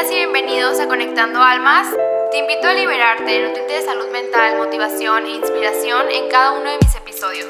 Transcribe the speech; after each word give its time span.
Y 0.00 0.14
bienvenidos 0.14 0.78
a 0.78 0.86
Conectando 0.86 1.42
Almas. 1.42 1.88
Te 2.30 2.38
invito 2.38 2.68
a 2.68 2.72
liberarte, 2.72 3.42
nutrirte 3.42 3.72
de 3.72 3.82
salud 3.82 4.06
mental, 4.12 4.56
motivación 4.56 5.26
e 5.26 5.30
inspiración 5.30 6.06
en 6.12 6.30
cada 6.30 6.52
uno 6.52 6.70
de 6.70 6.78
mis 6.80 6.94
episodios. 6.94 7.48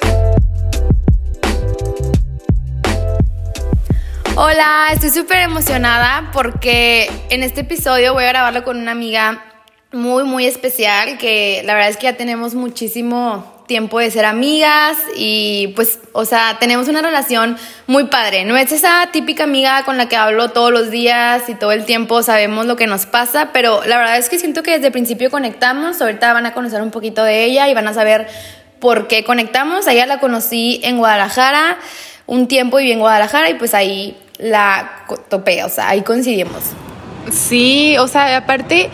Hola, 4.35 4.89
estoy 4.95 5.11
súper 5.11 5.41
emocionada 5.41 6.31
porque 6.33 7.11
en 7.29 7.43
este 7.43 7.61
episodio 7.61 8.15
voy 8.15 8.25
a 8.25 8.29
grabarlo 8.29 8.65
con 8.65 8.79
una 8.79 8.93
amiga 8.93 9.45
muy, 9.93 10.25
muy 10.25 10.47
especial 10.47 11.19
que 11.19 11.63
la 11.67 11.75
verdad 11.75 11.91
es 11.91 11.99
que 11.99 12.05
ya 12.05 12.17
tenemos 12.17 12.55
muchísimo 12.55 13.58
tiempo 13.69 14.01
de 14.01 14.11
ser 14.11 14.25
amigas 14.25 14.97
y 15.15 15.69
pues, 15.77 16.01
o 16.13 16.25
sea, 16.25 16.57
tenemos 16.59 16.89
una 16.89 17.03
relación 17.03 17.57
muy 17.87 18.05
padre. 18.05 18.45
No 18.45 18.57
es 18.57 18.73
esa 18.73 19.11
típica 19.13 19.45
amiga 19.45 19.85
con 19.85 19.97
la 19.97 20.09
que 20.09 20.17
hablo 20.17 20.51
todos 20.51 20.73
los 20.73 20.91
días 20.91 21.49
y 21.49 21.55
todo 21.55 21.71
el 21.71 21.85
tiempo 21.85 22.25
sabemos 22.25 22.67
lo 22.67 22.75
que 22.75 22.89
nos 22.89 23.07
pasa, 23.07 23.51
pero 23.53 23.85
la 23.85 23.99
verdad 23.99 24.17
es 24.19 24.29
que 24.29 24.41
siento 24.41 24.65
que 24.65 24.73
desde 24.73 24.87
el 24.87 24.93
principio 24.93 25.31
conectamos. 25.31 26.01
Ahorita 26.01 26.33
van 26.33 26.47
a 26.47 26.55
conocer 26.55 26.83
un 26.83 26.91
poquito 26.91 27.23
de 27.23 27.45
ella 27.45 27.69
y 27.69 27.75
van 27.75 27.87
a 27.87 27.95
saber 27.95 28.27
por 28.81 29.07
qué 29.07 29.23
conectamos. 29.23 29.87
A 29.87 29.93
ella 29.93 30.07
la 30.07 30.19
conocí 30.19 30.81
en 30.83 30.99
Guadalajara 30.99 31.79
un 32.27 32.49
tiempo 32.49 32.81
y 32.81 32.91
en 32.91 32.99
Guadalajara 32.99 33.51
y 33.51 33.55
pues 33.55 33.75
ahí 33.75 34.17
la 34.39 35.05
topé, 35.29 35.63
o 35.63 35.69
sea, 35.69 35.91
ahí 35.91 36.03
coincidimos. 36.03 36.63
Sí, 37.31 37.97
o 37.99 38.09
sea, 38.09 38.37
aparte, 38.39 38.89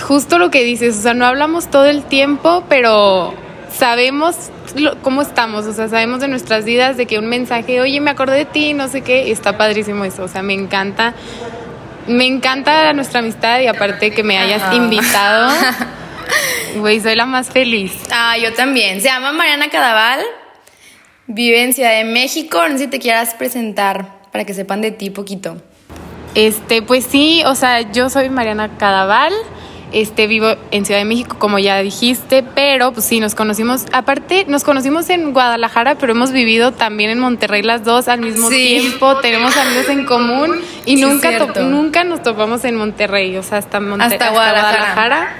justo 0.00 0.38
lo 0.38 0.50
que 0.50 0.62
dices, 0.62 0.96
o 0.96 1.02
sea, 1.02 1.14
no 1.14 1.26
hablamos 1.26 1.70
todo 1.70 1.86
el 1.86 2.04
tiempo, 2.04 2.64
pero 2.68 3.34
sabemos 3.74 4.50
cómo 5.02 5.22
estamos, 5.22 5.66
o 5.66 5.72
sea, 5.72 5.88
sabemos 5.88 6.20
de 6.20 6.28
nuestras 6.28 6.64
vidas, 6.64 6.96
de 6.96 7.06
que 7.06 7.18
un 7.18 7.26
mensaje, 7.26 7.80
oye, 7.80 8.00
me 8.00 8.10
acordé 8.10 8.36
de 8.36 8.44
ti, 8.44 8.74
no 8.74 8.88
sé 8.88 9.02
qué, 9.02 9.30
está 9.30 9.56
padrísimo 9.56 10.04
eso, 10.04 10.24
o 10.24 10.28
sea, 10.28 10.42
me 10.42 10.54
encanta, 10.54 11.14
me 12.06 12.26
encanta 12.26 12.92
nuestra 12.92 13.20
amistad 13.20 13.60
y 13.60 13.66
aparte 13.66 14.12
que 14.12 14.22
me 14.22 14.38
hayas 14.38 14.74
invitado, 14.74 15.52
güey, 16.76 17.00
soy 17.00 17.16
la 17.16 17.26
más 17.26 17.50
feliz. 17.50 17.92
Ah, 18.12 18.36
yo 18.38 18.52
también, 18.54 19.00
se 19.00 19.08
llama 19.08 19.32
Mariana 19.32 19.68
Cadaval, 19.68 20.20
vive 21.26 21.62
en 21.62 21.72
Ciudad 21.72 21.92
de 21.96 22.04
México, 22.04 22.60
no 22.68 22.78
sé 22.78 22.84
si 22.84 22.90
te 22.90 22.98
quieras 22.98 23.34
presentar 23.34 24.22
para 24.32 24.44
que 24.44 24.54
sepan 24.54 24.80
de 24.80 24.90
ti 24.90 25.10
poquito. 25.10 25.56
Este, 26.34 26.80
pues 26.80 27.04
sí, 27.04 27.42
o 27.44 27.54
sea, 27.54 27.92
yo 27.92 28.08
soy 28.08 28.30
Mariana 28.30 28.78
Cadaval, 28.78 29.34
este, 29.92 30.26
vivo 30.26 30.54
en 30.70 30.84
Ciudad 30.84 31.00
de 31.00 31.04
México, 31.04 31.36
como 31.38 31.58
ya 31.58 31.78
dijiste, 31.80 32.42
pero 32.42 32.92
pues 32.92 33.06
sí, 33.06 33.20
nos 33.20 33.34
conocimos, 33.34 33.84
aparte, 33.92 34.44
nos 34.48 34.64
conocimos 34.64 35.08
en 35.10 35.32
Guadalajara, 35.32 35.96
pero 35.96 36.12
hemos 36.12 36.32
vivido 36.32 36.72
también 36.72 37.10
en 37.10 37.18
Monterrey 37.18 37.62
las 37.62 37.84
dos 37.84 38.08
al 38.08 38.20
mismo 38.20 38.48
tiempo, 38.48 39.16
tenemos 39.18 39.56
amigos 39.56 39.88
en 39.88 40.04
común 40.04 40.60
y 40.86 40.96
nunca, 40.96 41.30
nunca 41.60 42.04
nos 42.04 42.22
topamos 42.22 42.64
en 42.64 42.76
Monterrey, 42.76 43.36
o 43.36 43.42
sea, 43.42 43.58
hasta, 43.58 43.80
Monterrey, 43.80 44.18
hasta, 44.18 44.30
Guadalajara. 44.30 45.36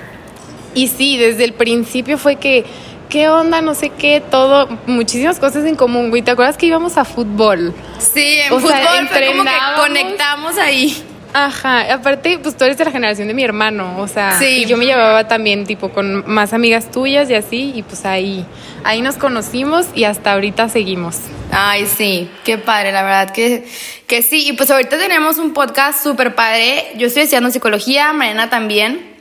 Y 0.74 0.88
sí, 0.88 1.18
desde 1.18 1.44
el 1.44 1.52
principio 1.52 2.16
fue 2.16 2.36
que, 2.36 2.64
¿qué 3.08 3.28
onda? 3.28 3.60
No 3.60 3.74
sé 3.74 3.90
qué, 3.90 4.22
todo, 4.22 4.68
muchísimas 4.86 5.38
cosas 5.38 5.66
en 5.66 5.76
común, 5.76 6.08
güey. 6.08 6.22
¿Te 6.22 6.30
acuerdas 6.30 6.56
que 6.56 6.66
íbamos 6.66 6.96
a 6.96 7.04
fútbol? 7.04 7.74
Sí, 7.98 8.38
en 8.38 8.48
fútbol 8.48 8.72
fue 9.10 9.26
como 9.26 9.44
que 9.44 9.50
conectamos 9.76 10.56
ahí. 10.56 11.04
Ajá, 11.34 11.94
aparte, 11.94 12.38
pues 12.38 12.56
tú 12.56 12.64
eres 12.64 12.76
de 12.76 12.84
la 12.84 12.90
generación 12.90 13.26
de 13.26 13.32
mi 13.32 13.42
hermano, 13.42 13.98
o 13.98 14.06
sea, 14.06 14.38
y 14.42 14.66
yo 14.66 14.76
me 14.76 14.84
llevaba 14.84 15.28
también 15.28 15.64
tipo 15.64 15.88
con 15.88 16.30
más 16.30 16.52
amigas 16.52 16.90
tuyas 16.90 17.30
y 17.30 17.34
así, 17.34 17.72
y 17.74 17.82
pues 17.82 18.04
ahí, 18.04 18.44
ahí 18.84 19.00
nos 19.00 19.16
conocimos 19.16 19.86
y 19.94 20.04
hasta 20.04 20.34
ahorita 20.34 20.68
seguimos. 20.68 21.16
Ay, 21.50 21.86
sí, 21.86 22.30
qué 22.44 22.58
padre, 22.58 22.92
la 22.92 23.02
verdad 23.02 23.30
que, 23.30 23.66
que 24.06 24.20
sí, 24.20 24.46
y 24.46 24.52
pues 24.52 24.70
ahorita 24.70 24.98
tenemos 24.98 25.38
un 25.38 25.54
podcast 25.54 26.02
súper 26.02 26.34
padre, 26.34 26.92
yo 26.96 27.06
estoy 27.06 27.22
estudiando 27.22 27.50
psicología, 27.50 28.12
Mariana 28.12 28.50
también, 28.50 29.16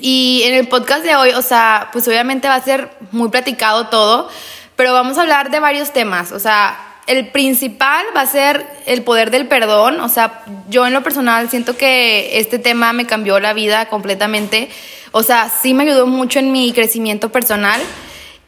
y 0.00 0.42
en 0.46 0.54
el 0.54 0.68
podcast 0.68 1.04
de 1.04 1.16
hoy, 1.16 1.32
o 1.32 1.42
sea, 1.42 1.90
pues 1.92 2.08
obviamente 2.08 2.48
va 2.48 2.54
a 2.54 2.62
ser 2.62 2.88
muy 3.10 3.28
platicado 3.28 3.88
todo, 3.88 4.30
pero 4.74 4.94
vamos 4.94 5.18
a 5.18 5.20
hablar 5.20 5.50
de 5.50 5.60
varios 5.60 5.92
temas, 5.92 6.32
o 6.32 6.38
sea, 6.38 6.91
el 7.06 7.28
principal 7.28 8.04
va 8.16 8.22
a 8.22 8.26
ser 8.26 8.64
el 8.86 9.02
poder 9.02 9.30
del 9.30 9.46
perdón. 9.46 10.00
O 10.00 10.08
sea, 10.08 10.44
yo 10.68 10.86
en 10.86 10.92
lo 10.92 11.02
personal 11.02 11.50
siento 11.50 11.76
que 11.76 12.38
este 12.38 12.58
tema 12.58 12.92
me 12.92 13.06
cambió 13.06 13.40
la 13.40 13.52
vida 13.52 13.86
completamente. 13.86 14.68
O 15.10 15.22
sea, 15.22 15.50
sí 15.50 15.74
me 15.74 15.84
ayudó 15.84 16.06
mucho 16.06 16.38
en 16.38 16.52
mi 16.52 16.72
crecimiento 16.72 17.30
personal. 17.30 17.80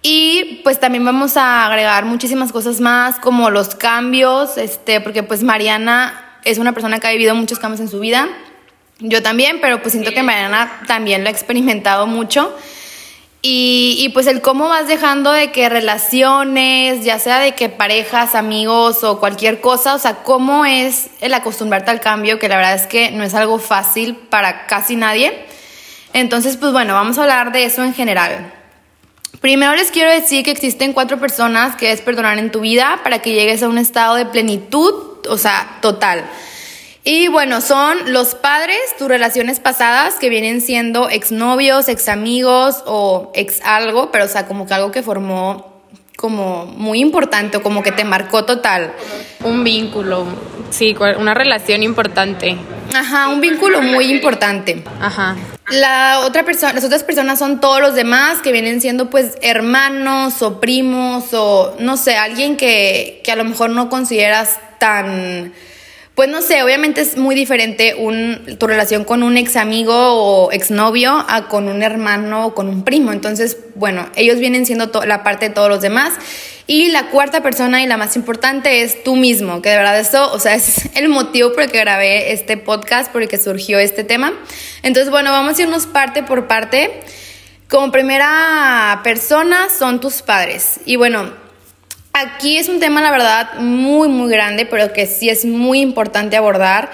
Y 0.03 0.61
pues 0.65 0.79
también 0.79 1.05
vamos 1.05 1.37
a 1.37 1.65
agregar 1.67 2.05
muchísimas 2.05 2.53
cosas 2.53 2.81
más, 2.81 3.19
como 3.19 3.49
los 3.49 3.75
cambios, 3.75 4.59
este, 4.59 5.01
porque 5.01 5.23
pues 5.23 5.43
Mariana 5.43 6.39
es 6.45 6.59
una 6.59 6.73
persona 6.73 7.01
que 7.01 7.07
ha 7.07 7.11
vivido 7.11 7.35
muchos 7.35 7.59
cambios 7.59 7.81
en 7.81 7.89
su 7.89 8.01
vida. 8.01 8.29
Yo 8.99 9.23
también, 9.23 9.59
pero 9.63 9.81
pues 9.81 9.93
siento 9.93 10.13
que 10.13 10.23
Mariana 10.23 10.81
también 10.87 11.23
lo 11.23 11.29
ha 11.29 11.33
experimentado 11.33 12.07
mucho. 12.07 12.55
Y, 13.47 14.09
pues 14.15 14.27
el 14.27 14.41
cómo 14.41 14.71
vas 14.71 14.88
dejando 14.88 15.31
de 15.31 15.53
que 15.53 15.69
relaciones, 15.69 17.05
ya 17.05 17.19
sea 17.19 17.41
de 17.41 17.53
que 17.53 17.69
parejas, 17.69 18.34
amigos 18.34 19.05
o 19.05 19.21
cualquier 19.21 19.60
cosa, 19.60 19.94
o 19.94 19.99
sea, 19.99 20.22
cómo 20.22 20.65
es 20.65 21.09
el 21.21 21.34
acostumbrarte 21.34 21.91
al 21.91 22.00
cambio, 22.00 22.38
que 22.38 22.49
la 22.49 22.56
verdad 22.56 22.75
es 22.75 22.87
que 22.87 23.10
no 23.10 23.22
es 23.22 23.34
algo 23.34 23.59
fácil 23.59 24.16
para 24.16 24.65
casi 24.65 24.97
nadie. 24.97 25.44
Entonces, 26.15 26.56
pues 26.56 26.72
bueno, 26.72 26.94
vamos 26.94 27.19
a 27.19 27.25
hablar 27.25 27.53
de 27.53 27.65
eso 27.65 27.84
en 27.84 27.93
general. 27.93 28.50
Primero 29.43 29.75
les 29.75 29.91
quiero 29.91 30.11
decir 30.11 30.43
que 30.43 30.50
existen 30.50 30.94
cuatro 30.94 31.21
personas 31.21 31.76
que 31.76 31.93
es 31.93 32.00
perdonar 32.00 32.38
en 32.38 32.50
tu 32.50 32.61
vida 32.61 33.00
para 33.03 33.19
que 33.19 33.34
llegues 33.34 33.62
a 33.62 33.69
un 33.69 33.76
estado 33.76 34.15
de 34.15 34.25
plenitud, 34.25 34.94
o 35.28 35.37
sea, 35.37 35.81
total. 35.82 36.25
Y 37.07 37.29
bueno, 37.29 37.61
son 37.61 38.15
los 38.15 38.35
padres, 38.35 38.79
tus 38.99 39.09
relaciones 39.09 39.61
pasadas 39.61 40.15
que 40.15 40.31
vienen 40.31 40.63
siendo 40.63 41.11
exnovios, 41.11 41.89
ex 41.89 42.09
amigos 42.09 42.83
o 42.87 43.31
ex 43.35 43.61
algo, 43.63 44.11
pero 44.11 44.25
o 44.25 44.29
sea, 44.29 44.47
como 44.47 44.67
que 44.67 44.73
algo 44.73 44.91
que 44.91 45.03
formó 45.03 45.83
como 46.17 46.65
muy 46.65 47.01
importante 47.01 47.59
o 47.59 47.63
como 47.63 47.83
que 47.83 47.93
te 47.93 48.05
marcó 48.05 48.47
total. 48.47 48.95
Un 49.43 49.65
vínculo, 49.65 50.25
sí, 50.71 50.97
una 51.19 51.35
relación 51.35 51.83
importante. 51.83 52.57
Ajá, 52.95 53.29
un 53.29 53.43
vínculo 53.43 53.83
muy 53.83 54.11
importante. 54.11 54.83
Ajá. 54.99 55.37
La 55.69 56.21
otra 56.21 56.43
persona, 56.45 56.73
las 56.73 56.85
otras 56.85 57.03
personas 57.03 57.39
son 57.39 57.61
todos 57.61 57.83
los 57.83 57.95
demás 57.95 58.39
que 58.39 58.51
vienen 58.51 58.81
siendo 58.81 59.11
pues 59.11 59.37
hermanos 59.43 60.41
o 60.41 60.59
primos 60.59 61.35
o 61.35 61.77
no 61.81 61.99
sé, 61.99 62.17
alguien 62.17 62.57
que, 62.57 63.21
que 63.23 63.31
a 63.31 63.37
lo 63.37 63.45
mejor 63.45 63.69
no 63.69 63.91
consideras 63.91 64.59
tan 64.79 65.53
pues 66.15 66.29
no 66.29 66.43
sé, 66.43 66.63
obviamente 66.63 67.01
es 67.01 67.17
muy 67.17 67.35
diferente 67.35 67.97
un, 67.97 68.57
tu 68.59 68.69
relación 68.69 69.03
con 69.03 69.25
un 69.25 69.37
ex 69.37 69.57
amigo 69.57 69.93
o 69.95 70.53
exnovio 70.53 71.25
a 71.29 71.49
con 71.49 71.69
un 71.69 71.83
hermano 71.83 72.47
o 72.47 72.55
con 72.55 72.69
un 72.69 72.85
primo. 72.85 73.11
Entonces, 73.11 73.57
bueno, 73.75 74.09
ellos 74.15 74.39
vienen 74.39 74.65
siendo 74.65 74.91
la 75.05 75.25
parte 75.25 75.49
de 75.49 75.55
todos 75.55 75.69
los 75.69 75.81
demás. 75.81 76.13
Y 76.69 76.89
la 76.89 77.11
cuarta 77.11 77.43
persona 77.43 77.83
y 77.83 77.87
la 77.87 77.97
más 77.97 78.15
importante 78.15 78.83
es 78.83 79.03
tú 79.03 79.17
mismo, 79.17 79.61
que 79.61 79.71
de 79.71 79.77
verdad 79.77 79.99
eso, 79.99 80.33
o 80.33 80.39
sea, 80.39 80.55
es 80.55 80.89
el 80.95 81.09
motivo 81.09 81.53
por 81.53 81.65
el 81.65 81.73
que 81.73 81.81
grabé 81.81 82.33
este 82.33 82.57
podcast, 82.57 83.11
por 83.11 83.23
el 83.23 83.29
que 83.29 83.37
surgió 83.37 83.81
este 83.81 84.05
tema. 84.05 84.33
Entonces, 84.83 85.11
bueno, 85.11 85.33
vamos 85.33 85.59
a 85.59 85.63
irnos 85.63 85.87
parte 85.87 86.23
por 86.23 86.47
parte. 86.47 87.01
Como 87.69 87.91
primera 87.91 89.01
persona 89.03 89.67
son 89.69 90.01
tus 90.01 90.23
padres. 90.23 90.79
Y 90.87 90.95
bueno, 90.95 91.44
Aquí 92.17 92.59
es 92.59 92.69
un 92.69 92.79
tema, 92.79 93.03
la 93.03 93.11
verdad, 93.11 93.55
muy, 93.59 94.07
muy 94.07 94.31
grande, 94.31 94.67
pero 94.67 94.93
que 94.93 95.05
sí 95.07 95.29
es 95.29 95.45
muy 95.45 95.81
importante 95.81 96.37
abordar. 96.37 96.93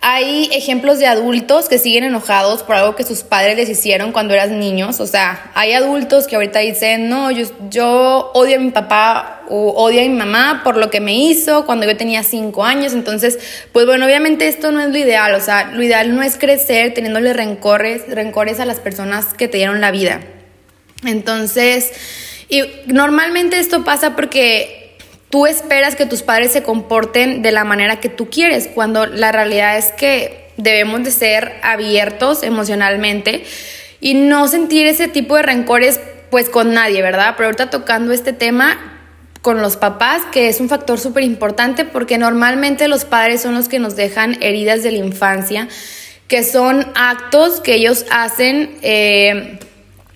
Hay 0.00 0.50
ejemplos 0.52 0.98
de 0.98 1.06
adultos 1.06 1.68
que 1.68 1.78
siguen 1.78 2.02
enojados 2.02 2.64
por 2.64 2.74
algo 2.74 2.96
que 2.96 3.04
sus 3.04 3.22
padres 3.22 3.56
les 3.56 3.68
hicieron 3.68 4.10
cuando 4.10 4.34
eran 4.34 4.58
niños. 4.58 4.98
O 4.98 5.06
sea, 5.06 5.52
hay 5.54 5.74
adultos 5.74 6.26
que 6.26 6.34
ahorita 6.34 6.58
dicen, 6.58 7.08
no, 7.08 7.30
yo, 7.30 7.46
yo 7.70 8.32
odio 8.34 8.56
a 8.56 8.58
mi 8.58 8.72
papá 8.72 9.42
o 9.48 9.70
odio 9.80 10.00
a 10.00 10.02
mi 10.02 10.08
mamá 10.08 10.62
por 10.64 10.76
lo 10.76 10.90
que 10.90 10.98
me 10.98 11.14
hizo 11.14 11.64
cuando 11.64 11.86
yo 11.86 11.96
tenía 11.96 12.24
cinco 12.24 12.64
años. 12.64 12.94
Entonces, 12.94 13.38
pues 13.72 13.86
bueno, 13.86 14.06
obviamente 14.06 14.48
esto 14.48 14.72
no 14.72 14.80
es 14.80 14.88
lo 14.88 14.98
ideal. 14.98 15.36
O 15.36 15.40
sea, 15.40 15.70
lo 15.70 15.84
ideal 15.84 16.16
no 16.16 16.22
es 16.24 16.36
crecer 16.36 16.94
teniéndole 16.94 17.32
rencores, 17.32 18.08
rencores 18.08 18.58
a 18.58 18.64
las 18.64 18.80
personas 18.80 19.34
que 19.34 19.46
te 19.46 19.58
dieron 19.58 19.80
la 19.80 19.92
vida. 19.92 20.20
Entonces, 21.04 21.92
y 22.48 22.62
normalmente 22.86 23.58
esto 23.58 23.84
pasa 23.84 24.16
porque 24.16 24.96
tú 25.30 25.46
esperas 25.46 25.96
que 25.96 26.06
tus 26.06 26.22
padres 26.22 26.52
se 26.52 26.62
comporten 26.62 27.42
de 27.42 27.52
la 27.52 27.64
manera 27.64 28.00
que 28.00 28.08
tú 28.08 28.30
quieres, 28.30 28.68
cuando 28.74 29.06
la 29.06 29.32
realidad 29.32 29.76
es 29.76 29.92
que 29.92 30.48
debemos 30.56 31.04
de 31.04 31.10
ser 31.10 31.54
abiertos 31.62 32.42
emocionalmente 32.42 33.44
y 34.00 34.14
no 34.14 34.48
sentir 34.48 34.86
ese 34.86 35.08
tipo 35.08 35.36
de 35.36 35.42
rencores 35.42 36.00
pues 36.30 36.48
con 36.48 36.74
nadie, 36.74 37.02
¿verdad? 37.02 37.34
Pero 37.36 37.46
ahorita 37.46 37.70
tocando 37.70 38.12
este 38.12 38.32
tema 38.32 38.76
con 39.40 39.62
los 39.62 39.76
papás, 39.76 40.22
que 40.32 40.48
es 40.48 40.60
un 40.60 40.68
factor 40.68 40.98
súper 40.98 41.22
importante 41.22 41.84
porque 41.84 42.18
normalmente 42.18 42.88
los 42.88 43.04
padres 43.04 43.40
son 43.40 43.54
los 43.54 43.68
que 43.68 43.78
nos 43.78 43.96
dejan 43.96 44.36
heridas 44.42 44.82
de 44.82 44.92
la 44.92 44.98
infancia, 44.98 45.68
que 46.26 46.44
son 46.44 46.86
actos 46.94 47.60
que 47.60 47.74
ellos 47.74 48.04
hacen, 48.10 48.76
eh, 48.82 49.58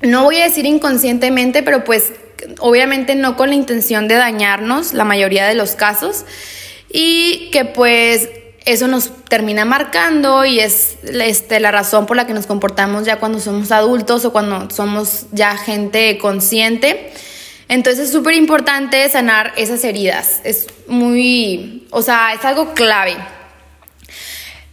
no 0.02 0.24
voy 0.24 0.40
a 0.40 0.44
decir 0.44 0.66
inconscientemente, 0.66 1.62
pero 1.62 1.84
pues 1.84 2.12
obviamente 2.58 3.14
no 3.14 3.36
con 3.36 3.50
la 3.50 3.54
intención 3.54 4.08
de 4.08 4.14
dañarnos 4.14 4.92
la 4.92 5.04
mayoría 5.04 5.46
de 5.46 5.54
los 5.54 5.72
casos 5.72 6.24
y 6.90 7.50
que 7.52 7.64
pues 7.64 8.28
eso 8.64 8.86
nos 8.86 9.10
termina 9.24 9.64
marcando 9.64 10.44
y 10.44 10.60
es 10.60 10.98
este, 11.02 11.58
la 11.60 11.70
razón 11.70 12.06
por 12.06 12.16
la 12.16 12.26
que 12.26 12.34
nos 12.34 12.46
comportamos 12.46 13.04
ya 13.04 13.16
cuando 13.16 13.40
somos 13.40 13.72
adultos 13.72 14.24
o 14.24 14.32
cuando 14.32 14.70
somos 14.70 15.26
ya 15.32 15.56
gente 15.56 16.18
consciente. 16.18 17.12
Entonces 17.68 18.06
es 18.06 18.12
súper 18.12 18.34
importante 18.34 19.08
sanar 19.08 19.52
esas 19.56 19.82
heridas. 19.84 20.40
Es 20.44 20.66
muy, 20.86 21.86
o 21.90 22.02
sea, 22.02 22.34
es 22.34 22.44
algo 22.44 22.74
clave. 22.74 23.16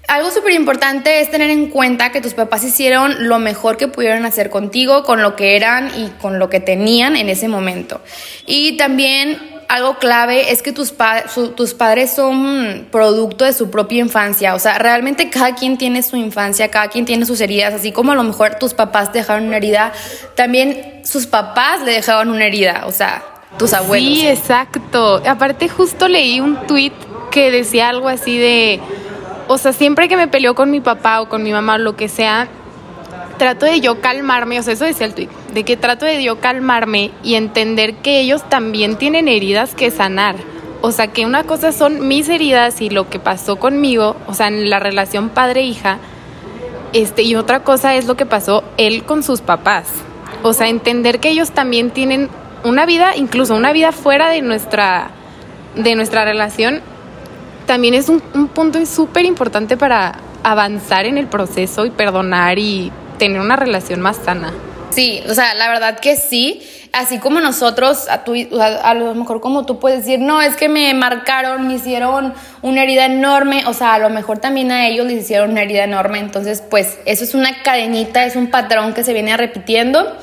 Algo 0.10 0.32
súper 0.32 0.54
importante 0.54 1.22
es 1.22 1.30
tener 1.30 1.52
en 1.52 1.68
cuenta 1.68 2.12
que 2.12 2.20
tus 2.20 2.34
papás 2.34 2.64
hicieron 2.64 3.28
lo 3.28 3.38
mejor 3.38 3.78
que 3.78 3.88
pudieron 3.88 4.26
hacer 4.26 4.50
contigo, 4.50 5.04
con 5.04 5.22
lo 5.22 5.36
que 5.36 5.56
eran 5.56 5.92
y 5.96 6.10
con 6.20 6.40
lo 6.40 6.50
que 6.50 6.60
tenían 6.60 7.16
en 7.16 7.30
ese 7.30 7.48
momento. 7.48 8.02
Y 8.48 8.76
también 8.76 9.38
algo 9.68 10.00
clave 10.00 10.52
es 10.52 10.64
que 10.64 10.72
tus, 10.72 10.96
tus 11.56 11.76
padres 11.76 12.12
son 12.12 12.88
producto 12.92 13.46
de 13.46 13.54
su 13.54 13.70
propia 13.70 14.00
infancia. 14.00 14.56
O 14.56 14.60
sea, 14.60 14.80
realmente 14.80 15.30
cada 15.30 15.54
quien 15.54 15.78
tiene 15.78 16.02
su 16.02 16.18
infancia, 16.18 16.72
cada 16.72 16.88
quien 16.88 17.06
tiene 17.06 17.28
sus 17.28 17.40
heridas. 17.40 17.76
Así 17.76 17.92
como 17.92 18.12
a 18.12 18.16
lo 18.16 18.24
mejor 18.24 18.56
tus 18.56 18.74
papás 18.74 19.12
te 19.12 19.20
dejaron 19.20 19.46
una 19.46 19.58
herida, 19.58 19.94
también 20.36 21.02
sus 21.06 21.28
papás 21.28 21.84
le 21.84 21.92
dejaron 21.92 22.30
una 22.32 22.46
herida. 22.46 22.86
O 22.88 22.92
sea, 22.92 23.24
tus 23.60 23.74
abuelos. 23.74 24.12
Sí, 24.12 24.28
exacto. 24.28 25.22
Aparte, 25.24 25.70
justo 25.70 26.08
leí 26.08 26.40
un 26.40 26.66
tweet 26.66 26.94
que 27.30 27.52
decía 27.52 27.90
algo 27.90 28.10
así 28.10 28.40
de. 28.40 28.80
O 29.52 29.58
sea, 29.58 29.74
siempre 29.74 30.08
que 30.08 30.16
me 30.16 30.28
peleó 30.28 30.54
con 30.54 30.70
mi 30.70 30.80
papá 30.80 31.22
o 31.22 31.28
con 31.28 31.42
mi 31.42 31.52
mamá 31.52 31.74
o 31.74 31.78
lo 31.80 31.96
que 31.96 32.08
sea, 32.08 32.48
trato 33.40 33.66
de 33.66 33.82
yo 33.82 34.00
calmarme, 34.00 34.60
o 34.60 34.62
sea, 34.62 34.74
eso 34.74 34.86
decía 34.86 35.08
el 35.08 35.16
tweet, 35.16 35.30
de 35.56 35.64
que 35.64 35.76
trato 35.76 36.06
de 36.06 36.22
yo 36.22 36.40
calmarme 36.40 37.10
y 37.24 37.34
entender 37.34 37.96
que 37.96 38.20
ellos 38.20 38.48
también 38.48 38.96
tienen 38.96 39.28
heridas 39.28 39.74
que 39.74 39.90
sanar. 39.90 40.36
O 40.82 40.92
sea, 40.92 41.08
que 41.08 41.26
una 41.26 41.46
cosa 41.46 41.72
son 41.72 42.08
mis 42.08 42.30
heridas 42.30 42.80
y 42.80 42.92
lo 42.92 43.10
que 43.10 43.18
pasó 43.18 43.56
conmigo, 43.56 44.18
o 44.28 44.36
sea, 44.36 44.50
en 44.50 44.70
la 44.70 44.78
relación 44.78 45.30
padre-hija, 45.30 45.98
este, 46.94 47.24
y 47.24 47.34
otra 47.34 47.64
cosa 47.64 47.96
es 47.96 48.06
lo 48.06 48.16
que 48.16 48.28
pasó 48.28 48.64
él 48.78 49.04
con 49.04 49.24
sus 49.24 49.42
papás. 49.42 49.88
O 50.44 50.54
sea, 50.54 50.68
entender 50.68 51.20
que 51.20 51.30
ellos 51.30 51.50
también 51.50 51.90
tienen 51.90 52.30
una 52.64 52.86
vida, 52.86 53.16
incluso 53.16 53.56
una 53.56 53.74
vida 53.74 53.94
fuera 53.94 54.30
de 54.30 54.44
nuestra, 54.44 55.10
de 55.76 55.96
nuestra 55.96 56.24
relación, 56.24 56.84
también 57.70 57.94
es 57.94 58.10
un, 58.10 58.20
un 58.34 58.48
punto 58.48 58.84
súper 58.84 59.26
importante 59.26 59.78
para 59.78 60.16
avanzar 60.42 61.06
en 61.06 61.20
el 61.20 61.28
proceso 61.28 61.86
y 61.86 61.92
perdonar 61.92 62.58
y 62.58 62.92
tener 63.20 63.40
una 63.40 63.56
relación 63.56 64.02
más 64.02 64.18
sana. 64.18 64.52
Sí, 64.90 65.22
o 65.30 65.36
sea, 65.36 65.54
la 65.54 65.70
verdad 65.70 66.00
que 66.00 66.16
sí. 66.16 66.64
Así 66.94 67.20
como 67.20 67.40
nosotros, 67.40 68.10
a, 68.10 68.24
tu, 68.24 68.34
a, 68.60 68.94
lo 68.96 69.14
mejor 69.14 69.40
como 69.40 69.68
tú 69.68 69.78
puedes 69.78 70.00
decir, 70.00 70.20
no, 70.20 70.42
es 70.42 70.56
que 70.56 70.68
me 70.68 70.92
marcaron, 70.96 71.68
me 71.68 71.76
hicieron 71.76 72.34
una 72.64 72.82
herida 72.82 73.06
enorme, 73.06 73.62
o 73.68 73.74
sea, 73.76 73.94
a 73.94 74.00
lo 74.00 74.10
mejor 74.10 74.40
también 74.40 74.72
a 74.72 74.88
ellos 74.88 75.06
les 75.06 75.22
hicieron 75.22 75.52
una 75.52 75.62
herida 75.62 75.84
enorme. 75.84 76.18
Entonces, 76.18 76.64
pues 76.68 76.98
eso 77.06 77.24
es 77.24 77.36
una 77.36 77.62
cadenita, 77.62 78.26
es 78.26 78.36
un 78.36 78.48
patrón 78.48 78.96
que 78.96 79.04
se 79.04 79.14
viene 79.14 79.38
repitiendo. 79.38 80.18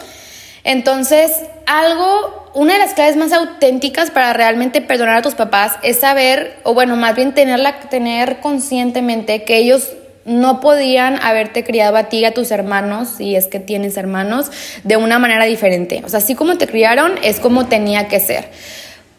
Entonces, 0.67 1.31
algo, 1.65 2.51
una 2.53 2.73
de 2.73 2.81
las 2.81 2.93
claves 2.93 3.17
más 3.17 3.33
auténticas 3.33 4.11
para 4.11 4.33
realmente 4.33 4.81
perdonar 4.81 5.19
a 5.19 5.23
tus 5.23 5.37
papás 5.37 5.75
es 5.85 6.01
saber, 6.01 6.59
o 6.65 6.75
bueno, 6.75 6.97
más 6.97 7.15
bien 7.15 7.35
tenerla, 7.35 7.79
tener 7.89 8.41
conscientemente 8.41 9.45
que 9.45 9.59
ellos 9.59 9.93
no 10.25 10.61
podían 10.61 11.23
haberte 11.23 11.63
criado 11.63 11.97
a 11.97 12.09
ti 12.09 12.19
y 12.19 12.25
a 12.25 12.35
tus 12.35 12.51
hermanos, 12.51 13.11
si 13.17 13.37
es 13.37 13.47
que 13.47 13.61
tienes 13.61 13.97
hermanos, 13.97 14.51
de 14.83 14.97
una 14.97 15.21
manera 15.21 15.45
diferente. 15.45 16.03
O 16.05 16.09
sea, 16.09 16.19
así 16.19 16.35
como 16.35 16.59
te 16.59 16.67
criaron, 16.67 17.13
es 17.23 17.39
como 17.39 17.67
tenía 17.67 18.09
que 18.09 18.19
ser. 18.19 18.49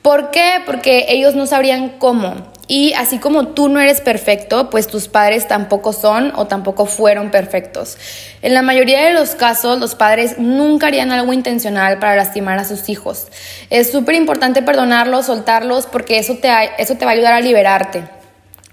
¿Por 0.02 0.32
qué? 0.32 0.56
Porque 0.66 1.06
ellos 1.08 1.34
no 1.34 1.46
sabrían 1.46 1.94
cómo. 1.98 2.36
Y 2.70 2.94
así 2.94 3.18
como 3.18 3.50
tú 3.50 3.70
no 3.70 3.80
eres 3.80 4.02
perfecto, 4.02 4.70
pues 4.70 4.88
tus 4.88 5.08
padres 5.08 5.48
tampoco 5.48 5.94
son 5.94 6.34
o 6.36 6.48
tampoco 6.48 6.86
fueron 6.86 7.32
perfectos. 7.32 7.98
En 8.42 8.54
la 8.54 8.62
mayoría 8.62 9.06
de 9.06 9.14
los 9.14 9.36
casos, 9.36 9.80
los 9.80 9.96
padres 9.96 10.38
nunca 10.38 10.88
harían 10.88 11.12
algo 11.12 11.32
intencional 11.32 11.98
para 12.00 12.18
lastimar 12.18 12.60
a 12.60 12.66
sus 12.66 12.90
hijos. 12.90 13.28
Es 13.70 13.90
súper 13.90 14.16
importante 14.16 14.62
perdonarlos, 14.62 15.28
soltarlos, 15.28 15.86
porque 15.86 16.20
eso 16.20 16.36
te, 16.42 16.50
eso 16.78 16.96
te 16.96 17.06
va 17.06 17.12
a 17.12 17.14
ayudar 17.14 17.34
a 17.34 17.40
liberarte. 17.40 18.04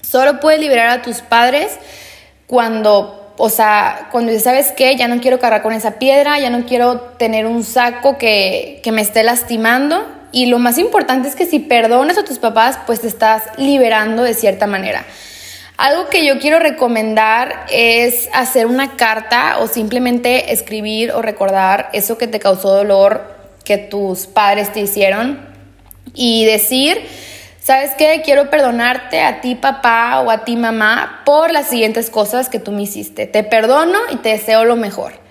Solo 0.02 0.40
puedes 0.40 0.60
liberar 0.60 0.88
a 0.88 1.02
tus 1.02 1.20
padres 1.20 1.78
cuando, 2.48 3.32
o 3.36 3.48
sea, 3.48 4.08
cuando 4.10 4.36
¿sabes 4.40 4.72
qué? 4.72 4.96
Ya 4.96 5.06
no 5.06 5.20
quiero 5.20 5.38
cargar 5.38 5.62
con 5.62 5.72
esa 5.72 5.92
piedra, 6.00 6.40
ya 6.40 6.50
no 6.50 6.66
quiero 6.66 7.00
tener 7.00 7.46
un 7.46 7.62
saco 7.62 8.18
que, 8.18 8.80
que 8.82 8.90
me 8.90 9.02
esté 9.02 9.22
lastimando. 9.22 10.04
Y 10.34 10.46
lo 10.46 10.58
más 10.58 10.78
importante 10.78 11.28
es 11.28 11.36
que 11.36 11.46
si 11.46 11.60
perdonas 11.60 12.18
a 12.18 12.24
tus 12.24 12.40
papás, 12.40 12.76
pues 12.86 13.00
te 13.02 13.06
estás 13.06 13.44
liberando 13.56 14.24
de 14.24 14.34
cierta 14.34 14.66
manera. 14.66 15.04
Algo 15.76 16.08
que 16.08 16.26
yo 16.26 16.40
quiero 16.40 16.58
recomendar 16.58 17.66
es 17.70 18.28
hacer 18.32 18.66
una 18.66 18.96
carta 18.96 19.58
o 19.60 19.68
simplemente 19.68 20.52
escribir 20.52 21.12
o 21.12 21.22
recordar 21.22 21.88
eso 21.92 22.18
que 22.18 22.26
te 22.26 22.40
causó 22.40 22.74
dolor 22.74 23.32
que 23.64 23.78
tus 23.78 24.26
padres 24.26 24.72
te 24.72 24.80
hicieron 24.80 25.40
y 26.14 26.44
decir 26.44 27.00
¿Sabes 27.64 27.92
qué? 27.96 28.20
Quiero 28.22 28.50
perdonarte 28.50 29.22
a 29.22 29.40
ti 29.40 29.54
papá 29.54 30.20
o 30.20 30.30
a 30.30 30.44
ti 30.44 30.54
mamá 30.54 31.22
por 31.24 31.50
las 31.50 31.70
siguientes 31.70 32.10
cosas 32.10 32.50
que 32.50 32.58
tú 32.58 32.72
me 32.72 32.82
hiciste. 32.82 33.26
Te 33.26 33.42
perdono 33.42 33.98
y 34.10 34.16
te 34.16 34.28
deseo 34.28 34.66
lo 34.66 34.76
mejor. 34.76 35.23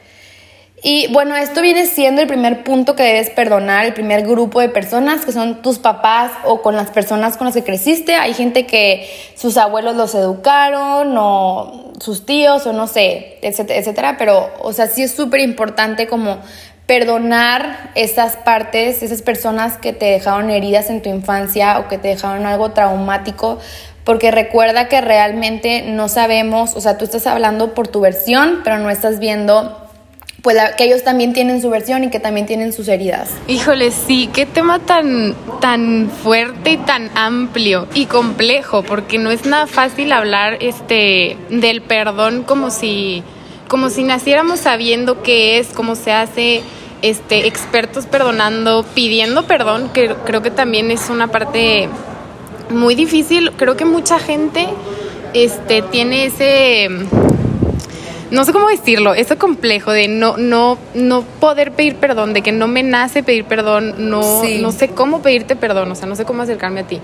Y 0.86 1.08
bueno, 1.14 1.38
esto 1.38 1.62
viene 1.62 1.86
siendo 1.86 2.22
el 2.22 2.28
primer 2.28 2.66
punto 2.66 2.94
que 2.94 3.04
debes 3.04 3.30
perdonar, 3.30 3.86
el 3.86 3.94
primer 3.94 4.28
grupo 4.28 4.60
de 4.60 4.68
personas 4.68 5.24
que 5.24 5.32
son 5.32 5.62
tus 5.62 5.80
papás 5.80 6.34
o 6.44 6.62
con 6.62 6.76
las 6.76 6.92
personas 6.92 7.38
con 7.38 7.46
las 7.46 7.54
que 7.54 7.64
creciste. 7.64 8.16
Hay 8.16 8.34
gente 8.34 8.66
que 8.66 9.10
sus 9.36 9.56
abuelos 9.56 9.96
los 9.96 10.14
educaron 10.14 11.16
o 11.18 11.94
sus 12.02 12.26
tíos 12.26 12.68
o 12.68 12.74
no 12.74 12.88
sé, 12.88 13.38
etcétera, 13.42 13.80
etcétera. 13.80 14.16
Pero, 14.18 14.50
o 14.60 14.74
sea, 14.74 14.88
sí 14.88 15.04
es 15.04 15.14
súper 15.14 15.40
importante 15.40 16.06
como 16.08 16.40
perdonar 16.86 17.92
esas 17.96 18.36
partes, 18.36 19.04
esas 19.04 19.22
personas 19.22 19.78
que 19.78 19.94
te 19.94 20.08
dejaron 20.08 20.50
heridas 20.50 20.90
en 20.90 21.02
tu 21.02 21.08
infancia 21.08 21.80
o 21.80 21.88
que 21.88 21.98
te 21.98 22.10
dejaron 22.10 22.46
algo 22.46 22.72
traumático, 22.72 23.58
porque 24.04 24.32
recuerda 24.32 24.90
que 24.90 25.00
realmente 25.00 25.84
no 25.84 26.10
sabemos, 26.10 26.76
o 26.76 26.82
sea, 26.82 26.98
tú 26.98 27.06
estás 27.06 27.26
hablando 27.26 27.74
por 27.74 27.88
tu 27.88 28.02
versión, 28.02 28.60
pero 28.66 28.80
no 28.80 28.90
estás 28.90 29.20
viendo 29.20 29.83
pues 30.44 30.58
que 30.78 30.84
ellos 30.84 31.04
también 31.04 31.32
tienen 31.32 31.62
su 31.62 31.70
versión 31.70 32.04
y 32.04 32.10
que 32.10 32.20
también 32.20 32.46
tienen 32.46 32.74
sus 32.74 32.90
heridas. 32.90 33.30
Híjole, 33.48 33.92
sí, 33.92 34.30
qué 34.34 34.46
tema 34.46 34.80
tan, 34.80 35.36
tan 35.62 36.12
fuerte 36.12 36.72
y 36.72 36.78
tan 36.78 37.10
amplio 37.16 37.88
y 37.94 38.08
complejo, 38.08 38.84
porque 38.84 39.18
no 39.18 39.32
es 39.32 39.46
nada 39.46 39.68
fácil 39.68 40.12
hablar 40.12 40.58
este, 40.60 41.38
del 41.50 41.82
perdón 41.82 42.44
como 42.44 42.70
si 42.70 43.24
como 43.70 43.90
si 43.90 44.04
naciéramos 44.04 44.60
sabiendo 44.60 45.24
qué 45.24 45.58
es, 45.58 45.70
cómo 45.70 45.96
se 45.96 46.12
hace, 46.12 46.62
este, 47.02 47.48
expertos 47.48 48.06
perdonando, 48.06 48.86
pidiendo 48.94 49.48
perdón, 49.48 49.90
que 49.94 50.14
creo 50.26 50.44
que 50.44 50.52
también 50.52 50.92
es 50.92 51.10
una 51.10 51.30
parte 51.30 51.90
muy 52.70 52.94
difícil. 52.94 53.52
Creo 53.54 53.76
que 53.76 53.86
mucha 53.86 54.20
gente 54.20 54.68
este, 55.34 55.82
tiene 55.82 56.26
ese, 56.26 56.88
no 58.34 58.46
sé 58.46 58.52
cómo 58.52 58.68
decirlo, 58.68 59.14
ese 59.14 59.38
complejo 59.38 59.92
de 59.92 60.08
no, 60.08 60.38
no, 60.38 60.80
no 60.96 61.22
poder 61.22 61.72
pedir 61.72 61.98
perdón, 61.98 62.34
de 62.34 62.42
que 62.42 62.52
no 62.52 62.68
me 62.68 62.82
nace 62.82 63.22
pedir 63.22 63.46
perdón, 63.46 64.10
no, 64.10 64.42
no 64.60 64.72
sé 64.72 64.90
cómo 64.90 65.22
pedirte 65.22 65.56
perdón, 65.56 65.92
o 65.92 65.96
sea, 65.96 66.08
no 66.08 66.16
sé 66.16 66.26
cómo 66.26 66.42
acercarme 66.42 66.80
a 66.80 66.88
ti. 66.88 67.00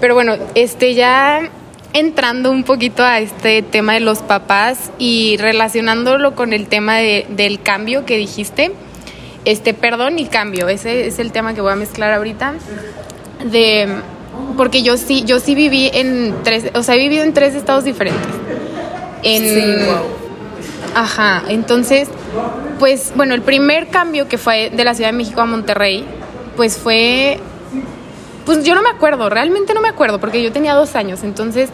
Pero 0.00 0.14
bueno, 0.14 0.34
este 0.56 0.94
ya 0.94 1.48
entrando 1.92 2.50
un 2.50 2.64
poquito 2.64 3.04
a 3.04 3.20
este 3.20 3.62
tema 3.62 3.94
de 3.94 4.00
los 4.00 4.18
papás 4.18 4.90
y 4.98 5.36
relacionándolo 5.36 6.34
con 6.34 6.52
el 6.52 6.66
tema 6.66 6.96
de, 6.96 7.26
del 7.28 7.62
cambio 7.62 8.04
que 8.04 8.16
dijiste, 8.16 8.72
este 9.44 9.74
perdón 9.74 10.18
y 10.18 10.24
cambio, 10.24 10.68
ese 10.68 11.06
es 11.06 11.20
el 11.20 11.30
tema 11.30 11.54
que 11.54 11.60
voy 11.60 11.72
a 11.72 11.76
mezclar 11.76 12.12
ahorita, 12.12 12.54
de 13.44 13.86
porque 14.56 14.82
yo 14.82 14.96
sí, 14.96 15.22
yo 15.24 15.38
sí 15.38 15.54
viví 15.54 15.92
en 15.94 16.34
tres, 16.42 16.72
o 16.74 16.82
sea, 16.82 16.96
he 16.96 16.98
vivido 16.98 17.22
en 17.22 17.34
tres 17.34 17.54
estados 17.54 17.84
diferentes. 17.84 18.26
En, 19.22 19.42
sí, 19.44 19.86
Ajá, 20.94 21.42
entonces, 21.48 22.08
pues 22.78 23.12
bueno, 23.16 23.34
el 23.34 23.42
primer 23.42 23.88
cambio 23.88 24.28
que 24.28 24.38
fue 24.38 24.70
de 24.70 24.84
la 24.84 24.94
Ciudad 24.94 25.10
de 25.10 25.16
México 25.16 25.40
a 25.40 25.46
Monterrey, 25.46 26.04
pues 26.56 26.76
fue 26.76 27.40
pues 28.44 28.64
yo 28.64 28.74
no 28.74 28.82
me 28.82 28.90
acuerdo, 28.90 29.28
realmente 29.30 29.72
no 29.72 29.80
me 29.80 29.88
acuerdo, 29.88 30.18
porque 30.18 30.42
yo 30.42 30.52
tenía 30.52 30.74
dos 30.74 30.96
años, 30.96 31.22
entonces 31.22 31.70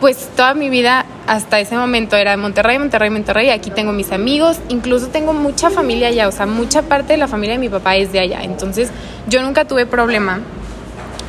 pues 0.00 0.28
toda 0.34 0.52
mi 0.54 0.68
vida 0.68 1.06
hasta 1.28 1.60
ese 1.60 1.76
momento 1.76 2.16
era 2.16 2.36
Monterrey, 2.36 2.76
Monterrey, 2.78 3.08
Monterrey, 3.08 3.50
aquí 3.50 3.70
tengo 3.70 3.92
mis 3.92 4.10
amigos, 4.10 4.58
incluso 4.68 5.08
tengo 5.08 5.32
mucha 5.32 5.70
familia 5.70 6.08
allá, 6.08 6.26
o 6.26 6.32
sea, 6.32 6.44
mucha 6.44 6.82
parte 6.82 7.12
de 7.12 7.18
la 7.18 7.28
familia 7.28 7.54
de 7.54 7.60
mi 7.60 7.68
papá 7.68 7.94
es 7.96 8.12
de 8.12 8.18
allá, 8.18 8.42
entonces 8.42 8.90
yo 9.28 9.42
nunca 9.42 9.64
tuve 9.64 9.86
problema 9.86 10.40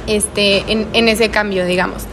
este, 0.07 0.63
en, 0.67 1.07
ese 1.07 1.29
cambio, 1.29 1.65
digamos. 1.65 2.03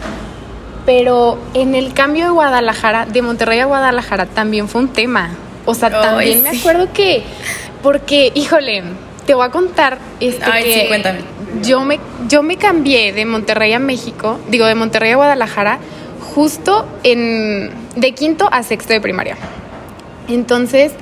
Pero 0.86 1.38
en 1.54 1.74
el 1.74 1.92
cambio 1.92 2.24
de 2.24 2.30
Guadalajara, 2.30 3.06
de 3.06 3.22
Monterrey 3.22 3.60
a 3.60 3.66
Guadalajara, 3.66 4.26
también 4.26 4.68
fue 4.68 4.80
un 4.80 4.88
tema. 4.88 5.30
O 5.66 5.74
sea, 5.74 5.90
también 5.90 6.42
me 6.42 6.50
acuerdo 6.50 6.92
que, 6.92 7.22
porque, 7.82 8.32
híjole, 8.34 8.82
te 9.26 9.34
voy 9.34 9.46
a 9.46 9.50
contar 9.50 9.98
este 10.20 10.44
Ay, 10.44 10.72
sí, 10.72 10.88
cuéntame 10.88 11.20
yo 11.62 11.84
me, 11.84 11.98
yo 12.28 12.42
me 12.42 12.56
cambié 12.56 13.12
de 13.12 13.24
Monterrey 13.26 13.72
a 13.72 13.78
México, 13.78 14.38
digo, 14.48 14.66
de 14.66 14.74
Monterrey 14.74 15.12
a 15.12 15.16
Guadalajara, 15.16 15.78
justo 16.34 16.86
en, 17.02 17.70
de 17.96 18.12
quinto 18.12 18.48
a 18.50 18.62
sexto 18.62 18.92
de 18.92 19.00
primaria. 19.00 19.36
Entonces, 20.28 20.92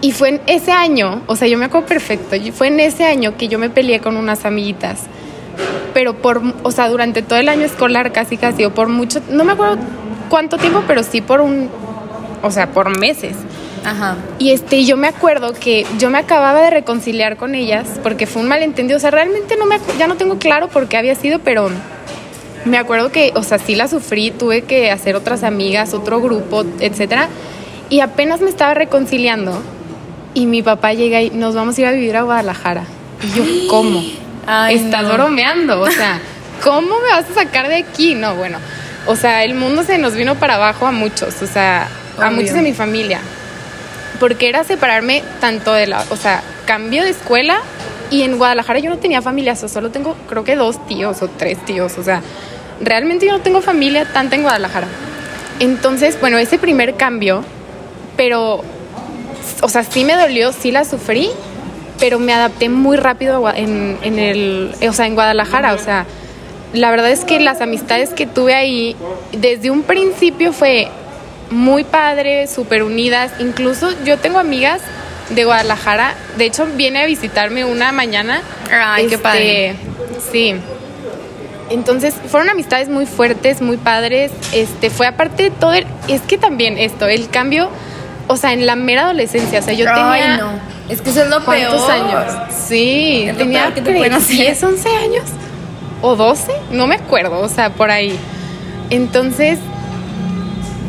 y 0.00 0.12
fue 0.12 0.30
en 0.30 0.40
ese 0.46 0.72
año, 0.72 1.22
o 1.26 1.36
sea, 1.36 1.46
yo 1.48 1.58
me 1.58 1.66
acuerdo 1.66 1.86
perfecto, 1.86 2.36
fue 2.52 2.68
en 2.68 2.80
ese 2.80 3.04
año 3.04 3.36
que 3.36 3.48
yo 3.48 3.58
me 3.58 3.70
peleé 3.70 4.00
con 4.00 4.16
unas 4.16 4.44
amiguitas. 4.44 5.02
Pero 5.94 6.14
por, 6.14 6.40
o 6.62 6.70
sea, 6.70 6.88
durante 6.88 7.22
todo 7.22 7.38
el 7.38 7.48
año 7.48 7.64
escolar 7.64 8.12
casi 8.12 8.36
casi, 8.36 8.64
o 8.64 8.74
por 8.74 8.88
mucho, 8.88 9.20
no 9.30 9.44
me 9.44 9.52
acuerdo 9.52 9.78
cuánto 10.28 10.58
tiempo, 10.58 10.82
pero 10.86 11.02
sí 11.02 11.20
por 11.20 11.40
un, 11.40 11.68
o 12.42 12.50
sea, 12.50 12.70
por 12.70 12.98
meses. 12.98 13.36
Ajá. 13.84 14.16
Y 14.38 14.52
este, 14.52 14.84
yo 14.84 14.96
me 14.96 15.08
acuerdo 15.08 15.52
que 15.54 15.86
yo 15.98 16.08
me 16.08 16.18
acababa 16.18 16.60
de 16.60 16.70
reconciliar 16.70 17.36
con 17.36 17.54
ellas 17.54 17.86
porque 18.02 18.26
fue 18.26 18.42
un 18.42 18.48
malentendido. 18.48 18.96
O 18.96 19.00
sea, 19.00 19.10
realmente 19.10 19.56
no 19.56 19.66
me, 19.66 19.78
ya 19.98 20.06
no 20.06 20.16
tengo 20.16 20.38
claro 20.38 20.68
por 20.68 20.86
qué 20.88 20.96
había 20.96 21.14
sido, 21.14 21.40
pero 21.40 21.68
me 22.64 22.78
acuerdo 22.78 23.10
que, 23.10 23.32
o 23.34 23.42
sea, 23.42 23.58
sí 23.58 23.74
la 23.74 23.88
sufrí, 23.88 24.30
tuve 24.30 24.62
que 24.62 24.90
hacer 24.90 25.16
otras 25.16 25.42
amigas, 25.42 25.94
otro 25.94 26.20
grupo, 26.20 26.64
etcétera. 26.80 27.28
Y 27.90 28.00
apenas 28.00 28.40
me 28.40 28.48
estaba 28.48 28.74
reconciliando 28.74 29.60
y 30.34 30.46
mi 30.46 30.62
papá 30.62 30.94
llega 30.94 31.20
y 31.20 31.30
nos 31.30 31.54
vamos 31.54 31.76
a 31.76 31.80
ir 31.80 31.86
a 31.88 31.92
vivir 31.92 32.16
a 32.16 32.22
Guadalajara. 32.22 32.84
Y 33.22 33.36
yo, 33.36 33.44
¿cómo? 33.68 34.02
Estás 34.70 35.12
bromeando, 35.12 35.80
o 35.80 35.90
sea, 35.90 36.20
¿cómo 36.64 37.00
me 37.00 37.10
vas 37.10 37.24
a 37.30 37.34
sacar 37.34 37.68
de 37.68 37.76
aquí? 37.76 38.14
No, 38.14 38.34
bueno, 38.34 38.58
o 39.06 39.16
sea, 39.16 39.44
el 39.44 39.54
mundo 39.54 39.82
se 39.84 39.98
nos 39.98 40.14
vino 40.14 40.34
para 40.34 40.54
abajo 40.54 40.86
a 40.86 40.92
muchos, 40.92 41.42
o 41.42 41.46
sea, 41.46 41.88
a 42.18 42.30
muchos 42.30 42.54
de 42.54 42.62
mi 42.62 42.72
familia. 42.72 43.20
Porque 44.20 44.48
era 44.48 44.64
separarme 44.64 45.22
tanto 45.40 45.72
de 45.72 45.86
la, 45.86 46.04
o 46.10 46.16
sea, 46.16 46.42
cambio 46.66 47.02
de 47.02 47.10
escuela 47.10 47.60
y 48.10 48.22
en 48.22 48.38
Guadalajara 48.38 48.78
yo 48.78 48.90
no 48.90 48.98
tenía 48.98 49.22
familia, 49.22 49.54
o 49.60 49.68
solo 49.68 49.90
tengo 49.90 50.16
creo 50.28 50.44
que 50.44 50.54
dos 50.54 50.84
tíos 50.86 51.22
o 51.22 51.28
tres 51.28 51.64
tíos, 51.64 51.96
o 51.98 52.04
sea, 52.04 52.22
realmente 52.80 53.26
yo 53.26 53.32
no 53.32 53.40
tengo 53.40 53.62
familia 53.62 54.04
tanta 54.04 54.36
en 54.36 54.42
Guadalajara. 54.42 54.86
Entonces, 55.60 56.18
bueno, 56.20 56.38
ese 56.38 56.58
primer 56.58 56.96
cambio, 56.96 57.44
pero, 58.16 58.62
o 59.60 59.68
sea, 59.68 59.84
sí 59.84 60.04
me 60.04 60.14
dolió, 60.14 60.52
sí 60.52 60.70
la 60.70 60.84
sufrí, 60.84 61.30
pero 62.02 62.18
me 62.18 62.32
adapté 62.32 62.68
muy 62.68 62.96
rápido 62.96 63.48
en, 63.54 63.96
en 64.02 64.18
el, 64.18 64.74
o 64.88 64.92
sea, 64.92 65.06
en 65.06 65.14
Guadalajara, 65.14 65.72
o 65.72 65.78
sea, 65.78 66.04
la 66.72 66.90
verdad 66.90 67.12
es 67.12 67.24
que 67.24 67.38
las 67.38 67.60
amistades 67.60 68.10
que 68.10 68.26
tuve 68.26 68.56
ahí, 68.56 68.96
desde 69.30 69.70
un 69.70 69.84
principio 69.84 70.52
fue 70.52 70.88
muy 71.50 71.84
padre, 71.84 72.48
súper 72.48 72.82
unidas, 72.82 73.30
incluso 73.38 73.90
yo 74.04 74.18
tengo 74.18 74.40
amigas 74.40 74.82
de 75.30 75.44
Guadalajara, 75.44 76.16
de 76.38 76.46
hecho 76.46 76.66
viene 76.74 77.04
a 77.04 77.06
visitarme 77.06 77.64
una 77.64 77.92
mañana. 77.92 78.42
Ay, 78.68 79.06
qué 79.06 79.18
padre. 79.18 79.68
Este, 79.68 79.76
sí, 80.32 80.54
entonces 81.70 82.16
fueron 82.26 82.50
amistades 82.50 82.88
muy 82.88 83.06
fuertes, 83.06 83.62
muy 83.62 83.76
padres. 83.76 84.32
Este, 84.52 84.90
fue 84.90 85.06
aparte 85.06 85.44
de 85.44 85.50
todo, 85.52 85.74
es 86.08 86.20
que 86.22 86.36
también 86.36 86.78
esto, 86.78 87.06
el 87.06 87.28
cambio, 87.28 87.70
o 88.26 88.36
sea, 88.36 88.52
en 88.54 88.66
la 88.66 88.74
mera 88.74 89.02
adolescencia, 89.02 89.60
o 89.60 89.62
sea, 89.62 89.74
yo 89.74 89.84
tenía 89.84 90.38
no. 90.38 90.71
Es 90.88 91.00
que 91.00 91.10
eso 91.10 91.22
es 91.22 91.30
lo 91.30 91.44
¿cuántos 91.44 91.88
años? 91.88 92.24
Sí, 92.50 93.30
tenía 93.36 93.72
que 93.72 93.80
te 93.80 93.92
10, 93.92 94.62
11 94.62 94.88
años 94.88 95.24
o 96.02 96.16
12, 96.16 96.52
no 96.72 96.86
me 96.86 96.96
acuerdo, 96.96 97.40
o 97.40 97.48
sea, 97.48 97.70
por 97.70 97.90
ahí. 97.90 98.18
Entonces, 98.90 99.58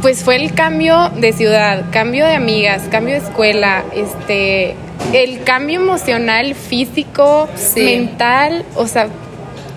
pues 0.01 0.23
fue 0.23 0.35
el 0.35 0.53
cambio 0.53 1.09
de 1.15 1.31
ciudad, 1.31 1.85
cambio 1.91 2.25
de 2.25 2.35
amigas, 2.35 2.83
cambio 2.91 3.13
de 3.13 3.21
escuela, 3.21 3.83
este, 3.93 4.75
el 5.13 5.43
cambio 5.43 5.79
emocional, 5.79 6.55
físico, 6.55 7.47
mental, 7.75 8.65
o 8.75 8.87
sea, 8.87 9.07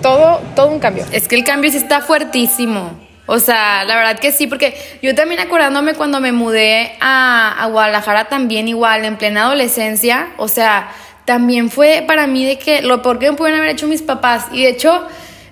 todo, 0.02 0.40
todo 0.56 0.68
un 0.68 0.80
cambio. 0.80 1.04
Es 1.12 1.28
que 1.28 1.36
el 1.36 1.44
cambio 1.44 1.70
sí 1.70 1.76
está 1.76 2.00
fuertísimo. 2.00 3.05
O 3.26 3.40
sea, 3.40 3.84
la 3.84 3.96
verdad 3.96 4.18
que 4.20 4.30
sí, 4.30 4.46
porque 4.46 4.74
yo 5.02 5.14
también 5.14 5.40
acordándome 5.40 5.94
cuando 5.94 6.20
me 6.20 6.30
mudé 6.30 6.96
a, 7.00 7.68
Guadalajara 7.70 8.28
también 8.28 8.68
igual, 8.68 9.04
en 9.04 9.16
plena 9.16 9.42
adolescencia, 9.46 10.28
o 10.36 10.46
sea, 10.46 10.88
también 11.24 11.70
fue 11.70 12.04
para 12.06 12.28
mí 12.28 12.46
de 12.46 12.56
que 12.58 12.82
lo 12.82 13.02
peor 13.02 13.18
que 13.18 13.30
me 13.30 13.36
pudieron 13.36 13.60
haber 13.60 13.72
hecho 13.72 13.88
mis 13.88 14.02
papás. 14.02 14.46
Y 14.52 14.62
de 14.62 14.68
hecho, 14.68 15.06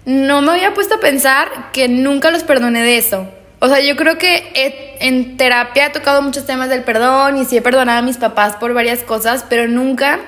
no 0.04 0.40
me 0.40 0.52
había 0.52 0.72
puesto 0.72 0.94
a 0.94 1.00
pensar 1.00 1.48
que 1.72 1.88
nunca 1.88 2.30
los 2.30 2.44
perdoné 2.44 2.82
de 2.82 2.96
eso. 2.96 3.28
O 3.58 3.68
sea, 3.68 3.80
yo 3.80 3.96
creo 3.96 4.18
que 4.18 4.96
en 5.00 5.36
terapia 5.36 5.86
he 5.86 5.90
tocado 5.90 6.22
muchos 6.22 6.46
temas 6.46 6.68
del 6.68 6.84
perdón 6.84 7.38
y 7.38 7.44
sí 7.44 7.56
he 7.56 7.62
perdonado 7.62 7.98
a 7.98 8.02
mis 8.02 8.18
papás 8.18 8.54
por 8.56 8.72
varias 8.72 9.02
cosas, 9.02 9.44
pero 9.48 9.66
nunca 9.66 10.20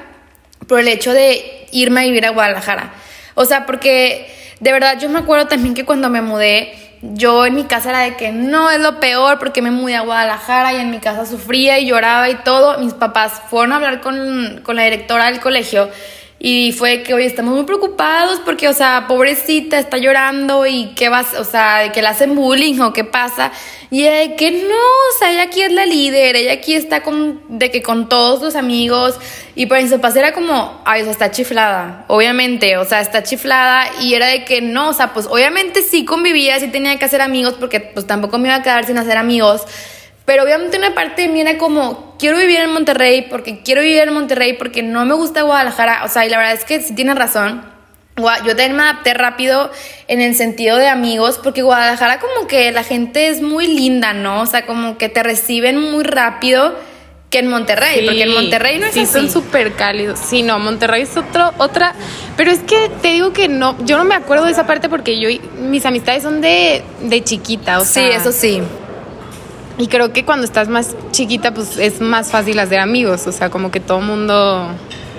por 0.66 0.80
el 0.80 0.88
hecho 0.88 1.12
de 1.12 1.66
irme 1.70 2.00
a 2.00 2.04
vivir 2.04 2.26
a 2.26 2.30
Guadalajara. 2.30 2.92
O 3.34 3.44
sea, 3.44 3.66
porque 3.66 4.34
de 4.58 4.72
verdad 4.72 4.98
yo 4.98 5.08
me 5.08 5.18
acuerdo 5.18 5.46
también 5.46 5.74
que 5.74 5.84
cuando 5.84 6.08
me 6.08 6.22
mudé, 6.22 6.85
yo 7.02 7.46
en 7.46 7.54
mi 7.54 7.64
casa 7.64 7.90
era 7.90 8.00
de 8.00 8.16
que 8.16 8.32
no 8.32 8.70
es 8.70 8.80
lo 8.80 9.00
peor 9.00 9.38
porque 9.38 9.62
me 9.62 9.70
mudé 9.70 9.96
a 9.96 10.00
Guadalajara 10.00 10.72
y 10.72 10.76
en 10.76 10.90
mi 10.90 10.98
casa 10.98 11.26
sufría 11.26 11.78
y 11.78 11.86
lloraba 11.86 12.28
y 12.30 12.36
todo. 12.36 12.78
Mis 12.78 12.94
papás 12.94 13.42
fueron 13.48 13.72
a 13.72 13.76
hablar 13.76 14.00
con, 14.00 14.60
con 14.62 14.76
la 14.76 14.84
directora 14.84 15.26
del 15.26 15.40
colegio 15.40 15.88
y 16.48 16.70
fue 16.70 17.02
que, 17.02 17.12
oye, 17.12 17.26
estamos 17.26 17.56
muy 17.56 17.64
preocupados 17.64 18.40
porque, 18.44 18.68
o 18.68 18.72
sea, 18.72 19.06
pobrecita, 19.08 19.80
está 19.80 19.98
llorando 19.98 20.64
y 20.64 20.92
qué 20.94 21.08
vas, 21.08 21.34
o 21.34 21.42
sea, 21.42 21.90
que 21.90 22.00
le 22.00 22.06
hacen 22.06 22.36
bullying 22.36 22.78
o 22.82 22.92
qué 22.92 23.02
pasa. 23.02 23.50
Y 23.90 24.04
de 24.04 24.36
que 24.36 24.52
no, 24.52 24.76
o 24.76 25.18
sea, 25.18 25.32
ella 25.32 25.42
aquí 25.42 25.62
es 25.62 25.72
la 25.72 25.84
líder, 25.86 26.36
ella 26.36 26.52
aquí 26.52 26.74
está 26.74 27.02
con, 27.02 27.40
de 27.48 27.72
que 27.72 27.82
con 27.82 28.08
todos 28.08 28.42
los 28.42 28.54
amigos. 28.54 29.18
Y 29.56 29.66
por 29.66 29.78
eso 29.78 29.96
papás 29.96 30.14
era 30.14 30.32
como, 30.32 30.80
ay, 30.84 31.00
o 31.00 31.04
sea, 31.06 31.12
está 31.14 31.30
chiflada, 31.32 32.04
obviamente, 32.06 32.76
o 32.76 32.84
sea, 32.84 33.00
está 33.00 33.24
chiflada. 33.24 33.88
Y 34.00 34.14
era 34.14 34.28
de 34.28 34.44
que 34.44 34.62
no, 34.62 34.90
o 34.90 34.92
sea, 34.92 35.12
pues 35.12 35.26
obviamente 35.26 35.82
sí 35.82 36.04
convivía, 36.04 36.60
sí 36.60 36.68
tenía 36.68 36.96
que 36.96 37.06
hacer 37.06 37.22
amigos 37.22 37.56
porque 37.58 37.80
pues 37.80 38.06
tampoco 38.06 38.38
me 38.38 38.46
iba 38.46 38.54
a 38.54 38.62
quedar 38.62 38.86
sin 38.86 38.98
hacer 38.98 39.16
amigos. 39.16 39.62
Pero 40.26 40.42
obviamente 40.42 40.76
una 40.76 40.95
parte 40.95 41.23
de 41.23 41.28
mí 41.28 41.40
era 41.40 41.56
como, 41.56 42.16
quiero 42.18 42.37
vivir 42.37 42.59
en 42.59 42.73
Monterrey 42.73 43.26
porque 43.30 43.62
quiero 43.62 43.80
vivir 43.80 44.00
en 44.00 44.12
Monterrey 44.12 44.54
porque 44.54 44.83
no 44.83 45.04
me 45.06 45.14
gusta 45.14 45.42
Guadalajara. 45.42 46.04
O 46.04 46.09
sea, 46.09 46.26
y 46.26 46.28
la 46.28 46.37
verdad 46.37 46.54
es 46.54 46.64
que 46.64 46.83
sí 46.83 46.95
tienes 46.95 47.16
razón. 47.16 47.64
Yo 48.16 48.56
también 48.56 48.75
me 48.75 48.83
adapté 48.83 49.14
rápido 49.14 49.71
en 50.09 50.23
el 50.23 50.35
sentido 50.35 50.78
de 50.78 50.88
amigos, 50.88 51.38
porque 51.42 51.62
Guadalajara 51.62 52.18
como 52.18 52.47
que 52.47 52.73
la 52.73 52.83
gente 52.83 53.28
es 53.28 53.42
muy 53.42 53.66
linda, 53.66 54.14
¿no? 54.14 54.40
O 54.40 54.47
sea, 54.47 54.64
como 54.64 54.97
que 54.97 55.11
te 55.11 55.23
reciben 55.23 55.78
muy 55.78 56.02
rápido 56.02 56.75
que 57.30 57.40
en 57.40 57.49
Monterrey, 57.49 58.06
porque 58.06 58.23
en 58.23 58.33
Monterrey 58.33 58.78
no 58.78 58.87
es 58.87 58.95
sí, 58.95 59.04
son 59.04 59.30
súper 59.30 59.75
cálidos. 59.75 60.18
Sí, 60.18 60.42
no, 60.42 60.59
Monterrey 60.59 61.02
es 61.02 61.14
otro, 61.16 61.52
otra, 61.59 61.95
pero 62.38 62.50
es 62.50 62.61
que 62.61 62.90
te 63.02 63.09
digo 63.09 63.35
que 63.35 63.49
no, 63.49 63.76
yo 63.85 63.99
no 63.99 64.04
me 64.04 64.14
acuerdo 64.14 64.47
de 64.47 64.52
esa 64.52 64.66
parte 64.66 64.88
porque 64.88 65.21
yo, 65.21 65.28
mis 65.59 65.85
amistades 65.85 66.23
son 66.23 66.40
de, 66.40 66.83
de 67.02 67.23
chiquita, 67.23 67.80
o 67.80 67.85
sea. 67.85 68.02
Sí, 68.02 68.11
eso 68.12 68.33
sí. 68.33 68.62
Y 69.78 69.88
creo 69.88 70.12
que 70.12 70.25
cuando 70.25 70.45
estás 70.45 70.68
más 70.68 70.95
chiquita, 71.11 71.52
pues 71.52 71.76
es 71.78 72.00
más 72.00 72.30
fácil 72.30 72.59
hacer 72.59 72.78
amigos, 72.78 73.26
o 73.26 73.33
sea, 73.33 73.50
como 73.50 73.71
que 73.71 73.80
todo 73.80 74.00
mundo 74.00 74.68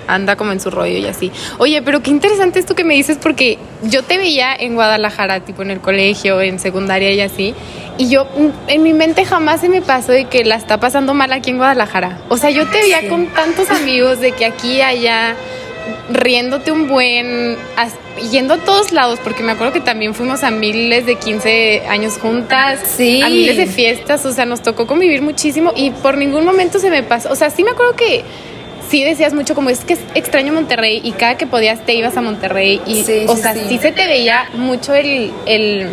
anda 0.08 0.36
como 0.36 0.52
en 0.52 0.60
su 0.60 0.70
rollo 0.70 0.96
y 0.96 1.06
así. 1.06 1.30
Oye, 1.58 1.82
pero 1.82 2.02
qué 2.02 2.10
interesante 2.10 2.58
esto 2.58 2.74
que 2.74 2.82
me 2.82 2.94
dices 2.94 3.18
porque 3.20 3.58
yo 3.82 4.02
te 4.02 4.18
veía 4.18 4.54
en 4.54 4.74
Guadalajara, 4.74 5.40
tipo 5.40 5.62
en 5.62 5.70
el 5.70 5.80
colegio, 5.80 6.40
en 6.40 6.58
secundaria 6.58 7.12
y 7.12 7.20
así, 7.20 7.54
y 7.98 8.08
yo 8.08 8.24
mm, 8.24 8.68
en 8.68 8.82
mi 8.82 8.92
mente 8.92 9.24
jamás 9.24 9.60
se 9.60 9.68
me 9.68 9.82
pasó 9.82 10.12
de 10.12 10.24
que 10.24 10.44
la 10.44 10.56
está 10.56 10.80
pasando 10.80 11.14
mal 11.14 11.32
aquí 11.32 11.50
en 11.50 11.58
Guadalajara. 11.58 12.18
O 12.28 12.36
sea, 12.36 12.50
yo 12.50 12.66
te 12.68 12.78
veía 12.78 13.08
con 13.08 13.26
tantos 13.28 13.70
amigos 13.70 14.20
de 14.20 14.32
que 14.32 14.46
aquí 14.46 14.80
allá 14.80 15.36
riéndote 16.10 16.72
un 16.72 16.88
buen, 16.88 17.56
yendo 18.30 18.54
a 18.54 18.58
todos 18.58 18.92
lados, 18.92 19.18
porque 19.22 19.42
me 19.42 19.52
acuerdo 19.52 19.72
que 19.72 19.80
también 19.80 20.14
fuimos 20.14 20.42
a 20.42 20.50
miles 20.50 21.06
de 21.06 21.16
15 21.16 21.84
años 21.88 22.18
juntas, 22.18 22.80
sí. 22.96 23.22
a 23.22 23.28
miles 23.28 23.56
de 23.56 23.66
fiestas, 23.66 24.24
o 24.24 24.32
sea, 24.32 24.46
nos 24.46 24.62
tocó 24.62 24.86
convivir 24.86 25.22
muchísimo 25.22 25.72
y 25.74 25.90
por 25.90 26.16
ningún 26.16 26.44
momento 26.44 26.78
se 26.78 26.90
me 26.90 27.02
pasó, 27.02 27.30
o 27.30 27.36
sea, 27.36 27.50
sí 27.50 27.64
me 27.64 27.70
acuerdo 27.70 27.96
que 27.96 28.24
sí 28.88 29.04
decías 29.04 29.34
mucho 29.34 29.54
como 29.54 29.70
es 29.70 29.84
que 29.84 29.94
es 29.94 30.00
extraño 30.14 30.52
Monterrey 30.52 31.00
y 31.04 31.12
cada 31.12 31.36
que 31.36 31.46
podías 31.46 31.84
te 31.84 31.94
ibas 31.94 32.16
a 32.16 32.22
Monterrey 32.22 32.80
y 32.86 33.02
o 33.26 33.36
sea, 33.36 33.54
sí. 33.54 33.78
se 33.78 33.92
te 33.92 34.06
veía 34.06 34.48
mucho 34.54 34.94
el, 34.94 35.32
el 35.46 35.88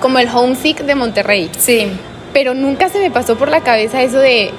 como 0.00 0.18
el 0.18 0.28
homesick 0.28 0.80
de 0.80 0.94
Monterrey. 0.94 1.50
Sí. 1.58 1.86
Pero 2.32 2.54
nunca 2.54 2.88
se 2.88 2.98
me 2.98 3.10
pasó 3.10 3.36
por 3.36 3.48
la 3.48 3.62
cabeza 3.62 4.02
eso 4.02 4.18
de 4.18 4.50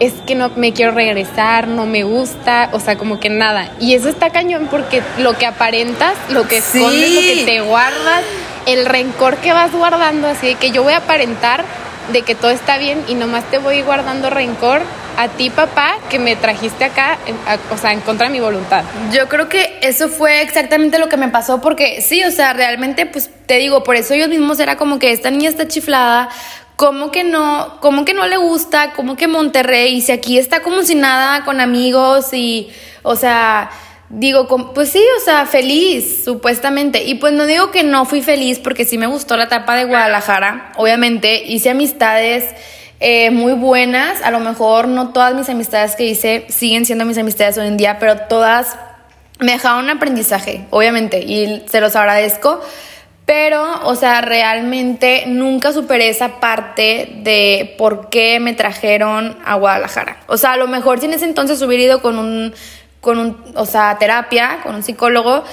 es 0.00 0.14
que 0.26 0.34
no 0.34 0.50
me 0.56 0.72
quiero 0.72 0.92
regresar, 0.92 1.68
no 1.68 1.86
me 1.86 2.02
gusta, 2.02 2.70
o 2.72 2.80
sea, 2.80 2.96
como 2.96 3.20
que 3.20 3.28
nada. 3.28 3.70
Y 3.78 3.94
eso 3.94 4.08
está 4.08 4.30
cañón 4.30 4.66
porque 4.70 5.02
lo 5.18 5.34
que 5.34 5.46
aparentas, 5.46 6.14
lo 6.30 6.48
que 6.48 6.56
escondes, 6.56 7.12
lo 7.12 7.20
que 7.20 7.42
te 7.44 7.60
guardas, 7.60 8.24
el 8.66 8.86
rencor 8.86 9.36
que 9.36 9.52
vas 9.52 9.72
guardando, 9.72 10.26
así 10.28 10.48
de 10.48 10.54
que 10.54 10.70
yo 10.70 10.82
voy 10.82 10.94
a 10.94 10.98
aparentar 10.98 11.64
de 12.12 12.22
que 12.22 12.34
todo 12.34 12.50
está 12.50 12.78
bien 12.78 13.04
y 13.08 13.14
nomás 13.14 13.44
te 13.50 13.58
voy 13.58 13.82
guardando 13.82 14.30
rencor 14.30 14.80
a 15.16 15.28
ti, 15.28 15.50
papá, 15.50 15.96
que 16.08 16.18
me 16.18 16.34
trajiste 16.34 16.84
acá, 16.84 17.18
o 17.70 17.76
sea, 17.76 17.92
en 17.92 18.00
contra 18.00 18.28
de 18.28 18.32
mi 18.32 18.40
voluntad. 18.40 18.84
Yo 19.12 19.28
creo 19.28 19.50
que 19.50 19.78
eso 19.82 20.08
fue 20.08 20.40
exactamente 20.40 20.98
lo 20.98 21.10
que 21.10 21.18
me 21.18 21.28
pasó, 21.28 21.60
porque 21.60 22.00
sí, 22.00 22.24
o 22.24 22.30
sea, 22.30 22.54
realmente, 22.54 23.04
pues 23.04 23.28
te 23.44 23.58
digo, 23.58 23.82
por 23.82 23.96
eso 23.96 24.14
ellos 24.14 24.28
mismos 24.28 24.60
era 24.60 24.76
como 24.76 24.98
que 24.98 25.12
esta 25.12 25.30
niña 25.30 25.50
está 25.50 25.68
chiflada, 25.68 26.30
¿Cómo 26.80 27.10
que 27.10 27.24
no? 27.24 27.76
¿Cómo 27.80 28.06
que 28.06 28.14
no 28.14 28.26
le 28.26 28.38
gusta? 28.38 28.94
¿Cómo 28.94 29.14
que 29.14 29.28
Monterrey? 29.28 30.00
Si 30.00 30.12
aquí 30.12 30.38
está 30.38 30.62
como 30.62 30.82
si 30.82 30.94
nada 30.94 31.44
con 31.44 31.60
amigos 31.60 32.32
y, 32.32 32.70
o 33.02 33.16
sea, 33.16 33.68
digo, 34.08 34.48
pues 34.72 34.88
sí, 34.88 35.04
o 35.18 35.22
sea, 35.22 35.44
feliz, 35.44 36.24
supuestamente. 36.24 37.04
Y 37.04 37.16
pues 37.16 37.34
no 37.34 37.44
digo 37.44 37.70
que 37.70 37.82
no 37.82 38.06
fui 38.06 38.22
feliz 38.22 38.58
porque 38.58 38.86
sí 38.86 38.96
me 38.96 39.06
gustó 39.06 39.36
la 39.36 39.44
etapa 39.44 39.76
de 39.76 39.84
Guadalajara. 39.84 40.72
Obviamente 40.78 41.42
hice 41.44 41.68
amistades 41.68 42.46
eh, 42.98 43.30
muy 43.30 43.52
buenas. 43.52 44.22
A 44.22 44.30
lo 44.30 44.40
mejor 44.40 44.88
no 44.88 45.10
todas 45.10 45.34
mis 45.34 45.50
amistades 45.50 45.96
que 45.96 46.06
hice 46.06 46.46
siguen 46.48 46.86
siendo 46.86 47.04
mis 47.04 47.18
amistades 47.18 47.58
hoy 47.58 47.66
en 47.66 47.76
día, 47.76 47.98
pero 47.98 48.20
todas 48.20 48.78
me 49.38 49.52
dejaron 49.52 49.84
un 49.84 49.90
aprendizaje, 49.90 50.66
obviamente, 50.70 51.18
y 51.18 51.62
se 51.68 51.82
los 51.82 51.94
agradezco. 51.94 52.62
Pero, 53.30 53.64
o 53.84 53.94
sea, 53.94 54.22
realmente 54.22 55.22
nunca 55.28 55.72
superé 55.72 56.08
esa 56.08 56.40
parte 56.40 57.08
de 57.22 57.76
por 57.78 58.10
qué 58.10 58.40
me 58.40 58.54
trajeron 58.54 59.38
a 59.44 59.54
Guadalajara. 59.54 60.16
O 60.26 60.36
sea, 60.36 60.54
a 60.54 60.56
lo 60.56 60.66
mejor 60.66 60.98
si 60.98 61.06
en 61.06 61.12
ese 61.12 61.26
entonces 61.26 61.62
hubiera 61.62 61.84
ido 61.84 62.02
con 62.02 62.18
un, 62.18 62.52
con 63.00 63.18
un, 63.20 63.40
o 63.54 63.66
sea, 63.66 63.96
terapia, 64.00 64.58
con 64.64 64.74
un 64.74 64.82
psicólogo, 64.82 65.44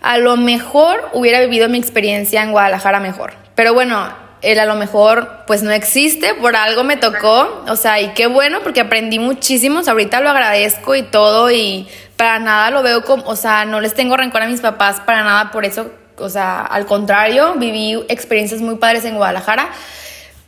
a 0.00 0.16
lo 0.16 0.38
mejor 0.38 1.10
hubiera 1.12 1.38
vivido 1.40 1.68
mi 1.68 1.76
experiencia 1.76 2.42
en 2.42 2.52
Guadalajara 2.52 3.00
mejor. 3.00 3.34
Pero 3.54 3.74
bueno, 3.74 4.08
él 4.40 4.58
a 4.58 4.64
lo 4.64 4.76
mejor 4.76 5.44
pues 5.46 5.62
no 5.62 5.72
existe, 5.72 6.32
por 6.32 6.56
algo 6.56 6.84
me 6.84 6.96
tocó, 6.96 7.64
o 7.68 7.76
sea, 7.76 8.00
y 8.00 8.14
qué 8.14 8.28
bueno 8.28 8.60
porque 8.62 8.80
aprendí 8.80 9.18
muchísimo, 9.18 9.82
ahorita 9.86 10.20
lo 10.20 10.30
agradezco 10.30 10.94
y 10.94 11.02
todo 11.02 11.50
y 11.50 11.86
para 12.16 12.38
nada 12.38 12.70
lo 12.70 12.82
veo 12.82 13.04
como, 13.04 13.24
o 13.24 13.36
sea, 13.36 13.66
no 13.66 13.82
les 13.82 13.92
tengo 13.92 14.16
rencor 14.16 14.40
a 14.40 14.46
mis 14.46 14.62
papás 14.62 15.00
para 15.00 15.22
nada 15.22 15.50
por 15.50 15.66
eso 15.66 15.90
o 16.18 16.28
sea, 16.28 16.60
al 16.60 16.86
contrario, 16.86 17.54
viví 17.56 17.94
experiencias 18.08 18.60
muy 18.60 18.76
padres 18.76 19.04
en 19.04 19.16
Guadalajara. 19.16 19.70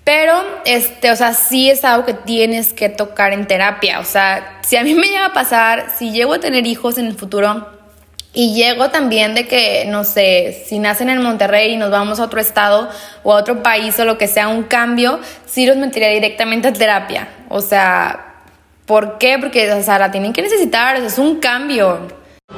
Pero, 0.05 0.43
este, 0.65 1.11
o 1.11 1.17
sea, 1.17 1.35
sí 1.35 1.69
es 1.69 1.85
algo 1.85 2.07
que 2.07 2.15
tienes 2.15 2.73
que 2.73 2.89
tocar 2.89 3.35
en 3.35 3.47
terapia. 3.47 4.01
O 4.01 4.05
sea, 4.05 4.61
si 4.63 4.77
a 4.77 4.83
mí 4.83 4.95
me 4.95 5.09
llega 5.09 5.27
a 5.27 5.33
pasar, 5.35 5.93
si 5.99 6.13
llego 6.13 6.33
a 6.33 6.41
tener 6.41 6.67
hijos 6.67 6.97
en 6.97 7.07
el 7.07 7.15
futuro 7.15 7.69
y 8.33 8.55
llego 8.55 8.89
también 8.89 9.35
de 9.35 9.47
que, 9.47 9.85
no 9.87 10.05
sé, 10.05 10.65
si 10.67 10.79
nacen 10.79 11.11
en 11.11 11.23
Monterrey 11.23 11.73
y 11.73 11.77
nos 11.77 11.91
vamos 11.91 12.21
a 12.21 12.25
otro 12.25 12.41
estado 12.41 12.89
o 13.23 13.35
a 13.35 13.37
otro 13.37 13.63
país 13.63 13.99
o 13.99 14.07
lo 14.07 14.17
que 14.17 14.29
sea, 14.29 14.49
un 14.49 14.63
cambio, 14.63 15.21
sí 15.45 15.67
los 15.67 15.77
metería 15.77 16.09
directamente 16.09 16.69
a 16.69 16.73
terapia. 16.73 17.29
O 17.51 17.61
sea, 17.61 18.37
¿por 18.87 19.19
qué? 19.19 19.39
Porque, 19.39 19.71
o 19.73 19.83
sea, 19.83 19.99
la 19.99 20.11
tienen 20.11 20.33
que 20.33 20.41
necesitar, 20.41 20.97
es 20.97 21.19
un 21.19 21.39
cambio. 21.39 22.09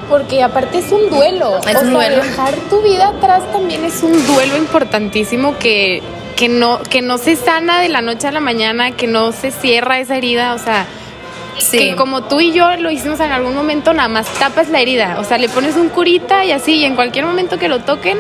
Porque 0.08 0.42
aparte 0.42 0.78
es 0.78 0.92
un 0.92 1.10
duelo. 1.10 1.58
Es 1.68 1.82
un 1.82 1.92
duelo. 1.92 2.16
dejar 2.16 2.54
tu 2.68 2.80
vida 2.82 3.08
atrás 3.08 3.42
también 3.52 3.84
es 3.84 4.02
un 4.04 4.24
duelo 4.26 4.56
importantísimo 4.56 5.58
que, 5.58 6.00
que, 6.36 6.48
no, 6.48 6.80
que 6.82 7.02
no 7.02 7.18
se 7.18 7.34
sana 7.34 7.80
de 7.80 7.88
la 7.88 8.00
noche 8.00 8.28
a 8.28 8.32
la 8.32 8.38
mañana, 8.38 8.92
que 8.92 9.08
no 9.08 9.32
se 9.32 9.50
cierra 9.50 9.98
esa 9.98 10.16
herida. 10.16 10.54
O 10.54 10.58
sea, 10.58 10.86
que 11.72 11.96
como 11.96 12.22
tú 12.22 12.40
y 12.40 12.52
yo 12.52 12.76
lo 12.76 12.92
hicimos 12.92 13.18
en 13.18 13.32
algún 13.32 13.54
momento, 13.56 13.92
nada 13.92 14.08
más 14.08 14.28
tapas 14.38 14.68
la 14.68 14.80
herida. 14.80 15.16
O 15.18 15.24
sea, 15.24 15.38
le 15.38 15.48
pones 15.48 15.74
un 15.74 15.88
curita 15.88 16.44
y 16.44 16.52
así, 16.52 16.76
y 16.76 16.84
en 16.84 16.94
cualquier 16.94 17.24
momento 17.24 17.58
que 17.58 17.68
lo 17.68 17.80
toquen, 17.80 18.16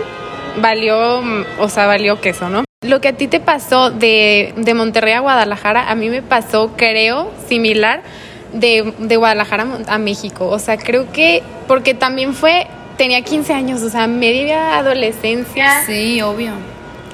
valió, 0.56 1.22
o 1.60 1.68
sea, 1.68 1.86
valió 1.86 2.20
queso, 2.20 2.48
¿no? 2.48 2.64
Lo 2.82 3.00
que 3.00 3.08
a 3.08 3.12
ti 3.12 3.28
te 3.28 3.38
pasó 3.38 3.90
de, 3.90 4.54
de 4.56 4.74
Monterrey 4.74 5.12
a 5.12 5.20
Guadalajara, 5.20 5.88
a 5.88 5.94
mí 5.94 6.08
me 6.08 6.22
pasó, 6.22 6.72
creo, 6.76 7.30
similar 7.46 8.02
de, 8.52 8.92
de 8.98 9.16
Guadalajara 9.16 9.66
a 9.86 9.98
México. 9.98 10.46
O 10.48 10.58
sea, 10.58 10.76
creo 10.76 11.10
que 11.12 11.42
porque 11.66 11.94
también 11.94 12.34
fue, 12.34 12.66
tenía 12.96 13.22
15 13.22 13.52
años, 13.52 13.82
o 13.82 13.90
sea, 13.90 14.06
media 14.06 14.78
adolescencia. 14.78 15.84
Sí, 15.86 16.20
obvio. 16.22 16.52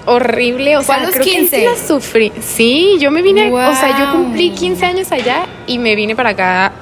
Horrible, 0.07 0.76
o 0.76 0.83
sea, 0.83 1.05
creo 1.11 1.25
15? 1.25 1.57
que 1.57 1.76
sufrí. 1.76 2.33
Sí, 2.40 2.97
yo 3.00 3.11
me 3.11 3.23
vine, 3.23 3.50
o 3.50 3.75
sea, 3.75 3.99
yo 3.99 4.12
cumplí 4.12 4.50
15 4.50 4.87
años 4.87 5.12
allá 5.12 5.47
y 5.66 5.78
me 5.78 5.97
vine 5.97 6.14
para 6.14 6.31
acá 6.31 6.73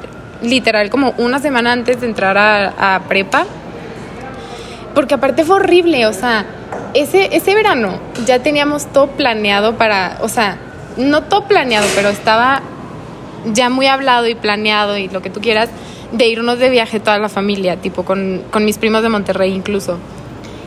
literal 0.42 0.90
como 0.90 1.14
una 1.16 1.38
semana 1.38 1.72
antes 1.72 2.00
de 2.00 2.06
entrar 2.06 2.36
a, 2.36 2.96
a 2.96 3.00
prepa. 3.04 3.46
Porque 4.94 5.14
aparte 5.14 5.44
fue 5.44 5.56
horrible, 5.56 6.06
o 6.06 6.12
sea, 6.12 6.44
ese, 6.94 7.34
ese 7.34 7.54
verano 7.54 7.98
ya 8.26 8.38
teníamos 8.38 8.86
todo 8.92 9.08
planeado 9.08 9.76
para, 9.76 10.18
o 10.20 10.28
sea, 10.28 10.58
no 10.96 11.24
todo 11.24 11.44
planeado, 11.44 11.86
pero 11.96 12.10
estaba 12.10 12.62
ya 13.52 13.70
muy 13.70 13.86
hablado 13.86 14.26
y 14.28 14.34
planeado 14.34 14.96
y 14.96 15.08
lo 15.08 15.22
que 15.22 15.30
tú 15.30 15.40
quieras 15.40 15.70
de 16.12 16.28
irnos 16.28 16.58
de 16.58 16.70
viaje 16.70 17.00
toda 17.00 17.18
la 17.18 17.28
familia, 17.28 17.76
tipo 17.76 18.04
con, 18.04 18.42
con 18.50 18.64
mis 18.64 18.78
primos 18.78 19.02
de 19.02 19.08
Monterrey 19.08 19.52
incluso. 19.52 19.98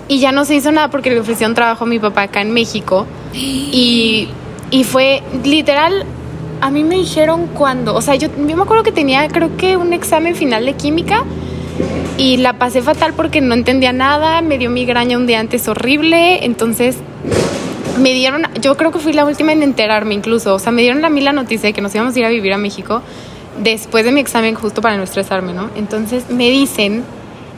Y 0.08 0.20
ya 0.20 0.32
no 0.32 0.46
se 0.46 0.56
hizo 0.56 0.72
nada 0.72 0.90
porque 0.90 1.10
le 1.10 1.20
ofrecieron 1.20 1.54
trabajo 1.54 1.84
a 1.84 1.88
mi 1.88 2.00
papá 2.00 2.24
acá 2.24 2.42
en 2.42 2.52
México. 2.52 3.06
Y, 3.34 4.30
y 4.72 4.84
fue 4.84 5.22
literal, 5.44 6.06
a 6.62 6.72
mí 6.72 6.84
me 6.84 6.96
dijeron 6.96 7.48
cuando, 7.48 7.94
o 7.96 8.02
sea, 8.02 8.16
yo, 8.16 8.30
yo 8.30 8.58
me 8.58 8.63
acuerdo 8.63 8.84
que 8.84 8.92
tenía 8.92 9.28
creo 9.28 9.56
que 9.58 9.78
un 9.78 9.94
examen 9.94 10.36
final 10.36 10.66
de 10.66 10.74
química 10.74 11.24
y 12.18 12.38
la 12.38 12.54
pasé 12.54 12.82
fatal 12.82 13.13
porque 13.13 13.42
no 13.42 13.54
entendía 13.54 13.94
nada, 13.94 14.42
me 14.42 14.58
dio 14.58 14.70
migraña 14.70 15.18
un 15.18 15.28
día 15.28 15.40
antes 15.40 15.68
horrible, 15.68 16.46
entonces 16.46 16.98
me 17.98 18.14
dieron, 18.14 18.44
yo 18.62 18.78
creo 18.78 18.92
que 18.92 19.00
fui 19.00 19.14
la 19.14 19.26
última 19.26 19.52
en 19.52 19.64
enterarme 19.64 20.14
incluso, 20.14 20.56
o 20.56 20.60
sea, 20.60 20.72
me 20.72 20.82
dieron 20.82 21.04
a 21.06 21.10
mí 21.10 21.22
la 21.22 21.34
noticia 21.34 21.68
de 21.68 21.74
que 21.74 21.82
nos 21.82 21.94
íbamos 21.94 22.16
a 22.16 22.20
ir 22.20 22.26
a 22.26 22.30
vivir 22.30 22.54
a 22.54 22.58
México 22.58 23.02
después 23.62 24.06
de 24.06 24.12
mi 24.12 24.20
examen 24.20 24.56
justo 24.56 24.82
para 24.82 24.98
no 24.98 25.04
estresarme, 25.04 25.54
¿no? 25.54 25.70
Entonces 25.76 26.30
me 26.30 26.50
dicen 26.50 27.04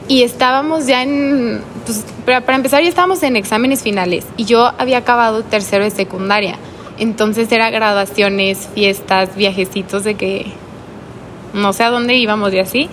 y 0.08 0.22
estábamos 0.22 0.86
ya 0.86 1.02
en, 1.02 1.60
pues, 1.84 2.04
para 2.24 2.56
empezar 2.56 2.82
ya 2.82 2.88
estábamos 2.88 3.22
en 3.22 3.36
exámenes 3.36 3.82
finales 3.82 4.26
y 4.36 4.44
yo 4.44 4.72
había 4.78 4.98
acabado 4.98 5.42
tercero 5.42 5.84
de 5.84 5.90
secundaria, 5.90 6.56
entonces 6.98 7.50
era 7.52 7.70
graduaciones, 7.70 8.68
fiestas, 8.74 9.36
viajecitos 9.36 10.04
de 10.04 10.14
que 10.14 10.52
no 11.54 11.72
sé 11.72 11.84
a 11.84 11.90
dónde 11.90 12.14
íbamos 12.14 12.52
y 12.52 12.58
así. 12.58 12.88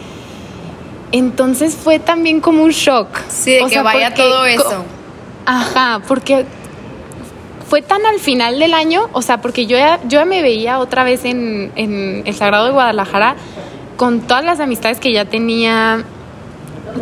Entonces 1.12 1.76
fue 1.76 2.00
también 2.00 2.42
como 2.42 2.64
un 2.64 2.72
shock. 2.72 3.08
Sí, 3.30 3.52
de 3.52 3.66
que 3.66 3.82
vaya 3.82 4.14
todo 4.14 4.46
eso. 4.46 4.84
Ajá, 5.46 6.02
porque 6.08 6.46
fue 7.70 7.82
tan 7.82 8.06
al 8.06 8.20
final 8.20 8.60
del 8.60 8.74
año, 8.74 9.10
o 9.12 9.22
sea, 9.22 9.42
porque 9.42 9.66
yo 9.66 9.78
ya, 9.78 10.00
yo 10.08 10.26
me 10.26 10.42
veía 10.42 10.80
otra 10.80 11.04
vez 11.04 11.26
en, 11.26 11.72
en 11.76 12.24
el 12.26 12.34
Sagrado 12.34 12.66
de 12.66 12.72
Guadalajara 12.72 13.36
con 13.98 14.22
todas 14.22 14.46
las 14.46 14.60
amistades 14.60 15.00
que 15.00 15.12
ya 15.12 15.26
tenía, 15.26 16.04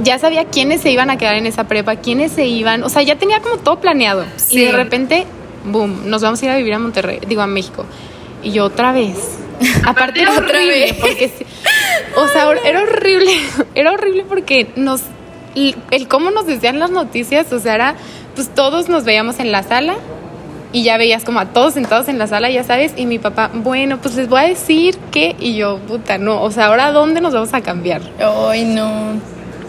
ya 0.01 0.17
sabía 0.17 0.45
quiénes 0.45 0.81
se 0.81 0.91
iban 0.91 1.09
a 1.11 1.17
quedar 1.17 1.35
en 1.35 1.45
esa 1.45 1.65
prepa, 1.65 1.97
quiénes 1.97 2.31
se 2.31 2.47
iban, 2.47 2.83
o 2.83 2.89
sea, 2.89 3.03
ya 3.03 3.17
tenía 3.17 3.41
como 3.41 3.57
todo 3.57 3.79
planeado. 3.79 4.25
Y 4.49 4.59
de 4.59 4.71
repente, 4.71 5.27
boom, 5.65 6.09
nos 6.09 6.23
vamos 6.23 6.41
a 6.41 6.45
ir 6.45 6.51
a 6.51 6.57
vivir 6.57 6.73
a 6.73 6.79
Monterrey, 6.79 7.19
digo 7.27 7.41
a 7.41 7.47
México. 7.47 7.85
Y 8.41 8.51
yo 8.51 8.65
otra 8.65 8.91
vez. 8.91 9.37
Aparte 9.85 10.21
era 10.21 10.35
horrible, 10.35 10.95
porque, 10.99 11.31
o 12.17 12.27
sea, 12.27 12.51
era 12.65 12.81
horrible, 12.81 13.31
era 13.75 13.91
horrible 13.91 14.25
porque 14.27 14.69
nos, 14.75 15.01
el 15.53 16.07
cómo 16.07 16.31
nos 16.31 16.47
decían 16.47 16.79
las 16.79 16.89
noticias, 16.89 17.53
o 17.53 17.59
sea, 17.59 17.75
era, 17.75 17.95
pues 18.33 18.49
todos 18.53 18.89
nos 18.89 19.03
veíamos 19.03 19.39
en 19.39 19.51
la 19.51 19.63
sala 19.63 19.95
y 20.75 20.83
ya 20.83 20.97
veías 20.97 21.23
como 21.23 21.39
a 21.39 21.45
todos 21.45 21.75
sentados 21.75 22.09
en 22.09 22.17
la 22.17 22.27
sala, 22.27 22.49
ya 22.49 22.65
sabes, 22.65 22.91
y 22.97 23.05
mi 23.05 23.17
papá, 23.17 23.49
bueno, 23.53 23.97
pues 24.01 24.15
les 24.15 24.27
voy 24.27 24.41
a 24.41 24.43
decir 24.43 24.97
que, 25.09 25.33
y 25.39 25.55
yo, 25.55 25.77
puta, 25.77 26.17
no, 26.17 26.41
o 26.41 26.51
sea, 26.51 26.65
ahora 26.65 26.91
dónde 26.91 27.21
nos 27.21 27.33
vamos 27.33 27.53
a 27.53 27.61
cambiar. 27.61 28.01
Ay, 28.19 28.65
no. 28.65 29.13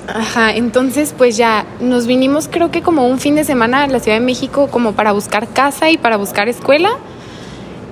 Ajá, 0.08 0.52
entonces 0.56 1.14
pues 1.16 1.36
ya 1.36 1.64
nos 1.78 2.08
vinimos 2.08 2.48
creo 2.48 2.72
que 2.72 2.82
como 2.82 3.06
un 3.06 3.20
fin 3.20 3.36
de 3.36 3.44
semana 3.44 3.84
a 3.84 3.86
la 3.86 4.00
Ciudad 4.00 4.18
de 4.18 4.24
México 4.24 4.68
como 4.68 4.94
para 4.94 5.12
buscar 5.12 5.46
casa 5.46 5.90
y 5.90 5.96
para 5.96 6.16
buscar 6.16 6.48
escuela. 6.48 6.90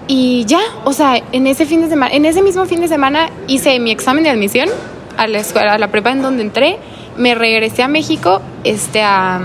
Y 0.08 0.44
ya, 0.46 0.60
o 0.84 0.92
sea, 0.92 1.22
en 1.30 1.46
ese 1.46 1.66
fin 1.66 1.82
de 1.82 1.88
semana, 1.88 2.12
en 2.12 2.24
ese 2.24 2.42
mismo 2.42 2.66
fin 2.66 2.80
de 2.80 2.88
semana 2.88 3.30
hice 3.46 3.78
mi 3.78 3.92
examen 3.92 4.24
de 4.24 4.30
admisión 4.30 4.68
a 5.16 5.28
la 5.28 5.38
escuela, 5.38 5.74
a 5.74 5.78
la 5.78 5.86
prepa 5.86 6.10
en 6.10 6.20
donde 6.20 6.42
entré, 6.42 6.78
me 7.16 7.36
regresé 7.36 7.84
a 7.84 7.88
México, 7.88 8.42
este 8.64 9.02
a 9.02 9.40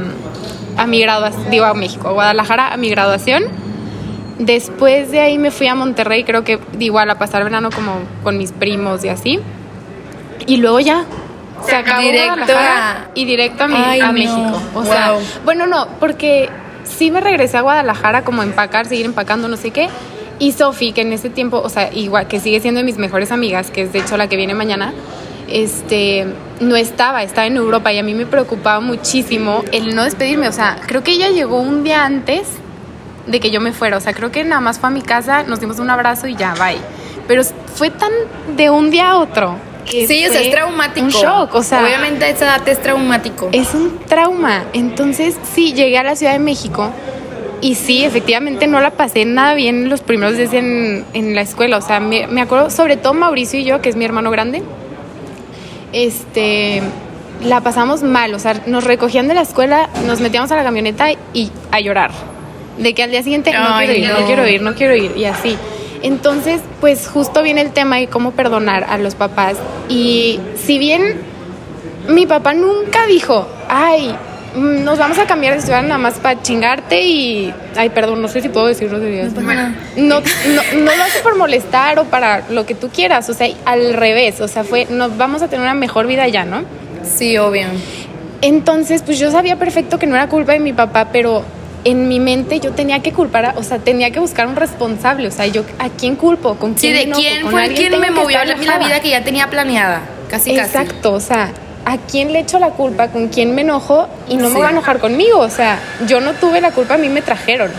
a 0.78 0.88
mi 0.88 1.02
graduación, 1.02 1.50
digo 1.50 1.66
a 1.66 1.74
México, 1.74 2.10
a 2.10 2.12
Guadalajara 2.12 2.74
a 2.74 2.78
mi 2.78 2.90
graduación. 2.90 3.44
Después 4.40 5.12
de 5.12 5.20
ahí 5.20 5.38
me 5.38 5.52
fui 5.52 5.68
a 5.68 5.76
Monterrey, 5.76 6.24
creo 6.24 6.44
que 6.44 6.60
igual 6.80 7.10
a 7.10 7.20
pasar 7.20 7.44
verano 7.44 7.70
como 7.72 8.00
con 8.24 8.38
mis 8.38 8.52
primos 8.52 9.04
y 9.04 9.10
así. 9.10 9.40
Y 10.48 10.58
luego 10.58 10.80
ya 10.80 11.06
se 11.66 11.76
acabó 11.76 12.02
directo 12.02 12.54
y 13.16 13.26
directo 13.26 13.66
a, 13.66 13.68
mi, 13.68 14.00
a 14.00 14.12
México. 14.12 14.62
O 14.74 14.86
sea, 14.86 15.16
bueno, 15.44 15.68
no, 15.68 15.88
porque 16.00 16.50
sí 16.84 17.12
me 17.12 17.22
regresé 17.22 17.58
a 17.58 17.62
Guadalajara 17.62 18.24
como 18.24 18.42
a 18.42 18.46
empacar, 18.46 18.86
seguir 18.86 19.06
empacando, 19.06 19.48
no 19.48 19.58
sé 19.58 19.72
qué. 19.72 19.90
Y 20.40 20.54
Sofi, 20.54 20.94
que 20.94 21.02
en 21.02 21.12
ese 21.12 21.30
tiempo, 21.30 21.62
o 21.62 21.70
sea, 21.70 21.92
igual 21.94 22.28
que 22.28 22.40
sigue 22.40 22.62
siendo 22.62 22.80
de 22.80 22.86
mis 22.86 22.98
mejores 22.98 23.32
amigas, 23.32 23.72
que 23.72 23.82
es 23.82 23.94
de 23.94 24.00
hecho 24.00 24.16
la 24.16 24.28
que 24.28 24.38
viene 24.38 24.54
mañana, 24.54 24.94
este, 25.52 26.26
no 26.60 26.76
estaba, 26.76 27.24
estaba 27.24 27.48
en 27.48 27.58
Europa 27.58 27.92
y 27.92 27.98
a 27.98 28.04
mí 28.04 28.14
me 28.14 28.26
preocupaba 28.26 28.80
muchísimo 28.80 29.64
el 29.72 29.96
no 29.96 30.04
despedirme. 30.04 30.48
O 30.48 30.52
sea, 30.52 30.78
creo 30.86 31.04
que 31.04 31.12
ella 31.12 31.30
llegó 31.30 31.60
un 31.60 31.84
día 31.84 32.06
antes 32.06 32.48
de 33.28 33.40
que 33.40 33.52
yo 33.52 33.62
me 33.62 33.72
fuera. 33.72 33.98
O 33.98 34.00
sea, 34.00 34.14
creo 34.14 34.32
que 34.32 34.44
nada 34.44 34.62
más 34.62 34.80
fue 34.80 34.88
a 34.88 34.92
mi 34.92 35.02
casa, 35.02 35.44
nos 35.44 35.60
dimos 35.60 35.80
un 35.80 35.90
abrazo 35.90 36.28
y 36.28 36.36
ya, 36.36 36.54
bye. 36.56 36.78
Pero 37.28 37.44
fue 37.76 37.90
tan 37.90 38.12
de 38.56 38.70
un 38.70 38.90
día 38.90 39.12
a 39.12 39.18
otro. 39.18 39.56
Que 39.86 40.08
sí, 40.08 40.26
o 40.28 40.32
sea, 40.32 40.42
es 40.42 40.52
traumático. 40.52 41.06
Un 41.06 41.12
shock, 41.12 41.56
o 41.56 41.64
sea. 41.64 41.84
Obviamente 41.84 42.26
a 42.26 42.30
esa 42.30 42.46
edad 42.46 42.68
es 42.68 42.82
traumático. 42.82 43.50
Es 43.52 43.74
un 43.74 44.00
trauma. 44.08 44.66
Entonces, 44.74 45.36
sí, 45.54 45.74
llegué 45.74 45.98
a 45.98 46.04
la 46.04 46.16
Ciudad 46.16 46.34
de 46.34 46.40
México 46.40 46.92
y 47.62 47.76
sí, 47.76 48.04
efectivamente 48.04 48.68
no 48.68 48.80
la 48.80 48.92
pasé 48.92 49.26
nada 49.26 49.54
bien 49.54 49.90
los 49.90 50.02
primeros 50.02 50.38
días 50.38 50.54
en, 50.54 51.06
en 51.14 51.36
la 51.36 51.42
escuela. 51.42 51.78
O 51.78 51.82
sea, 51.82 52.00
me, 52.00 52.28
me 52.28 52.42
acuerdo, 52.42 52.70
sobre 52.70 52.98
todo 52.98 53.14
Mauricio 53.14 53.60
y 53.60 53.64
yo, 53.64 53.82
que 53.82 53.90
es 53.90 53.96
mi 53.96 54.06
hermano 54.06 54.32
grande 54.32 54.64
este 55.94 56.82
la 57.44 57.62
pasamos 57.62 58.04
mal, 58.04 58.34
o 58.34 58.40
sea, 58.40 58.62
nos 58.66 58.84
recogían 58.84 59.28
de 59.28 59.34
la 59.34 59.42
escuela, 59.42 59.90
nos 60.06 60.20
metíamos 60.20 60.52
a 60.52 60.58
la 60.58 60.64
camioneta 60.64 61.08
y 61.34 61.52
a 61.72 61.80
llorar. 61.80 62.12
De 62.78 62.94
que 62.94 63.04
al 63.04 63.12
día 63.12 63.24
siguiente 63.24 63.52
no 63.54 63.60
Ay, 63.62 63.88
quiero 63.88 64.02
ir, 64.02 64.10
no 64.14 64.20
no. 64.20 64.26
quiero 64.26 64.48
ir, 64.48 64.62
no 64.62 64.74
quiero 64.76 64.96
ir, 64.96 65.18
y 65.18 65.26
así. 65.26 65.58
Entonces, 66.02 66.62
pues 66.80 67.08
justo 67.08 67.42
viene 67.42 67.62
el 67.62 67.72
tema 67.72 67.98
de 67.98 68.08
cómo 68.08 68.32
perdonar 68.32 68.86
a 68.86 68.98
los 68.98 69.16
papás. 69.16 69.58
Y 69.90 70.40
si 70.56 70.80
bien 70.80 71.16
mi 72.08 72.26
papá 72.26 72.54
nunca 72.54 73.06
dijo, 73.06 73.48
ay, 73.68 74.16
nos 74.56 74.98
vamos 74.98 75.18
a 75.20 75.26
cambiar 75.26 75.56
de 75.56 75.62
ciudad 75.62 75.82
nada 75.84 75.98
más 75.98 76.16
para 76.16 76.42
chingarte 76.42 77.02
y... 77.02 77.54
Ay, 77.76 77.90
perdón, 77.90 78.22
no 78.22 78.28
sé 78.28 78.42
si 78.42 78.50
puedo 78.50 78.68
decir 78.68 78.90
groserías. 78.90 79.32
No. 79.34 79.42
No, 79.98 80.20
no, 80.22 80.22
no 80.22 80.96
lo 80.96 81.04
hace 81.04 81.20
por 81.22 81.38
molestar 81.38 82.00
o 82.00 82.06
para 82.06 82.44
lo 82.50 82.66
que 82.66 82.74
tú 82.76 82.90
quieras, 82.90 83.30
o 83.30 83.34
sea, 83.34 83.48
al 83.66 83.94
revés, 83.94 84.42
o 84.42 84.48
sea, 84.48 84.64
fue, 84.64 84.86
nos 84.90 85.18
vamos 85.18 85.42
a 85.42 85.48
tener 85.48 85.62
una 85.64 85.74
mejor 85.76 86.08
vida 86.08 86.28
ya, 86.28 86.46
¿no? 86.46 86.64
Sí, 87.04 87.38
obvio. 87.38 87.68
Entonces, 88.42 89.02
pues 89.04 89.20
yo 89.20 89.32
sabía 89.32 89.58
perfecto 89.58 90.00
que 90.00 90.08
no 90.08 90.16
era 90.16 90.28
culpa 90.28 90.54
de 90.54 90.60
mi 90.60 90.74
papá, 90.74 91.10
pero 91.12 91.44
en 91.84 92.08
mi 92.08 92.20
mente 92.20 92.60
yo 92.60 92.72
tenía 92.72 93.02
que 93.02 93.12
culpar, 93.14 93.46
a- 93.46 93.54
o 93.58 93.64
sea, 93.64 93.80
tenía 93.80 94.12
que 94.12 94.20
buscar 94.20 94.48
un 94.48 94.56
responsable, 94.56 95.28
o 95.28 95.32
sea, 95.32 95.48
yo 95.48 95.64
¿a 95.80 95.90
quién 95.90 96.16
culpo? 96.16 96.56
¿Con 96.56 96.78
Sí, 96.78 96.88
quién 96.88 96.94
de 96.94 97.02
enojo? 97.04 97.22
quién 97.22 97.42
¿Con 97.42 97.52
fue 97.52 97.68
quien 97.74 98.00
me 98.00 98.12
movió 98.12 98.38
la, 98.46 98.56
la 98.58 98.78
vida 98.80 99.00
que 99.02 99.10
ya 99.10 99.24
tenía 99.24 99.50
planeada. 99.50 100.02
Casi, 100.30 100.56
casi. 100.56 100.68
Exacto, 100.78 101.14
o 101.14 101.20
sea, 101.20 101.50
¿a 101.92 101.98
quién 101.98 102.32
le 102.34 102.40
echo 102.40 102.60
la 102.60 102.70
culpa? 102.70 103.08
¿Con 103.10 103.30
quién 103.30 103.56
me 103.56 103.62
enojo? 103.62 104.08
Y 104.30 104.38
no 104.38 104.48
Sí. 104.48 104.54
me 104.54 104.60
va 104.62 104.68
a 104.68 104.72
enojar 104.72 105.00
conmigo, 105.00 105.40
o 105.40 105.50
sea, 105.50 105.80
yo 106.08 106.22
no 106.22 106.34
tuve 106.34 106.62
la 106.62 106.72
culpa, 106.72 106.94
a 106.94 106.98
mí 106.98 107.10
me 107.10 107.22
trajeron. 107.22 107.72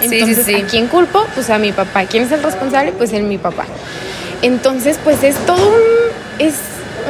Sí, 0.00 0.08
sí, 0.08 0.14
Entonces, 0.18 0.46
sí. 0.46 0.54
¿a 0.54 0.66
quién 0.66 0.86
culpo? 0.88 1.24
Pues 1.34 1.48
a 1.50 1.58
mi 1.58 1.70
papá. 1.72 2.04
¿Quién 2.06 2.24
es 2.24 2.32
el 2.32 2.42
responsable? 2.42 2.92
Pues 2.92 3.12
el 3.12 3.22
mi 3.24 3.38
papá. 3.38 3.64
Entonces, 4.42 4.98
pues 5.04 5.22
es 5.22 5.36
todo 5.46 5.68
un 5.68 5.82
es 6.38 6.54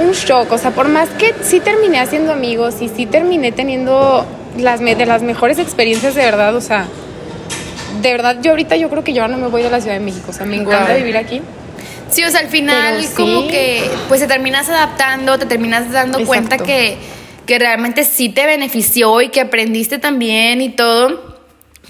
un 0.04 0.12
shock, 0.12 0.50
o 0.52 0.58
sea, 0.58 0.70
por 0.72 0.88
más 0.88 1.08
que 1.10 1.34
sí 1.42 1.60
terminé 1.60 2.00
haciendo 2.00 2.32
amigos 2.32 2.76
y 2.80 2.88
sí 2.88 3.06
terminé 3.06 3.52
teniendo 3.52 4.26
las 4.58 4.80
me- 4.80 4.94
de 4.94 5.06
las 5.06 5.22
mejores 5.22 5.58
experiencias 5.58 6.14
de 6.14 6.22
verdad, 6.22 6.54
o 6.56 6.60
sea, 6.60 6.86
de 8.02 8.10
verdad 8.12 8.36
yo 8.42 8.50
ahorita 8.52 8.76
yo 8.76 8.88
creo 8.90 9.04
que 9.04 9.12
yo 9.12 9.26
no 9.28 9.38
me 9.38 9.48
voy 9.48 9.62
de 9.62 9.70
la 9.70 9.80
Ciudad 9.80 9.96
de 9.96 10.04
México, 10.04 10.26
o 10.30 10.32
sea, 10.32 10.44
me 10.46 10.56
encanta 10.56 10.94
vivir 10.94 11.16
aquí. 11.16 11.40
Sí, 12.12 12.24
o 12.24 12.30
sea, 12.30 12.40
al 12.40 12.48
final 12.48 12.96
Pero 12.96 13.08
sí. 13.08 13.14
como 13.16 13.48
que 13.48 13.90
pues 14.08 14.20
te 14.20 14.26
terminas 14.26 14.68
adaptando, 14.68 15.38
te 15.38 15.46
terminas 15.46 15.90
dando 15.90 16.18
Exacto. 16.18 16.26
cuenta 16.26 16.58
que, 16.58 16.98
que 17.46 17.58
realmente 17.58 18.04
sí 18.04 18.28
te 18.28 18.46
benefició 18.46 19.20
y 19.22 19.28
que 19.30 19.40
aprendiste 19.40 19.98
también 19.98 20.60
y 20.60 20.68
todo. 20.70 21.38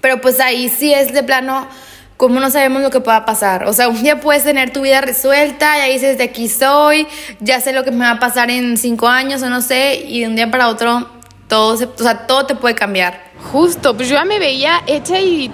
Pero 0.01 0.21
pues 0.21 0.41
ahí 0.41 0.69
sí 0.69 0.93
es 0.93 1.13
de 1.13 1.23
plano, 1.23 1.69
como 2.17 2.41
no 2.41 2.51
sabemos 2.51 2.83
lo 2.83 2.91
que 2.91 3.01
pueda 3.01 3.25
pasar. 3.25 3.67
O 3.69 3.73
sea, 3.73 3.89
un 3.89 4.03
día 4.03 4.21
puedes 4.21 4.45
tener 4.45 4.73
tu 4.73 4.83
vida 4.83 5.01
resuelta, 5.01 5.77
ya 5.77 5.85
dices, 5.93 6.19
de 6.19 6.25
aquí 6.25 6.49
soy, 6.49 7.07
ya 7.41 7.61
sé 7.61 7.73
lo 7.73 7.85
que 7.85 7.91
me 7.91 8.05
va 8.05 8.13
a 8.13 8.19
pasar 8.19 8.51
en 8.51 8.77
cinco 8.77 9.09
años 9.09 9.43
o 9.43 9.51
no 9.51 9.61
sé, 9.61 10.05
y 10.07 10.21
de 10.21 10.29
un 10.29 10.37
día 10.37 10.51
para 10.51 10.69
otro 10.69 11.09
todo, 11.49 11.77
se, 11.77 11.85
o 11.85 11.99
sea, 11.99 12.27
todo 12.27 12.47
te 12.47 12.55
puede 12.55 12.75
cambiar. 12.75 13.21
Justo, 13.53 13.97
pues 13.97 14.09
yo 14.09 14.15
ya 14.15 14.25
me 14.25 14.39
veía 14.39 14.83
hecha 14.87 15.19
y 15.21 15.51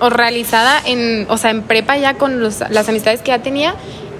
o 0.00 0.10
realizada 0.10 0.80
en, 0.84 1.26
o 1.28 1.36
sea, 1.38 1.50
en 1.50 1.62
prepa 1.62 1.96
ya 1.96 2.14
con 2.14 2.40
los- 2.40 2.60
las 2.70 2.88
amistades 2.88 3.20
que 3.22 3.28
ya 3.28 3.38
tenía 3.40 3.74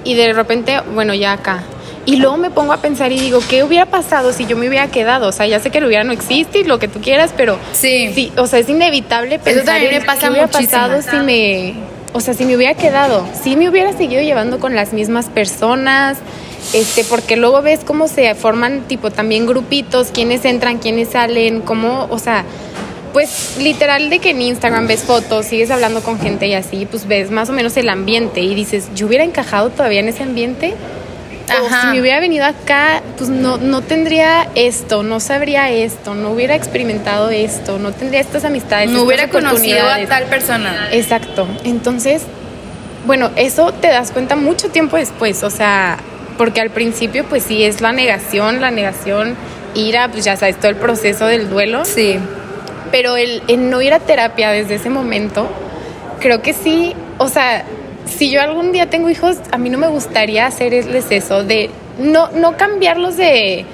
y 0.05 0.15
de 0.15 0.33
repente, 0.33 0.81
bueno, 0.95 1.15
ya 1.15 1.33
acá. 1.33 1.63
Y 2.05 2.17
luego 2.17 2.37
me 2.37 2.51
pongo 2.51 2.73
a 2.73 2.79
pensar 2.79 3.13
y 3.13 3.21
digo, 3.21 3.39
¿qué 3.49 3.63
hubiera 3.63 3.87
pasado 3.87 4.33
si 4.33 4.45
yo 4.47 4.57
me 4.57 4.69
hubiera 4.69 4.89
quedado? 4.89 5.29
O 5.29 5.33
sea, 5.33 5.47
ya 5.47 5.61
sé 5.61 5.71
que 5.71 5.81
lo 5.81 5.87
hubiera 5.87 6.03
no 6.03 6.13
existe 6.13 6.59
y 6.59 6.65
lo 6.65 6.81
que 6.81 6.89
tú 6.89 7.01
quieras, 7.01 7.33
pero 7.37 7.59
Sí. 7.73 8.11
sí, 8.13 8.33
o 8.37 8.47
sea, 8.49 8.59
es 8.59 8.69
inevitable 8.69 9.39
pensar 9.39 9.65
también 9.67 9.95
en 9.95 10.01
me 10.01 10.05
pasa 10.05 10.23
qué 10.23 10.31
hubiera 10.31 10.47
muchísimo. 10.49 10.71
pasado 10.81 11.03
si 11.03 11.17
me, 11.25 11.75
o 12.13 12.21
sea, 12.21 12.35
si 12.35 12.45
me 12.45 12.57
hubiera 12.57 12.75
quedado, 12.75 13.25
si 13.41 13.55
me 13.55 13.69
hubiera 13.69 13.93
seguido 13.97 14.21
llevando 14.21 14.59
con 14.59 14.75
las 14.75 14.93
mismas 14.93 15.27
personas, 15.27 16.19
este, 16.73 17.05
porque 17.05 17.37
luego 17.37 17.63
ves 17.63 17.81
cómo 17.85 18.09
se 18.09 18.35
forman 18.35 18.81
tipo 18.89 19.13
también 19.13 19.47
grupitos, 19.47 20.09
quiénes 20.13 20.45
entran, 20.45 20.79
quiénes 20.79 21.11
salen, 21.11 21.61
cómo, 21.61 22.09
o 22.11 22.19
sea, 22.19 22.45
pues 23.13 23.57
literal 23.59 24.11
de 24.11 24.19
que 24.19 24.31
en 24.31 24.43
Instagram 24.43 24.87
ves 24.87 25.03
fotos, 25.03 25.47
sigues 25.47 25.71
hablando 25.71 26.03
con 26.03 26.19
gente 26.19 26.47
y 26.47 26.55
así, 26.55 26.87
pues 26.87 27.07
ves 27.07 27.31
más 27.31 27.49
o 27.51 27.53
menos 27.53 27.77
el 27.77 27.89
ambiente 27.89 28.41
y 28.41 28.55
dices, 28.55 28.89
yo 28.95 29.07
hubiera 29.07 29.25
encajado 29.25 29.71
todavía 29.71 30.01
en 30.01 30.09
ese 30.09 30.23
ambiente. 30.23 30.75
O 31.63 31.67
Ajá. 31.67 31.83
si 31.83 31.87
me 31.89 32.01
hubiera 32.01 32.21
venido 32.21 32.47
acá, 32.47 33.03
pues 33.19 33.29
no, 33.29 33.59
no 33.59 33.83
tendría 33.83 34.49
esto, 34.55 35.03
no 35.03 35.21
sabría 35.21 35.71
esto, 35.71 36.15
no 36.15 36.31
hubiera 36.31 36.55
experimentado 36.55 37.31
esto, 37.31 37.79
no 37.79 37.93
tendría 37.93 38.21
estas 38.21 38.45
amistades. 38.45 38.89
No 38.89 38.99
estas 38.99 39.07
hubiera 39.07 39.29
conocido 39.29 39.87
a 39.87 39.99
tal 40.07 40.25
persona. 40.27 40.89
Exacto. 40.93 41.47
Entonces, 41.65 42.23
bueno, 43.07 43.31
eso 43.37 43.73
te 43.73 43.89
das 43.89 44.13
cuenta 44.13 44.37
mucho 44.37 44.71
tiempo 44.71 44.97
después, 44.97 45.43
o 45.43 45.51
sea, 45.51 45.99
porque 46.39 46.61
al 46.61 46.71
principio 46.71 47.25
pues 47.25 47.43
sí 47.43 47.65
es 47.65 47.81
la 47.81 47.93
negación, 47.93 48.61
la 48.61 48.71
negación, 48.71 49.35
ira, 49.75 50.09
pues 50.09 50.25
ya 50.25 50.37
sabes, 50.37 50.57
todo 50.57 50.69
el 50.69 50.77
proceso 50.77 51.27
del 51.27 51.51
duelo, 51.51 51.85
Sí. 51.85 52.19
Pero 52.93 53.17
el, 53.17 53.43
el 53.49 53.69
no 53.71 53.83
ir 53.83 53.93
a 53.95 53.99
terapia 53.99 54.51
desde 54.53 54.77
ese 54.77 54.91
momento, 54.91 55.49
creo 56.21 56.41
que 56.43 56.53
sí, 56.53 56.95
o 57.19 57.27
sea, 57.29 57.65
si 58.07 58.31
yo 58.31 58.41
algún 58.41 58.71
día 58.71 58.89
tengo 58.89 59.11
hijos, 59.11 59.39
a 59.51 59.59
mí 59.59 59.71
no 59.71 59.79
me 59.79 59.89
gustaría 59.89 60.47
hacerles 60.47 61.07
eso, 61.11 61.43
de 61.43 61.71
no, 61.99 62.29
no 62.31 62.57
cambiarlos 62.57 63.17
de, 63.17 63.65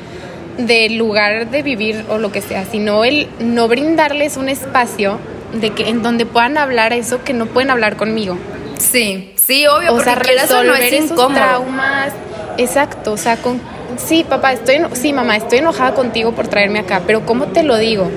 de 0.57 0.89
lugar 0.91 1.51
de 1.51 1.63
vivir 1.63 2.05
o 2.09 2.19
lo 2.19 2.33
que 2.33 2.41
sea, 2.41 2.65
sino 2.65 3.05
el 3.05 3.29
no 3.41 3.69
brindarles 3.69 4.37
un 4.39 4.49
espacio 4.49 5.19
de 5.53 5.71
que 5.71 5.89
en 5.89 6.03
donde 6.03 6.25
puedan 6.27 6.59
hablar 6.59 6.93
eso 6.93 7.23
que 7.25 7.33
no 7.33 7.47
pueden 7.47 7.71
hablar 7.71 7.97
conmigo. 7.97 8.37
Sí, 8.79 9.33
sí, 9.37 9.67
obvio, 9.67 9.93
O 9.93 9.97
porque 9.97 10.11
sea, 10.11 10.21
quieras 10.21 10.51
o 10.51 10.63
no 10.63 10.73
resolver 10.73 10.83
es 10.83 10.93
esos 10.93 11.11
incómodo. 11.13 11.35
traumas. 11.35 12.13
Exacto, 12.59 13.13
o 13.13 13.17
sea, 13.17 13.37
con 13.37 13.61
sí, 13.97 14.25
papá, 14.29 14.53
estoy 14.53 14.81
sí, 14.93 15.13
mamá, 15.13 15.37
estoy 15.37 15.59
enojada 15.59 15.95
contigo 15.95 16.33
por 16.33 16.49
traerme 16.49 16.79
acá, 16.81 17.03
pero 17.07 17.25
¿cómo 17.25 17.47
te 17.47 17.63
lo 17.63 17.77
digo? 17.77 18.11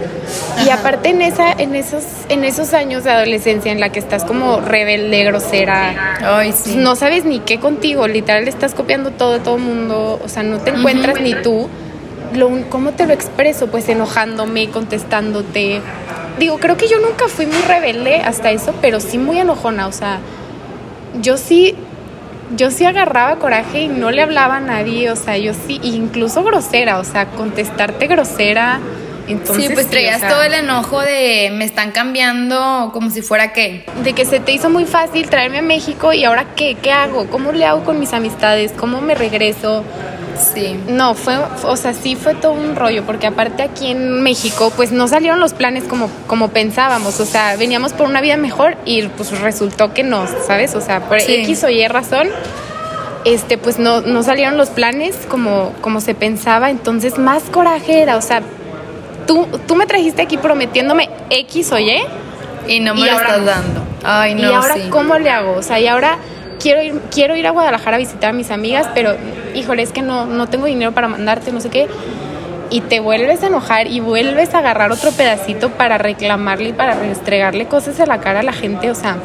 Y 0.66 0.70
aparte 0.70 1.10
en 1.10 1.22
esa 1.22 1.52
en 1.52 1.76
esos 1.76 2.04
en 2.30 2.44
esos 2.44 2.74
años 2.74 3.04
de 3.04 3.12
adolescencia 3.12 3.72
en 3.72 3.80
la 3.80 3.90
que 3.90 4.00
estás 4.00 4.24
como 4.24 4.62
rebelde, 4.62 5.24
grosera, 5.24 6.18
Ay, 6.24 6.52
pues 6.52 6.64
sí. 6.64 6.76
no 6.78 6.96
sabes 6.96 7.26
ni 7.26 7.40
qué 7.40 7.60
contigo, 7.60 8.08
literal 8.08 8.48
estás 8.48 8.74
copiando 8.74 9.12
todo 9.12 9.40
todo 9.40 9.56
el 9.56 9.64
mundo, 9.64 10.20
o 10.24 10.28
sea, 10.28 10.44
no 10.44 10.60
te 10.60 10.72
encuentras 10.72 11.20
ni 11.22 11.34
tú. 11.36 11.70
Lo, 12.34 12.50
¿Cómo 12.70 12.92
te 12.92 13.06
lo 13.06 13.14
expreso? 13.14 13.68
Pues 13.68 13.90
enojándome, 13.90 14.70
contestándote. 14.70 15.82
Digo, 16.40 16.60
creo 16.60 16.78
que 16.78 16.88
yo 16.88 16.98
nunca 17.00 17.28
fui 17.28 17.46
muy 17.46 17.62
rebelde 17.64 18.22
hasta 18.22 18.52
eso, 18.52 18.74
pero 18.82 19.02
sí 19.02 19.18
muy 19.18 19.38
enojona, 19.40 19.88
o 19.88 19.92
sea, 19.92 20.20
yo 21.22 21.36
sí, 21.38 21.76
yo 22.56 22.72
sí 22.72 22.86
agarraba 22.86 23.38
coraje 23.38 23.82
y 23.84 23.88
no 23.88 24.12
le 24.12 24.22
hablaba 24.22 24.58
a 24.58 24.60
nadie, 24.60 25.10
o 25.12 25.16
sea, 25.16 25.38
yo 25.38 25.54
sí, 25.54 25.80
incluso 25.84 26.44
grosera, 26.44 27.00
o 27.00 27.04
sea, 27.04 27.28
contestarte 27.28 28.08
grosera. 28.08 28.80
Entonces, 29.28 29.68
sí, 29.68 29.74
pues 29.74 29.86
o 29.86 29.90
traías 29.90 30.20
sea, 30.20 30.30
todo 30.30 30.44
el 30.44 30.54
enojo 30.54 31.00
de 31.00 31.52
me 31.54 31.64
están 31.64 31.92
cambiando 31.92 32.90
como 32.92 33.10
si 33.12 33.22
fuera 33.22 33.54
qué. 33.54 33.86
de 34.04 34.14
que 34.14 34.26
se 34.26 34.40
te 34.40 34.52
hizo 34.52 34.70
muy 34.70 34.86
fácil 34.86 35.30
traerme 35.30 35.60
a 35.60 35.62
México 35.62 36.12
y 36.12 36.26
ahora 36.26 36.48
qué, 36.56 36.76
qué 36.76 36.92
hago, 36.92 37.28
cómo 37.28 37.52
le 37.52 37.66
hago 37.66 37.84
con 37.84 38.00
mis 38.00 38.14
amistades, 38.14 38.74
cómo 38.76 39.00
me 39.00 39.16
regreso. 39.16 39.86
Sí. 40.54 40.80
No, 40.88 41.14
fue, 41.14 41.38
o 41.64 41.76
sea, 41.78 41.94
sí 41.94 42.16
fue 42.16 42.34
todo 42.36 42.54
un 42.54 42.76
rollo, 42.76 43.04
porque 43.04 43.28
aparte 43.28 43.64
aquí 43.64 43.92
en 43.92 44.22
México, 44.24 44.72
pues 44.76 44.92
no 44.92 45.08
salieron 45.08 45.40
los 45.40 45.54
planes 45.54 45.84
como, 45.84 46.10
como 46.28 46.50
pensábamos, 46.50 47.20
o 47.20 47.26
sea, 47.26 47.56
veníamos 47.58 47.94
por 47.94 48.08
una 48.08 48.22
vida 48.22 48.38
mejor 48.38 48.76
y 48.86 49.04
pues 49.04 49.40
resultó 49.40 49.94
que 49.94 50.04
no, 50.04 50.26
¿sabes? 50.48 50.76
O 50.76 50.82
sea, 50.82 51.02
por 51.02 51.20
Sí. 51.22 51.36
X 51.36 51.64
o 51.64 51.70
Y 51.70 51.88
razón, 51.88 52.28
este, 53.26 53.58
pues 53.58 53.78
no, 53.78 54.02
no 54.02 54.24
salieron 54.24 54.58
los 54.58 54.70
planes 54.70 55.16
como, 55.30 55.74
como 55.82 56.02
se 56.02 56.16
pensaba, 56.16 56.70
entonces 56.70 57.20
más 57.20 57.44
coraje 57.44 58.02
era, 58.02 58.18
o 58.18 58.22
sea, 58.22 58.42
tú, 59.28 59.48
tú 59.68 59.76
me 59.76 59.86
trajiste 59.86 60.24
aquí 60.24 60.38
prometiéndome 60.38 61.10
X 61.30 61.72
o 61.72 61.80
Y, 61.80 62.02
Y 62.68 62.80
no 62.80 62.96
me 62.96 63.02
Y 63.02 63.06
lo 63.06 63.12
ahora 63.12 63.28
estás 63.28 63.46
dando. 63.46 63.82
Ay, 64.04 64.34
no, 64.34 64.50
y 64.50 64.54
ahora, 64.54 64.74
sí. 64.76 64.88
¿cómo 64.90 65.20
le 65.20 65.30
hago? 65.30 65.54
O 65.54 65.62
sea, 65.62 65.80
y 65.80 65.88
ahora 65.88 66.18
quiero 66.60 66.82
ir, 66.82 67.00
quiero 67.12 67.36
ir 67.36 67.46
a 67.46 67.52
Guadalajara 67.52 67.98
a 67.98 68.00
visitar 68.00 68.32
a 68.32 68.34
mis 68.34 68.50
amigas, 68.50 68.88
pero 68.96 69.16
híjole, 69.56 69.84
es 69.84 69.92
que 69.92 70.02
no, 70.02 70.26
no 70.26 70.48
tengo 70.48 70.66
dinero 70.66 70.92
para 70.92 71.08
mandarte, 71.08 71.52
no 71.52 71.60
sé 71.62 71.70
qué. 71.70 71.88
Y 72.70 72.82
te 72.82 73.00
vuelves 73.00 73.44
a 73.44 73.48
enojar 73.48 73.88
y 73.88 74.00
vuelves 74.00 74.54
a 74.54 74.60
agarrar 74.60 74.92
otro 74.92 75.12
pedacito 75.12 75.72
para 75.72 75.98
reclamarle 75.98 76.70
y 76.70 76.74
para 76.74 76.96
restregarle 76.96 77.66
cosas 77.68 78.00
a 78.00 78.06
la 78.06 78.20
cara 78.22 78.40
a 78.40 78.44
la 78.44 78.54
gente. 78.54 78.90
O 78.90 78.96
sea, 78.96 79.18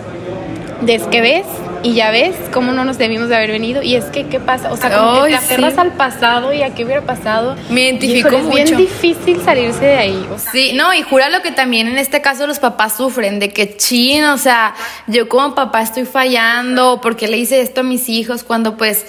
es 0.86 1.04
que 1.04 1.20
ves 1.20 1.46
y 1.82 1.94
ya 1.94 2.10
ves 2.10 2.34
cómo 2.52 2.72
no 2.72 2.84
nos 2.84 2.98
debimos 2.98 3.28
de 3.28 3.36
haber 3.36 3.52
venido. 3.52 3.82
Y 3.82 3.94
es 3.94 4.06
que, 4.06 4.26
¿qué 4.26 4.40
pasa? 4.40 4.72
O 4.72 4.76
sea, 4.76 4.90
como 4.90 5.22
Ay, 5.22 5.32
que 5.32 5.38
te 5.38 5.44
aferras 5.44 5.74
sí. 5.74 5.80
al 5.80 5.92
pasado 5.92 6.52
y 6.52 6.62
a 6.62 6.74
qué 6.74 6.84
hubiera 6.84 7.02
pasado. 7.02 7.54
Me 7.70 7.82
identifico 7.82 8.28
Híjole, 8.28 8.38
Es 8.42 8.50
bien 8.50 8.64
mucho. 8.64 8.76
difícil 8.76 9.40
salirse 9.44 9.84
de 9.84 9.96
ahí. 9.96 10.26
O 10.34 10.38
sea, 10.38 10.50
Sí, 10.50 10.72
no, 10.74 10.92
y 10.92 11.02
jura 11.02 11.28
lo 11.28 11.42
que 11.42 11.52
también 11.52 11.86
en 11.86 11.98
este 11.98 12.20
caso 12.20 12.48
los 12.48 12.58
papás 12.58 12.96
sufren, 12.96 13.38
de 13.38 13.50
que 13.50 13.76
chin, 13.76 14.24
o 14.24 14.38
sea, 14.38 14.74
yo 15.06 15.28
como 15.28 15.54
papá 15.54 15.82
estoy 15.82 16.04
fallando, 16.04 17.00
¿por 17.00 17.14
qué 17.14 17.28
le 17.28 17.36
hice 17.36 17.60
esto 17.60 17.82
a 17.82 17.84
mis 17.84 18.08
hijos? 18.08 18.42
Cuando 18.42 18.76
pues, 18.76 19.06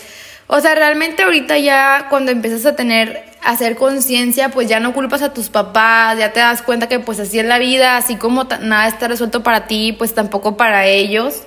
o 0.47 0.61
sea, 0.61 0.75
realmente 0.75 1.23
ahorita 1.23 1.57
ya 1.57 2.07
cuando 2.09 2.31
empiezas 2.31 2.65
a 2.65 2.75
tener, 2.75 3.25
a 3.43 3.51
hacer 3.51 3.75
conciencia, 3.75 4.49
pues 4.49 4.69
ya 4.69 4.79
no 4.79 4.93
culpas 4.93 5.21
a 5.21 5.33
tus 5.33 5.49
papás, 5.49 6.17
ya 6.17 6.31
te 6.31 6.39
das 6.39 6.61
cuenta 6.61 6.87
que 6.87 6.99
pues 6.99 7.19
así 7.19 7.39
es 7.39 7.45
la 7.45 7.59
vida, 7.59 7.97
así 7.97 8.15
como 8.15 8.45
nada 8.61 8.87
está 8.87 9.09
resuelto 9.09 9.43
para 9.43 9.67
ti, 9.67 9.93
pues 9.97 10.15
tampoco 10.15 10.55
para 10.55 10.85
ellos. 10.85 11.43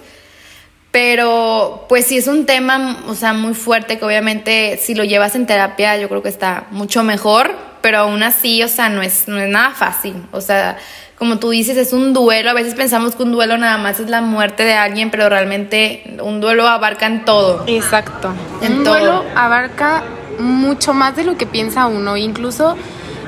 Pero 0.90 1.86
pues 1.88 2.06
sí 2.06 2.18
es 2.18 2.26
un 2.26 2.46
tema, 2.46 2.98
o 3.06 3.14
sea, 3.14 3.32
muy 3.32 3.54
fuerte 3.54 3.98
que 3.98 4.04
obviamente 4.04 4.76
si 4.82 4.94
lo 4.94 5.04
llevas 5.04 5.34
en 5.34 5.46
terapia 5.46 5.96
yo 5.96 6.08
creo 6.08 6.22
que 6.22 6.28
está 6.28 6.66
mucho 6.70 7.02
mejor. 7.02 7.56
pero 7.80 7.98
aún 7.98 8.22
así, 8.22 8.62
o 8.62 8.68
sea, 8.68 8.90
no 8.90 9.00
es, 9.00 9.26
no 9.28 9.38
es 9.40 9.48
nada 9.48 9.70
fácil. 9.70 10.14
O 10.32 10.42
sea, 10.42 10.76
como 11.20 11.38
tú 11.38 11.50
dices, 11.50 11.76
es 11.76 11.92
un 11.92 12.14
duelo. 12.14 12.48
A 12.48 12.54
veces 12.54 12.74
pensamos 12.74 13.14
que 13.14 13.22
un 13.24 13.30
duelo 13.30 13.59
nada 13.59 13.76
más 13.76 14.00
es 14.00 14.09
la 14.09 14.22
muerte 14.22 14.64
de 14.64 14.72
alguien, 14.72 15.11
pero 15.11 15.28
realmente 15.28 16.02
un 16.22 16.40
duelo 16.40 16.66
abarca 16.66 17.06
en 17.06 17.26
todo. 17.26 17.62
Exacto. 17.66 18.33
un 18.66 18.85
duelo 18.85 19.22
abarca 19.37 20.02
mucho 20.38 20.94
más 20.94 21.16
de 21.16 21.24
lo 21.24 21.37
que 21.37 21.44
piensa 21.44 21.88
uno. 21.88 22.16
Incluso 22.16 22.74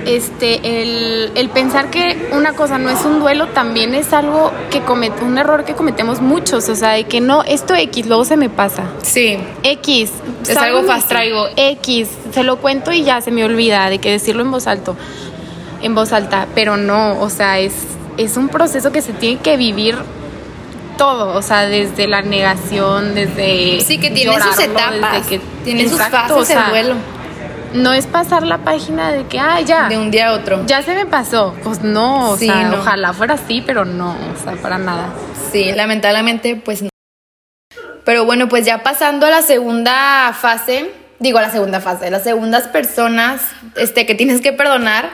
este, 0.06 0.82
el, 1.34 1.50
pensar 1.50 1.90
que 1.90 2.30
una 2.32 2.54
cosa 2.54 2.78
no 2.78 2.88
es 2.88 3.04
un 3.04 3.20
duelo 3.20 3.48
también 3.48 3.94
es 3.94 4.14
algo 4.14 4.52
que 4.70 4.80
comete, 4.80 5.22
un 5.22 5.36
error 5.36 5.66
que 5.66 5.74
cometemos 5.74 6.22
muchos, 6.22 6.70
o 6.70 6.74
sea, 6.74 6.92
de 6.92 7.04
que 7.04 7.20
no, 7.20 7.42
esto 7.42 7.74
X, 7.74 8.06
luego 8.06 8.24
se 8.24 8.38
me 8.38 8.48
pasa. 8.48 8.84
Sí. 9.02 9.36
X. 9.62 10.10
Es 10.48 10.56
algo 10.56 10.82
fácil. 10.84 11.08
Traigo 11.10 11.46
X, 11.56 12.08
se 12.32 12.42
lo 12.42 12.56
cuento 12.56 12.90
y 12.90 13.04
ya 13.04 13.20
se 13.20 13.30
me 13.30 13.44
olvida 13.44 13.90
de 13.90 13.98
que 13.98 14.10
decirlo 14.10 14.42
en 14.42 14.50
voz 14.50 14.66
alto, 14.66 14.96
en 15.82 15.94
voz 15.94 16.12
alta, 16.12 16.46
pero 16.54 16.76
no, 16.76 17.20
o 17.20 17.30
sea, 17.30 17.58
es, 17.58 17.74
es 18.16 18.36
un 18.36 18.48
proceso 18.48 18.92
que 18.92 19.02
se 19.02 19.12
tiene 19.12 19.40
que 19.40 19.56
vivir 19.56 19.96
todo, 20.96 21.36
o 21.36 21.42
sea, 21.42 21.66
desde 21.66 22.06
la 22.06 22.22
negación, 22.22 23.14
desde 23.14 23.80
Sí, 23.80 23.98
que 23.98 24.10
tiene 24.10 24.40
sus 24.40 24.58
etapas, 24.58 25.26
que, 25.26 25.40
tiene 25.64 25.88
sus 25.88 25.98
fases 25.98 26.50
el 26.50 26.70
duelo 26.70 26.94
no 27.74 27.92
es 27.92 28.06
pasar 28.06 28.46
la 28.46 28.58
página 28.58 29.12
de 29.12 29.26
que, 29.26 29.38
ah, 29.38 29.60
ya. 29.60 29.88
De 29.88 29.98
un 29.98 30.10
día 30.10 30.28
a 30.28 30.32
otro. 30.32 30.64
Ya 30.66 30.82
se 30.82 30.94
me 30.94 31.06
pasó. 31.06 31.54
Pues 31.62 31.82
no, 31.82 32.30
o 32.30 32.36
sea, 32.36 32.72
ojalá 32.78 33.12
fuera 33.12 33.34
así, 33.34 33.62
pero 33.64 33.84
no, 33.84 34.10
o 34.10 34.44
sea, 34.44 34.54
para 34.56 34.78
nada. 34.78 35.10
Sí, 35.50 35.72
lamentablemente, 35.72 36.56
pues 36.56 36.82
no. 36.82 36.88
Pero 38.04 38.24
bueno, 38.24 38.48
pues 38.48 38.66
ya 38.66 38.82
pasando 38.82 39.26
a 39.26 39.30
la 39.30 39.42
segunda 39.42 40.36
fase, 40.38 40.90
digo 41.18 41.38
a 41.38 41.42
la 41.42 41.50
segunda 41.50 41.80
fase, 41.80 42.10
las 42.10 42.24
segundas 42.24 42.64
personas 42.68 43.40
este, 43.76 44.06
que 44.06 44.14
tienes 44.14 44.40
que 44.40 44.52
perdonar 44.52 45.10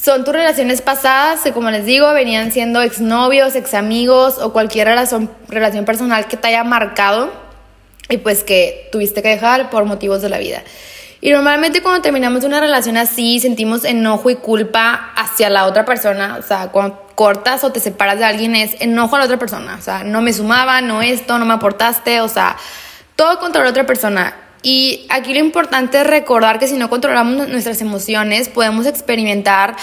son 0.00 0.24
tus 0.24 0.32
relaciones 0.32 0.80
pasadas, 0.80 1.40
que 1.42 1.52
como 1.52 1.70
les 1.70 1.84
digo, 1.84 2.12
venían 2.12 2.52
siendo 2.52 2.80
exnovios, 2.80 3.54
examigos 3.54 4.38
o 4.38 4.52
cualquier 4.52 4.88
relación, 4.88 5.30
relación 5.48 5.84
personal 5.84 6.26
que 6.26 6.36
te 6.36 6.48
haya 6.48 6.64
marcado 6.64 7.30
y 8.08 8.16
pues 8.16 8.42
que 8.42 8.88
tuviste 8.92 9.22
que 9.22 9.28
dejar 9.28 9.68
por 9.68 9.84
motivos 9.84 10.22
de 10.22 10.30
la 10.30 10.38
vida. 10.38 10.62
Y 11.20 11.30
normalmente 11.30 11.82
cuando 11.82 12.00
terminamos 12.00 12.44
una 12.44 12.60
relación 12.60 12.96
así, 12.96 13.40
sentimos 13.40 13.84
enojo 13.84 14.30
y 14.30 14.36
culpa 14.36 15.12
hacia 15.16 15.50
la 15.50 15.66
otra 15.66 15.84
persona. 15.84 16.38
O 16.38 16.42
sea, 16.42 16.68
cuando 16.68 17.08
cortas 17.14 17.62
o 17.62 17.70
te 17.70 17.78
separas 17.78 18.18
de 18.18 18.24
alguien 18.24 18.56
es 18.56 18.80
enojo 18.80 19.16
a 19.16 19.18
la 19.18 19.24
otra 19.26 19.38
persona. 19.38 19.76
O 19.78 19.82
sea, 19.82 20.02
no 20.02 20.22
me 20.22 20.32
sumaba, 20.32 20.80
no 20.80 21.02
esto, 21.02 21.38
no 21.38 21.44
me 21.44 21.52
aportaste. 21.52 22.22
O 22.22 22.28
sea, 22.28 22.56
todo 23.16 23.38
contra 23.38 23.62
la 23.62 23.68
otra 23.68 23.84
persona. 23.84 24.34
Y 24.62 25.06
aquí 25.08 25.32
lo 25.32 25.40
importante 25.40 26.00
es 26.00 26.06
recordar 26.06 26.58
que 26.58 26.68
si 26.68 26.76
no 26.76 26.90
controlamos 26.90 27.48
nuestras 27.48 27.80
emociones, 27.80 28.48
podemos 28.48 28.86
experimentar 28.86 29.76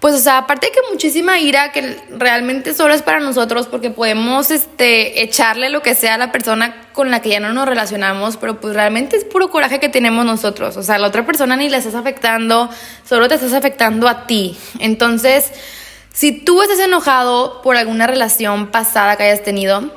pues, 0.00 0.14
o 0.14 0.18
sea, 0.18 0.38
aparte 0.38 0.68
de 0.68 0.72
que 0.72 0.80
muchísima 0.90 1.40
ira 1.40 1.72
que 1.72 1.98
realmente 2.08 2.72
solo 2.72 2.94
es 2.94 3.02
para 3.02 3.20
nosotros 3.20 3.66
porque 3.66 3.90
podemos 3.90 4.50
este, 4.50 5.22
echarle 5.22 5.68
lo 5.68 5.82
que 5.82 5.94
sea 5.94 6.14
a 6.14 6.18
la 6.18 6.32
persona 6.32 6.88
con 6.94 7.10
la 7.10 7.20
que 7.20 7.28
ya 7.28 7.38
no 7.38 7.52
nos 7.52 7.68
relacionamos, 7.68 8.38
pero 8.38 8.58
pues 8.60 8.74
realmente 8.74 9.18
es 9.18 9.24
puro 9.24 9.50
coraje 9.50 9.78
que 9.78 9.90
tenemos 9.90 10.24
nosotros. 10.24 10.78
O 10.78 10.82
sea, 10.82 10.96
la 10.96 11.08
otra 11.08 11.26
persona 11.26 11.54
ni 11.54 11.68
la 11.68 11.76
estás 11.76 11.94
afectando, 11.94 12.70
solo 13.06 13.28
te 13.28 13.34
estás 13.34 13.52
afectando 13.52 14.08
a 14.08 14.26
ti. 14.26 14.56
Entonces, 14.78 15.52
si 16.14 16.32
tú 16.32 16.62
estás 16.62 16.78
enojado 16.78 17.60
por 17.60 17.76
alguna 17.76 18.06
relación 18.06 18.68
pasada 18.68 19.16
que 19.16 19.24
hayas 19.24 19.42
tenido, 19.42 19.92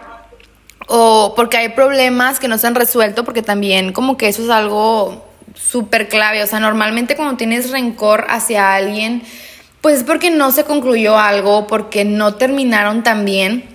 o 0.88 1.34
porque 1.36 1.58
hay 1.58 1.70
problemas 1.70 2.40
que 2.40 2.48
no 2.48 2.58
se 2.58 2.68
han 2.68 2.76
resuelto, 2.76 3.24
porque 3.24 3.42
también 3.42 3.94
como 3.94 4.18
que 4.18 4.28
eso 4.28 4.44
es 4.44 4.50
algo 4.50 5.26
súper 5.56 6.10
clave. 6.10 6.44
O 6.44 6.48
sea, 6.48 6.60
normalmente 6.60 7.16
cuando 7.16 7.38
tienes 7.38 7.72
rencor 7.72 8.26
hacia 8.30 8.74
alguien, 8.74 9.24
pues 9.82 9.98
es 9.98 10.04
porque 10.04 10.30
no 10.30 10.52
se 10.52 10.64
concluyó 10.64 11.18
algo, 11.18 11.68
porque 11.68 12.06
no 12.06 12.36
terminaron 12.36 13.04
tan 13.04 13.26
bien. 13.26 13.66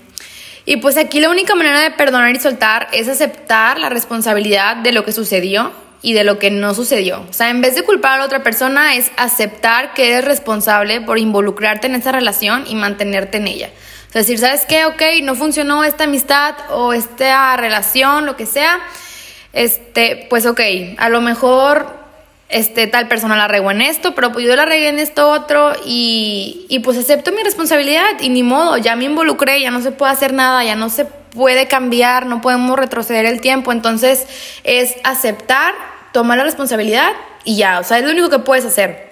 Y 0.64 0.76
pues 0.76 0.96
aquí 0.96 1.20
la 1.20 1.30
única 1.30 1.54
manera 1.54 1.80
de 1.80 1.90
perdonar 1.92 2.34
y 2.34 2.38
soltar 2.38 2.88
es 2.92 3.08
aceptar 3.08 3.78
la 3.78 3.88
responsabilidad 3.88 4.76
de 4.76 4.92
lo 4.92 5.04
que 5.04 5.12
sucedió 5.12 5.72
y 6.02 6.12
de 6.12 6.24
lo 6.24 6.38
que 6.38 6.50
no 6.50 6.74
sucedió. 6.74 7.24
O 7.28 7.32
sea, 7.32 7.50
en 7.50 7.60
vez 7.60 7.74
de 7.74 7.82
culpar 7.82 8.14
a 8.14 8.18
la 8.18 8.24
otra 8.26 8.42
persona 8.42 8.94
es 8.94 9.10
aceptar 9.16 9.94
que 9.94 10.10
eres 10.12 10.24
responsable 10.24 11.00
por 11.00 11.18
involucrarte 11.18 11.86
en 11.86 11.94
esa 11.94 12.12
relación 12.12 12.64
y 12.66 12.74
mantenerte 12.74 13.38
en 13.38 13.46
ella. 13.46 13.70
Decir, 14.18 14.40
¿sabes 14.40 14.66
qué? 14.66 14.84
Ok, 14.84 15.00
no 15.22 15.36
funcionó 15.36 15.84
esta 15.84 16.02
amistad 16.02 16.56
o 16.70 16.92
esta 16.92 17.56
relación, 17.56 18.26
lo 18.26 18.36
que 18.36 18.46
sea. 18.46 18.80
Este, 19.52 20.26
pues 20.28 20.44
ok, 20.44 20.60
a 20.96 21.08
lo 21.08 21.20
mejor 21.20 21.86
este, 22.48 22.88
tal 22.88 23.06
persona 23.06 23.36
la 23.36 23.46
regó 23.46 23.70
en 23.70 23.80
esto, 23.80 24.16
pero 24.16 24.32
pues 24.32 24.44
yo 24.44 24.56
la 24.56 24.64
regué 24.64 24.88
en 24.88 24.98
esto 24.98 25.30
otro 25.30 25.72
y, 25.86 26.66
y 26.68 26.80
pues 26.80 26.98
acepto 26.98 27.30
mi 27.30 27.44
responsabilidad 27.44 28.08
y 28.18 28.28
ni 28.30 28.42
modo, 28.42 28.76
ya 28.76 28.96
me 28.96 29.04
involucré, 29.04 29.60
ya 29.60 29.70
no 29.70 29.80
se 29.82 29.92
puede 29.92 30.10
hacer 30.10 30.32
nada, 30.32 30.64
ya 30.64 30.74
no 30.74 30.90
se 30.90 31.04
puede 31.04 31.68
cambiar, 31.68 32.26
no 32.26 32.40
podemos 32.40 32.76
retroceder 32.76 33.24
el 33.24 33.40
tiempo, 33.40 33.70
entonces 33.70 34.26
es 34.64 34.96
aceptar, 35.04 35.74
tomar 36.10 36.38
la 36.38 36.44
responsabilidad 36.44 37.12
y 37.44 37.56
ya, 37.56 37.78
o 37.78 37.84
sea, 37.84 37.98
es 37.98 38.04
lo 38.04 38.10
único 38.10 38.30
que 38.30 38.40
puedes 38.40 38.64
hacer. 38.64 39.07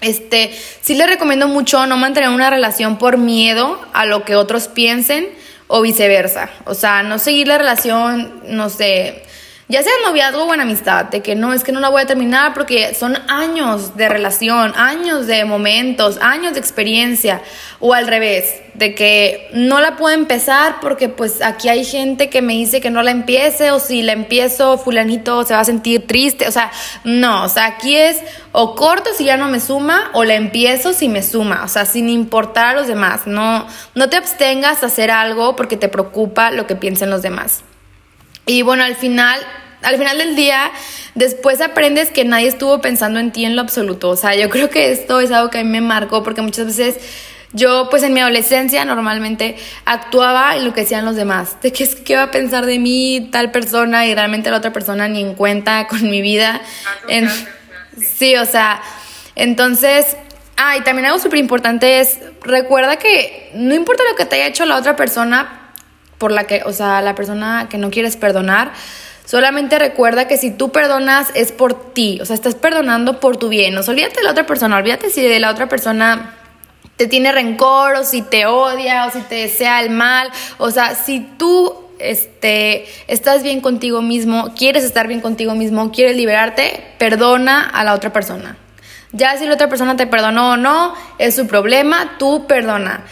Este, 0.00 0.56
sí 0.80 0.94
le 0.94 1.06
recomiendo 1.06 1.48
mucho 1.48 1.86
no 1.86 1.96
mantener 1.96 2.30
una 2.30 2.50
relación 2.50 2.98
por 2.98 3.18
miedo 3.18 3.80
a 3.92 4.06
lo 4.06 4.24
que 4.24 4.36
otros 4.36 4.68
piensen 4.68 5.28
o 5.66 5.82
viceversa. 5.82 6.50
O 6.64 6.74
sea, 6.74 7.02
no 7.02 7.18
seguir 7.18 7.48
la 7.48 7.58
relación, 7.58 8.40
no 8.44 8.70
sé, 8.70 9.24
ya 9.68 9.82
sea 9.82 9.92
noviazgo 10.06 10.44
o 10.44 10.46
buena 10.46 10.62
amistad, 10.62 11.06
de 11.06 11.20
que 11.20 11.34
no, 11.34 11.52
es 11.52 11.62
que 11.62 11.72
no 11.72 11.80
la 11.80 11.90
voy 11.90 12.00
a 12.00 12.06
terminar 12.06 12.54
porque 12.54 12.94
son 12.94 13.18
años 13.28 13.96
de 13.98 14.08
relación, 14.08 14.72
años 14.76 15.26
de 15.26 15.44
momentos, 15.44 16.18
años 16.22 16.54
de 16.54 16.60
experiencia, 16.60 17.42
o 17.78 17.92
al 17.92 18.06
revés, 18.06 18.54
de 18.72 18.94
que 18.94 19.50
no 19.52 19.80
la 19.80 19.96
puedo 19.96 20.14
empezar 20.14 20.76
porque 20.80 21.10
pues 21.10 21.42
aquí 21.42 21.68
hay 21.68 21.84
gente 21.84 22.30
que 22.30 22.40
me 22.40 22.54
dice 22.54 22.80
que 22.80 22.88
no 22.88 23.02
la 23.02 23.10
empiece 23.10 23.70
o 23.70 23.78
si 23.78 24.02
la 24.02 24.12
empiezo 24.12 24.78
fulanito 24.78 25.44
se 25.44 25.52
va 25.52 25.60
a 25.60 25.64
sentir 25.64 26.06
triste, 26.06 26.48
o 26.48 26.52
sea, 26.52 26.70
no, 27.04 27.44
o 27.44 27.48
sea, 27.50 27.66
aquí 27.66 27.94
es 27.94 28.22
o 28.52 28.74
corto 28.74 29.10
si 29.14 29.24
ya 29.24 29.36
no 29.36 29.48
me 29.48 29.60
suma 29.60 30.10
o 30.14 30.24
la 30.24 30.34
empiezo 30.34 30.94
si 30.94 31.08
me 31.08 31.22
suma, 31.22 31.62
o 31.64 31.68
sea, 31.68 31.84
sin 31.84 32.08
importar 32.08 32.68
a 32.68 32.78
los 32.78 32.86
demás, 32.86 33.26
no, 33.26 33.66
no 33.94 34.08
te 34.08 34.16
abstengas 34.16 34.82
a 34.82 34.86
hacer 34.86 35.10
algo 35.10 35.56
porque 35.56 35.76
te 35.76 35.88
preocupa 35.88 36.50
lo 36.52 36.66
que 36.66 36.74
piensen 36.74 37.10
los 37.10 37.20
demás. 37.20 37.64
Y 38.48 38.62
bueno, 38.62 38.82
al 38.82 38.96
final, 38.96 39.38
al 39.82 39.98
final 39.98 40.16
del 40.16 40.34
día, 40.34 40.72
después 41.14 41.60
aprendes 41.60 42.10
que 42.10 42.24
nadie 42.24 42.48
estuvo 42.48 42.80
pensando 42.80 43.20
en 43.20 43.30
ti 43.30 43.44
en 43.44 43.54
lo 43.54 43.60
absoluto. 43.60 44.08
O 44.08 44.16
sea, 44.16 44.34
yo 44.34 44.48
creo 44.48 44.70
que 44.70 44.90
esto 44.90 45.20
es 45.20 45.30
algo 45.30 45.50
que 45.50 45.58
a 45.58 45.64
mí 45.64 45.68
me 45.68 45.82
marcó 45.82 46.22
porque 46.22 46.40
muchas 46.40 46.66
veces 46.66 46.96
yo, 47.52 47.88
pues 47.90 48.02
en 48.02 48.14
mi 48.14 48.20
adolescencia, 48.20 48.86
normalmente 48.86 49.56
actuaba 49.84 50.56
en 50.56 50.64
lo 50.64 50.72
que 50.72 50.80
decían 50.80 51.04
los 51.04 51.14
demás. 51.14 51.60
De 51.60 51.72
qué, 51.72 51.86
qué 52.06 52.16
va 52.16 52.24
a 52.24 52.30
pensar 52.30 52.64
de 52.64 52.78
mí 52.78 53.28
tal 53.30 53.50
persona 53.50 54.06
y 54.06 54.14
realmente 54.14 54.50
la 54.50 54.56
otra 54.56 54.72
persona 54.72 55.08
ni 55.08 55.20
en 55.20 55.34
cuenta 55.34 55.86
con 55.86 56.10
mi 56.10 56.22
vida. 56.22 56.62
En, 57.08 57.28
sí, 58.02 58.34
o 58.36 58.46
sea, 58.46 58.80
entonces... 59.34 60.16
Ah, 60.60 60.76
y 60.76 60.80
también 60.80 61.06
algo 61.06 61.20
súper 61.20 61.38
importante 61.38 62.00
es, 62.00 62.18
recuerda 62.42 62.96
que 62.96 63.52
no 63.54 63.76
importa 63.76 64.02
lo 64.10 64.16
que 64.16 64.24
te 64.24 64.34
haya 64.34 64.48
hecho 64.48 64.66
la 64.66 64.76
otra 64.76 64.96
persona, 64.96 65.57
por 66.18 66.32
la 66.32 66.44
que, 66.44 66.62
o 66.64 66.72
sea, 66.72 67.00
la 67.00 67.14
persona 67.14 67.68
que 67.70 67.78
no 67.78 67.90
quieres 67.90 68.16
perdonar, 68.16 68.72
solamente 69.24 69.78
recuerda 69.78 70.28
que 70.28 70.36
si 70.36 70.50
tú 70.50 70.70
perdonas 70.70 71.30
es 71.34 71.52
por 71.52 71.92
ti, 71.92 72.18
o 72.20 72.26
sea, 72.26 72.34
estás 72.34 72.54
perdonando 72.54 73.20
por 73.20 73.36
tu 73.36 73.48
bien. 73.48 73.74
No 73.74 73.80
olvídate 73.80 74.16
de 74.16 74.24
la 74.24 74.32
otra 74.32 74.46
persona, 74.46 74.76
olvídate 74.76 75.10
si 75.10 75.38
la 75.38 75.50
otra 75.50 75.68
persona 75.68 76.34
te 76.96 77.06
tiene 77.06 77.30
rencor 77.30 77.94
o 77.94 78.04
si 78.04 78.22
te 78.22 78.46
odia 78.46 79.06
o 79.06 79.10
si 79.10 79.20
te 79.20 79.36
desea 79.36 79.80
el 79.80 79.90
mal, 79.90 80.28
o 80.58 80.70
sea, 80.70 80.96
si 80.96 81.20
tú 81.38 81.88
este, 82.00 82.86
estás 83.06 83.42
bien 83.42 83.60
contigo 83.60 84.02
mismo, 84.02 84.52
quieres 84.56 84.84
estar 84.84 85.06
bien 85.06 85.20
contigo 85.20 85.54
mismo, 85.54 85.92
quieres 85.92 86.16
liberarte, 86.16 86.82
perdona 86.98 87.62
a 87.62 87.84
la 87.84 87.94
otra 87.94 88.12
persona. 88.12 88.56
Ya 89.12 89.36
si 89.38 89.46
la 89.46 89.54
otra 89.54 89.68
persona 89.68 89.96
te 89.96 90.06
perdonó 90.06 90.52
o 90.52 90.56
no, 90.56 90.94
es 91.18 91.36
su 91.36 91.46
problema, 91.46 92.16
tú 92.18 92.46
perdona. 92.46 93.04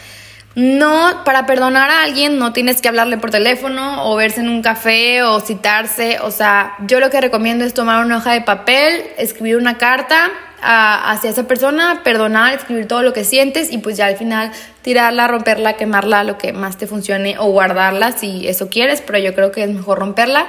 No, 0.57 1.21
para 1.23 1.45
perdonar 1.45 1.91
a 1.91 2.01
alguien 2.01 2.39
no 2.39 2.51
tienes 2.51 2.81
que 2.81 2.87
hablarle 2.87 3.19
por 3.19 3.29
teléfono 3.29 4.09
o 4.09 4.15
verse 4.15 4.41
en 4.41 4.49
un 4.49 4.63
café 4.63 5.21
o 5.21 5.39
citarse. 5.39 6.17
O 6.23 6.31
sea, 6.31 6.73
yo 6.87 6.99
lo 6.99 7.11
que 7.11 7.21
recomiendo 7.21 7.63
es 7.63 7.75
tomar 7.75 8.03
una 8.03 8.17
hoja 8.17 8.33
de 8.33 8.41
papel, 8.41 9.03
escribir 9.19 9.57
una 9.57 9.77
carta 9.77 10.31
hacia 10.59 11.29
esa 11.29 11.47
persona, 11.47 12.01
perdonar, 12.03 12.55
escribir 12.55 12.87
todo 12.87 13.03
lo 13.03 13.13
que 13.13 13.23
sientes 13.23 13.71
y 13.71 13.77
pues 13.77 13.97
ya 13.97 14.07
al 14.07 14.17
final 14.17 14.51
tirarla, 14.81 15.27
romperla, 15.27 15.73
quemarla, 15.73 16.23
lo 16.23 16.39
que 16.39 16.53
más 16.53 16.75
te 16.75 16.87
funcione 16.87 17.37
o 17.37 17.51
guardarla 17.51 18.13
si 18.13 18.47
eso 18.47 18.67
quieres, 18.67 19.01
pero 19.01 19.19
yo 19.19 19.35
creo 19.35 19.51
que 19.51 19.61
es 19.61 19.69
mejor 19.69 19.99
romperla. 19.99 20.47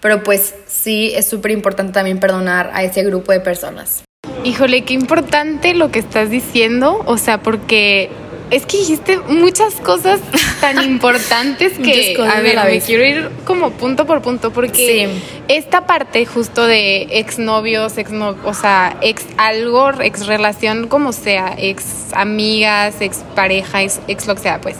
Pero 0.00 0.22
pues 0.22 0.54
sí, 0.68 1.12
es 1.16 1.28
súper 1.28 1.50
importante 1.50 1.94
también 1.94 2.20
perdonar 2.20 2.70
a 2.72 2.84
ese 2.84 3.02
grupo 3.02 3.32
de 3.32 3.40
personas. 3.40 4.04
Híjole, 4.44 4.84
qué 4.84 4.94
importante 4.94 5.74
lo 5.74 5.90
que 5.90 5.98
estás 5.98 6.30
diciendo, 6.30 7.02
o 7.04 7.18
sea, 7.18 7.42
porque 7.42 8.10
es 8.50 8.66
que 8.66 8.78
dijiste 8.78 9.18
muchas 9.18 9.74
cosas 9.76 10.20
tan 10.60 10.82
importantes 10.84 11.78
que, 11.78 12.16
a 12.20 12.40
ver, 12.40 12.58
me 12.64 12.80
quiero 12.80 13.04
ir 13.04 13.30
como 13.44 13.70
punto 13.70 14.06
por 14.06 14.22
punto, 14.22 14.52
porque 14.52 15.08
esta 15.48 15.86
parte 15.86 16.26
justo 16.26 16.66
de 16.66 17.18
exnovios, 17.18 17.96
ex 17.96 18.10
no, 18.10 18.36
o 18.44 18.54
sea, 18.54 18.96
ex 19.00 19.24
algo, 19.36 19.90
ex 20.00 20.26
relación, 20.26 20.88
como 20.88 21.12
sea, 21.12 21.54
ex 21.58 22.12
amigas, 22.12 23.00
ex 23.00 23.18
pareja, 23.34 23.82
ex, 23.82 24.00
ex 24.08 24.26
lo 24.26 24.34
que 24.34 24.42
sea, 24.42 24.60
pues, 24.60 24.76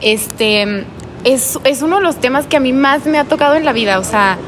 este, 0.00 0.84
es, 1.24 1.58
es 1.64 1.82
uno 1.82 1.96
de 1.98 2.02
los 2.02 2.20
temas 2.20 2.46
que 2.46 2.56
a 2.56 2.60
mí 2.60 2.72
más 2.72 3.06
me 3.06 3.18
ha 3.18 3.24
tocado 3.24 3.54
en 3.54 3.64
la 3.64 3.72
vida, 3.72 4.00
o 4.00 4.04
sea, 4.04 4.38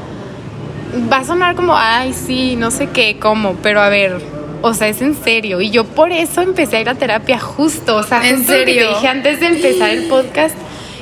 va 1.11 1.17
a 1.17 1.23
sonar 1.23 1.55
como, 1.55 1.75
ay, 1.75 2.13
sí, 2.13 2.55
no 2.57 2.69
sé 2.71 2.87
qué, 2.87 3.17
cómo, 3.17 3.55
pero 3.63 3.81
a 3.81 3.89
ver, 3.89 4.36
o 4.61 4.73
sea, 4.73 4.87
es 4.87 5.01
en 5.01 5.15
serio. 5.15 5.61
Y 5.61 5.69
yo 5.69 5.83
por 5.83 6.11
eso 6.11 6.41
empecé 6.41 6.77
a 6.77 6.81
ir 6.81 6.89
a 6.89 6.95
terapia 6.95 7.39
justo, 7.39 7.97
o 7.97 8.03
sea, 8.03 8.27
¿En 8.27 8.43
serio? 8.43 8.87
te 8.89 8.95
dije 8.95 9.07
antes 9.07 9.39
de 9.39 9.47
empezar 9.47 9.89
el 9.89 10.07
podcast. 10.07 10.55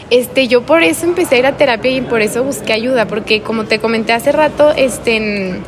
Este, 0.09 0.47
yo 0.47 0.61
por 0.61 0.83
eso 0.83 1.05
empecé 1.05 1.35
a 1.35 1.39
ir 1.39 1.45
a 1.47 1.57
terapia 1.57 1.91
y 1.91 2.01
por 2.01 2.21
eso 2.21 2.43
busqué 2.43 2.73
ayuda, 2.73 3.05
porque 3.07 3.41
como 3.41 3.65
te 3.65 3.79
comenté 3.79 4.13
hace 4.13 4.31
rato, 4.31 4.71
este, 4.75 5.17
en, 5.17 5.63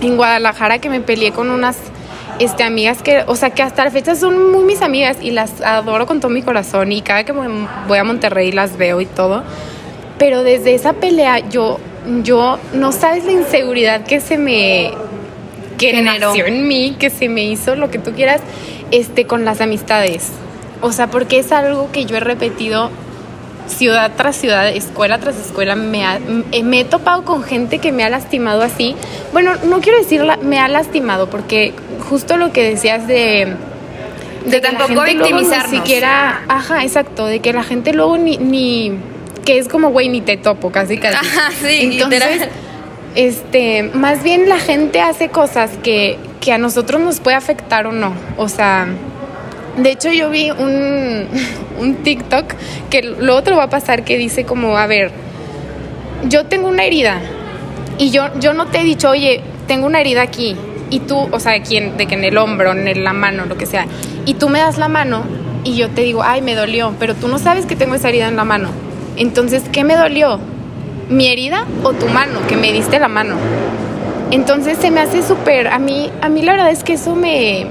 en 0.00 0.16
Guadalajara 0.16 0.78
que 0.78 0.88
me 0.88 1.00
peleé 1.00 1.30
con 1.30 1.50
unas 1.50 1.76
este, 2.38 2.62
amigas 2.62 3.02
que, 3.02 3.24
o 3.26 3.36
sea, 3.36 3.50
que 3.50 3.62
hasta 3.62 3.84
la 3.84 3.90
fecha 3.90 4.14
son 4.14 4.52
muy 4.52 4.64
mis 4.64 4.82
amigas 4.82 5.18
y 5.20 5.30
las 5.30 5.60
adoro 5.60 6.06
con 6.06 6.20
todo 6.20 6.30
mi 6.30 6.42
corazón 6.42 6.92
y 6.92 7.02
cada 7.02 7.24
que 7.24 7.32
voy 7.32 7.98
a 7.98 8.04
Monterrey 8.04 8.52
las 8.52 8.76
veo 8.76 9.00
y 9.00 9.06
todo. 9.06 9.42
Pero 10.18 10.42
desde 10.42 10.74
esa 10.74 10.94
pelea 10.94 11.48
yo, 11.48 11.78
yo, 12.22 12.58
no 12.72 12.92
sabes 12.92 13.24
la 13.24 13.32
inseguridad 13.32 14.04
que 14.04 14.20
se 14.20 14.38
me, 14.38 14.92
que 15.78 16.02
nació 16.02 16.46
en 16.46 16.68
mí, 16.68 16.96
que 16.98 17.10
se 17.10 17.28
me 17.28 17.44
hizo 17.44 17.76
lo 17.76 17.90
que 17.90 17.98
tú 17.98 18.12
quieras, 18.12 18.40
este, 18.90 19.26
con 19.26 19.44
las 19.44 19.60
amistades. 19.60 20.28
O 20.80 20.92
sea, 20.92 21.08
porque 21.08 21.38
es 21.38 21.52
algo 21.52 21.90
que 21.92 22.04
yo 22.04 22.16
he 22.16 22.20
repetido 22.20 22.90
ciudad 23.68 24.12
tras 24.16 24.36
ciudad, 24.36 24.68
escuela 24.68 25.18
tras 25.18 25.36
escuela, 25.38 25.76
me, 25.76 26.04
me 26.62 26.80
he 26.80 26.84
topado 26.84 27.24
con 27.24 27.42
gente 27.42 27.78
que 27.78 27.92
me 27.92 28.02
ha 28.02 28.08
lastimado 28.08 28.62
así. 28.62 28.96
Bueno, 29.32 29.52
no 29.64 29.80
quiero 29.80 29.98
decir 29.98 30.22
me 30.42 30.58
ha 30.58 30.68
lastimado, 30.68 31.28
porque 31.30 31.72
justo 32.08 32.36
lo 32.36 32.52
que 32.52 32.70
decías 32.70 33.06
de... 33.06 33.54
De, 34.46 34.60
tampoco 34.60 35.02
victimizarnos. 35.02 35.72
Ni 35.72 35.78
siquiera, 35.78 36.42
ajá, 36.48 36.82
exacto, 36.82 37.26
de 37.26 37.40
que 37.40 37.52
la 37.52 37.64
gente 37.64 37.92
luego 37.92 38.16
ni, 38.16 38.38
ni 38.38 38.92
que 39.44 39.58
es 39.58 39.68
como, 39.68 39.90
güey, 39.90 40.08
ni 40.08 40.22
te 40.22 40.36
topo, 40.38 40.70
casi 40.70 40.96
casi. 40.96 41.16
Ajá, 41.26 41.50
sí, 41.60 41.90
Entonces, 41.92 42.48
este, 43.18 43.82
más 43.82 44.22
bien 44.22 44.48
la 44.48 44.60
gente 44.60 45.00
hace 45.00 45.28
cosas 45.28 45.72
que, 45.82 46.16
que 46.40 46.52
a 46.52 46.58
nosotros 46.58 47.00
nos 47.00 47.18
puede 47.18 47.36
afectar 47.36 47.88
o 47.88 47.92
no. 47.92 48.12
O 48.36 48.48
sea, 48.48 48.86
de 49.76 49.90
hecho 49.90 50.12
yo 50.12 50.30
vi 50.30 50.52
un, 50.52 51.26
un 51.80 51.96
TikTok 51.96 52.54
que 52.90 53.02
lo 53.02 53.42
va 53.42 53.64
a 53.64 53.70
pasar 53.70 54.04
que 54.04 54.16
dice 54.16 54.44
como, 54.44 54.78
a 54.78 54.86
ver, 54.86 55.10
yo 56.28 56.46
tengo 56.46 56.68
una 56.68 56.84
herida 56.84 57.18
y 57.98 58.10
yo, 58.10 58.26
yo 58.38 58.54
no 58.54 58.66
te 58.66 58.82
he 58.82 58.84
dicho, 58.84 59.10
oye, 59.10 59.40
tengo 59.66 59.86
una 59.86 60.00
herida 60.00 60.22
aquí 60.22 60.54
y 60.88 61.00
tú, 61.00 61.28
o 61.32 61.40
sea, 61.40 61.54
aquí 61.54 61.80
de 61.80 62.06
que 62.06 62.14
en 62.14 62.22
el 62.22 62.38
hombro, 62.38 62.70
en 62.70 63.02
la 63.02 63.14
mano, 63.14 63.46
lo 63.46 63.58
que 63.58 63.66
sea, 63.66 63.86
y 64.26 64.34
tú 64.34 64.48
me 64.48 64.60
das 64.60 64.78
la 64.78 64.86
mano 64.86 65.24
y 65.64 65.74
yo 65.74 65.90
te 65.90 66.02
digo, 66.02 66.22
ay, 66.22 66.40
me 66.40 66.54
dolió, 66.54 66.94
pero 67.00 67.16
tú 67.16 67.26
no 67.26 67.40
sabes 67.40 67.66
que 67.66 67.74
tengo 67.74 67.96
esa 67.96 68.10
herida 68.10 68.28
en 68.28 68.36
la 68.36 68.44
mano. 68.44 68.68
Entonces, 69.16 69.64
¿qué 69.72 69.82
me 69.82 69.96
dolió? 69.96 70.38
¿Mi 71.08 71.28
herida 71.28 71.64
o 71.82 71.92
tu 71.94 72.06
mano, 72.08 72.40
que 72.48 72.56
me 72.56 72.72
diste 72.72 72.98
la 72.98 73.08
mano? 73.08 73.36
Entonces 74.30 74.76
se 74.78 74.90
me 74.90 75.00
hace 75.00 75.22
súper, 75.22 75.68
a 75.68 75.78
mí, 75.78 76.10
a 76.20 76.28
mí 76.28 76.42
la 76.42 76.52
verdad 76.52 76.70
es 76.70 76.84
que 76.84 76.94
eso 76.94 77.14
me, 77.14 77.66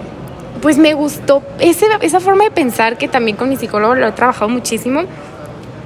pues 0.61 0.79
me 0.79 0.95
gustó, 0.95 1.43
ese, 1.59 1.85
esa 2.01 2.19
forma 2.19 2.45
de 2.45 2.51
pensar 2.51 2.97
que 2.97 3.07
también 3.07 3.37
con 3.37 3.49
mi 3.49 3.57
psicólogo 3.57 3.93
lo 3.93 4.07
he 4.07 4.11
trabajado 4.11 4.49
muchísimo, 4.49 5.03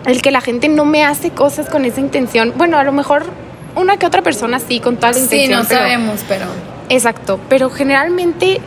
el 0.06 0.22
que 0.22 0.32
la 0.32 0.40
gente 0.40 0.70
no 0.70 0.86
me 0.86 1.04
hace 1.04 1.32
cosas 1.32 1.70
con 1.70 1.84
esa 1.84 2.00
intención. 2.00 2.54
Bueno, 2.56 2.78
a 2.78 2.84
lo 2.86 2.94
mejor 2.94 3.26
una 3.76 3.98
que 3.98 4.06
otra 4.06 4.22
persona 4.22 4.60
sí, 4.60 4.80
con 4.80 4.96
toda 4.96 5.12
la 5.12 5.20
intención. 5.20 5.66
Sí, 5.66 5.74
no 5.74 5.78
sabemos, 5.78 6.22
pero... 6.28 6.46
Exacto, 6.88 7.40
pero 7.50 7.70
generalmente, 7.70 8.62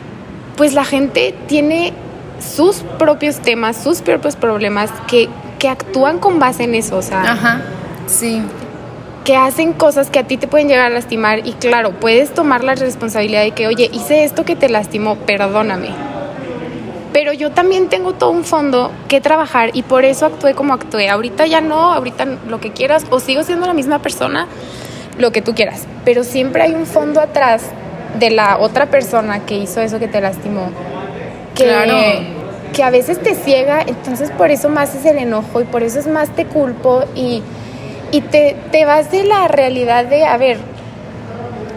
pues 0.57 0.75
la 0.75 0.85
gente 0.85 1.35
tiene 1.47 1.95
sus 2.39 2.77
propios 2.99 3.39
temas, 3.39 3.83
sus 3.83 4.03
propios 4.03 4.37
problemas 4.37 4.91
que, 5.09 5.31
que 5.59 5.69
actúan 5.69 6.19
con 6.19 6.39
base 6.39 6.65
en 6.65 6.75
eso, 6.75 6.99
o 6.99 7.03
sea... 7.03 7.23
Ajá, 7.23 7.63
sí 8.07 8.43
que 9.25 9.37
hacen 9.37 9.73
cosas 9.73 10.11
que 10.11 10.19
a 10.19 10.25
ti 10.25 10.37
te 10.37 10.47
pueden 10.47 10.69
llegar 10.69 10.87
a 10.87 10.95
lastimar 10.95 11.47
y 11.47 11.53
claro, 11.55 11.93
puedes 11.93 12.33
tomar 12.33 12.63
la 12.63 12.75
responsabilidad 12.75 13.43
de 13.43 13.53
que, 13.53 13.67
oye, 13.67 13.89
hice 13.91 14.23
esto 14.25 14.45
que 14.45 14.55
te 14.55 14.69
lastimó, 14.69 15.17
perdóname. 15.17 15.89
Pero 17.15 17.33
yo 17.33 17.51
también 17.51 17.89
tengo 17.89 18.13
todo 18.13 18.31
un 18.31 18.45
fondo 18.45 18.91
que 19.09 19.23
trabajar 19.23 19.71
y 19.73 19.83
por 19.83 20.05
eso 20.05 20.27
actué 20.27 20.55
como 20.55 20.75
actué. 20.75 21.09
Ahorita 21.09 21.47
ya 21.47 21.63
no, 21.63 21.93
ahorita 21.93 22.27
lo 22.49 22.61
que 22.61 22.73
quieras, 22.73 23.07
o 23.11 23.19
sigo 23.19 23.45
siendo 23.45 23.67
la 23.67 23.73
misma 23.73 24.01
persona, 24.01 24.47
lo 25.17 25.33
que 25.33 25.41
tú 25.41 25.55
quieras. 25.55 25.87
Pero 26.05 26.23
siempre 26.23 26.63
hay 26.63 26.75
un 26.75 26.87
fondo 26.87 27.21
atrás 27.21 27.63
de 28.19 28.31
la 28.31 28.59
otra 28.59 28.87
persona 28.87 29.47
que 29.47 29.57
hizo 29.57 29.81
eso 29.81 29.99
que 29.99 30.09
te 30.09 30.21
lastimó. 30.21 30.69
Que, 31.55 31.65
claro. 31.65 31.95
que 32.75 32.83
a 32.83 32.91
veces 32.91 33.23
te 33.23 33.35
ciega, 33.37 33.81
entonces 33.87 34.31
por 34.33 34.51
eso 34.51 34.69
más 34.69 34.95
es 34.95 35.07
el 35.07 35.19
enojo 35.19 35.61
y 35.61 35.65
por 35.65 35.83
eso 35.85 36.01
es 36.01 36.09
más 36.09 36.31
te 36.31 36.45
culpo 36.45 37.05
y 37.15 37.43
y 38.15 38.21
te, 38.21 38.55
te 38.71 38.85
vas 38.85 39.11
de 39.11 39.25
la 39.25 39.49
realidad 39.49 40.05
de, 40.05 40.25
a 40.25 40.37
ver, 40.37 40.59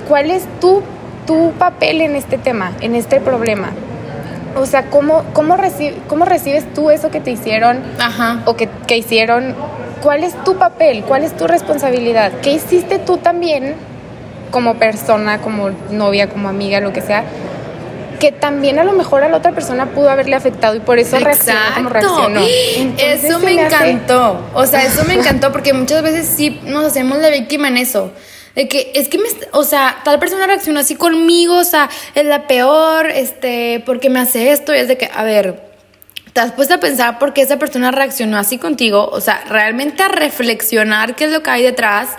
¿cuál 0.08 0.30
es 0.30 0.46
tu, 0.62 0.84
tu 1.26 1.52
papel 1.54 2.00
en 2.02 2.16
este 2.16 2.38
tema, 2.38 2.74
en 2.80 2.94
este 2.94 3.20
problema? 3.20 3.72
O 4.56 4.68
sea, 4.68 4.92
¿cómo, 4.92 5.24
cómo, 5.34 5.58
cómo 6.08 6.26
recibes 6.26 6.72
tú 6.76 6.92
eso 6.92 7.10
que 7.10 7.22
te 7.22 7.32
hicieron 7.32 7.82
Ajá. 8.00 8.44
o 8.46 8.56
que, 8.56 8.70
que 8.86 8.98
hicieron? 8.98 9.56
¿Cuál 10.04 10.24
es 10.24 10.36
tu 10.44 10.58
papel? 10.58 11.04
¿Cuál 11.06 11.24
es 11.24 11.36
tu 11.36 11.48
responsabilidad? 11.48 12.32
¿Qué 12.44 12.54
hiciste 12.54 13.00
tú 13.00 13.18
también 13.18 13.74
como 14.52 14.76
persona, 14.76 15.40
como 15.40 15.72
novia, 15.90 16.30
como 16.30 16.50
amiga, 16.50 16.82
lo 16.82 16.94
que 16.94 17.02
sea? 17.02 17.24
Que 18.18 18.32
también 18.32 18.80
a 18.80 18.84
lo 18.84 18.94
mejor 18.94 19.24
a 19.24 19.30
la 19.30 19.38
otra 19.38 19.52
persona 19.52 19.88
pudo 19.88 20.10
haberle 20.10 20.36
afectado 20.36 20.76
y 20.76 20.80
por 20.80 21.00
eso 21.00 21.18
reaccionó 21.20 21.60
como 21.76 21.90
reaccionó. 21.90 22.42
eso 22.98 23.40
me, 23.40 23.54
encantó. 23.54 24.40
O 24.54 24.66
sea, 24.66 24.84
eso 24.84 25.04
me 25.06 25.16
encantó 25.16 25.52
porque 25.52 25.74
muchas 25.74 26.04
veces 26.04 26.28
sí 26.28 26.60
nos 26.64 26.86
hacemos 26.86 27.18
la 27.20 27.30
víctima 27.30 27.68
en 27.68 27.78
eso. 27.78 28.12
De 28.56 28.68
que 28.68 28.92
es 28.96 29.08
que 29.08 29.20
me, 29.20 29.30
o 29.52 29.64
sea, 29.64 30.00
tal 30.04 30.18
persona 30.20 30.48
reaccionó 30.48 30.80
así 30.80 30.96
conmigo, 30.96 31.56
o 31.56 31.64
sea, 31.64 31.90
es 32.16 32.26
la 32.26 32.48
peor, 32.48 33.06
este, 33.06 33.84
porque 33.86 34.10
me 34.10 34.20
hace 34.20 34.52
esto 34.52 34.74
y 34.74 34.80
es 34.80 34.88
de 34.88 34.98
que, 34.98 35.10
a 35.14 35.24
ver, 35.24 35.62
te 36.34 36.42
has 36.42 36.54
puesto 36.54 36.74
a 36.74 36.80
pensar 36.80 37.20
por 37.20 37.34
qué 37.34 37.42
esa 37.42 37.58
persona 37.58 37.92
reaccionó 37.92 38.38
así 38.38 38.58
contigo, 38.58 39.10
o 39.12 39.22
sea, 39.22 39.44
realmente 39.48 40.02
a 40.02 40.08
reflexionar 40.08 41.16
qué 41.16 41.26
es 41.26 41.32
lo 41.32 41.44
que 41.44 41.50
hay 41.52 41.64
detrás 41.64 42.10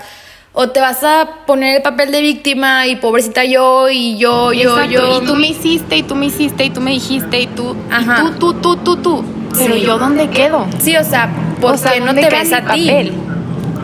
o 0.53 0.69
te 0.69 0.79
vas 0.79 1.03
a 1.03 1.45
poner 1.45 1.77
el 1.77 1.81
papel 1.81 2.11
de 2.11 2.21
víctima 2.21 2.87
y 2.87 2.95
pobrecita 2.95 3.45
yo 3.45 3.89
y 3.89 4.17
yo, 4.17 4.51
yo, 4.51 4.83
yo. 4.85 5.21
Y 5.21 5.25
tú 5.25 5.35
me 5.35 5.47
hiciste 5.47 5.97
y 5.97 6.03
tú 6.03 6.15
me 6.15 6.25
hiciste 6.25 6.65
y 6.65 6.69
tú 6.69 6.81
me 6.81 6.91
dijiste 6.91 7.39
y 7.39 7.47
tú, 7.47 7.75
Ajá. 7.91 8.23
Y 8.23 8.39
tú, 8.39 8.53
tú, 8.53 8.75
tú, 8.75 8.77
tú, 8.77 8.97
tú. 8.97 9.25
Pero 9.57 9.75
yo 9.75 9.97
dónde 9.97 10.29
quedo? 10.29 10.67
Sí, 10.79 10.95
o 10.97 11.03
sea, 11.03 11.29
¿por 11.61 11.79
qué 11.81 11.99
no 11.99 12.13
te 12.13 12.29
ves 12.29 12.53
a 12.53 12.73
ti? 12.73 12.89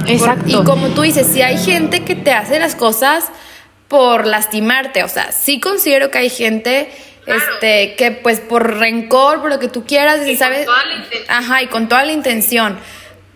Exacto. 0.08 0.62
y 0.62 0.63
como 0.63 0.89
tú 0.89 1.01
dices, 1.01 1.28
si 1.28 1.41
hay 1.41 1.58
gente 1.58 2.04
que 2.04 2.15
te 2.15 2.32
hace 2.32 2.60
las 2.60 2.75
cosas 2.75 3.25
por 3.88 4.28
lastimarte, 4.28 5.04
o 5.04 5.08
sea, 5.08 5.32
sí 5.32 5.60
considero 5.60 6.12
que 6.12 6.19
hay 6.19 6.30
gente 6.30 6.91
este 7.25 7.95
que 7.95 8.12
pues 8.12 8.39
por 8.39 8.78
rencor, 8.78 9.41
por 9.41 9.49
lo 9.49 9.60
que 9.60 9.67
tú 9.67 9.86
quieras, 9.86 10.28
y 10.28 10.36
¿sabes? 10.36 10.67
Ajá, 11.28 11.63
y 11.63 11.67
con 11.67 11.88
toda 11.88 12.06
la 12.06 12.12
intención. 12.12 12.78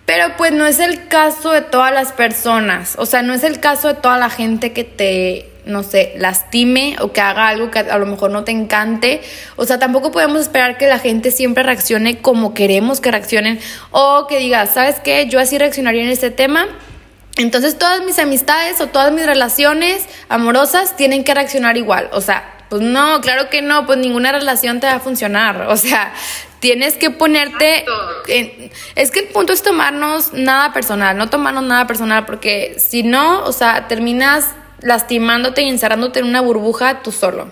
Pero 0.09 0.35
pues 0.37 0.51
no 0.51 0.65
es 0.65 0.79
el 0.79 1.07
caso 1.07 1.51
de 1.51 1.61
todas 1.61 1.93
las 1.93 2.13
personas, 2.13 2.95
o 2.97 3.05
sea, 3.05 3.21
no 3.21 3.31
es 3.35 3.43
el 3.43 3.59
caso 3.59 3.89
de 3.89 3.93
toda 3.93 4.17
la 4.17 4.31
gente 4.31 4.73
que 4.73 4.83
te, 4.83 5.51
no 5.65 5.83
sé, 5.83 6.13
lastime 6.17 6.95
o 6.99 7.13
que 7.13 7.21
haga 7.21 7.47
algo 7.47 7.69
que 7.69 7.77
a 7.77 7.97
lo 7.99 8.07
mejor 8.07 8.31
no 8.31 8.43
te 8.43 8.51
encante. 8.51 9.21
O 9.55 9.65
sea, 9.65 9.77
tampoco 9.77 10.09
podemos 10.09 10.41
esperar 10.41 10.79
que 10.79 10.87
la 10.87 10.97
gente 10.97 11.29
siempre 11.29 11.61
reaccione 11.61 12.21
como 12.21 12.55
queremos 12.55 13.01
que 13.01 13.11
reaccionen 13.11 13.59
o 13.91 14.25
que 14.27 14.39
diga, 14.39 14.65
¿sabes 14.65 14.95
qué? 14.99 15.27
Yo 15.27 15.39
así 15.39 15.59
reaccionaría 15.59 16.01
en 16.01 16.09
este 16.09 16.31
tema. 16.31 16.65
Entonces 17.37 17.77
todas 17.77 18.03
mis 18.03 18.17
amistades 18.17 18.81
o 18.81 18.87
todas 18.87 19.11
mis 19.11 19.27
relaciones 19.27 20.07
amorosas 20.27 20.95
tienen 20.95 21.23
que 21.23 21.35
reaccionar 21.35 21.77
igual. 21.77 22.09
O 22.13 22.21
sea, 22.21 22.51
pues 22.69 22.81
no, 22.81 23.21
claro 23.21 23.51
que 23.51 23.61
no, 23.61 23.85
pues 23.85 23.99
ninguna 23.99 24.31
relación 24.31 24.79
te 24.79 24.87
va 24.87 24.93
a 24.93 24.99
funcionar. 24.99 25.67
O 25.69 25.77
sea, 25.77 26.13
Tienes 26.59 26.95
que 26.95 27.09
ponerte... 27.09 27.85
es 28.95 29.11
que 29.11 29.19
el 29.19 29.27
punto 29.27 29.53
es 29.53 29.63
tomarnos 29.63 30.33
nada 30.33 30.73
personal, 30.73 31.17
no 31.17 31.29
tomarnos 31.29 31.63
nada 31.63 31.87
personal, 31.87 32.25
porque 32.25 32.75
si 32.77 33.03
no, 33.03 33.45
o 33.45 33.51
sea, 33.51 33.87
terminas 33.87 34.53
lastimándote 34.81 35.61
y 35.61 35.69
encerrándote 35.69 36.19
en 36.19 36.25
una 36.25 36.41
burbuja 36.41 37.01
tú 37.01 37.11
solo. 37.11 37.49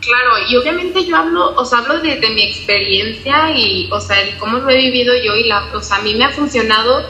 Claro, 0.00 0.46
y 0.48 0.56
obviamente 0.56 1.04
yo 1.04 1.16
hablo, 1.16 1.54
o 1.56 1.64
sea, 1.64 1.78
hablo 1.78 1.98
desde 2.00 2.30
mi 2.30 2.42
experiencia 2.42 3.50
y, 3.50 3.88
o 3.90 4.00
sea, 4.00 4.20
el 4.20 4.36
cómo 4.38 4.58
lo 4.58 4.70
he 4.70 4.76
vivido 4.76 5.12
yo 5.16 5.34
y 5.34 5.44
la, 5.44 5.64
o 5.74 5.80
sea, 5.80 5.96
a 5.96 6.02
mí 6.02 6.14
me 6.14 6.24
ha 6.24 6.30
funcionado 6.30 7.04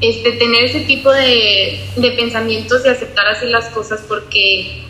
este, 0.00 0.32
tener 0.32 0.64
ese 0.64 0.80
tipo 0.80 1.12
de, 1.12 1.78
de 1.96 2.10
pensamientos 2.12 2.86
y 2.86 2.88
aceptar 2.88 3.26
así 3.26 3.46
las 3.46 3.66
cosas 3.66 4.02
porque 4.08 4.82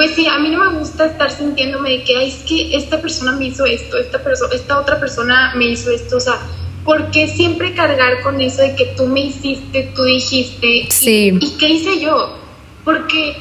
pues 0.00 0.12
sí, 0.14 0.26
a 0.26 0.38
mí 0.38 0.48
no 0.48 0.64
me 0.64 0.78
gusta 0.78 1.04
estar 1.04 1.30
sintiéndome 1.30 1.90
de 1.90 2.04
que, 2.04 2.26
es 2.26 2.36
que 2.48 2.74
esta 2.74 3.02
persona 3.02 3.32
me 3.32 3.48
hizo 3.48 3.66
esto, 3.66 3.98
esta, 3.98 4.24
persona, 4.24 4.54
esta 4.54 4.80
otra 4.80 4.98
persona 4.98 5.52
me 5.56 5.66
hizo 5.66 5.90
esto, 5.90 6.16
o 6.16 6.20
sea, 6.20 6.38
¿por 6.86 7.10
qué 7.10 7.28
siempre 7.28 7.74
cargar 7.74 8.22
con 8.22 8.40
eso 8.40 8.62
de 8.62 8.74
que 8.76 8.94
tú 8.96 9.06
me 9.06 9.20
hiciste, 9.20 9.92
tú 9.94 10.02
dijiste? 10.04 10.86
Sí. 10.88 11.38
¿Y, 11.38 11.58
qué 11.58 11.68
hice 11.68 12.00
yo? 12.00 12.34
Porque, 12.82 13.36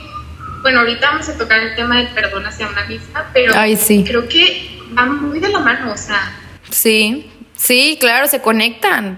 bueno, 0.62 0.82
ahorita 0.82 1.12
vamos 1.12 1.30
a 1.30 1.38
tocar 1.38 1.62
el 1.62 1.78
tema 1.78 1.96
del 1.96 2.10
perdón 2.10 2.46
hacia 2.46 2.68
una 2.68 2.86
misma, 2.88 3.30
pero 3.34 3.54
creo 3.54 4.28
que 4.28 4.82
va 4.98 5.06
muy 5.06 5.40
de 5.40 5.48
la 5.48 5.60
mano, 5.60 5.94
o 5.94 5.98
sea. 5.98 6.42
Sí, 6.70 7.32
sí, 7.56 7.98
claro, 8.02 8.28
se 8.28 8.42
conectan. 8.42 9.18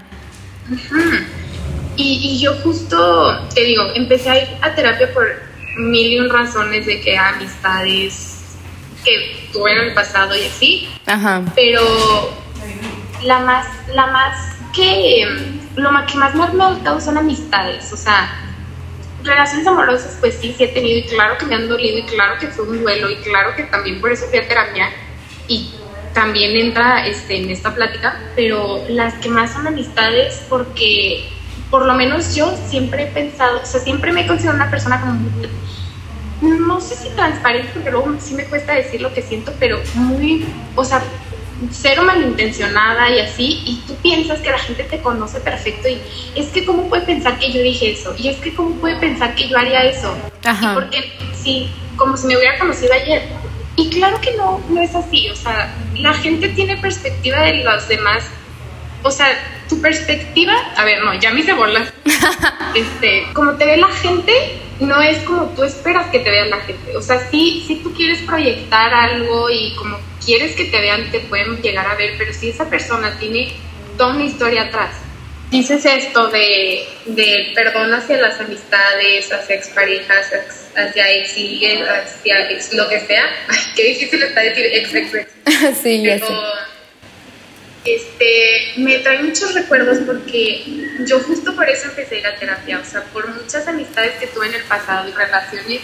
y, 1.96 2.20
y 2.22 2.38
yo 2.40 2.54
justo, 2.62 3.48
te 3.52 3.64
digo, 3.64 3.82
empecé 3.96 4.30
a 4.30 4.42
ir 4.42 4.48
a 4.60 4.72
terapia 4.76 5.12
por 5.12 5.51
mil 5.76 6.12
y 6.12 6.18
un 6.18 6.30
razones 6.30 6.86
de 6.86 7.00
que 7.00 7.16
amistades 7.16 8.56
que 9.04 9.48
tuve 9.52 9.72
en 9.72 9.78
el 9.88 9.94
pasado 9.94 10.36
y 10.36 10.46
así. 10.46 10.88
Ajá. 11.06 11.42
Pero 11.54 11.82
la 13.22 13.40
más, 13.40 13.66
la 13.94 14.06
más 14.08 14.56
que, 14.74 15.26
lo 15.76 15.90
que 16.06 16.18
más 16.18 16.34
me 16.34 16.44
ha 16.44 16.46
marcado 16.48 17.00
son 17.00 17.18
amistades, 17.18 17.92
o 17.92 17.96
sea, 17.96 18.38
relaciones 19.22 19.66
amorosas, 19.66 20.16
pues 20.20 20.38
sí, 20.40 20.54
sí 20.56 20.64
he 20.64 20.68
tenido 20.68 20.98
y 20.98 21.04
claro 21.04 21.38
que 21.38 21.46
me 21.46 21.54
han 21.54 21.68
dolido 21.68 21.98
y 21.98 22.02
claro 22.04 22.38
que 22.38 22.48
fue 22.48 22.64
un 22.64 22.82
duelo 22.82 23.10
y 23.10 23.16
claro 23.16 23.54
que 23.54 23.64
también 23.64 24.00
por 24.00 24.10
eso 24.10 24.26
fui 24.26 24.38
a 24.38 24.48
terapia 24.48 24.90
y 25.46 25.70
también 26.12 26.56
entra 26.56 27.06
este, 27.06 27.36
en 27.36 27.50
esta 27.50 27.74
plática, 27.74 28.18
pero 28.36 28.84
las 28.88 29.14
que 29.14 29.28
más 29.28 29.52
son 29.52 29.66
amistades 29.66 30.44
porque 30.48 31.28
por 31.72 31.86
lo 31.86 31.94
menos 31.94 32.34
yo 32.34 32.54
siempre 32.68 33.04
he 33.04 33.06
pensado, 33.06 33.62
o 33.62 33.66
sea, 33.66 33.80
siempre 33.80 34.12
me 34.12 34.20
he 34.20 34.26
considerado 34.26 34.56
una 34.56 34.70
persona 34.70 35.00
como 35.00 35.18
no 36.42 36.80
sé 36.82 36.96
si 36.96 37.08
transparente, 37.10 37.70
porque 37.72 37.90
luego 37.90 38.14
sí 38.20 38.34
me 38.34 38.44
cuesta 38.44 38.74
decir 38.74 39.00
lo 39.00 39.14
que 39.14 39.22
siento, 39.22 39.54
pero 39.58 39.80
muy, 39.94 40.44
o 40.76 40.84
sea, 40.84 41.02
cero 41.70 42.02
malintencionada 42.04 43.10
y 43.10 43.20
así, 43.20 43.62
y 43.64 43.82
tú 43.86 43.94
piensas 44.02 44.40
que 44.40 44.50
la 44.50 44.58
gente 44.58 44.82
te 44.84 45.00
conoce 45.00 45.40
perfecto 45.40 45.88
y 45.88 45.98
es 46.34 46.48
que 46.48 46.66
cómo 46.66 46.90
puede 46.90 47.06
pensar 47.06 47.38
que 47.38 47.50
yo 47.50 47.62
dije 47.62 47.92
eso, 47.92 48.14
y 48.18 48.28
es 48.28 48.36
que 48.36 48.54
cómo 48.54 48.74
puede 48.74 48.96
pensar 48.96 49.34
que 49.34 49.48
yo 49.48 49.56
haría 49.56 49.82
eso, 49.84 50.14
Ajá. 50.44 50.74
porque 50.74 51.14
sí, 51.42 51.70
como 51.96 52.18
si 52.18 52.26
me 52.26 52.36
hubiera 52.36 52.58
conocido 52.58 52.92
ayer. 52.92 53.22
Y 53.76 53.88
claro 53.88 54.20
que 54.20 54.36
no, 54.36 54.60
no 54.68 54.82
es 54.82 54.94
así, 54.94 55.30
o 55.30 55.36
sea, 55.36 55.74
la 55.96 56.12
gente 56.12 56.50
tiene 56.50 56.76
perspectiva 56.76 57.40
de 57.40 57.64
los 57.64 57.88
demás, 57.88 58.24
o 59.02 59.10
sea, 59.10 59.26
tu 59.68 59.80
perspectiva, 59.80 60.54
a 60.76 60.84
ver, 60.84 61.02
no, 61.02 61.14
ya 61.14 61.30
me 61.30 61.40
hice 61.40 61.52
bolas, 61.52 61.92
este, 62.74 63.24
como 63.32 63.52
te 63.52 63.66
ve 63.66 63.76
la 63.76 63.88
gente, 63.88 64.32
no 64.80 65.00
es 65.00 65.18
como 65.24 65.46
tú 65.54 65.64
esperas 65.64 66.10
que 66.10 66.20
te 66.20 66.30
vean 66.30 66.50
la 66.50 66.60
gente. 66.60 66.96
O 66.96 67.02
sea, 67.02 67.28
sí, 67.30 67.64
si 67.66 67.76
tú 67.76 67.92
quieres 67.94 68.20
proyectar 68.22 68.92
algo 68.92 69.50
y 69.50 69.74
como 69.74 69.98
quieres 70.24 70.54
que 70.54 70.64
te 70.66 70.80
vean, 70.80 71.10
te 71.10 71.20
pueden 71.20 71.60
llegar 71.62 71.86
a 71.86 71.94
ver, 71.94 72.14
pero 72.18 72.32
si 72.32 72.50
esa 72.50 72.68
persona 72.68 73.16
tiene 73.18 73.52
toda 73.96 74.14
una 74.14 74.24
historia 74.24 74.62
atrás, 74.62 74.90
dices 75.50 75.84
esto 75.84 76.28
de, 76.28 76.86
de 77.06 77.52
perdón 77.54 77.92
hacia 77.92 78.16
las 78.18 78.40
amistades, 78.40 79.32
hacia 79.32 79.56
exparejas, 79.56 80.32
hacia 80.76 81.10
ex 81.12 81.32
hacia 81.32 82.50
ex, 82.50 82.72
lo 82.72 82.88
que 82.88 83.00
sea. 83.00 83.24
Ay, 83.48 83.58
qué 83.76 83.84
difícil 83.84 84.22
está 84.22 84.40
decir 84.40 84.66
ex, 84.72 84.94
ex, 84.94 85.14
ex. 85.14 85.30
sí, 85.82 86.02
ya 86.02 86.18
sé 86.18 86.32
este, 87.84 88.74
me 88.76 88.98
trae 88.98 89.22
muchos 89.22 89.54
recuerdos 89.54 89.98
porque 90.06 90.86
yo 91.06 91.18
justo 91.20 91.54
por 91.56 91.68
eso 91.68 91.88
empecé 91.88 92.16
a 92.16 92.18
ir 92.18 92.26
a 92.26 92.36
terapia, 92.36 92.78
o 92.78 92.84
sea, 92.84 93.02
por 93.04 93.28
muchas 93.28 93.66
amistades 93.66 94.12
que 94.20 94.28
tuve 94.28 94.46
en 94.46 94.54
el 94.54 94.62
pasado 94.64 95.08
y 95.08 95.12
relaciones 95.12 95.80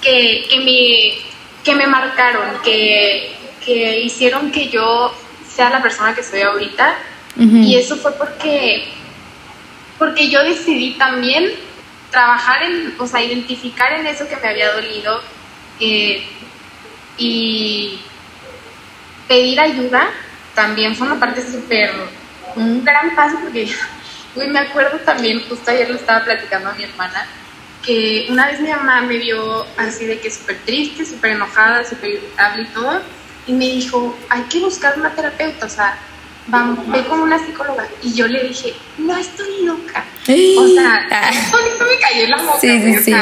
que, 0.00 0.46
que, 0.48 0.58
me, 0.60 1.64
que 1.64 1.74
me 1.74 1.86
marcaron, 1.86 2.62
que, 2.62 3.34
que 3.64 4.00
hicieron 4.00 4.50
que 4.50 4.68
yo 4.68 5.14
sea 5.48 5.70
la 5.70 5.82
persona 5.82 6.14
que 6.14 6.22
soy 6.22 6.42
ahorita. 6.42 6.96
Y 7.34 7.76
eso 7.76 7.96
fue 7.96 8.12
porque, 8.18 8.84
porque 9.98 10.28
yo 10.28 10.44
decidí 10.44 10.98
también 10.98 11.50
trabajar 12.10 12.62
en, 12.62 12.94
o 12.98 13.06
sea, 13.06 13.22
identificar 13.22 13.90
en 13.94 14.06
eso 14.06 14.28
que 14.28 14.36
me 14.36 14.48
había 14.48 14.70
dolido 14.70 15.22
eh, 15.80 16.22
y 17.16 17.98
pedir 19.26 19.58
ayuda 19.58 20.10
también 20.54 20.94
fue 20.96 21.06
una 21.06 21.18
parte 21.18 21.42
súper, 21.42 21.90
un 22.56 22.84
gran 22.84 23.14
paso 23.14 23.38
porque 23.42 23.72
me 24.36 24.58
acuerdo 24.58 24.98
también, 24.98 25.42
justo 25.48 25.70
ayer 25.70 25.90
lo 25.90 25.96
estaba 25.96 26.24
platicando 26.24 26.70
a 26.70 26.74
mi 26.74 26.84
hermana, 26.84 27.26
que 27.82 28.26
una 28.30 28.46
vez 28.46 28.60
mi 28.60 28.68
mamá 28.68 29.02
me 29.02 29.18
vio 29.18 29.66
así 29.76 30.06
de 30.06 30.20
que 30.20 30.30
súper 30.30 30.58
triste, 30.64 31.04
súper 31.04 31.32
enojada, 31.32 31.84
súper 31.84 32.10
irritable 32.10 32.62
y 32.62 32.66
todo, 32.66 33.02
y 33.46 33.52
me 33.52 33.66
dijo, 33.66 34.16
hay 34.28 34.42
que 34.42 34.60
buscar 34.60 34.96
una 34.96 35.10
terapeuta, 35.10 35.66
o 35.66 35.68
sea, 35.68 35.98
vamos, 36.46 36.88
ve 36.90 37.04
con 37.04 37.20
una 37.20 37.38
psicóloga. 37.44 37.88
Y 38.02 38.14
yo 38.14 38.26
le 38.28 38.44
dije, 38.44 38.74
no 38.98 39.16
estoy 39.16 39.64
loca. 39.64 40.04
O 40.58 40.68
sea, 40.68 41.08
eso 41.30 41.84
me 41.84 41.98
cayó 42.00 42.24
en 42.24 42.30
la 42.30 42.42
boca. 42.42 42.60
Sí, 42.60 42.82
sí, 42.82 43.04
sí. 43.04 43.14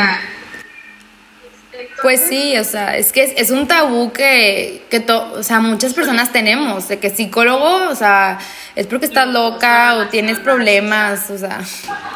Pues 2.02 2.20
sí, 2.28 2.56
o 2.56 2.64
sea, 2.64 2.96
es 2.96 3.12
que 3.12 3.34
es, 3.36 3.50
un 3.50 3.66
tabú 3.66 4.12
que, 4.12 4.82
que 4.88 5.04
o 5.10 5.42
sea, 5.42 5.60
muchas 5.60 5.92
personas 5.92 6.32
tenemos, 6.32 6.88
de 6.88 6.98
que 6.98 7.10
psicólogo, 7.10 7.90
o 7.90 7.94
sea, 7.94 8.38
es 8.74 8.86
porque 8.86 9.06
estás 9.06 9.28
loca 9.28 9.96
o 9.96 10.08
tienes 10.08 10.38
problemas, 10.38 11.28
o 11.30 11.36
sea, 11.36 11.60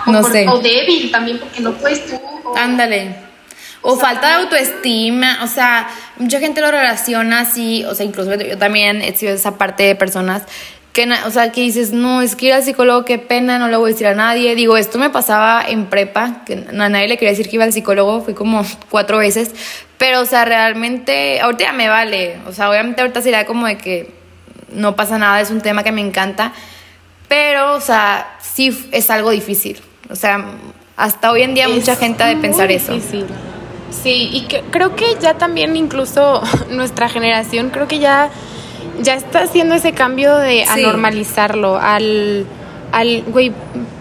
no 0.06 0.22
sé. 0.22 0.48
O 0.48 0.58
débil 0.58 1.10
también 1.10 1.38
porque 1.38 1.60
no 1.60 1.72
puedes 1.72 2.06
tú. 2.06 2.20
Ándale. 2.56 3.14
O, 3.82 3.98
falta 3.98 4.28
de 4.28 4.34
autoestima, 4.34 5.40
o 5.42 5.46
sea, 5.46 5.88
mucha 6.16 6.40
gente 6.40 6.62
lo 6.62 6.70
relaciona 6.70 7.40
así, 7.40 7.84
o 7.84 7.94
sea, 7.94 8.06
incluso 8.06 8.34
yo 8.36 8.56
también 8.56 9.02
he 9.02 9.14
sido 9.14 9.34
esa 9.34 9.58
parte 9.58 9.82
de 9.82 9.94
personas 9.94 10.44
que, 10.94 11.12
o 11.26 11.30
sea, 11.30 11.50
que 11.50 11.60
dices, 11.60 11.92
no, 11.92 12.22
es 12.22 12.36
que 12.36 12.46
ir 12.46 12.52
al 12.52 12.62
psicólogo, 12.62 13.04
qué 13.04 13.18
pena, 13.18 13.58
no 13.58 13.66
lo 13.66 13.80
voy 13.80 13.90
a 13.90 13.92
decir 13.92 14.06
a 14.06 14.14
nadie. 14.14 14.54
Digo, 14.54 14.76
esto 14.76 14.96
me 14.96 15.10
pasaba 15.10 15.60
en 15.66 15.86
prepa, 15.86 16.44
que 16.46 16.66
a 16.68 16.88
nadie 16.88 17.08
le 17.08 17.16
quería 17.18 17.30
decir 17.30 17.48
que 17.48 17.56
iba 17.56 17.64
al 17.64 17.72
psicólogo, 17.72 18.22
fui 18.22 18.32
como 18.32 18.64
cuatro 18.90 19.18
veces, 19.18 19.50
pero, 19.98 20.20
o 20.20 20.24
sea, 20.24 20.44
realmente, 20.44 21.40
ahorita 21.40 21.64
ya 21.64 21.72
me 21.72 21.88
vale, 21.88 22.36
o 22.46 22.52
sea, 22.52 22.70
obviamente 22.70 23.00
ahorita 23.00 23.22
sería 23.22 23.44
como 23.44 23.66
de 23.66 23.76
que 23.76 24.12
no 24.72 24.94
pasa 24.94 25.18
nada, 25.18 25.40
es 25.40 25.50
un 25.50 25.60
tema 25.60 25.82
que 25.82 25.90
me 25.90 26.00
encanta, 26.00 26.52
pero, 27.26 27.74
o 27.74 27.80
sea, 27.80 28.36
sí 28.40 28.88
es 28.92 29.10
algo 29.10 29.30
difícil, 29.30 29.80
o 30.10 30.14
sea, 30.14 30.44
hasta 30.96 31.32
hoy 31.32 31.42
en 31.42 31.54
día 31.54 31.68
mucha 31.68 31.96
gente 31.96 32.22
ha 32.22 32.28
de 32.28 32.36
pensar 32.36 32.70
eso. 32.70 32.96
Sí, 33.90 34.28
y 34.32 34.46
creo 34.70 34.94
que 34.94 35.16
ya 35.20 35.34
también 35.34 35.74
incluso 35.74 36.40
nuestra 36.70 37.08
generación, 37.08 37.70
creo 37.70 37.88
que 37.88 37.98
ya 37.98 38.30
ya 39.00 39.14
está 39.14 39.42
haciendo 39.42 39.74
ese 39.74 39.92
cambio 39.92 40.36
de 40.36 40.64
a 40.64 40.76
normalizarlo, 40.76 41.76
al, 41.76 42.46
al, 42.92 43.22
güey, 43.24 43.52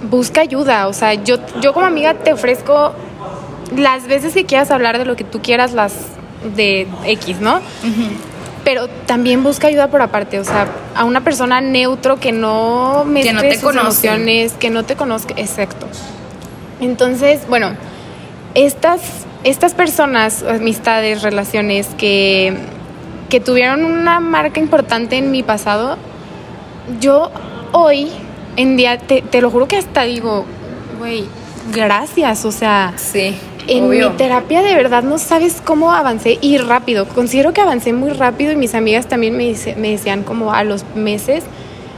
busca 0.09 0.41
ayuda. 0.41 0.87
O 0.87 0.93
sea, 0.93 1.13
yo, 1.13 1.37
yo 1.61 1.73
como 1.73 1.85
amiga 1.85 2.13
te 2.13 2.33
ofrezco 2.33 2.93
las 3.75 4.07
veces 4.07 4.33
que 4.33 4.45
quieras 4.45 4.71
hablar 4.71 4.97
de 4.97 5.05
lo 5.05 5.15
que 5.15 5.23
tú 5.23 5.41
quieras, 5.41 5.73
las 5.73 5.93
de 6.55 6.87
X, 7.05 7.39
¿no? 7.39 7.61
Pero 8.63 8.87
también 8.87 9.43
busca 9.43 9.67
ayuda 9.67 9.87
por 9.87 10.01
aparte, 10.01 10.39
o 10.39 10.43
sea, 10.43 10.67
a 10.95 11.03
una 11.03 11.21
persona 11.21 11.59
neutro 11.59 12.19
que 12.19 12.31
no 12.31 13.03
me 13.05 13.23
que 13.23 13.33
no 13.33 13.41
te 13.41 13.59
sus 13.59 13.75
emociones, 13.75 14.53
que 14.53 14.69
no 14.69 14.83
te 14.83 14.95
conozca, 14.95 15.33
exacto. 15.37 15.87
Entonces, 16.79 17.41
bueno, 17.47 17.71
estas, 18.55 19.01
estas 19.43 19.73
personas, 19.73 20.43
amistades, 20.43 21.21
relaciones 21.23 21.87
que 21.97 22.55
que 23.33 23.39
tuvieron 23.39 23.83
una 23.83 24.19
marca 24.19 24.59
importante 24.59 25.17
en 25.17 25.31
mi 25.31 25.41
pasado, 25.41 25.97
yo 26.99 27.31
hoy 27.71 28.11
en 28.57 28.77
día, 28.77 28.99
te, 28.99 29.41
lo 29.41 29.49
juro 29.49 29.67
que 29.67 29.75
hasta 29.75 30.03
digo, 30.03 30.45
güey, 30.99 31.25
gracias, 31.73 32.45
o 32.45 32.51
sea, 32.51 32.93
sí, 32.95 33.35
en 33.67 33.89
mi 33.89 34.07
terapia 34.17 34.61
de 34.61 34.75
verdad 34.75 35.01
no 35.01 35.17
sabes 35.17 35.63
cómo 35.65 35.93
avancé 35.93 36.37
y 36.41 36.59
rápido, 36.59 37.07
considero 37.07 37.53
que 37.53 37.61
avancé 37.61 37.91
muy 37.91 38.11
rápido 38.11 38.51
y 38.51 38.55
mis 38.55 38.75
amigas 38.75 39.07
también 39.07 39.35
me, 39.35 39.55
me 39.77 39.89
decían 39.89 40.21
como 40.21 40.53
a 40.53 40.63
los 40.63 40.85
meses, 40.93 41.43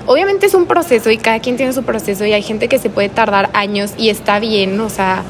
obviamente 0.06 0.46
es 0.46 0.54
un 0.54 0.68
proceso 0.68 1.12
y 1.12 1.18
cada 1.18 1.42
quien 1.42 1.58
tiene 1.58 1.74
su 1.74 1.84
proceso 1.84 2.26
y 2.26 2.32
hay 2.32 2.44
gente 2.44 2.70
que 2.70 2.80
se 2.80 2.90
puede 2.90 3.10
tardar 3.10 3.50
años 3.52 3.94
y 3.98 4.08
está 4.08 4.40
bien, 4.40 4.80
o 4.80 4.90
sea, 4.90 5.24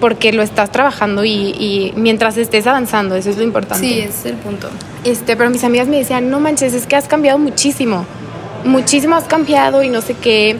porque 0.00 0.32
lo 0.32 0.42
estás 0.42 0.70
trabajando 0.70 1.24
y, 1.24 1.92
mientras 1.96 2.36
estés 2.36 2.66
avanzando, 2.66 3.16
eso 3.16 3.30
es 3.30 3.36
lo 3.36 3.44
importante. 3.44 3.86
Sí, 3.86 4.00
ese 4.00 4.08
es 4.08 4.26
el 4.26 4.36
punto. 4.36 4.68
Este, 5.04 5.36
pero 5.36 5.50
mis 5.50 5.64
amigas 5.64 5.88
me 5.88 5.98
decían, 5.98 6.30
no 6.30 6.40
manches, 6.40 6.74
es 6.74 6.86
que 6.86 6.96
has 6.96 7.08
cambiado 7.08 7.38
muchísimo, 7.38 8.06
muchísimo 8.64 9.16
has 9.16 9.24
cambiado 9.24 9.82
y 9.82 9.88
no 9.88 10.00
sé 10.00 10.14
qué. 10.14 10.56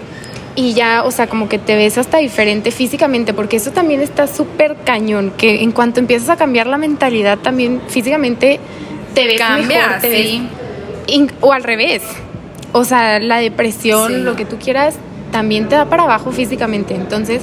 Y 0.55 0.75
ya, 0.75 1.05
o 1.05 1.13
sea, 1.13 1.29
como 1.29 1.49
que 1.49 1.59
te 1.59 1.77
ves 1.77 1.99
hasta 1.99 2.19
diferente 2.19 2.73
físicamente, 2.73 3.33
porque 3.33 3.57
eso 3.57 3.71
también 3.71 4.01
está 4.01 4.27
súper 4.27 4.77
cañón, 4.85 5.33
que 5.37 5.63
en 5.63 5.71
cuanto 5.71 6.01
empiezas 6.01 6.31
a 6.31 6.37
cambiar 6.37 6.67
la 6.67 6.79
mentalidad, 6.79 7.39
también 7.39 7.81
físicamente 7.87 8.59
te 9.15 9.27
ves 9.27 9.39
Cambia, 9.39 10.01
mejor, 10.03 10.11
sí. 10.11 10.49
o 11.41 11.53
al 11.53 11.63
revés. 11.63 12.03
O 12.73 12.85
sea, 12.85 13.19
la 13.21 13.39
depresión, 13.39 14.25
lo 14.25 14.37
que 14.37 14.45
tú 14.45 14.59
quieras, 14.59 14.97
también 15.31 15.69
te 15.69 15.77
da 15.77 15.87
para 15.87 16.05
abajo 16.05 16.33
físicamente. 16.33 16.95
Entonces, 16.95 17.43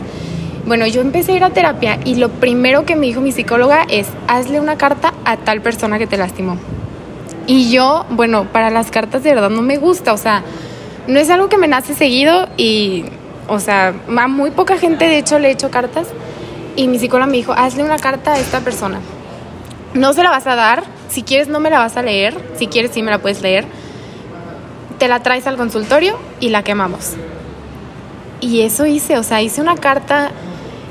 bueno, 0.65 0.87
yo 0.87 1.01
empecé 1.01 1.33
a 1.33 1.35
ir 1.35 1.43
a 1.43 1.51
terapia 1.51 1.99
y 2.05 2.15
lo 2.15 2.29
primero 2.29 2.85
que 2.85 2.95
me 2.95 3.05
dijo 3.05 3.21
mi 3.21 3.31
psicóloga 3.31 3.85
es, 3.87 4.07
hazle 4.27 4.59
una 4.59 4.77
carta 4.77 5.13
a 5.23 5.37
tal 5.37 5.61
persona 5.61 5.99
que 5.99 6.07
te 6.07 6.17
lastimó. 6.17 6.57
Y 7.45 7.69
yo, 7.69 8.05
bueno, 8.09 8.45
para 8.51 8.71
las 8.71 8.89
cartas 8.89 9.23
de 9.23 9.35
verdad 9.35 9.51
no 9.51 9.61
me 9.61 9.77
gusta, 9.77 10.11
o 10.13 10.17
sea, 10.17 10.43
no 11.07 11.19
es 11.19 11.29
algo 11.29 11.49
que 11.49 11.59
me 11.59 11.67
nace 11.67 11.93
seguido 11.93 12.49
y, 12.57 13.05
o 13.47 13.59
sea, 13.59 13.93
a 14.07 14.27
muy 14.27 14.49
poca 14.49 14.77
gente 14.77 15.07
de 15.07 15.19
hecho 15.19 15.37
le 15.37 15.49
he 15.49 15.51
hecho 15.51 15.69
cartas 15.69 16.07
y 16.75 16.87
mi 16.87 16.97
psicóloga 16.97 17.27
me 17.27 17.37
dijo, 17.37 17.53
hazle 17.53 17.83
una 17.83 17.99
carta 17.99 18.33
a 18.33 18.39
esta 18.39 18.61
persona. 18.61 18.99
No 19.93 20.13
se 20.13 20.23
la 20.23 20.31
vas 20.31 20.47
a 20.47 20.55
dar, 20.55 20.83
si 21.09 21.21
quieres 21.21 21.47
no 21.47 21.59
me 21.59 21.69
la 21.69 21.77
vas 21.77 21.95
a 21.95 22.01
leer, 22.01 22.35
si 22.57 22.65
quieres 22.65 22.89
sí 22.91 23.03
me 23.03 23.11
la 23.11 23.19
puedes 23.19 23.41
leer. 23.43 23.65
Te 24.97 25.07
la 25.07 25.21
traes 25.21 25.45
al 25.45 25.57
consultorio 25.57 26.17
y 26.39 26.49
la 26.49 26.63
quemamos. 26.63 27.13
Y 28.41 28.61
eso 28.61 28.85
hice, 28.85 29.17
o 29.19 29.23
sea, 29.23 29.41
hice 29.41 29.61
una 29.61 29.75
carta 29.75 30.31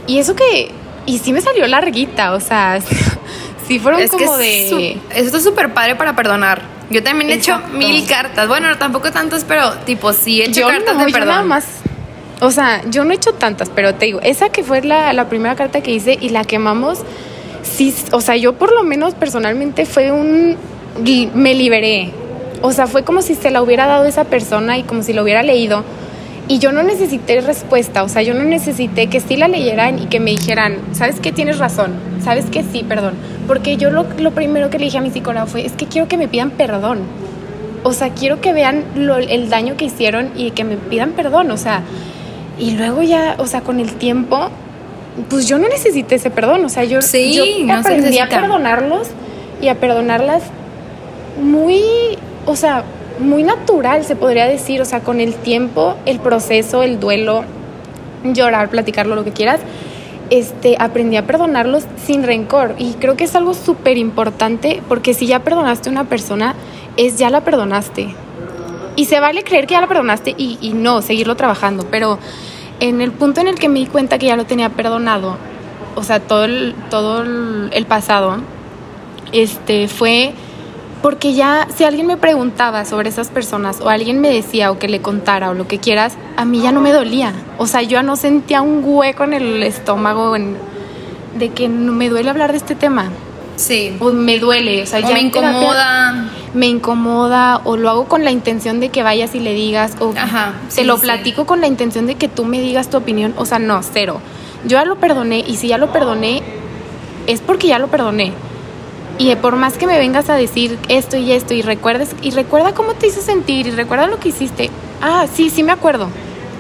y 0.07 0.19
eso 0.19 0.35
que, 0.35 0.71
y 1.07 1.19
sí 1.19 1.33
me 1.33 1.41
salió 1.41 1.67
larguita, 1.67 2.33
o 2.33 2.41
sea, 2.41 2.81
sí 3.69 3.79
fueron 3.79 4.07
como 4.09 4.37
de... 4.37 4.99
Esto 5.15 5.37
es 5.37 5.45
súper 5.45 5.73
padre 5.73 5.97
para 5.97 6.15
perdonar. 6.15 6.63
Yo 6.91 7.03
también 7.03 7.31
he 7.31 7.35
hecho 7.35 7.59
mil 7.73 8.07
cartas. 8.07 8.47
Bueno, 8.47 8.77
tampoco 8.77 9.11
tantas, 9.11 9.45
pero 9.45 9.73
tipo, 9.87 10.13
sí 10.13 10.43
he 10.43 10.47
hecho 10.47 10.67
cartas 10.67 10.99
de 10.99 11.13
perdón. 11.13 11.29
nada 11.29 11.43
más. 11.43 11.67
O 12.41 12.51
sea, 12.51 12.83
yo 12.91 13.05
no 13.05 13.13
he 13.13 13.17
hecho 13.17 13.33
tantas, 13.33 13.71
pero 13.71 13.95
te 13.95 14.07
digo, 14.07 14.21
esa 14.23 14.51
que 14.51 14.63
fue 14.63 14.83
la, 14.83 15.13
la 15.13 15.29
primera 15.29 15.55
carta 15.57 15.81
que 15.81 15.93
hice 15.93 16.19
y 16.21 16.29
la 16.29 16.45
quemamos, 16.45 17.01
sí, 17.63 17.95
o 18.13 18.21
sea, 18.21 18.37
yo 18.37 18.55
por 18.55 18.73
lo 18.73 18.83
menos 18.83 19.15
personalmente 19.15 19.87
fue 19.87 20.13
un... 20.13 20.57
me 21.35 21.55
liberé. 21.55 22.13
O 22.61 22.73
sea, 22.73 22.87
fue 22.87 23.03
como 23.03 23.23
si 23.23 23.35
se 23.35 23.51
la 23.51 23.63
hubiera 23.63 23.87
dado 23.87 24.05
esa 24.05 24.25
persona 24.25 24.77
y 24.79 24.83
como 24.83 25.03
si 25.03 25.13
lo 25.13 25.23
hubiera 25.23 25.43
leído 25.43 25.85
y 26.47 26.59
yo 26.59 26.73
no 26.73 26.83
necesité 26.83 27.41
respuesta, 27.41 28.03
o 28.03 28.09
sea, 28.09 28.23
yo 28.23 28.35
no 28.35 28.45
necesité 28.45 29.07
que 29.07 29.21
sí 29.21 29.37
la 29.37 29.49
leyeran 29.49 29.99
y 29.99 30.07
que 30.07 30.21
me 30.21 30.31
dijeran, 30.33 30.77
¿sabes 30.93 31.19
qué? 31.21 31.33
Tienes 31.33 31.59
razón, 31.59 31.93
¿sabes 32.23 32.47
qué? 32.51 32.63
Sí, 32.63 32.85
perdón. 32.87 33.15
Porque 33.47 33.77
yo 33.77 33.91
lo, 33.91 34.07
lo 34.19 34.31
primero 34.33 34.69
que 34.69 34.79
le 34.79 34.87
dije 34.87 34.99
a 34.99 35.01
mi 35.01 35.11
psicóloga 35.11 35.47
fue, 35.47 35.65
es 35.65 35.73
que 35.73 35.87
quiero 35.87 36.07
que 36.07 36.19
me 36.19 36.29
pidan 36.29 36.51
perdón. 36.51 37.01
O 37.83 37.93
sea, 37.93 38.11
quiero 38.11 38.41
que 38.41 38.53
vean 38.53 38.85
lo, 38.95 39.17
el 39.17 39.49
daño 39.49 39.77
que 39.77 39.87
hicieron 39.87 40.31
y 40.37 40.51
que 40.51 40.65
me 40.65 40.77
pidan 40.77 41.13
perdón, 41.13 41.51
o 41.51 41.57
sea. 41.57 41.83
Y 42.59 42.73
luego 42.73 43.03
ya, 43.03 43.37
o 43.39 43.47
sea, 43.47 43.63
con 43.63 43.81
el 43.81 43.95
tiempo, 43.95 44.51
pues 45.31 45.49
yo 45.49 45.59
no 45.59 45.69
necesité 45.69 46.17
ese 46.17 46.31
perdón, 46.31 46.65
o 46.65 46.69
sea, 46.69 46.85
yo, 46.85 47.01
sí, 47.03 47.67
aprendí 47.71 48.19
a 48.19 48.29
perdonarlos 48.29 49.09
y 49.61 49.69
a 49.69 49.77
perdonarlas 49.77 50.43
muy, 51.43 51.83
o 52.47 52.55
sea, 52.55 52.85
muy 53.19 53.43
natural, 53.43 54.05
se 54.05 54.17
podría 54.17 54.47
decir, 54.47 54.81
o 54.81 54.85
sea, 54.85 55.01
con 55.01 55.21
el 55.21 55.35
tiempo, 55.35 55.97
el 56.07 56.21
proceso, 56.21 56.83
el 56.83 57.01
duelo, 57.01 57.45
llorar, 58.25 58.69
platicarlo, 58.71 59.15
lo 59.15 59.25
que 59.25 59.33
quieras, 59.33 59.61
este, 60.31 60.77
aprendí 60.79 61.17
a 61.17 61.27
perdonarlos 61.27 61.85
sin 62.05 62.23
rencor. 62.23 62.75
Y 62.79 62.95
creo 62.95 63.17
que 63.17 63.25
es 63.25 63.35
algo 63.35 63.55
súper 63.55 63.99
importante 63.99 64.83
porque 64.89 65.15
si 65.15 65.27
ya 65.27 65.41
perdonaste 65.41 65.89
a 65.89 65.93
una 65.93 66.05
persona, 66.05 66.55
es 66.97 67.19
ya 67.19 67.31
la 67.31 67.43
perdonaste. 67.43 68.15
Y 68.97 69.07
se 69.07 69.21
vale 69.21 69.43
creer 69.43 69.67
que 69.67 69.75
ya 69.75 69.81
la 69.81 69.89
perdonaste 69.89 70.35
y, 70.37 70.73
no, 70.75 71.03
seguirlo 71.03 71.37
trabajando. 71.37 71.87
Pero 71.91 72.19
en 72.81 73.01
el 73.01 73.13
punto 73.13 73.41
en 73.41 73.49
el 73.49 73.57
que 73.57 73.69
me 73.69 73.81
di 73.81 73.87
cuenta 73.87 74.19
que 74.19 74.27
ya 74.27 74.37
lo 74.37 74.45
tenía 74.45 74.71
perdonado, 74.71 75.37
o 75.97 76.03
sea, 76.03 76.21
todo 76.21 76.45
el, 76.45 76.75
todo 76.91 77.23
el 77.23 77.87
pasado, 77.87 78.39
este, 79.33 79.89
fue 79.89 80.33
porque 81.05 81.35
ya 81.35 81.69
si 81.77 81.85
alguien 81.85 82.07
me 82.07 82.17
preguntaba 82.17 82.87
sobre 82.87 83.11
esas 83.11 83.29
personas 83.29 83.79
o 83.83 83.91
alguien 83.91 84.23
me 84.23 84.31
decía 84.31 84.71
o 84.71 84.79
que 84.79 84.89
le 84.89 85.03
contara 85.03 85.51
o 85.51 85.55
lo 85.55 85.69
que 85.69 85.79
quieras, 85.79 86.15
a 86.39 86.47
mí 86.47 86.63
ya 86.63 86.73
no 86.73 86.81
me 86.81 86.95
dolía. 86.95 87.35
O 87.59 87.67
sea, 87.67 87.83
yo 87.83 87.91
ya 87.91 88.03
no 88.03 88.17
sentía 88.17 88.63
un 88.63 88.81
hueco 88.83 89.25
en 89.25 89.35
el 89.35 89.63
estómago 89.65 90.35
de 91.35 91.49
que 91.51 91.69
no 91.69 91.93
me 91.93 92.09
duele 92.09 92.31
hablar 92.31 92.53
de 92.53 92.57
este 92.57 92.75
tema. 92.75 93.11
Sí. 93.57 93.95
O 94.01 94.13
me 94.13 94.39
duele, 94.39 94.83
o 94.83 94.87
sea, 94.87 95.01
ya 95.01 95.13
me 95.13 95.21
incomoda. 95.21 96.31
me 96.55 96.69
incomoda 96.69 97.61
o 97.65 97.77
lo 97.77 97.91
hago 97.91 98.05
con 98.07 98.25
la 98.25 98.31
intención 98.31 98.81
de 98.81 98.89
que 98.89 99.03
vayas 99.03 99.35
y 99.35 99.41
le 99.41 99.53
digas 99.53 99.99
o 100.01 100.15
te 100.75 100.85
lo 100.85 100.97
platico 100.97 101.45
con 101.45 101.61
la 101.61 101.67
intención 101.67 102.07
de 102.07 102.15
que 102.15 102.29
tú 102.29 102.47
me 102.47 102.63
digas 102.63 102.89
tu 102.89 102.97
opinión, 102.97 103.35
o 103.37 103.45
sea, 103.45 103.59
no, 103.59 103.83
cero. 103.83 104.23
Yo 104.65 104.79
ya 104.79 104.87
lo 104.87 104.97
perdoné 104.97 105.45
y 105.47 105.57
si 105.57 105.69
ya 105.69 105.77
lo 105.77 105.93
perdoné 105.93 106.43
es 107.27 107.43
porque 107.43 107.67
ya 107.67 107.79
lo 107.79 107.89
perdoné. 107.89 108.33
Y 109.19 109.35
por 109.37 109.57
más 109.57 109.79
que 109.79 109.87
me 109.87 109.99
vengas 109.99 110.29
a 110.29 110.35
decir 110.35 110.79
esto 110.89 111.17
y 111.17 111.33
esto 111.33 111.55
y 111.55 111.63
recuerdes 111.63 112.17
y 112.21 112.33
recuerda 112.33 112.75
cómo 112.75 112.95
te 112.95 113.07
hizo 113.07 113.21
sentir 113.21 113.67
y 113.67 113.71
recuerda 113.71 114.09
lo 114.09 114.19
que 114.19 114.31
hiciste. 114.31 114.71
Ah, 115.01 115.27
sí, 115.33 115.51
sí 115.51 115.63
me 115.63 115.73
acuerdo. 115.73 116.09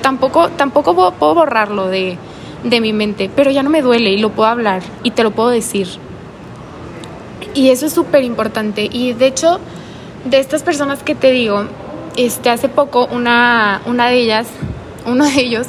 Tampoco 0.02 0.50
tampoco 0.50 0.94
puedo 1.12 1.34
borrarlo 1.34 1.88
de, 1.88 2.16
de 2.62 2.80
mi 2.80 2.92
mente, 2.92 3.30
pero 3.34 3.50
ya 3.50 3.62
no 3.62 3.70
me 3.70 3.82
duele 3.82 4.10
y 4.10 4.18
lo 4.18 4.30
puedo 4.30 4.48
hablar 4.48 4.82
y 5.02 5.10
te 5.10 5.24
lo 5.24 5.32
puedo 5.32 5.48
decir. 5.48 5.88
Y 7.54 7.70
eso 7.70 7.86
es 7.86 7.92
súper 7.92 8.22
importante. 8.22 8.88
Y 8.90 9.12
de 9.14 9.26
hecho, 9.26 9.58
de 10.24 10.38
estas 10.38 10.62
personas 10.62 11.02
que 11.02 11.14
te 11.14 11.30
digo, 11.30 11.64
este, 12.16 12.50
hace 12.50 12.68
poco 12.68 13.06
una, 13.06 13.82
una 13.86 14.08
de 14.08 14.20
ellas, 14.20 14.46
uno 15.06 15.24
de 15.24 15.40
ellos, 15.40 15.66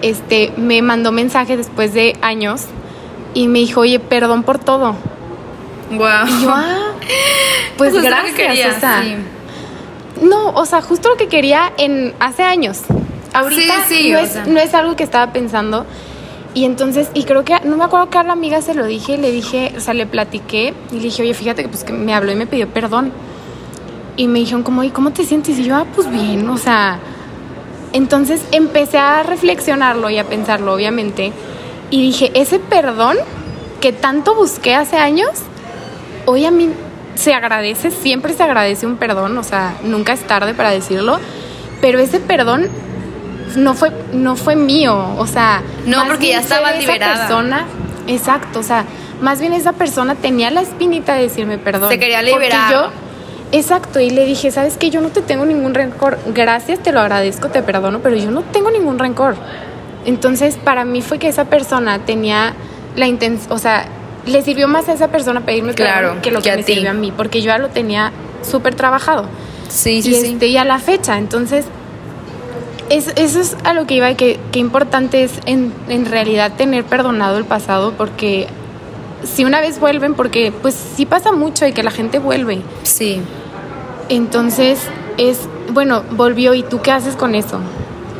este, 0.00 0.52
me 0.56 0.80
mandó 0.82 1.12
mensaje 1.12 1.56
después 1.56 1.92
de 1.92 2.16
años 2.22 2.64
y 3.34 3.48
me 3.48 3.60
dijo, 3.60 3.80
oye, 3.80 3.98
perdón 3.98 4.42
por 4.42 4.58
todo. 4.58 4.96
Wow. 5.96 6.26
Y 6.26 6.42
yo, 6.42 6.50
ah, 6.50 6.92
pues 7.76 7.94
gracias. 8.00 8.82
o 8.82 10.24
No, 10.24 10.50
o 10.50 10.66
sea, 10.66 10.82
justo 10.82 11.10
lo 11.10 11.16
que 11.16 11.28
quería 11.28 11.72
en 11.78 12.14
hace 12.20 12.42
años. 12.42 12.80
Ahorita 13.34 13.74
no, 13.88 14.18
es, 14.18 14.46
no 14.46 14.60
es 14.60 14.74
algo 14.74 14.94
que 14.96 15.04
estaba 15.04 15.32
pensando. 15.32 15.86
Y 16.54 16.66
entonces, 16.66 17.08
y 17.14 17.24
creo 17.24 17.44
que, 17.44 17.58
no 17.64 17.78
me 17.78 17.84
acuerdo 17.84 18.10
que 18.10 18.18
a 18.18 18.22
la 18.22 18.34
amiga 18.34 18.60
se 18.60 18.74
lo 18.74 18.84
dije, 18.84 19.16
le 19.16 19.32
dije, 19.32 19.72
o 19.76 19.80
sea, 19.80 19.94
le 19.94 20.06
platiqué 20.06 20.74
y 20.90 20.96
le 20.96 21.02
dije, 21.04 21.22
oye, 21.22 21.32
fíjate 21.32 21.62
que 21.62 21.68
pues 21.68 21.82
que 21.82 21.94
me 21.94 22.14
habló 22.14 22.30
y 22.30 22.34
me 22.34 22.46
pidió 22.46 22.68
perdón. 22.68 23.10
Y 24.18 24.28
me 24.28 24.40
dijeron 24.40 24.62
como, 24.62 24.84
¿y 24.84 24.90
cómo 24.90 25.12
te 25.12 25.24
sientes? 25.24 25.58
Y 25.58 25.64
yo, 25.64 25.76
ah, 25.76 25.86
pues 25.94 26.10
bien, 26.10 26.46
o 26.50 26.58
sea, 26.58 26.98
entonces 27.94 28.42
empecé 28.52 28.98
a 28.98 29.22
reflexionarlo 29.22 30.10
y 30.10 30.18
a 30.18 30.24
pensarlo, 30.24 30.74
obviamente. 30.74 31.32
Y 31.90 32.02
dije, 32.02 32.30
ese 32.34 32.58
perdón 32.58 33.16
que 33.80 33.92
tanto 33.92 34.34
busqué 34.34 34.74
hace 34.74 34.96
años, 34.96 35.30
hoy 36.26 36.44
a 36.44 36.50
mí 36.50 36.70
se 37.14 37.34
agradece, 37.34 37.90
siempre 37.90 38.32
se 38.32 38.42
agradece 38.42 38.86
un 38.86 38.96
perdón, 38.96 39.36
o 39.38 39.42
sea, 39.42 39.74
nunca 39.84 40.12
es 40.12 40.20
tarde 40.20 40.54
para 40.54 40.70
decirlo, 40.70 41.18
pero 41.80 41.98
ese 41.98 42.20
perdón 42.20 42.68
no 43.56 43.74
fue, 43.74 43.92
no 44.12 44.36
fue 44.36 44.56
mío, 44.56 45.14
o 45.18 45.26
sea, 45.26 45.62
no, 45.86 46.06
porque 46.06 46.28
ya 46.28 46.40
estaba 46.40 46.72
liberada. 46.72 47.26
persona, 47.26 47.66
exacto, 48.06 48.60
o 48.60 48.62
sea, 48.62 48.84
más 49.20 49.40
bien 49.40 49.52
esa 49.52 49.72
persona 49.72 50.14
tenía 50.14 50.50
la 50.50 50.62
espinita 50.62 51.14
de 51.14 51.22
decirme 51.22 51.58
perdón. 51.58 51.90
Se 51.90 51.98
quería 51.98 52.22
liberar. 52.22 52.72
yo, 52.72 52.90
exacto, 53.52 54.00
y 54.00 54.10
le 54.10 54.24
dije, 54.24 54.50
¿sabes 54.50 54.76
qué? 54.76 54.90
Yo 54.90 55.00
no 55.00 55.10
te 55.10 55.22
tengo 55.22 55.44
ningún 55.44 55.74
rencor, 55.74 56.18
gracias, 56.34 56.80
te 56.80 56.92
lo 56.92 57.00
agradezco, 57.00 57.48
te 57.48 57.62
perdono, 57.62 58.00
pero 58.00 58.16
yo 58.16 58.30
no 58.30 58.42
tengo 58.42 58.70
ningún 58.70 58.98
rencor. 58.98 59.36
Entonces, 60.04 60.56
para 60.56 60.84
mí 60.84 61.00
fue 61.02 61.18
que 61.18 61.28
esa 61.28 61.44
persona 61.44 62.00
tenía 62.00 62.54
la 62.96 63.06
intención, 63.06 63.52
o 63.52 63.58
sea, 63.58 63.86
le 64.26 64.42
sirvió 64.42 64.68
más 64.68 64.88
a 64.88 64.92
esa 64.92 65.08
persona 65.08 65.40
pedirme 65.40 65.74
claro, 65.74 66.16
que 66.22 66.30
lo 66.30 66.40
que, 66.42 66.56
me 66.56 66.62
sirvió 66.62 66.90
a 66.90 66.94
mí, 66.94 67.12
porque 67.16 67.40
yo 67.40 67.46
ya 67.46 67.58
lo 67.58 67.68
tenía 67.68 68.12
súper 68.48 68.74
trabajado. 68.74 69.26
Sí, 69.68 70.02
sí, 70.02 70.10
y, 70.10 70.14
sí. 70.14 70.32
Este, 70.32 70.46
y 70.48 70.56
a 70.56 70.64
la 70.64 70.78
fecha, 70.78 71.18
entonces, 71.18 71.66
es, 72.90 73.12
eso 73.16 73.40
es 73.40 73.56
a 73.64 73.72
lo 73.72 73.86
que 73.86 73.94
iba, 73.94 74.14
que, 74.14 74.38
que 74.52 74.58
importante 74.58 75.24
es 75.24 75.32
en, 75.46 75.72
en 75.88 76.06
realidad 76.06 76.52
tener 76.56 76.84
perdonado 76.84 77.38
el 77.38 77.44
pasado, 77.44 77.94
porque 77.96 78.48
si 79.24 79.44
una 79.44 79.60
vez 79.60 79.78
vuelven, 79.80 80.14
porque 80.14 80.52
pues 80.52 80.74
sí 80.96 81.06
pasa 81.06 81.32
mucho 81.32 81.66
y 81.66 81.72
que 81.72 81.82
la 81.82 81.90
gente 81.90 82.18
vuelve. 82.18 82.60
Sí. 82.82 83.20
Entonces, 84.08 84.80
es, 85.16 85.40
bueno, 85.72 86.02
volvió 86.10 86.54
y 86.54 86.62
tú 86.62 86.82
qué 86.82 86.90
haces 86.90 87.16
con 87.16 87.34
eso? 87.34 87.60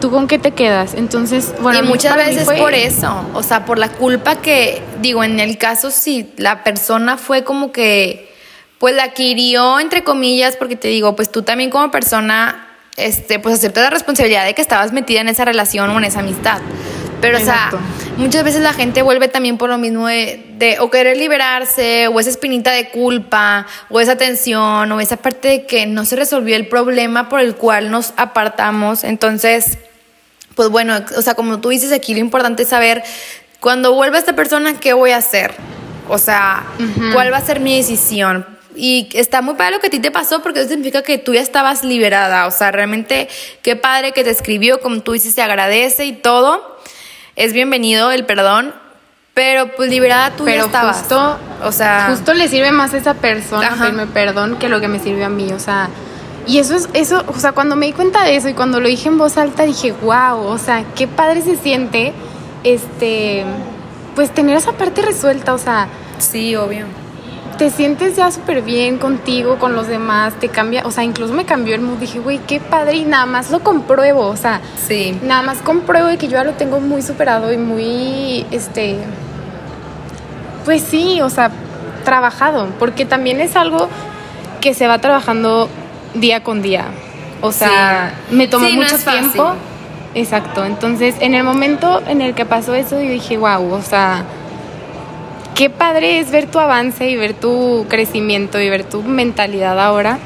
¿Tú 0.03 0.11
con 0.11 0.27
qué 0.27 0.39
te 0.39 0.51
quedas? 0.51 0.95
Entonces, 0.95 1.55
bueno. 1.61 1.79
Y 1.79 1.83
muchas 1.85 2.17
veces 2.17 2.45
por 2.45 2.75
eso, 2.75 3.25
o 3.35 3.43
sea, 3.45 3.65
por 3.65 3.79
la 3.79 3.89
culpa 3.89 4.37
que, 4.37 4.83
digo, 5.01 5.23
en 5.23 5.39
el 5.39 5.57
caso 5.59 5.93
si 5.93 6.33
la 6.37 6.65
persona 6.65 7.17
fue 7.17 7.45
como 7.45 7.71
que, 7.71 8.35
pues 8.79 8.97
la 8.97 9.05
adquirió, 9.05 9.79
entre 9.79 10.03
comillas, 10.03 10.57
porque 10.57 10.75
te 10.75 10.89
digo, 10.89 11.15
pues 11.15 11.31
tú 11.31 11.43
también 11.43 11.71
como 11.71 11.93
persona, 11.93 12.67
este, 12.97 13.39
pues 13.39 13.55
aceptas 13.55 13.85
la 13.85 13.91
responsabilidad 13.91 14.45
de 14.45 14.55
que 14.55 14.61
estabas 14.61 14.93
metida 14.93 15.21
en 15.21 15.29
esa 15.29 15.45
relación 15.45 15.89
o 15.91 15.99
en 15.99 16.05
esa 16.05 16.19
amistad. 16.19 16.59
Pero, 17.21 17.39
o 17.39 17.41
sea, 17.41 17.71
muchas 18.17 18.43
veces 18.43 18.61
la 18.63 18.73
gente 18.73 19.03
vuelve 19.03 19.29
también 19.29 19.57
por 19.57 19.71
lo 19.71 19.79
mismo 19.79 20.09
de, 20.09 20.45
de, 20.59 20.81
o 20.81 20.91
querer 20.91 21.17
liberarse, 21.17 22.09
o 22.09 22.19
esa 22.19 22.31
espinita 22.31 22.73
de 22.73 22.89
culpa, 22.89 23.69
o 23.89 24.01
esa 24.01 24.17
tensión, 24.17 24.91
o 24.91 25.01
esa 25.01 25.17
parte 25.17 25.47
de 25.47 25.67
que 25.67 25.87
no 25.87 26.05
se 26.05 26.17
resolvió 26.17 26.57
el 26.57 26.67
problema 26.67 27.29
por 27.29 27.39
el 27.39 27.55
cual 27.55 27.93
nos 27.93 28.13
apartamos. 28.17 29.05
Entonces, 29.05 29.79
pues 30.55 30.69
bueno, 30.69 31.01
o 31.17 31.23
sea, 31.23 31.35
como 31.35 31.61
tú 31.61 31.71
dices 31.71 31.93
aquí, 31.93 32.15
lo 32.15 32.21
importante 32.21 32.65
es 32.65 32.69
saber 32.69 33.03
cuando 33.61 33.93
vuelva 33.95 34.19
esta 34.19 34.35
persona, 34.35 34.79
¿qué 34.81 34.93
voy 34.93 35.13
a 35.13 35.19
hacer? 35.19 35.55
O 36.09 36.19
sea, 36.19 36.65
¿cuál 37.13 37.33
va 37.33 37.39
a 37.39 37.41
ser 37.41 37.61
mi 37.61 37.77
decisión? 37.77 38.45
Y 38.75 39.09
está 39.13 39.43
muy 39.43 39.55
padre 39.55 39.75
lo 39.75 39.81
que 39.81 39.87
a 39.87 39.91
ti 39.91 40.01
te 40.01 40.11
pasó 40.11 40.43
porque 40.43 40.61
eso 40.61 40.71
significa 40.71 41.03
que 41.03 41.19
tú 41.19 41.35
ya 41.35 41.41
estabas 41.41 41.85
liberada. 41.85 42.47
O 42.47 42.51
sea, 42.51 42.73
realmente 42.73 43.29
qué 43.63 43.77
padre 43.77 44.13
que 44.13 44.25
te 44.25 44.31
escribió, 44.31 44.81
como 44.81 45.01
tú 45.01 45.13
dices, 45.13 45.35
te 45.35 45.43
agradece 45.43 46.07
y 46.07 46.13
todo. 46.13 46.79
Es 47.37 47.53
bienvenido 47.53 48.11
el 48.11 48.25
perdón, 48.25 48.75
pero 49.35 49.75
pues 49.77 49.91
liberada 49.91 50.31
tú 50.31 50.45
pero 50.45 50.59
ya 50.59 50.65
estabas. 50.67 50.99
Justo, 50.99 51.39
O 51.65 51.73
sea. 51.73 52.09
Justo 52.11 52.35
le 52.35 52.49
sirve 52.49 52.73
más 52.73 52.93
a 52.95 52.99
esa 52.99 53.15
persona 53.15 53.77
pedirme 53.79 54.07
perdón 54.07 54.59
que 54.59 54.69
lo 54.69 54.81
que 54.81 54.89
me 54.89 54.99
sirvió 54.99 55.27
a 55.27 55.31
mí. 55.31 55.53
O 55.53 55.59
sea. 55.59 55.89
Y 56.47 56.59
eso 56.59 56.75
es, 56.75 56.89
eso, 56.93 57.23
o 57.29 57.39
sea, 57.39 57.53
cuando 57.53 57.77
me 57.77 57.87
di 57.87 57.93
cuenta 57.93 58.25
de 58.25 58.37
eso 58.37 58.49
y 58.49 58.55
cuando 58.55 58.81
lo 58.81 58.89
dije 58.89 59.09
en 59.09 59.19
voz 59.19 59.37
alta, 59.39 59.63
dije, 59.65 59.93
wow, 60.03 60.39
o 60.47 60.59
sea, 60.59 60.85
qué 60.97 61.07
padre 61.07 61.43
se 61.43 61.57
siente, 61.57 62.13
este, 62.65 63.45
pues 64.17 64.31
tener 64.33 64.57
esa 64.57 64.73
parte 64.73 65.03
resuelta, 65.03 65.55
o 65.55 65.59
sea, 65.59 65.89
Sí, 66.19 66.55
obvio. 66.57 66.87
te 67.59 67.71
sientes 67.71 68.17
ya 68.17 68.31
súper 68.33 68.63
bien 68.63 68.99
contigo, 68.99 69.59
con 69.59 69.75
los 69.75 69.87
demás, 69.87 70.35
te 70.41 70.49
cambia, 70.49 70.83
o 70.85 70.91
sea, 70.91 71.05
incluso 71.05 71.33
me 71.33 71.45
cambió 71.45 71.75
el 71.77 71.81
mood, 71.81 71.99
dije, 71.99 72.19
güey, 72.19 72.39
qué 72.39 72.59
padre 72.59 72.97
y 72.97 73.05
nada 73.05 73.27
más 73.27 73.51
lo 73.53 73.61
compruebo, 73.61 74.27
o 74.27 74.37
sea, 74.37 74.61
Sí. 74.89 75.17
nada 75.23 75.43
más 75.43 75.59
compruebo 75.59 76.09
de 76.09 76.19
que 76.19 76.27
yo 76.27 76.33
ya 76.33 76.45
lo 76.45 76.53
tengo 76.55 76.81
muy 76.81 77.03
superado 77.03 77.53
y 77.53 77.57
muy, 77.57 78.47
este, 78.51 78.97
pues 80.65 80.83
sí, 80.83 81.21
o 81.21 81.31
sea, 81.31 81.51
trabajado, 82.05 82.69
porque 82.81 83.05
también 83.05 83.41
es 83.41 83.55
algo 83.55 83.89
que 84.61 84.75
se 84.75 84.89
va 84.89 84.99
trabajando 84.99 85.69
día 86.15 86.43
con 86.43 86.63
día. 86.63 86.87
O 87.41 87.53
sea, 87.53 88.15
me 88.31 88.47
tomó 88.47 88.67
Sí, 88.67 88.77
no 88.77 88.83
mucho 88.83 88.99
fácil. 88.99 89.21
tiempo. 89.33 89.55
Exacto. 90.15 90.65
Entonces, 90.65 91.17
en 91.21 91.35
el 91.35 91.43
momento 91.45 92.03
en 92.07 92.21
el 92.21 92.35
que 92.35 92.45
pasó 92.45 92.75
eso, 92.75 93.01
yo 93.01 93.09
dije, 93.11 93.37
wow, 93.39 93.73
o 93.73 93.83
sea, 93.83 94.25
qué 95.55 95.71
padre 95.71 96.19
es 96.19 96.31
ver 96.31 96.47
tu 96.47 96.59
avance 96.59 97.09
y 97.09 97.17
ver 97.17 97.35
tu 97.35 97.87
crecimiento 97.89 98.61
y 98.61 98.69
ver 98.71 98.85
tu 98.85 99.03
mentalidad 99.03 99.81
ahora. 99.81 100.19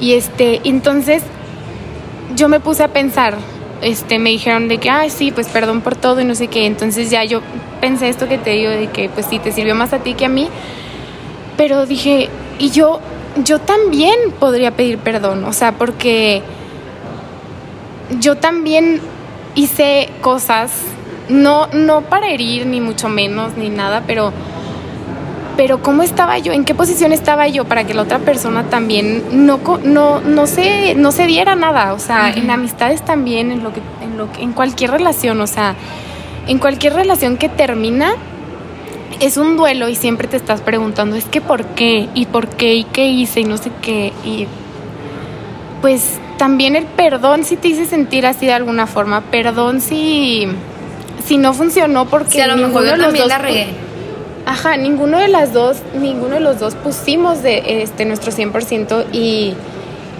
Y 0.00 0.14
este, 0.14 0.60
entonces 0.64 1.22
yo 2.36 2.48
me 2.48 2.60
puse 2.60 2.82
a 2.82 2.88
pensar, 2.88 3.36
este, 3.80 4.18
me 4.18 4.30
dijeron 4.30 4.66
de 4.68 4.78
que, 4.78 4.90
ay, 4.90 5.10
sí, 5.10 5.30
pues 5.30 5.48
perdón 5.48 5.80
por 5.80 5.94
todo 5.94 6.20
y 6.20 6.24
no 6.24 6.34
sé 6.34 6.48
qué. 6.48 6.66
Entonces 6.66 7.10
ya 7.10 7.24
yo 7.24 7.40
pensé 7.80 8.08
esto 8.08 8.28
que 8.28 8.36
te 8.38 8.50
digo 8.50 8.70
de 8.70 8.88
que, 8.88 9.08
pues 9.08 9.26
sí, 9.26 9.38
te 9.38 9.52
sirvió 9.52 9.74
más 9.74 9.92
a 9.92 9.98
ti 10.00 10.14
que 10.14 10.26
a 10.26 10.28
mí. 10.28 10.48
Pero 11.56 11.86
dije, 11.86 12.28
y 12.58 12.70
yo, 12.70 13.00
yo 13.42 13.58
también 13.60 14.14
podría 14.38 14.70
pedir 14.70 14.98
perdón, 14.98 15.44
o 15.44 15.52
sea, 15.52 15.72
porque 15.72 16.42
yo 18.20 18.36
también 18.36 19.00
hice 19.54 20.08
cosas, 20.20 20.72
no, 21.28 21.68
no 21.68 22.02
para 22.02 22.28
herir, 22.28 22.66
ni 22.66 22.80
mucho 22.80 23.08
menos, 23.08 23.56
ni 23.56 23.70
nada, 23.70 24.02
pero 24.06 24.32
pero 25.56 25.80
cómo 25.80 26.02
estaba 26.02 26.36
yo, 26.38 26.52
en 26.52 26.64
qué 26.64 26.74
posición 26.74 27.12
estaba 27.12 27.46
yo 27.46 27.64
para 27.64 27.84
que 27.84 27.94
la 27.94 28.02
otra 28.02 28.18
persona 28.18 28.64
también 28.64 29.22
no 29.46 29.60
no 29.84 30.20
no 30.20 30.46
se 30.46 30.94
no 30.96 31.12
se 31.12 31.26
diera 31.26 31.54
nada, 31.54 31.92
o 31.92 31.98
sea, 31.98 32.32
en 32.32 32.50
amistades 32.50 33.04
también, 33.04 33.52
en 33.52 33.62
lo 33.62 33.72
que 33.72 33.80
en 34.02 34.16
lo 34.16 34.32
que 34.32 34.42
en 34.42 34.52
cualquier 34.52 34.90
relación, 34.90 35.40
o 35.40 35.46
sea, 35.46 35.74
en 36.48 36.58
cualquier 36.58 36.94
relación 36.94 37.36
que 37.36 37.48
termina 37.48 38.16
es 39.20 39.36
un 39.36 39.56
duelo 39.56 39.88
y 39.88 39.94
siempre 39.96 40.28
te 40.28 40.36
estás 40.36 40.60
preguntando, 40.60 41.16
es 41.16 41.24
que 41.26 41.40
por 41.40 41.64
qué 41.66 42.08
y 42.14 42.26
por 42.26 42.48
qué 42.48 42.74
y 42.74 42.84
qué 42.84 43.06
hice 43.06 43.40
y 43.40 43.44
no 43.44 43.56
sé 43.56 43.70
qué 43.82 44.12
y 44.24 44.46
pues 45.80 46.18
también 46.38 46.76
el 46.76 46.84
perdón 46.84 47.44
si 47.44 47.56
te 47.56 47.68
hice 47.68 47.86
sentir 47.86 48.26
así 48.26 48.46
de 48.46 48.52
alguna 48.52 48.86
forma, 48.86 49.20
perdón 49.22 49.80
si 49.80 50.46
si 51.26 51.36
no 51.38 51.54
funcionó 51.54 52.06
porque 52.06 52.32
Sí, 52.32 52.40
a 52.40 52.46
lo 52.46 52.56
mejor 52.56 52.82
ninguno 52.82 52.86
yo 52.86 52.90
de 52.92 52.96
los 52.98 53.06
también 53.06 53.22
dos 53.24 53.28
la 53.28 53.38
pu- 53.38 53.42
regué. 53.42 53.66
Ajá, 54.46 54.76
ninguno 54.76 55.18
de 55.18 55.28
las 55.28 55.52
dos, 55.54 55.78
ninguno 55.98 56.34
de 56.34 56.40
los 56.40 56.58
dos 56.60 56.74
pusimos 56.74 57.42
de 57.42 57.82
este 57.82 58.04
nuestro 58.04 58.30
100% 58.30 59.06
y 59.12 59.54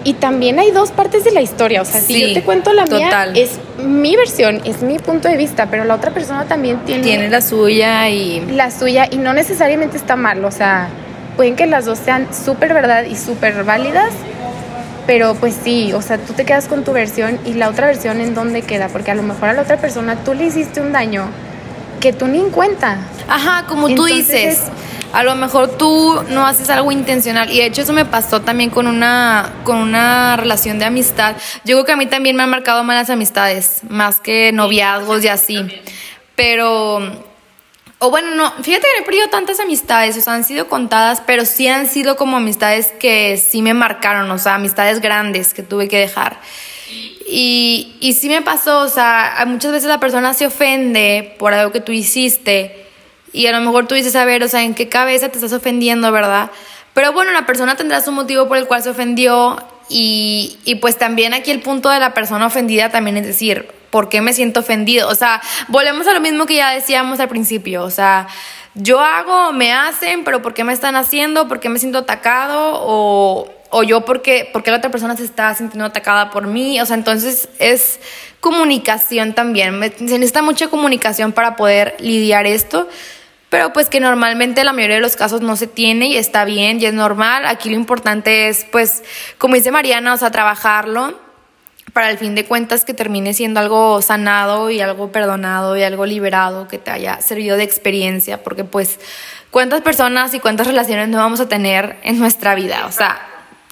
y 0.05 0.13
también 0.13 0.57
hay 0.59 0.71
dos 0.71 0.91
partes 0.91 1.23
de 1.25 1.31
la 1.31 1.41
historia, 1.41 1.81
o 1.81 1.85
sea, 1.85 1.99
si 1.99 2.21
yo 2.21 2.33
te 2.33 2.43
cuento 2.43 2.71
la 2.71 2.85
mía 2.85 3.07
total. 3.09 3.35
es 3.35 3.59
mi 3.83 4.15
versión, 4.15 4.61
es 4.63 4.81
mi 4.81 4.99
punto 4.99 5.27
de 5.27 5.35
vista, 5.35 5.65
pero 5.69 5.83
la 5.83 5.95
otra 5.95 6.11
persona 6.11 6.45
también 6.45 6.77
tiene, 6.85 7.03
Tiene 7.03 7.27
la 7.29 7.41
suya 7.41 8.07
y. 8.09 8.39
la 8.51 8.71
suya 8.71 9.07
y 9.11 9.17
no 9.17 9.33
necesariamente 9.33 9.97
está 9.97 10.15
mal, 10.15 10.45
o 10.45 10.51
sea, 10.51 10.87
pueden 11.35 11.55
que 11.57 11.65
las 11.65 11.83
dos 11.85 11.99
sean 11.99 12.27
súper 12.33 12.73
verdad 12.73 13.03
y 13.03 13.15
súper 13.17 13.63
válidas, 13.65 14.13
pero 15.07 15.35
pues 15.35 15.55
sí, 15.63 15.91
o 15.93 16.01
sea, 16.01 16.17
tú 16.17 16.33
te 16.33 16.45
quedas 16.45 16.67
con 16.67 16.83
tu 16.83 16.91
versión 16.93 17.39
y 17.45 17.53
la 17.53 17.69
otra 17.69 17.87
versión 17.87 18.21
en 18.21 18.33
dónde 18.35 18.61
queda, 18.61 18.87
porque 18.89 19.11
a 19.11 19.15
lo 19.15 19.23
mejor 19.23 19.49
a 19.49 19.53
la 19.53 19.63
otra 19.63 19.77
persona 19.77 20.15
tú 20.23 20.33
le 20.33 20.45
hiciste 20.45 20.81
un 20.81 20.91
daño 20.93 21.25
que 21.99 22.13
tú 22.13 22.27
ni 22.27 22.39
en 22.39 22.49
cuenta. 22.51 22.97
Ajá, 23.27 23.65
como 23.67 23.87
tú 23.87 24.05
Entonces 24.07 24.27
dices. 24.27 24.53
es- 24.59 24.94
A 25.13 25.23
lo 25.23 25.35
mejor 25.35 25.77
tú 25.77 26.21
no 26.29 26.45
haces 26.45 26.69
algo 26.69 26.91
intencional. 26.91 27.49
Y 27.51 27.57
de 27.59 27.65
hecho, 27.67 27.81
eso 27.83 27.93
me 27.93 28.03
pasó 28.05 28.41
también 28.41 28.69
con 28.69 28.85
una, 28.87 29.53
con 29.63 29.77
una 29.77 30.35
relación 30.35 30.77
de 30.77 30.85
amistad. 30.85 31.35
Yo 31.63 31.75
creo 31.77 31.85
que 31.85 31.91
a 31.93 31.95
mí 31.95 32.05
también 32.07 32.35
me 32.35 32.43
han 32.43 32.49
marcado 32.49 32.83
malas 32.83 33.09
amistades, 33.09 33.81
más 33.89 34.19
que 34.19 34.51
noviazgos 34.51 35.23
y 35.23 35.27
así. 35.29 35.65
Pero. 36.35 37.23
O 37.99 38.09
bueno, 38.09 38.35
no, 38.35 38.51
fíjate 38.61 38.81
que 38.81 38.97
no 38.97 39.03
he 39.03 39.05
perdido 39.05 39.29
tantas 39.29 39.61
amistades, 39.61 40.17
o 40.17 40.21
sea, 40.21 40.33
han 40.33 40.43
sido 40.43 40.67
contadas, 40.67 41.21
pero 41.25 41.45
sí 41.45 41.65
han 41.69 41.87
sido 41.87 42.17
como 42.17 42.35
amistades 42.35 42.91
que 42.99 43.37
sí 43.37 43.61
me 43.61 43.73
marcaron, 43.73 44.29
o 44.31 44.37
sea, 44.37 44.55
amistades 44.55 44.99
grandes 44.99 45.53
que 45.53 45.63
tuve 45.63 45.87
que 45.87 45.97
dejar. 45.99 46.37
Y, 47.27 47.95
y 48.01 48.13
sí 48.13 48.27
me 48.27 48.41
pasó, 48.41 48.79
o 48.81 48.89
sea, 48.89 49.41
a- 49.41 49.45
muchas 49.45 49.71
veces 49.71 49.87
la 49.87 49.99
persona 50.01 50.33
se 50.33 50.45
ofende 50.45 51.35
por 51.39 51.53
algo 51.53 51.71
que 51.71 51.79
tú 51.79 51.93
hiciste 51.93 52.84
y 53.35 53.47
a 53.47 53.51
lo 53.51 53.61
mejor 53.61 53.87
tú 53.87 53.95
dices, 53.95 54.15
a 54.15 54.25
ver, 54.25 54.43
o 54.43 54.47
sea, 54.47 54.63
¿en 54.63 54.73
qué 54.73 54.89
cabeza 54.89 55.29
te 55.29 55.35
estás 55.35 55.53
ofendiendo, 55.53 56.11
verdad? 56.11 56.49
Pero 56.93 57.11
bueno, 57.11 57.31
la 57.31 57.45
persona 57.45 57.75
tendrá 57.75 58.01
su 58.01 58.11
motivo 58.11 58.47
por 58.47 58.57
el 58.57 58.67
cual 58.67 58.81
se 58.81 58.89
ofendió 58.89 59.57
y, 59.89 60.57
y 60.63 60.75
pues 60.75 60.97
también 60.97 61.33
aquí 61.33 61.51
el 61.51 61.61
punto 61.61 61.89
de 61.89 61.99
la 61.99 62.13
persona 62.13 62.45
ofendida 62.45 62.89
también 62.89 63.17
es 63.17 63.25
decir, 63.25 63.67
¿por 63.91 64.09
qué 64.09 64.21
me 64.21 64.33
siento 64.33 64.61
ofendido? 64.61 65.09
O 65.09 65.15
sea, 65.15 65.41
volvemos 65.67 66.07
a 66.07 66.13
lo 66.13 66.21
mismo 66.21 66.45
que 66.45 66.55
ya 66.55 66.71
decíamos 66.71 67.19
al 67.19 67.27
principio, 67.27 67.83
o 67.83 67.91
sea, 67.91 68.27
yo 68.75 68.99
hago, 68.99 69.53
me 69.53 69.71
hacen, 69.71 70.25
pero 70.25 70.41
¿por 70.41 70.53
qué 70.53 70.65
me 70.65 70.73
están 70.73 70.97
haciendo? 70.97 71.47
¿Por 71.47 71.61
qué 71.61 71.69
me 71.69 71.79
siento 71.79 71.99
atacado? 71.99 72.73
O, 72.81 73.47
o 73.69 73.83
yo 73.83 74.03
porque, 74.03 74.49
porque 74.51 74.69
la 74.69 74.77
otra 74.77 74.91
persona 74.91 75.15
se 75.15 75.23
está 75.23 75.55
sintiendo 75.55 75.85
atacada 75.85 76.29
por 76.29 76.47
mí. 76.47 76.79
O 76.81 76.85
sea, 76.85 76.97
entonces 76.97 77.47
es 77.59 78.01
comunicación 78.41 79.33
también. 79.33 79.79
Se 79.97 80.17
necesita 80.17 80.41
mucha 80.41 80.67
comunicación 80.67 81.31
para 81.31 81.55
poder 81.55 81.95
lidiar 81.99 82.45
esto. 82.47 82.89
Pero 83.49 83.71
pues 83.73 83.89
que 83.89 83.99
normalmente 83.99 84.63
la 84.63 84.73
mayoría 84.73 84.95
de 84.95 85.01
los 85.01 85.15
casos 85.15 85.41
no 85.41 85.55
se 85.55 85.67
tiene 85.67 86.07
y 86.07 86.17
está 86.17 86.45
bien 86.45 86.81
y 86.81 86.85
es 86.85 86.93
normal. 86.93 87.45
Aquí 87.45 87.69
lo 87.69 87.75
importante 87.75 88.49
es 88.49 88.65
pues, 88.71 89.03
como 89.37 89.55
dice 89.55 89.71
Mariana, 89.71 90.13
o 90.13 90.17
sea, 90.17 90.31
trabajarlo 90.31 91.19
para 91.93 92.09
el 92.09 92.17
fin 92.17 92.35
de 92.35 92.43
cuentas 92.45 92.83
que 92.83 92.93
termine 92.93 93.33
siendo 93.33 93.59
algo 93.59 94.01
sanado 94.01 94.69
y 94.69 94.81
algo 94.81 95.11
perdonado 95.11 95.77
y 95.77 95.83
algo 95.83 96.05
liberado 96.05 96.67
que 96.67 96.77
te 96.77 96.91
haya 96.91 97.21
servido 97.21 97.55
de 97.55 97.63
experiencia, 97.63 98.43
porque 98.43 98.65
pues 98.65 98.99
cuántas 99.49 99.81
personas 99.81 100.33
y 100.33 100.41
cuántas 100.41 100.67
relaciones 100.67 101.07
no 101.07 101.19
vamos 101.19 101.39
a 101.39 101.47
tener 101.47 101.97
en 102.03 102.19
nuestra 102.19 102.53
vida, 102.53 102.85
o 102.85 102.91
sea, 102.91 103.21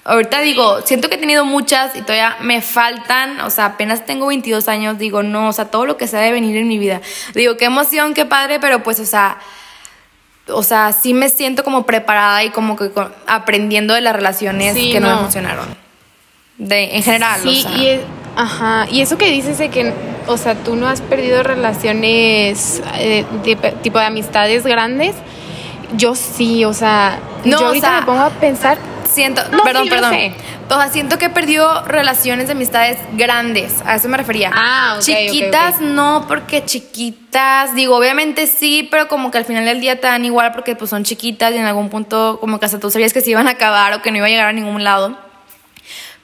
ahorita 0.04 0.40
digo, 0.40 0.80
siento 0.82 1.08
que 1.08 1.16
he 1.16 1.18
tenido 1.18 1.44
muchas 1.44 1.96
y 1.96 2.00
todavía 2.02 2.36
me 2.40 2.62
faltan, 2.62 3.40
o 3.40 3.50
sea, 3.50 3.66
apenas 3.66 4.06
tengo 4.06 4.26
22 4.28 4.68
años, 4.68 4.98
digo, 4.98 5.22
no, 5.22 5.48
o 5.48 5.52
sea, 5.52 5.66
todo 5.66 5.84
lo 5.84 5.96
que 5.96 6.06
se 6.06 6.16
ha 6.16 6.20
de 6.20 6.32
venir 6.32 6.56
en 6.56 6.68
mi 6.68 6.78
vida. 6.78 7.00
Digo, 7.34 7.56
qué 7.56 7.66
emoción, 7.66 8.14
qué 8.14 8.24
padre, 8.24 8.60
pero 8.60 8.82
pues, 8.82 9.00
o 9.00 9.04
sea, 9.04 9.38
o 10.48 10.62
sea, 10.62 10.92
sí 10.92 11.14
me 11.14 11.28
siento 11.28 11.64
como 11.64 11.84
preparada 11.86 12.44
y 12.44 12.50
como 12.50 12.76
que 12.76 12.90
aprendiendo 13.26 13.94
de 13.94 14.00
las 14.02 14.14
relaciones 14.14 14.74
Sí, 14.74 14.92
que 14.92 15.00
no, 15.00 15.08
me 15.10 15.22
funcionaron. 15.22 15.66
De, 16.58 16.96
en 16.96 17.02
general, 17.02 17.40
Sí, 17.42 17.64
o 17.64 17.68
sea. 17.68 17.78
y 17.78 17.86
es- 17.88 18.00
ajá, 18.36 18.86
y 18.90 19.00
eso 19.00 19.16
que 19.18 19.30
dices 19.30 19.58
de 19.58 19.70
que, 19.70 19.92
o 20.26 20.36
sea, 20.36 20.54
tú 20.54 20.76
no 20.76 20.88
has 20.88 21.00
perdido 21.00 21.42
relaciones 21.42 22.82
eh, 22.98 23.24
de, 23.44 23.56
tipo 23.82 23.98
de 23.98 24.04
amistades 24.06 24.64
grandes, 24.64 25.14
yo 25.96 26.14
sí, 26.14 26.64
o 26.64 26.72
sea, 26.74 27.18
No, 27.44 27.58
yo 27.58 27.64
o 27.64 27.66
ahorita 27.68 27.88
sea, 27.88 28.00
me 28.00 28.06
pongo 28.06 28.22
a 28.22 28.30
pensar, 28.30 28.78
Siento, 29.14 29.42
No, 29.50 29.62
perdón, 29.62 29.84
sí, 29.84 29.90
perdón. 29.90 30.14
O 30.68 30.74
sea, 30.74 30.88
siento 30.90 31.18
que 31.18 31.26
he 31.26 31.30
perdido 31.30 31.82
relaciones 31.84 32.46
de 32.46 32.52
amistades 32.52 32.98
grandes. 33.12 33.74
A 33.84 33.94
eso 33.94 34.08
me 34.08 34.16
refería. 34.16 34.50
Ah, 34.52 34.94
ok, 34.96 34.98
ok, 34.98 35.04
Chiquitas 35.04 35.80
no, 35.80 36.24
porque 36.26 36.64
chiquitas, 36.64 37.74
digo, 37.74 37.96
obviamente 37.96 38.46
sí, 38.46 38.88
pero 38.90 39.08
como 39.08 39.30
que 39.30 39.38
al 39.38 39.44
final 39.44 39.64
del 39.64 39.80
día 39.80 40.00
te 40.00 40.06
dan 40.06 40.24
igual 40.24 40.52
porque 40.52 40.74
pues 40.74 40.90
son 40.90 41.04
chiquitas 41.04 41.52
y 41.52 41.58
en 41.58 41.64
algún 41.64 41.90
punto 41.90 42.38
como 42.40 42.58
que 42.58 42.66
hasta 42.66 42.80
tú 42.80 42.90
sabías 42.90 43.12
que 43.12 43.20
se 43.20 43.30
iban 43.30 43.46
a 43.46 43.52
acabar 43.52 43.94
o 43.94 44.02
que 44.02 44.10
no 44.10 44.16
iba 44.16 44.26
a 44.26 44.30
llegar 44.30 44.48
a 44.48 44.52
ningún 44.52 44.82
lado. 44.82 45.16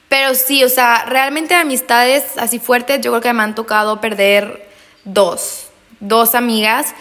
Pero 0.09 0.35
sí, 0.35 0.61
o 0.65 0.69
sea, 0.69 1.05
realmente 1.05 1.55
amistades 1.55 2.37
así 2.37 2.59
fuertes, 2.59 2.99
yo 2.99 3.11
creo 3.11 3.21
que 3.21 3.31
me 3.31 3.43
han 3.43 3.55
tocado 3.55 4.01
perder 4.01 4.69
dos, 5.05 5.69
dos 6.01 6.35
amigas 6.35 6.93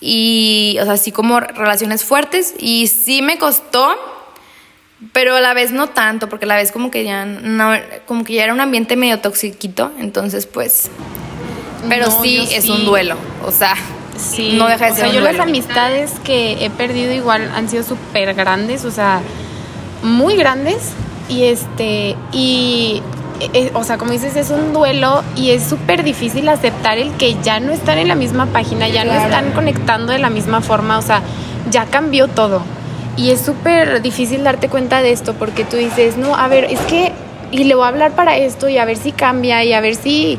y, 0.00 0.76
o 0.80 0.84
sea, 0.84 0.94
así 0.94 1.12
como 1.12 1.38
relaciones 1.38 2.04
fuertes 2.04 2.54
y 2.58 2.88
sí 2.88 3.22
me 3.22 3.38
costó, 3.38 3.94
pero 5.12 5.36
a 5.36 5.40
la 5.40 5.52
vez 5.54 5.72
no 5.72 5.88
tanto, 5.88 6.28
porque 6.28 6.44
a 6.46 6.48
la 6.48 6.56
vez 6.56 6.72
como 6.72 6.90
que 6.90 7.04
ya, 7.04 7.24
no, 7.26 7.72
como 8.06 8.24
que 8.24 8.34
ya 8.34 8.44
era 8.44 8.54
un 8.54 8.60
ambiente 8.60 8.96
medio 8.96 9.18
toxiquito, 9.20 9.92
entonces 9.98 10.46
pues, 10.46 10.90
pero 11.88 12.06
No, 12.06 12.22
sí 12.22 12.48
es 12.50 12.64
sí. 12.64 12.70
un 12.70 12.84
duelo, 12.86 13.16
o 13.44 13.50
sea, 13.52 13.74
sí, 14.16 14.54
no 14.56 14.66
deja 14.68 14.86
de 14.86 14.92
o 14.92 14.94
ser 14.94 15.04
sea, 15.04 15.08
un 15.08 15.14
yo 15.14 15.20
duelo. 15.20 15.36
las 15.38 15.46
amistades 15.46 16.12
que 16.24 16.64
he 16.64 16.70
perdido 16.70 17.12
igual 17.12 17.50
han 17.54 17.68
sido 17.68 17.82
súper 17.82 18.32
grandes, 18.34 18.84
o 18.84 18.90
sea, 18.90 19.20
muy 20.02 20.36
grandes, 20.36 20.92
y 21.28 21.44
este, 21.44 22.16
y, 22.32 23.02
eh, 23.52 23.70
o 23.74 23.84
sea, 23.84 23.98
como 23.98 24.12
dices, 24.12 24.34
es 24.36 24.48
un 24.50 24.72
duelo 24.72 25.22
y 25.36 25.50
es 25.50 25.62
súper 25.64 26.04
difícil 26.04 26.48
aceptar 26.48 26.96
el 26.96 27.10
que 27.18 27.36
ya 27.42 27.60
no 27.60 27.72
están 27.72 27.98
en 27.98 28.08
la 28.08 28.14
misma 28.14 28.46
página, 28.46 28.88
ya 28.88 29.04
no 29.04 29.12
están 29.12 29.52
conectando 29.52 30.12
de 30.12 30.20
la 30.20 30.30
misma 30.30 30.62
forma, 30.62 30.96
o 30.98 31.02
sea, 31.02 31.20
ya 31.70 31.84
cambió 31.84 32.28
todo. 32.28 32.62
Y 33.16 33.30
es 33.30 33.40
súper 33.40 34.02
difícil 34.02 34.44
darte 34.44 34.68
cuenta 34.68 35.02
de 35.02 35.12
esto 35.12 35.34
porque 35.34 35.64
tú 35.64 35.76
dices, 35.76 36.16
no, 36.16 36.36
a 36.36 36.48
ver, 36.48 36.64
es 36.64 36.80
que, 36.80 37.12
y 37.50 37.64
le 37.64 37.74
voy 37.74 37.84
a 37.84 37.88
hablar 37.88 38.12
para 38.12 38.36
esto 38.36 38.68
y 38.68 38.78
a 38.78 38.84
ver 38.84 38.96
si 38.96 39.12
cambia 39.12 39.64
y 39.64 39.72
a 39.72 39.80
ver 39.80 39.94
si, 39.94 40.38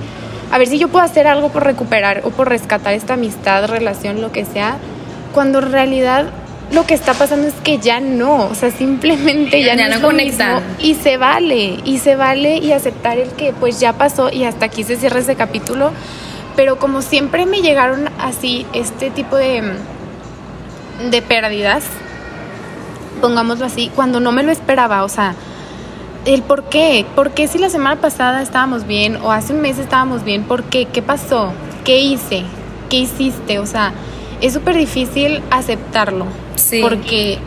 a 0.51 0.57
ver 0.57 0.67
si 0.67 0.77
yo 0.77 0.87
puedo 0.87 1.03
hacer 1.03 1.27
algo 1.27 1.49
por 1.49 1.63
recuperar 1.63 2.21
o 2.23 2.29
por 2.29 2.49
rescatar 2.49 2.93
esta 2.93 3.15
amistad, 3.15 3.67
relación, 3.67 4.21
lo 4.21 4.31
que 4.31 4.45
sea, 4.45 4.77
cuando 5.33 5.59
en 5.59 5.71
realidad 5.71 6.25
lo 6.71 6.85
que 6.85 6.93
está 6.93 7.13
pasando 7.13 7.47
es 7.47 7.53
que 7.63 7.79
ya 7.79 7.99
no, 7.99 8.45
o 8.45 8.55
sea, 8.55 8.71
simplemente 8.71 9.63
ya, 9.63 9.75
no, 9.87 10.01
conectan. 10.01 10.61
y 10.79 10.95
se 10.95 11.17
vale, 11.17 11.79
y 11.83 11.97
se 11.97 12.15
vale 12.15 12.57
y 12.57 12.73
aceptar 12.73 13.17
el 13.17 13.29
que 13.31 13.53
pues 13.53 13.79
ya 13.79 13.93
pasó 13.93 14.29
y 14.31 14.43
hasta 14.43 14.65
aquí 14.65 14.83
se 14.83 14.97
cierra 14.97 15.19
ese 15.19 15.35
capítulo, 15.35 15.91
pero 16.55 16.77
como 16.77 17.01
siempre 17.01 17.45
me 17.45 17.61
llegaron 17.61 18.09
así 18.19 18.65
este 18.73 19.09
tipo 19.09 19.35
de 19.35 19.63
de 21.09 21.21
pérdidas, 21.21 21.83
pongámoslo 23.17 23.65
así, 23.65 23.91
cuando 23.95 24.19
no 24.19 24.31
me 24.31 24.43
lo 24.43 24.51
esperaba, 24.51 25.03
o 25.03 25.09
sea, 25.09 25.35
el 26.25 26.41
por 26.41 26.63
qué, 26.65 27.05
por 27.15 27.31
qué 27.31 27.47
si 27.47 27.57
la 27.57 27.69
semana 27.69 27.99
pasada 28.01 28.41
estábamos 28.41 28.85
bien 28.85 29.17
o 29.17 29.31
hace 29.31 29.53
un 29.53 29.61
mes 29.61 29.77
estábamos 29.77 30.23
bien, 30.23 30.43
¿por 30.43 30.63
qué? 30.63 30.85
¿Qué 30.85 31.01
pasó? 31.01 31.53
¿Qué 31.83 31.99
hice? 31.99 32.43
¿Qué 32.89 32.97
hiciste? 32.97 33.59
O 33.59 33.65
sea, 33.65 33.93
es 34.41 34.53
súper 34.53 34.75
difícil 34.75 35.41
aceptarlo. 35.51 36.25
Sí. 36.55 36.81
Porque, 36.81 37.39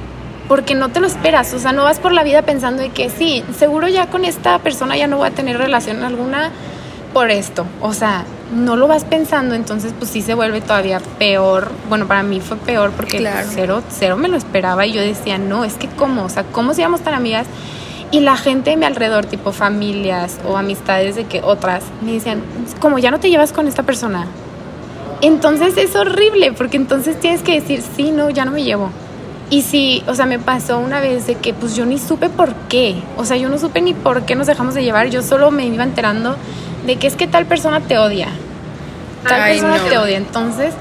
porque 0.49 0.75
no 0.75 0.89
te 0.89 1.01
lo 1.01 1.07
esperas, 1.07 1.53
o 1.53 1.59
sea, 1.59 1.73
no 1.73 1.85
vas 1.85 2.01
por 2.01 2.13
la 2.13 2.25
vida 2.25 2.43
pensando 2.43 2.83
de 2.83 2.89
que 2.89 3.11
sí, 3.11 3.45
seguro 3.57 3.89
ya 3.89 4.07
con 4.07 4.25
esta 4.25 4.59
persona 4.61 4.97
ya 4.97 5.07
no 5.07 5.19
voy 5.19 5.29
a 5.29 5.33
tener 5.33 5.59
relación 5.59 6.03
alguna 6.03 6.51
por 7.13 7.31
esto. 7.31 7.67
O 7.81 7.93
sea, 7.93 8.25
no 8.55 8.77
lo 8.77 8.89
vas 8.89 9.05
pensando, 9.05 9.55
entonces 9.55 9.95
pues 9.97 10.11
sí 10.11 10.23
se 10.23 10.35
vuelve 10.35 10.61
todavía 10.61 11.01
peor. 11.19 11.71
Bueno, 11.89 12.07
para 12.07 12.23
mí 12.23 12.41
fue 12.41 12.57
peor 12.57 12.91
porque 12.91 13.27
cero, 13.51 13.83
cero 13.89 14.17
me 14.17 14.29
lo 14.29 14.37
esperaba 14.37 14.87
y 14.87 14.93
yo 14.93 15.01
decía, 15.01 15.39
no, 15.39 15.65
es 15.65 15.75
que 15.75 15.89
cómo, 15.89 16.25
o 16.25 16.29
sea, 16.29 16.45
¿cómo 16.45 16.75
seamos 16.75 17.01
tan 17.01 17.15
amigas? 17.15 17.47
Y 18.11 18.21
la 18.21 18.37
gente 18.37 18.71
de 18.71 18.77
mi 18.77 18.87
alrededor, 18.87 19.27
tipo 19.27 19.53
familias 19.53 20.41
o 20.45 20.57
amistades 20.57 21.15
de 21.15 21.25
que 21.25 21.43
otras, 21.43 21.85
me 22.03 22.13
decían, 22.13 22.43
como 22.81 22.99
ya 22.99 23.13
no 23.13 23.21
te 23.21 23.31
llevas 23.31 23.53
con 23.53 23.69
esta 23.69 23.85
persona. 23.85 24.27
Entonces 25.21 25.77
es 25.77 25.95
horrible 25.95 26.53
porque 26.53 26.77
entonces 26.77 27.21
tienes 27.21 27.43
que 27.43 27.61
decir, 27.61 27.83
sí, 27.97 28.11
no, 28.11 28.31
ya 28.31 28.45
no 28.45 28.51
me 28.51 28.65
llevo. 28.65 28.91
Y 29.49 29.63
sí, 29.63 30.03
o 30.07 30.15
sea, 30.15 30.27
me 30.27 30.39
pasó 30.39 30.79
una 30.79 31.01
vez 31.01 31.27
de 31.27 31.35
que 31.35 31.53
pues 31.53 31.77
yo 31.77 31.85
ni 31.85 31.99
supe 31.99 32.31
por 32.31 32.55
qué. 32.69 32.97
O 33.17 33.25
sea, 33.25 33.37
yo 33.37 33.49
no 33.49 33.59
supe 33.59 33.81
ni 33.81 33.95
por 33.95 34.23
qué 34.23 34.35
nos 34.35 34.47
dejamos 34.47 34.75
de 34.75 34.83
llevar. 34.83 35.11
Yo 35.11 35.23
solo 35.23 35.51
me 35.51 35.67
iba 35.67 35.83
enterando 35.83 36.37
de 36.91 36.97
que 36.97 37.07
es 37.07 37.17
que 37.17 37.27
tal 37.27 37.47
persona 37.47 37.81
te 37.81 37.99
odia. 37.99 38.29
Tal 39.27 39.51
persona 39.51 39.79
te 39.89 39.99
odia. 39.99 40.17
Entonces, 40.17 40.75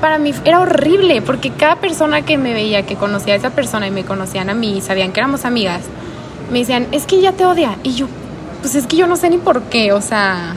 para 0.00 0.18
mí 0.18 0.34
era 0.44 0.60
horrible 0.60 1.22
porque 1.22 1.50
cada 1.50 1.76
persona 1.76 2.22
que 2.22 2.36
me 2.36 2.52
veía, 2.52 2.84
que 2.84 2.96
conocía 2.96 3.34
a 3.34 3.36
esa 3.36 3.50
persona 3.50 3.86
y 3.86 3.90
me 3.90 4.04
conocían 4.04 4.50
a 4.50 4.54
mí 4.54 4.78
y 4.78 4.80
sabían 4.80 5.12
que 5.12 5.20
éramos 5.20 5.44
amigas, 5.44 5.82
me 6.50 6.58
decían, 6.60 6.86
es 6.92 7.06
que 7.06 7.16
ella 7.16 7.32
te 7.32 7.44
odia. 7.44 7.76
Y 7.82 7.94
yo, 7.94 8.06
pues 8.60 8.74
es 8.74 8.86
que 8.86 8.96
yo 8.96 9.06
no 9.06 9.16
sé 9.16 9.30
ni 9.30 9.38
por 9.38 9.62
qué, 9.64 9.92
o 9.92 10.00
sea... 10.00 10.54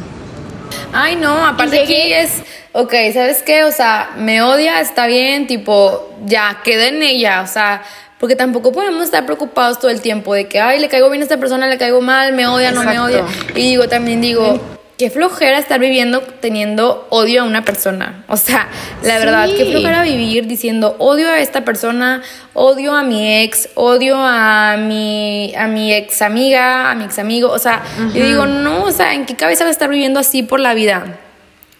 Ay, 0.91 1.15
no, 1.15 1.45
aparte 1.45 1.81
aquí 1.81 1.95
es, 1.95 2.43
ok, 2.73 2.93
¿sabes 3.13 3.41
qué? 3.41 3.63
O 3.63 3.71
sea, 3.71 4.11
me 4.17 4.41
odia, 4.41 4.81
está 4.81 5.07
bien, 5.07 5.47
tipo, 5.47 6.09
ya, 6.25 6.59
queda 6.63 6.87
en 6.87 7.01
ella, 7.01 7.41
o 7.41 7.47
sea, 7.47 7.83
porque 8.19 8.35
tampoco 8.35 8.71
podemos 8.71 9.03
estar 9.03 9.25
preocupados 9.25 9.79
todo 9.79 9.91
el 9.91 10.01
tiempo 10.01 10.33
de 10.33 10.47
que, 10.47 10.59
ay, 10.59 10.79
le 10.79 10.89
caigo 10.89 11.09
bien 11.09 11.21
a 11.21 11.23
esta 11.23 11.37
persona, 11.37 11.67
le 11.67 11.77
caigo 11.77 12.01
mal, 12.01 12.33
me 12.33 12.47
odia, 12.47 12.71
no 12.71 12.83
me 12.83 12.99
odia. 12.99 13.23
Y 13.55 13.61
digo, 13.61 13.87
también 13.87 14.21
digo, 14.21 14.59
qué 14.97 15.11
flojera 15.11 15.59
estar 15.59 15.79
viviendo 15.79 16.21
teniendo 16.21 17.07
odio 17.09 17.43
a 17.43 17.45
una 17.45 17.63
persona. 17.63 18.23
O 18.27 18.35
sea, 18.35 18.67
la 19.03 19.19
verdad, 19.19 19.47
qué 19.55 19.65
flojera 19.65 20.01
vivir 20.01 20.47
diciendo 20.47 20.95
odio 20.97 21.29
a 21.29 21.39
esta 21.39 21.63
persona, 21.63 22.23
odio 22.53 22.95
a 22.95 23.03
mi 23.03 23.43
ex, 23.43 23.69
odio 23.75 24.17
a 24.17 24.75
mi, 24.77 25.53
a 25.55 25.67
mi 25.67 25.93
ex 25.93 26.21
amiga, 26.21 26.89
a 26.89 26.95
mi 26.95 27.05
ex 27.05 27.19
amigo. 27.19 27.51
O 27.51 27.59
sea, 27.59 27.83
yo 28.13 28.25
digo, 28.25 28.47
no, 28.47 28.85
o 28.85 28.91
sea, 28.91 29.13
¿en 29.13 29.25
qué 29.25 29.35
cabeza 29.35 29.63
va 29.63 29.69
a 29.69 29.71
estar 29.71 29.89
viviendo 29.89 30.19
así 30.19 30.41
por 30.41 30.59
la 30.59 30.73
vida? 30.73 31.05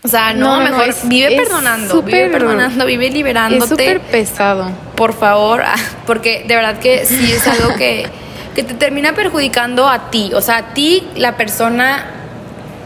O 0.03 0.07
sea, 0.07 0.33
no, 0.33 0.59
mejor 0.59 0.93
vive 1.05 1.35
perdonando, 1.35 2.01
vive 2.03 2.29
perdonando, 2.29 2.85
vive 2.85 3.09
liberándote. 3.09 3.63
Es 3.63 3.69
súper 3.69 3.99
pesado. 3.99 4.69
Por 4.95 5.13
favor, 5.13 5.63
ah, 5.65 5.75
porque 6.05 6.45
de 6.47 6.55
verdad 6.55 6.77
que 6.77 7.05
sí 7.05 7.31
es 7.33 7.45
algo 7.47 7.75
que, 7.75 8.07
que 8.53 8.63
te 8.63 8.75
termina 8.75 9.13
perjudicando 9.13 9.89
a 9.89 10.11
ti. 10.11 10.31
O 10.35 10.41
sea, 10.41 10.57
a 10.57 10.73
ti, 10.75 11.03
la 11.15 11.35
persona 11.35 12.16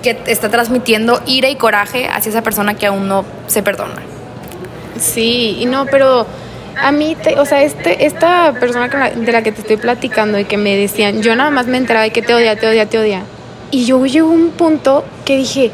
que 0.02 0.18
está 0.28 0.49
transmitiendo 0.49 1.22
ira 1.26 1.49
y 1.49 1.56
coraje 1.56 2.08
hacia 2.08 2.30
esa 2.30 2.41
persona 2.41 2.76
que 2.76 2.86
aún 2.86 3.08
no 3.08 3.26
se 3.47 3.64
perdona. 3.64 4.02
Sí, 4.99 5.58
y 5.60 5.66
no, 5.66 5.86
pero 5.86 6.26
a 6.80 6.91
mí, 6.91 7.16
o 7.38 7.45
sea, 7.45 7.64
este, 7.64 8.06
esta 8.06 8.54
persona 8.60 8.88
de 8.88 9.32
la 9.32 9.41
que 9.41 9.52
te 9.52 9.62
estoy 9.62 9.78
platicando 9.78 10.39
y 10.39 10.45
que 10.45 10.58
me 10.58 10.76
decían, 10.76 11.22
yo 11.22 11.36
nada 11.36 11.49
más 11.49 11.68
me 11.68 11.78
enteraba 11.78 12.04
de 12.04 12.12
que 12.12 12.22
te 12.22 12.34
odia, 12.34 12.56
te 12.56 12.68
odia, 12.68 12.86
te 12.88 12.97
odia. 12.97 13.24
Y 13.72 13.86
yo 13.86 14.06
llego 14.06 14.30
a 14.30 14.34
un 14.34 14.52
punto 14.52 15.06
que 15.26 15.38
dije, 15.38 15.72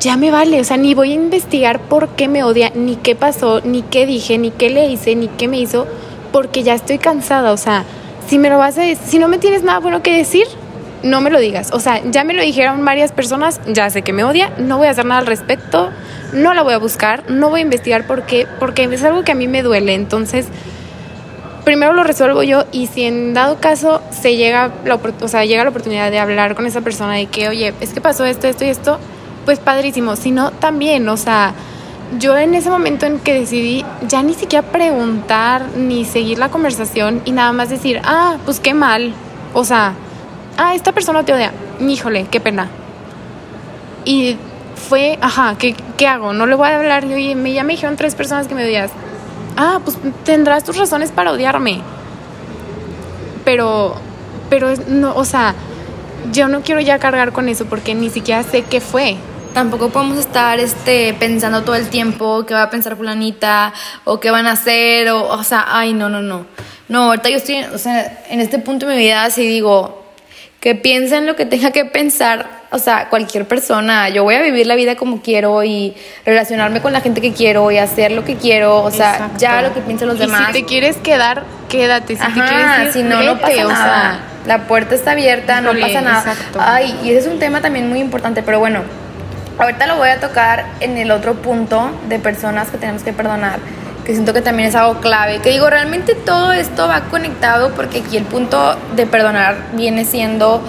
ya 0.00 0.16
me 0.16 0.30
vale, 0.30 0.60
o 0.60 0.64
sea, 0.64 0.76
ni 0.76 0.94
voy 0.94 1.12
a 1.12 1.14
investigar 1.14 1.80
por 1.80 2.10
qué 2.10 2.28
me 2.28 2.44
odia, 2.44 2.70
ni 2.74 2.96
qué 2.96 3.14
pasó, 3.14 3.60
ni 3.62 3.82
qué 3.82 4.06
dije, 4.06 4.38
ni 4.38 4.50
qué 4.50 4.70
le 4.70 4.86
hice, 4.88 5.14
ni 5.14 5.28
qué 5.28 5.48
me 5.48 5.58
hizo, 5.58 5.86
porque 6.32 6.62
ya 6.62 6.74
estoy 6.74 6.98
cansada, 6.98 7.52
o 7.52 7.56
sea, 7.56 7.84
si 8.26 8.38
me 8.38 8.50
lo 8.50 8.58
vas 8.58 8.78
a 8.78 8.82
decir, 8.82 9.04
si 9.06 9.18
no 9.18 9.28
me 9.28 9.38
tienes 9.38 9.62
nada 9.62 9.78
bueno 9.78 10.02
que 10.02 10.16
decir, 10.16 10.46
no 11.02 11.20
me 11.20 11.30
lo 11.30 11.38
digas. 11.38 11.70
O 11.72 11.80
sea, 11.80 12.02
ya 12.04 12.24
me 12.24 12.34
lo 12.34 12.42
dijeron 12.42 12.84
varias 12.84 13.12
personas, 13.12 13.60
ya 13.66 13.90
sé 13.90 14.02
que 14.02 14.12
me 14.12 14.24
odia, 14.24 14.52
no 14.58 14.78
voy 14.78 14.88
a 14.88 14.90
hacer 14.90 15.04
nada 15.04 15.20
al 15.20 15.26
respecto, 15.26 15.90
no 16.32 16.54
la 16.54 16.62
voy 16.62 16.74
a 16.74 16.78
buscar, 16.78 17.24
no 17.28 17.50
voy 17.50 17.60
a 17.60 17.62
investigar 17.62 18.06
por 18.06 18.22
qué, 18.24 18.46
porque 18.58 18.84
es 18.84 19.02
algo 19.04 19.24
que 19.24 19.32
a 19.32 19.34
mí 19.34 19.48
me 19.48 19.62
duele. 19.62 19.94
Entonces, 19.94 20.46
primero 21.64 21.92
lo 21.92 22.02
resuelvo 22.02 22.42
yo 22.42 22.64
y 22.72 22.86
si 22.86 23.04
en 23.04 23.34
dado 23.34 23.58
caso 23.60 24.00
se 24.10 24.36
llega 24.36 24.70
la, 24.84 24.98
o 25.20 25.28
sea, 25.28 25.44
llega 25.44 25.64
la 25.64 25.70
oportunidad 25.70 26.10
de 26.10 26.18
hablar 26.18 26.54
con 26.54 26.66
esa 26.66 26.80
persona 26.80 27.14
de 27.14 27.26
que, 27.26 27.48
oye, 27.48 27.74
es 27.80 27.92
que 27.92 28.00
pasó 28.00 28.24
esto, 28.24 28.46
esto 28.46 28.64
y 28.64 28.68
esto, 28.68 28.98
pues 29.44 29.58
padrísimo. 29.58 30.16
Si 30.16 30.30
no, 30.30 30.50
también, 30.50 31.08
o 31.08 31.16
sea, 31.16 31.54
yo 32.18 32.36
en 32.38 32.54
ese 32.54 32.70
momento 32.70 33.04
en 33.04 33.18
que 33.18 33.34
decidí 33.34 33.84
ya 34.06 34.22
ni 34.22 34.32
siquiera 34.32 34.66
preguntar 34.66 35.66
ni 35.76 36.04
seguir 36.04 36.38
la 36.38 36.48
conversación 36.48 37.20
y 37.24 37.32
nada 37.32 37.52
más 37.52 37.68
decir, 37.68 38.00
ah, 38.04 38.36
pues 38.44 38.60
qué 38.60 38.72
mal. 38.72 39.12
O 39.52 39.64
sea, 39.64 39.94
ah, 40.58 40.74
esta 40.74 40.92
persona 40.92 41.24
te 41.24 41.32
odia. 41.32 41.52
Híjole, 41.80 42.26
qué 42.30 42.40
pena. 42.40 42.68
Y 44.04 44.36
fue, 44.88 45.18
ajá, 45.22 45.56
¿qué, 45.58 45.74
qué 45.96 46.06
hago? 46.06 46.34
No 46.34 46.46
le 46.46 46.54
voy 46.54 46.68
a 46.68 46.76
hablar. 46.76 47.04
Y 47.04 47.34
me, 47.34 47.52
ya 47.52 47.64
me 47.64 47.72
dijeron 47.72 47.96
tres 47.96 48.14
personas 48.14 48.46
que 48.46 48.54
me 48.54 48.64
odias. 48.64 48.90
Ah, 49.56 49.80
pues 49.82 49.96
tendrás 50.24 50.64
tus 50.64 50.76
razones 50.76 51.10
para 51.10 51.32
odiarme. 51.32 51.80
Pero, 53.44 53.94
pero, 54.50 54.74
no, 54.88 55.14
o 55.14 55.24
sea, 55.24 55.54
yo 56.32 56.48
no 56.48 56.60
quiero 56.60 56.80
ya 56.80 56.98
cargar 56.98 57.32
con 57.32 57.48
eso 57.48 57.64
porque 57.64 57.94
ni 57.94 58.10
siquiera 58.10 58.42
sé 58.42 58.62
qué 58.62 58.80
fue. 58.80 59.16
Tampoco 59.54 59.88
podemos 59.88 60.18
estar 60.18 60.60
este, 60.60 61.14
pensando 61.14 61.62
todo 61.62 61.74
el 61.74 61.88
tiempo 61.88 62.44
qué 62.46 62.54
va 62.54 62.64
a 62.64 62.70
pensar 62.70 62.96
fulanita 62.96 63.72
o 64.04 64.20
qué 64.20 64.30
van 64.30 64.46
a 64.46 64.52
hacer 64.52 65.08
o, 65.08 65.26
o 65.26 65.42
sea, 65.42 65.64
ay, 65.68 65.94
no, 65.94 66.08
no, 66.08 66.20
no. 66.20 66.46
No, 66.88 67.04
ahorita 67.04 67.30
yo 67.30 67.38
estoy, 67.38 67.64
o 67.64 67.78
sea, 67.78 68.24
en 68.28 68.40
este 68.40 68.58
punto 68.58 68.86
de 68.86 68.96
mi 68.96 69.02
vida 69.02 69.24
así 69.24 69.46
digo, 69.46 70.07
que 70.60 70.74
piensen 70.74 71.26
lo 71.26 71.36
que 71.36 71.46
tenga 71.46 71.70
que 71.70 71.84
pensar, 71.84 72.46
o 72.70 72.78
sea, 72.78 73.08
cualquier 73.08 73.46
persona. 73.46 74.08
Yo 74.08 74.24
voy 74.24 74.34
a 74.34 74.42
vivir 74.42 74.66
la 74.66 74.74
vida 74.74 74.96
como 74.96 75.22
quiero 75.22 75.62
y 75.62 75.94
relacionarme 76.26 76.80
con 76.80 76.92
la 76.92 77.00
gente 77.00 77.20
que 77.20 77.32
quiero 77.32 77.70
y 77.70 77.78
hacer 77.78 78.10
lo 78.10 78.24
que 78.24 78.36
quiero, 78.36 78.82
o 78.82 78.90
sea, 78.90 79.30
ya 79.38 79.62
lo 79.62 79.72
que 79.72 79.80
piensen 79.80 80.08
los 80.08 80.18
demás. 80.18 80.48
Si 80.48 80.52
te 80.52 80.64
quieres 80.64 80.96
quedar, 80.96 81.44
quédate. 81.68 82.16
Si 82.16 82.26
te 82.26 82.32
quieres 82.32 82.92
si 82.92 83.02
no, 83.02 83.22
no 83.22 83.38
pasa 83.38 83.64
nada. 83.64 84.20
la 84.46 84.66
puerta 84.66 84.96
está 84.96 85.12
abierta, 85.12 85.60
no 85.60 85.78
pasa 85.78 86.00
nada. 86.00 86.34
Ay, 86.58 86.98
y 87.04 87.10
ese 87.10 87.20
es 87.20 87.26
un 87.26 87.38
tema 87.38 87.60
también 87.60 87.88
muy 87.88 88.00
importante, 88.00 88.42
pero 88.42 88.58
bueno, 88.58 88.82
ahorita 89.58 89.86
lo 89.86 89.96
voy 89.96 90.08
a 90.08 90.18
tocar 90.18 90.66
en 90.80 90.98
el 90.98 91.12
otro 91.12 91.34
punto 91.34 91.92
de 92.08 92.18
personas 92.18 92.68
que 92.70 92.78
tenemos 92.78 93.04
que 93.04 93.12
perdonar 93.12 93.60
que 94.08 94.14
siento 94.14 94.32
que 94.32 94.40
también 94.40 94.70
es 94.70 94.74
algo 94.74 95.02
clave. 95.02 95.40
Que 95.40 95.50
digo, 95.50 95.68
realmente 95.68 96.14
todo 96.14 96.50
esto 96.52 96.88
va 96.88 97.02
conectado 97.10 97.74
porque 97.74 97.98
aquí 97.98 98.16
el 98.16 98.24
punto 98.24 98.74
de 98.96 99.04
perdonar 99.04 99.66
viene 99.74 100.06
siendo 100.06 100.62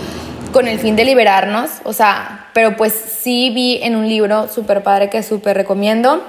con 0.52 0.68
el 0.68 0.78
fin 0.78 0.98
de 0.98 1.06
liberarnos, 1.06 1.70
o 1.86 1.94
sea, 1.94 2.48
pero 2.54 2.76
pues 2.76 2.92
sí 2.92 3.50
vi 3.52 3.80
en 3.82 3.96
un 3.96 4.10
libro 4.10 4.50
súper 4.50 4.84
padre 4.84 5.10
que 5.10 5.24
súper 5.24 5.56
recomiendo. 5.56 6.22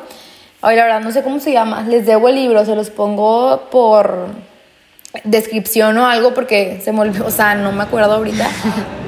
Hoy 0.61 0.77
la 0.77 0.85
verdad 0.85 1.01
no 1.01 1.11
sé 1.11 1.25
cómo 1.25 1.41
se 1.41 1.51
llama, 1.51 1.83
les 1.83 2.07
debo 2.07 2.29
el 2.29 2.37
libro, 2.37 2.65
se 2.65 2.77
los 2.77 2.91
pongo 2.91 3.63
por 3.73 4.29
descripción 5.25 5.99
o 5.99 6.07
algo 6.07 6.35
porque 6.35 6.81
se 6.85 6.93
me 6.93 7.01
olvidó, 7.01 7.27
o 7.27 7.31
sea, 7.31 7.55
no 7.55 7.73
me 7.73 7.83
acuerdo 7.83 8.15
ahorita. 8.15 8.49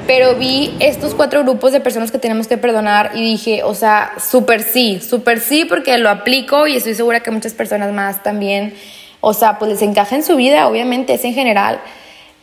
Pero 0.07 0.35
vi 0.35 0.75
estos 0.79 1.15
cuatro 1.15 1.43
grupos 1.43 1.71
de 1.71 1.79
personas 1.79 2.11
que 2.11 2.17
tenemos 2.17 2.47
que 2.47 2.57
perdonar 2.57 3.11
y 3.13 3.21
dije, 3.21 3.63
o 3.63 3.73
sea, 3.73 4.11
súper 4.19 4.61
sí, 4.63 4.99
súper 4.99 5.39
sí 5.39 5.63
porque 5.63 5.97
lo 5.97 6.09
aplico 6.09 6.67
y 6.67 6.75
estoy 6.75 6.93
segura 6.93 7.21
que 7.21 7.31
muchas 7.31 7.53
personas 7.53 7.93
más 7.93 8.21
también, 8.21 8.75
o 9.21 9.33
sea, 9.33 9.57
pues 9.59 9.71
les 9.71 9.81
encaja 9.81 10.15
en 10.15 10.23
su 10.23 10.35
vida, 10.35 10.67
obviamente, 10.67 11.13
es 11.13 11.23
en 11.23 11.33
general. 11.33 11.79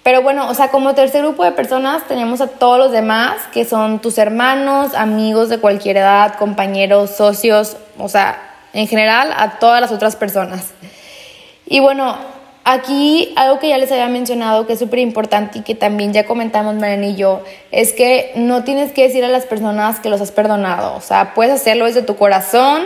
Pero 0.03 0.23
bueno, 0.23 0.49
o 0.49 0.55
sea, 0.55 0.69
como 0.69 0.95
tercer 0.95 1.23
grupo 1.23 1.45
de 1.45 1.53
personas 1.53 2.09
tenemos 2.09 2.41
a 2.41 2.47
todos 2.47 2.79
los 2.79 2.93
demás, 2.93 3.37
que 3.53 3.67
son 3.67 3.99
tus 3.99 4.17
hermanos, 4.17 4.95
amigos 4.95 5.51
de 5.51 5.59
cualquier 5.59 5.99
edad, 5.99 6.37
compañeros, 6.37 7.11
socios, 7.11 7.77
o 7.99 8.09
sea, 8.09 8.41
en 8.73 8.87
general 8.87 9.35
a 9.37 9.59
todas 9.59 9.83
las 9.83 9.93
otras 9.93 10.17
personas. 10.17 10.71
Y 11.67 11.81
bueno, 11.81 12.17
Aquí 12.73 13.33
algo 13.35 13.59
que 13.59 13.69
ya 13.69 13.79
les 13.79 13.91
había 13.91 14.07
mencionado 14.07 14.65
que 14.69 14.75
es 14.75 14.79
súper 14.79 15.01
importante 15.01 15.59
y 15.59 15.63
que 15.63 15.75
también 15.75 16.13
ya 16.13 16.25
comentamos 16.25 16.77
Mariana 16.77 17.09
y 17.09 17.17
yo, 17.17 17.43
es 17.73 17.93
que 17.93 18.31
no 18.37 18.63
tienes 18.63 18.93
que 18.93 19.03
decir 19.03 19.25
a 19.25 19.29
las 19.29 19.45
personas 19.45 19.99
que 19.99 20.09
los 20.09 20.21
has 20.21 20.31
perdonado. 20.31 20.95
O 20.95 21.01
sea, 21.01 21.35
puedes 21.35 21.53
hacerlo 21.53 21.87
desde 21.87 22.03
tu 22.03 22.15
corazón 22.15 22.85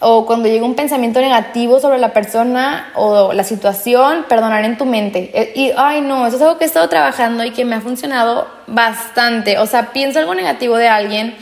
o 0.00 0.24
cuando 0.24 0.48
llega 0.48 0.64
un 0.64 0.74
pensamiento 0.74 1.20
negativo 1.20 1.80
sobre 1.80 1.98
la 1.98 2.14
persona 2.14 2.92
o 2.94 3.34
la 3.34 3.44
situación, 3.44 4.24
perdonar 4.26 4.64
en 4.64 4.78
tu 4.78 4.86
mente. 4.86 5.30
Eh, 5.34 5.52
y, 5.54 5.72
ay, 5.76 6.00
no, 6.00 6.26
eso 6.26 6.36
es 6.36 6.42
algo 6.42 6.56
que 6.56 6.64
he 6.64 6.66
estado 6.66 6.88
trabajando 6.88 7.44
y 7.44 7.50
que 7.50 7.66
me 7.66 7.74
ha 7.76 7.82
funcionado 7.82 8.48
bastante. 8.66 9.58
O 9.58 9.66
sea, 9.66 9.92
pienso 9.92 10.18
algo 10.18 10.34
negativo 10.34 10.78
de 10.78 10.88
alguien 10.88 11.36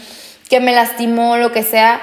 que 0.51 0.59
me 0.59 0.73
lastimó, 0.73 1.37
lo 1.37 1.53
que 1.53 1.63
sea, 1.63 2.01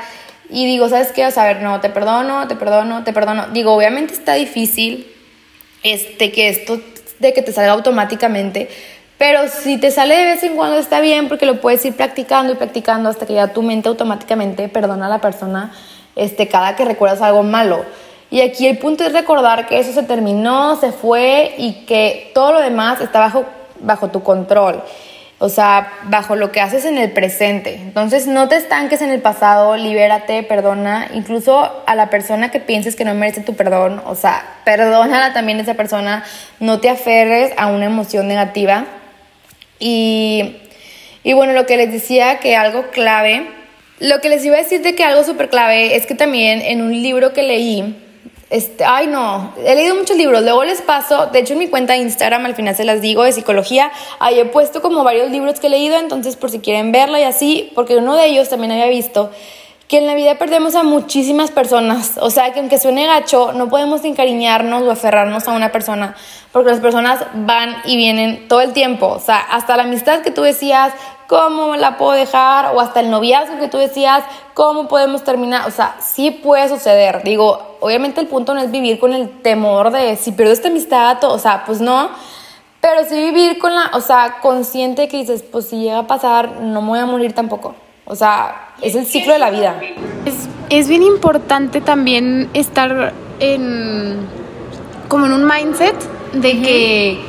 y 0.50 0.66
digo, 0.66 0.88
¿sabes 0.88 1.12
qué? 1.12 1.28
O 1.28 1.32
sea, 1.32 1.44
a 1.44 1.48
ver, 1.48 1.62
no, 1.62 1.82
te 1.82 1.90
perdono, 1.90 2.48
te 2.48 2.56
perdono, 2.56 3.04
te 3.04 3.12
perdono. 3.12 3.48
Digo, 3.48 3.74
obviamente 3.74 4.14
está 4.14 4.36
difícil 4.36 5.19
este, 5.84 6.32
que 6.32 6.50
esto 6.50 6.80
de 7.20 7.34
que 7.34 7.42
te 7.42 7.52
salga 7.52 7.74
automáticamente, 7.74 8.70
pero 9.18 9.42
si 9.50 9.78
te 9.78 9.92
sale 9.92 10.16
de 10.16 10.26
vez 10.26 10.44
en 10.44 10.56
cuando 10.56 10.78
está 10.78 11.02
bien 11.02 11.28
porque 11.28 11.46
lo 11.46 11.60
puedes 11.60 11.84
ir 11.86 11.94
practicando 11.96 12.54
y 12.54 12.56
practicando 12.56 13.10
hasta 13.10 13.26
que 13.26 13.34
ya 13.34 13.52
tu 13.54 13.62
mente 13.62 13.90
automáticamente 13.90 14.70
perdona 14.70 15.08
a 15.08 15.10
la 15.10 15.20
persona 15.20 15.74
este, 16.16 16.48
cada 16.48 16.76
que 16.76 16.86
recuerdas 16.86 17.22
algo 17.22 17.44
malo. 17.44 17.84
Y 18.32 18.42
aquí 18.42 18.68
el 18.68 18.78
punto 18.78 19.04
es 19.04 19.12
recordar 19.12 19.68
que 19.68 19.80
eso 19.80 19.92
se 19.92 20.04
terminó, 20.04 20.76
se 20.78 20.92
fue 20.92 21.56
y 21.58 21.86
que 21.86 22.32
todo 22.34 22.54
lo 22.54 22.62
demás 22.62 23.02
está 23.02 23.20
bajo, 23.20 23.46
bajo 23.80 24.10
tu 24.10 24.24
control 24.24 24.84
o 25.42 25.48
sea, 25.48 25.94
bajo 26.04 26.36
lo 26.36 26.52
que 26.52 26.60
haces 26.60 26.84
en 26.84 26.98
el 26.98 27.12
presente. 27.12 27.76
Entonces, 27.76 28.28
no 28.28 28.50
te 28.50 28.58
estanques 28.58 29.02
en 29.02 29.10
el 29.10 29.22
pasado, 29.22 29.78
libérate, 29.78 30.44
perdona, 30.44 31.08
incluso 31.14 31.82
a 31.88 31.96
la 31.96 32.10
persona 32.10 32.52
que 32.52 32.60
pienses 32.60 32.98
que 32.98 33.06
no 33.06 33.14
merece 33.14 33.42
tu 33.42 33.56
perdón, 33.56 34.02
o 34.06 34.16
sea, 34.16 34.44
perdónala 34.66 35.32
también 35.32 35.60
a 35.60 35.62
esa 35.62 35.76
persona, 35.76 36.26
no 36.60 36.82
te 36.82 36.90
aferres 36.90 37.54
a 37.58 37.68
una 37.68 37.86
emoción 37.86 38.28
negativa. 38.28 38.86
Y, 39.80 40.58
y 41.24 41.32
bueno, 41.32 41.54
lo 41.54 41.66
que 41.66 41.78
les 41.78 41.90
decía 41.90 42.40
que 42.40 42.58
algo 42.58 42.90
clave, 42.92 43.48
lo 44.00 44.20
que 44.20 44.28
les 44.28 44.44
iba 44.44 44.58
a 44.58 44.62
decir 44.62 44.82
de 44.82 44.94
que 44.94 45.06
algo 45.06 45.24
súper 45.24 45.50
clave 45.50 45.96
es 45.96 46.06
que 46.06 46.16
también 46.16 46.62
en 46.62 46.82
un 46.82 46.92
libro 46.92 47.32
que 47.32 47.44
leí, 47.44 47.96
este, 48.50 48.84
ay, 48.84 49.08
no, 49.08 49.54
he 49.64 49.76
leído 49.76 49.96
muchos 49.96 50.18
libros, 50.18 50.42
luego 50.42 50.64
les 50.64 50.82
paso, 50.82 51.28
de 51.28 51.40
hecho 51.40 51.54
en 51.54 51.60
mi 51.60 51.68
cuenta 51.68 51.94
de 51.94 52.00
Instagram 52.00 52.46
al 52.46 52.56
final 52.56 52.76
se 52.76 52.84
las 52.84 53.00
digo 53.00 53.24
de 53.24 53.32
psicología, 53.32 53.92
ahí 54.20 54.40
he 54.40 54.46
puesto 54.46 54.82
como 54.82 55.04
varios 55.04 55.30
libros 55.30 55.60
que 55.60 55.68
he 55.68 55.70
leído, 55.70 55.98
entonces 55.98 56.36
por 56.36 56.50
si 56.50 56.60
quieren 56.60 56.92
verla 56.92 57.20
y 57.20 57.24
así, 57.24 57.72
porque 57.76 57.98
uno 57.98 58.16
de 58.16 58.26
ellos 58.26 58.50
también 58.50 58.72
había 58.72 58.88
visto 58.88 59.30
que 59.90 59.98
en 59.98 60.06
la 60.06 60.14
vida 60.14 60.36
perdemos 60.36 60.76
a 60.76 60.84
muchísimas 60.84 61.50
personas, 61.50 62.20
o 62.22 62.30
sea 62.30 62.54
que 62.54 62.60
aunque 62.60 62.78
suene 62.78 63.08
gacho, 63.08 63.54
no 63.54 63.70
podemos 63.70 64.06
encariñarnos 64.06 64.84
o 64.84 64.92
aferrarnos 64.92 65.48
a 65.48 65.52
una 65.54 65.72
persona, 65.72 66.16
porque 66.52 66.70
las 66.70 66.80
personas 66.80 67.26
van 67.34 67.76
y 67.86 67.98
vienen 67.98 68.48
todo 68.48 68.62
el 68.62 68.72
tiempo, 68.72 69.08
o 69.08 69.20
sea, 69.20 69.40
hasta 69.40 69.76
la 69.78 69.84
amistad 69.84 70.22
que 70.22 70.30
tú 70.30 70.44
decías, 70.44 70.94
¿cómo 71.26 71.76
la 71.76 71.98
puedo 71.98 72.12
dejar? 72.12 72.76
O 72.76 72.82
hasta 72.82 73.00
el 73.00 73.10
noviazgo 73.10 73.58
que 73.58 73.68
tú 73.68 73.80
decías, 73.80 74.24
¿cómo 74.54 74.88
podemos 74.88 75.24
terminar? 75.24 75.68
O 75.68 75.72
sea, 75.72 75.96
sí 76.00 76.30
puede 76.30 76.70
suceder. 76.70 77.24
Digo, 77.24 77.78
obviamente 77.80 78.22
el 78.22 78.28
punto 78.28 78.54
no 78.54 78.62
es 78.62 78.70
vivir 78.70 79.00
con 79.00 79.14
el 79.14 79.42
temor 79.42 79.90
de 79.90 80.16
si 80.18 80.32
pierdo 80.34 80.54
esta 80.54 80.68
amistad, 80.68 81.24
o 81.24 81.40
sea, 81.40 81.64
pues 81.66 81.82
no. 81.82 82.12
Pero 82.80 83.06
sí 83.10 83.16
vivir 83.16 83.58
con 83.58 83.74
la, 83.74 83.90
o 83.94 84.02
sea, 84.02 84.38
consciente 84.40 85.08
que 85.08 85.18
dices, 85.18 85.42
pues 85.42 85.68
si 85.68 85.80
llega 85.80 85.98
a 85.98 86.08
pasar, 86.08 86.62
no 86.62 86.84
me 86.84 86.90
voy 86.90 87.00
a 87.00 87.08
morir 87.08 87.34
tampoco. 87.34 87.74
O 88.10 88.16
sea, 88.16 88.72
es 88.82 88.96
el 88.96 89.06
ciclo 89.06 89.34
de 89.34 89.40
la 89.40 89.52
vida. 89.52 89.80
Es, 90.26 90.50
es 90.70 90.88
bien 90.90 91.04
importante 91.04 91.80
también 91.80 92.50
estar 92.56 93.14
en, 93.40 94.18
como 95.08 95.28
en 95.28 95.34
un 95.34 95.46
mindset 95.46 95.96
de 96.34 96.62
que 96.62 97.20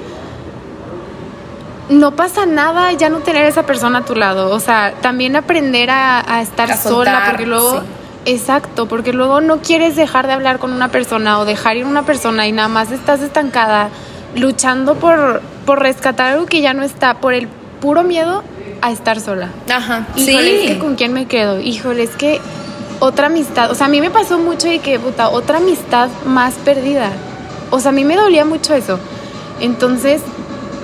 no 1.91 2.13
pasa 2.13 2.47
nada 2.47 2.93
ya 2.93 3.11
no 3.11 3.19
tener 3.19 3.45
esa 3.45 3.65
persona 3.65 3.99
a 3.99 4.05
tu 4.07 4.15
lado. 4.15 4.55
O 4.55 4.59
sea, 4.59 4.95
también 5.03 5.37
aprender 5.37 5.91
a, 5.91 6.41
estar 6.41 6.75
sola, 6.79 7.25
porque 7.29 7.47
luego. 7.47 7.83
Exacto, 8.25 8.87
porque 8.87 9.13
luego 9.13 9.43
no 9.43 9.61
quieres 9.61 9.97
dejar 9.97 10.27
de 10.27 10.33
hablar 10.33 10.59
con 10.59 10.73
una 10.73 10.89
persona 10.89 11.41
o 11.41 11.45
dejar 11.45 11.77
ir 11.77 11.85
una 11.87 12.05
persona 12.05 12.47
y 12.47 12.53
nada 12.53 12.69
más 12.69 12.91
estás 12.91 13.21
estancada 13.21 13.89
luchando 14.35 14.95
por, 14.95 15.43
por 15.67 15.81
rescatar 15.81 16.33
algo 16.33 16.47
que 16.47 16.63
ya 16.63 16.75
no 16.75 16.83
está, 16.83 17.15
por 17.15 17.35
el 17.35 17.49
puro 17.81 18.03
miedo 18.03 18.45
a 18.83 18.91
estar 18.91 19.21
sola. 19.21 19.51
Ajá. 19.73 20.07
Híjole, 20.17 20.65
es 20.65 20.71
que 20.73 20.79
con 20.79 20.97
quién 20.97 21.13
me 21.13 21.27
quedo. 21.27 21.61
Híjole, 21.61 22.03
es 22.03 22.11
que 22.11 22.41
otra 22.99 23.27
amistad. 23.27 23.71
O 23.71 23.75
sea, 23.75 23.87
a 23.87 23.89
mí 23.89 24.01
me 24.01 24.11
pasó 24.11 24.39
mucho 24.39 24.69
y 24.71 24.79
que, 24.79 24.99
puta, 24.99 25.29
otra 25.29 25.59
amistad 25.59 26.09
más 26.25 26.55
perdida. 26.55 27.11
O 27.71 27.81
sea, 27.81 27.91
a 27.91 27.93
mí 27.93 28.05
me 28.05 28.17
dolía 28.17 28.45
mucho 28.45 28.75
eso. 28.75 28.99
Entonces, 29.61 30.23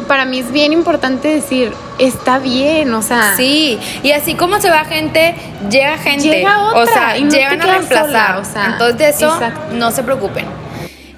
para 0.07 0.25
mí 0.25 0.39
es 0.39 0.53
bien 0.53 0.73
importante 0.73 1.29
decir, 1.29 1.73
está 1.99 2.39
bien, 2.39 2.93
o 2.95 3.03
sea. 3.03 3.35
Sí, 3.37 3.79
y 4.03 4.13
así 4.13 4.35
como 4.35 4.61
se 4.61 4.71
va 4.71 4.85
gente, 4.85 5.35
llega 5.71 5.99
gente. 5.99 6.29
Llega 6.29 6.69
otra, 6.69 6.83
o 6.83 6.87
sea, 6.87 7.19
y 7.19 7.25
no 7.25 7.31
llegan 7.31 7.61
a 7.61 7.67
reemplazar. 7.67 8.37
o 8.39 8.45
sea, 8.45 8.67
Entonces, 8.73 8.99
de 8.99 9.09
eso 9.09 9.33
exacto. 9.33 9.75
no 9.75 9.91
se 9.91 10.03
preocupen. 10.03 10.45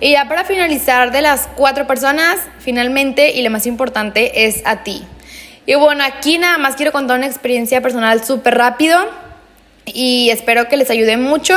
Y 0.00 0.12
ya 0.12 0.28
para 0.28 0.44
finalizar, 0.44 1.10
de 1.10 1.22
las 1.22 1.48
cuatro 1.56 1.86
personas, 1.86 2.38
finalmente, 2.60 3.32
y 3.32 3.42
lo 3.42 3.50
más 3.50 3.66
importante, 3.66 4.46
es 4.46 4.62
a 4.64 4.84
ti. 4.84 5.04
Y 5.68 5.74
bueno, 5.74 6.02
aquí 6.02 6.38
nada 6.38 6.56
más 6.56 6.76
quiero 6.76 6.92
contar 6.92 7.18
una 7.18 7.26
experiencia 7.26 7.82
personal 7.82 8.24
súper 8.24 8.56
rápido 8.56 8.96
y 9.84 10.30
espero 10.30 10.66
que 10.66 10.78
les 10.78 10.88
ayude 10.88 11.18
mucho. 11.18 11.54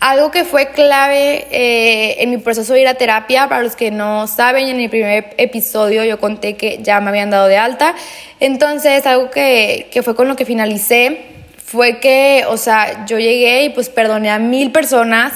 Algo 0.00 0.32
que 0.32 0.42
fue 0.42 0.72
clave 0.72 1.46
eh, 1.52 2.16
en 2.24 2.30
mi 2.30 2.38
proceso 2.38 2.72
de 2.72 2.80
ir 2.80 2.88
a 2.88 2.94
terapia, 2.94 3.48
para 3.48 3.62
los 3.62 3.76
que 3.76 3.92
no 3.92 4.26
saben, 4.26 4.66
en 4.66 4.76
mi 4.76 4.88
primer 4.88 5.32
episodio 5.38 6.02
yo 6.02 6.18
conté 6.18 6.56
que 6.56 6.80
ya 6.82 7.00
me 7.00 7.10
habían 7.10 7.30
dado 7.30 7.46
de 7.46 7.56
alta. 7.56 7.94
Entonces, 8.40 9.06
algo 9.06 9.30
que, 9.30 9.86
que 9.92 10.02
fue 10.02 10.16
con 10.16 10.26
lo 10.26 10.34
que 10.34 10.44
finalicé 10.44 11.20
fue 11.64 12.00
que, 12.00 12.42
o 12.48 12.56
sea, 12.56 13.06
yo 13.06 13.20
llegué 13.20 13.62
y 13.62 13.68
pues 13.68 13.90
perdoné 13.90 14.30
a 14.30 14.40
mil 14.40 14.72
personas 14.72 15.34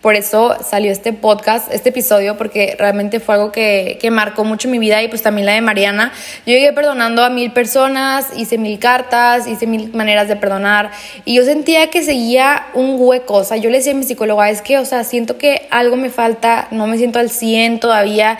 por 0.00 0.14
eso 0.14 0.56
salió 0.62 0.92
este 0.92 1.12
podcast, 1.12 1.72
este 1.72 1.88
episodio, 1.88 2.36
porque 2.36 2.76
realmente 2.78 3.18
fue 3.18 3.34
algo 3.34 3.52
que, 3.52 3.98
que, 4.00 4.10
marcó 4.10 4.44
mucho 4.44 4.68
mi 4.68 4.78
vida 4.78 5.02
y 5.02 5.08
pues 5.08 5.22
también 5.22 5.46
la 5.46 5.52
de 5.52 5.60
Mariana. 5.60 6.12
Yo 6.46 6.52
llegué 6.52 6.72
perdonando 6.72 7.24
a 7.24 7.30
mil 7.30 7.52
personas, 7.52 8.26
hice 8.36 8.58
mil 8.58 8.78
cartas, 8.78 9.46
hice 9.46 9.66
mil 9.66 9.92
maneras 9.94 10.28
de 10.28 10.36
perdonar 10.36 10.90
y 11.24 11.34
yo 11.34 11.44
sentía 11.44 11.90
que 11.90 12.02
seguía 12.02 12.66
un 12.74 12.96
hueco. 12.98 13.34
O 13.34 13.44
sea, 13.44 13.56
yo 13.56 13.70
le 13.70 13.78
decía 13.78 13.92
a 13.92 13.96
mi 13.96 14.04
psicóloga, 14.04 14.50
es 14.50 14.62
que, 14.62 14.78
o 14.78 14.84
sea, 14.84 15.02
siento 15.02 15.38
que 15.38 15.66
algo 15.70 15.96
me 15.96 16.10
falta, 16.10 16.68
no 16.70 16.86
me 16.86 16.98
siento 16.98 17.18
al 17.18 17.30
100 17.30 17.80
todavía. 17.80 18.38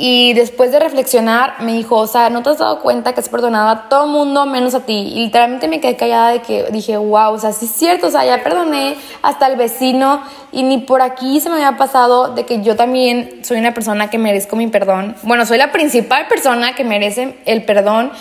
Y 0.00 0.32
después 0.34 0.70
de 0.70 0.78
reflexionar, 0.78 1.60
me 1.60 1.72
dijo, 1.72 1.96
o 1.96 2.06
sea, 2.06 2.30
¿no 2.30 2.44
te 2.44 2.50
has 2.50 2.58
dado 2.58 2.78
cuenta 2.78 3.14
que 3.14 3.20
has 3.20 3.28
perdonado 3.28 3.68
a 3.68 3.88
todo 3.88 4.06
mundo 4.06 4.46
menos 4.46 4.72
a 4.76 4.86
ti? 4.86 4.92
Y 4.92 5.24
literalmente 5.24 5.66
me 5.66 5.80
quedé 5.80 5.96
callada 5.96 6.30
de 6.30 6.40
que 6.40 6.66
dije, 6.70 6.96
wow, 6.96 7.32
o 7.32 7.38
sea, 7.40 7.52
sí 7.52 7.64
es 7.64 7.72
cierto, 7.72 8.06
o 8.06 8.10
sea, 8.10 8.24
ya 8.24 8.44
perdoné 8.44 8.96
hasta 9.22 9.46
al 9.46 9.56
vecino 9.56 10.22
y 10.52 10.62
ni 10.62 10.78
por 10.78 11.02
aquí 11.02 11.40
se 11.40 11.48
me 11.48 11.56
había 11.56 11.76
pasado 11.76 12.32
de 12.32 12.46
que 12.46 12.62
yo 12.62 12.76
también 12.76 13.40
soy 13.42 13.58
una 13.58 13.74
persona 13.74 14.08
que 14.08 14.18
merezco 14.18 14.54
mi 14.54 14.68
perdón. 14.68 15.16
Bueno, 15.24 15.44
soy 15.44 15.58
la 15.58 15.72
principal 15.72 16.28
persona 16.28 16.76
que 16.76 16.84
merece 16.84 17.36
el 17.44 17.64
perdón. 17.64 18.12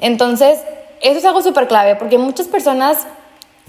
Entonces, 0.00 0.58
eso 1.02 1.18
es 1.18 1.24
algo 1.24 1.40
súper 1.40 1.68
clave 1.68 1.94
porque 1.94 2.18
muchas 2.18 2.48
personas 2.48 3.06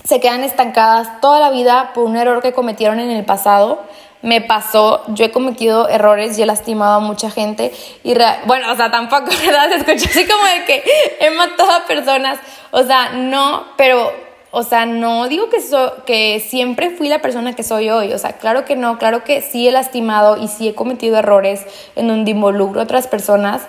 se 0.03 0.19
quedan 0.19 0.43
estancadas 0.43 1.21
toda 1.21 1.39
la 1.39 1.51
vida 1.51 1.91
por 1.93 2.05
un 2.05 2.17
error 2.17 2.41
que 2.41 2.51
cometieron 2.51 2.99
en 2.99 3.11
el 3.11 3.23
pasado 3.25 3.79
me 4.23 4.39
pasó, 4.39 5.03
yo 5.09 5.25
he 5.25 5.31
cometido 5.31 5.89
errores 5.89 6.39
y 6.39 6.41
he 6.41 6.45
lastimado 6.45 6.95
a 6.95 6.99
mucha 6.99 7.29
gente 7.29 7.73
y 8.03 8.15
bueno, 8.45 8.71
o 8.71 8.75
sea, 8.75 8.89
tampoco, 8.89 9.25
¿verdad? 9.45 9.69
Se 9.69 9.75
escucha 9.75 10.09
así 10.09 10.25
como 10.25 10.43
de 10.45 10.65
que 10.65 10.83
he 11.19 11.29
matado 11.31 11.71
a 11.71 11.85
personas, 11.85 12.39
o 12.71 12.83
sea, 12.83 13.11
no, 13.11 13.65
pero, 13.77 14.11
o 14.51 14.63
sea, 14.63 14.85
no 14.85 15.27
digo 15.27 15.49
que, 15.49 15.61
so, 15.61 16.05
que 16.05 16.39
siempre 16.39 16.89
fui 16.91 17.09
la 17.09 17.21
persona 17.21 17.53
que 17.53 17.63
soy 17.63 17.89
hoy, 17.89 18.13
o 18.13 18.17
sea, 18.17 18.33
claro 18.33 18.63
que 18.63 18.77
no, 18.77 18.97
claro 18.97 19.25
que 19.25 19.41
sí 19.41 19.67
he 19.67 19.71
lastimado 19.71 20.37
y 20.37 20.47
sí 20.47 20.69
he 20.69 20.73
cometido 20.73 21.17
errores 21.17 21.65
en 21.97 22.07
donde 22.07 22.31
involucro 22.31 22.79
a 22.79 22.85
otras 22.85 23.07
personas, 23.07 23.63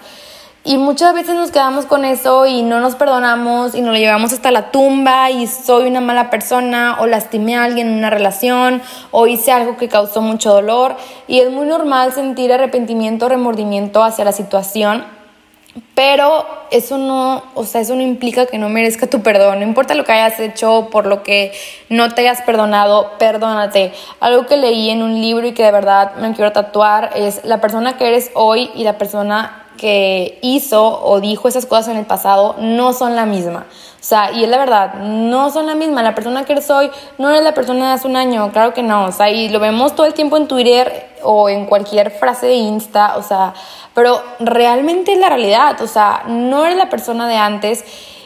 y 0.66 0.78
muchas 0.78 1.12
veces 1.12 1.34
nos 1.34 1.50
quedamos 1.50 1.84
con 1.84 2.06
eso 2.06 2.46
y 2.46 2.62
no 2.62 2.80
nos 2.80 2.94
perdonamos 2.94 3.74
y 3.74 3.82
nos 3.82 3.92
lo 3.92 3.98
llevamos 3.98 4.32
hasta 4.32 4.50
la 4.50 4.70
tumba 4.70 5.30
y 5.30 5.46
soy 5.46 5.86
una 5.86 6.00
mala 6.00 6.30
persona 6.30 6.96
o 7.00 7.06
lastimé 7.06 7.54
a 7.54 7.64
alguien 7.64 7.88
en 7.88 7.98
una 7.98 8.08
relación 8.08 8.80
o 9.10 9.26
hice 9.26 9.52
algo 9.52 9.76
que 9.76 9.88
causó 9.88 10.22
mucho 10.22 10.54
dolor. 10.54 10.96
Y 11.28 11.40
es 11.40 11.50
muy 11.50 11.66
normal 11.66 12.12
sentir 12.14 12.50
arrepentimiento, 12.50 13.28
remordimiento 13.28 14.02
hacia 14.02 14.24
la 14.24 14.32
situación. 14.32 15.04
Pero 15.94 16.46
eso 16.70 16.96
no, 16.96 17.42
o 17.54 17.64
sea, 17.64 17.82
eso 17.82 17.94
no 17.94 18.00
implica 18.00 18.46
que 18.46 18.56
no 18.56 18.70
merezca 18.70 19.06
tu 19.06 19.22
perdón. 19.22 19.58
No 19.58 19.66
importa 19.66 19.94
lo 19.94 20.04
que 20.04 20.12
hayas 20.12 20.40
hecho, 20.40 20.88
por 20.90 21.04
lo 21.04 21.22
que 21.22 21.52
no 21.90 22.14
te 22.14 22.22
hayas 22.22 22.40
perdonado, 22.40 23.12
perdónate. 23.18 23.92
Algo 24.18 24.46
que 24.46 24.56
leí 24.56 24.88
en 24.88 25.02
un 25.02 25.20
libro 25.20 25.46
y 25.46 25.52
que 25.52 25.64
de 25.64 25.72
verdad 25.72 26.14
me 26.14 26.32
quiero 26.32 26.52
tatuar 26.52 27.10
es 27.16 27.44
la 27.44 27.60
persona 27.60 27.98
que 27.98 28.08
eres 28.08 28.30
hoy 28.34 28.70
y 28.74 28.84
la 28.84 28.96
persona 28.96 29.63
que 29.76 30.38
hizo 30.42 31.02
o 31.04 31.20
dijo 31.20 31.48
esas 31.48 31.66
cosas 31.66 31.88
en 31.88 31.96
el 31.96 32.06
pasado 32.06 32.56
no 32.58 32.92
son 32.92 33.16
la 33.16 33.26
misma. 33.26 33.66
O 34.04 34.06
sea, 34.06 34.32
y 34.32 34.44
es 34.44 34.50
la 34.50 34.58
verdad, 34.58 34.94
no 35.00 35.50
son 35.50 35.66
la 35.66 35.74
misma. 35.74 36.02
La 36.02 36.14
persona 36.14 36.44
que 36.44 36.52
eres 36.52 36.68
hoy 36.70 36.90
no 37.16 37.30
es 37.30 37.42
la 37.42 37.54
persona 37.54 37.88
de 37.88 37.92
hace 37.94 38.06
un 38.06 38.16
año, 38.16 38.52
claro 38.52 38.74
que 38.74 38.82
no. 38.82 39.06
O 39.06 39.12
sea, 39.12 39.30
y 39.30 39.48
lo 39.48 39.60
vemos 39.60 39.94
todo 39.94 40.06
el 40.06 40.12
tiempo 40.12 40.36
en 40.36 40.46
Twitter 40.46 41.14
o 41.22 41.48
en 41.48 41.64
cualquier 41.64 42.10
frase 42.10 42.46
de 42.46 42.54
Insta, 42.54 43.16
o 43.16 43.22
sea, 43.22 43.54
pero 43.94 44.22
realmente 44.40 45.12
es 45.12 45.18
la 45.18 45.30
realidad, 45.30 45.80
o 45.80 45.86
sea, 45.86 46.24
no 46.26 46.66
eres 46.66 46.76
la 46.76 46.90
persona 46.90 47.26
de 47.26 47.36
antes. 47.36 47.82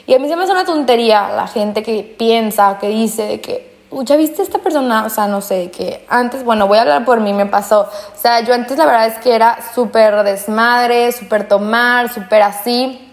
Y 0.08 0.14
a 0.14 0.18
mí 0.18 0.26
se 0.26 0.34
me 0.34 0.42
hace 0.42 0.52
una 0.52 0.64
tontería 0.64 1.28
la 1.28 1.46
gente 1.46 1.82
que 1.82 2.02
piensa, 2.02 2.78
que 2.80 2.88
dice 2.88 3.40
que, 3.40 3.77
ya 3.90 4.16
viste 4.16 4.42
esta 4.42 4.58
persona, 4.58 5.04
o 5.04 5.10
sea, 5.10 5.26
no 5.26 5.40
sé, 5.40 5.70
que 5.70 6.04
antes, 6.08 6.44
bueno, 6.44 6.66
voy 6.66 6.78
a 6.78 6.82
hablar 6.82 7.04
por 7.04 7.20
mí, 7.20 7.32
me 7.32 7.46
pasó. 7.46 7.82
O 7.82 8.20
sea, 8.20 8.40
yo 8.40 8.54
antes 8.54 8.76
la 8.78 8.86
verdad 8.86 9.06
es 9.06 9.18
que 9.18 9.34
era 9.34 9.58
súper 9.74 10.22
desmadre, 10.24 11.12
súper 11.12 11.48
tomar, 11.48 12.12
súper 12.12 12.42
así. 12.42 13.04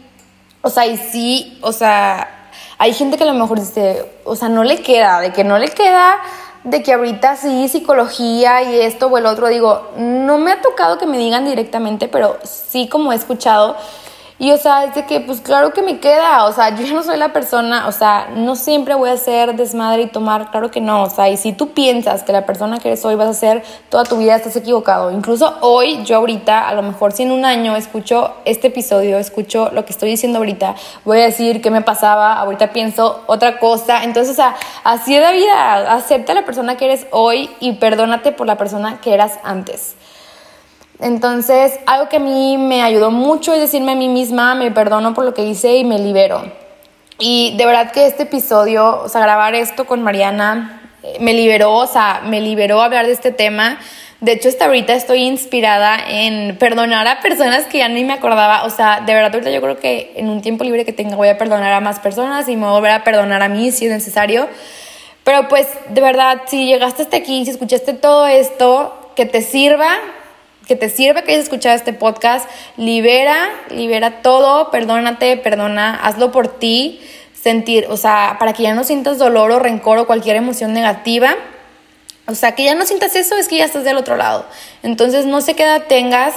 O 0.62 0.70
sea, 0.70 0.86
y 0.86 0.98
sí, 0.98 1.60
o 1.62 1.72
sea, 1.72 2.50
hay 2.78 2.94
gente 2.94 3.18
que 3.18 3.24
a 3.24 3.28
lo 3.28 3.34
mejor 3.34 3.60
dice, 3.60 4.12
o 4.26 4.36
sea, 4.36 4.50
no 4.50 4.64
le 4.64 4.82
queda, 4.82 5.20
de 5.22 5.32
que 5.32 5.44
no 5.44 5.58
le 5.58 5.70
queda, 5.70 6.18
de 6.64 6.82
que 6.82 6.94
ahorita 6.94 7.36
sí, 7.36 7.68
psicología 7.68 8.64
y 8.64 8.80
esto 8.82 9.08
o 9.08 9.18
el 9.18 9.28
otro, 9.28 9.48
digo, 9.48 9.92
no 9.98 10.40
me 10.40 10.52
ha 10.52 10.62
tocado 10.62 10.98
que 10.98 11.06
me 11.06 11.18
digan 11.18 11.46
directamente, 11.46 12.08
pero 12.08 12.38
sí 12.44 12.90
como 12.90 13.14
he 13.14 13.16
escuchado 13.16 13.78
y 14.38 14.52
o 14.52 14.58
sea, 14.58 14.84
es 14.84 14.96
de 14.96 15.06
que 15.06 15.22
pues 15.22 15.40
claro 15.40 15.72
que 15.72 15.82
me 15.82 16.00
queda, 16.00 16.46
o 16.46 16.52
sea, 16.52 16.76
yo 16.76 16.86
ya 16.86 16.94
no 16.94 17.04
soy 17.04 17.18
la 17.18 17.32
persona, 17.32 17.88
o 17.88 17.94
sea, 17.94 18.28
no 18.36 18.58
siempre 18.58 18.94
voy 18.94 19.10
a 19.10 19.16
ser 19.16 19.56
desmadre 19.56 20.04
y 20.04 20.08
tomar, 20.08 20.52
claro 20.52 20.72
que 20.72 20.82
no, 20.82 21.04
o 21.04 21.10
sea, 21.10 21.30
y 21.30 21.38
si 21.38 21.54
tú 21.54 21.70
piensas 21.70 22.24
que 22.24 22.34
la 22.34 22.46
persona 22.46 22.80
que 22.80 22.90
eres 22.90 23.06
hoy 23.06 23.16
vas 23.16 23.30
a 23.30 23.34
ser 23.34 23.64
toda 23.90 24.04
tu 24.04 24.18
vida, 24.18 24.36
estás 24.36 24.56
equivocado. 24.58 25.10
Incluso 25.12 25.56
hoy, 25.62 26.04
yo 26.04 26.18
ahorita, 26.18 26.68
a 26.68 26.74
lo 26.74 26.82
mejor 26.82 27.14
si 27.14 27.24
en 27.24 27.32
un 27.32 27.46
año 27.46 27.78
escucho 27.78 28.34
este 28.44 28.68
episodio, 28.68 29.18
escucho 29.18 29.70
lo 29.72 29.86
que 29.86 29.94
estoy 29.94 30.10
diciendo 30.10 30.40
ahorita, 30.40 30.76
voy 31.06 31.20
a 31.20 31.24
decir 31.24 31.62
qué 31.62 31.72
me 31.72 31.82
pasaba, 31.82 32.34
ahorita 32.34 32.74
pienso 32.74 33.24
otra 33.28 33.58
cosa, 33.58 34.04
entonces, 34.04 34.34
o 34.34 34.36
sea, 34.36 34.56
así 34.84 35.16
es 35.16 35.22
la 35.22 35.32
vida, 35.32 35.94
acepta 35.94 36.34
la 36.34 36.44
persona 36.44 36.76
que 36.76 36.86
eres 36.86 37.08
hoy 37.12 37.50
y 37.62 37.74
perdónate 37.74 38.34
por 38.34 38.48
la 38.48 38.58
persona 38.58 39.00
que 39.00 39.14
eras 39.14 39.40
antes. 39.44 39.96
Entonces, 41.00 41.80
algo 41.86 42.10
que 42.10 42.18
a 42.18 42.20
mí 42.20 42.58
me 42.58 42.82
ayudó 42.82 43.12
mucho 43.12 43.54
es 43.54 43.60
decirme 43.60 43.94
a 43.94 43.96
mí 43.96 44.08
misma, 44.08 44.56
me 44.56 44.72
perdono 44.72 45.14
por 45.14 45.26
lo 45.26 45.34
que 45.34 45.44
hice 45.44 45.76
y 45.78 45.84
me 45.84 46.00
libero. 46.00 46.44
Y 47.20 47.56
de 47.58 47.66
verdad 47.66 47.92
que 47.92 48.08
este 48.08 48.24
episodio, 48.24 49.02
o 49.04 49.10
sea, 49.10 49.22
grabar 49.22 49.56
esto 49.56 49.86
con 49.86 50.04
Mariana, 50.04 50.82
eh, 51.04 51.18
me 51.20 51.34
liberó, 51.34 51.74
o 51.74 51.88
sea, 51.88 52.22
me 52.26 52.42
liberó 52.42 52.82
hablar 52.82 53.06
de 53.06 53.14
este 53.14 53.32
tema. 53.32 53.80
De 54.22 54.34
hecho, 54.34 54.50
hasta 54.50 54.66
ahorita 54.66 54.94
estoy 54.94 55.20
inspirada 55.20 55.98
en 56.08 56.58
perdonar 56.58 57.08
a 57.08 57.20
personas 57.22 57.66
que 57.66 57.80
ya 57.80 57.90
ni 57.90 58.04
me 58.04 58.14
acordaba. 58.14 58.64
O 58.64 58.70
sea, 58.70 59.02
de 59.02 59.14
verdad, 59.14 59.32
ahorita 59.34 59.52
yo 59.52 59.62
creo 59.62 59.78
que 59.78 60.14
en 60.16 60.30
un 60.30 60.42
tiempo 60.42 60.64
libre 60.64 60.86
que 60.86 60.94
tenga 60.94 61.16
voy 61.16 61.28
a 61.28 61.38
perdonar 61.38 61.74
a 61.74 61.82
más 61.82 62.00
personas 62.00 62.48
y 62.48 62.56
me 62.56 62.64
voy 62.64 62.70
a 62.70 62.74
volver 62.74 62.92
a 62.92 63.04
perdonar 63.04 63.44
a 63.44 63.50
mí 63.50 63.72
si 63.72 63.86
es 63.86 63.92
necesario. 63.92 64.48
Pero 65.24 65.48
pues, 65.48 65.68
de 65.90 66.02
verdad, 66.02 66.42
si 66.48 66.66
llegaste 66.66 67.04
hasta 67.04 67.18
aquí, 67.18 67.46
si 67.46 67.52
escuchaste 67.52 67.94
todo 67.94 68.26
esto, 68.28 69.12
que 69.16 69.26
te 69.26 69.42
sirva, 69.42 69.90
que 70.68 70.76
te 70.76 70.90
sirva 70.90 71.22
que 71.22 71.32
hayas 71.32 71.44
escuchado 71.44 71.76
este 71.76 71.94
podcast, 71.94 72.50
libera, 72.78 73.50
libera 73.70 74.22
todo, 74.22 74.72
perdónate, 74.72 75.38
perdona, 75.38 75.96
hazlo 75.96 76.32
por 76.32 76.48
ti, 76.60 77.02
sentir, 77.34 77.86
o 77.90 77.98
sea, 77.98 78.38
para 78.40 78.54
que 78.54 78.64
ya 78.64 78.74
no 78.74 78.84
sientas 78.84 79.20
dolor 79.20 79.52
o 79.52 79.60
rencor 79.60 80.00
o 80.00 80.08
cualquier 80.08 80.36
emoción 80.36 80.74
negativa. 80.74 81.36
O 82.28 82.34
sea, 82.34 82.54
que 82.54 82.64
ya 82.64 82.74
no 82.74 82.86
sientas 82.86 83.16
eso, 83.16 83.36
es 83.38 83.48
que 83.48 83.58
ya 83.58 83.66
estás 83.66 83.84
del 83.84 83.98
otro 83.98 84.18
lado. 84.18 84.48
Entonces, 84.82 85.28
no 85.28 85.42
sé 85.42 85.54
qué 85.54 85.62
edad 85.62 85.84
tengas, 85.88 86.34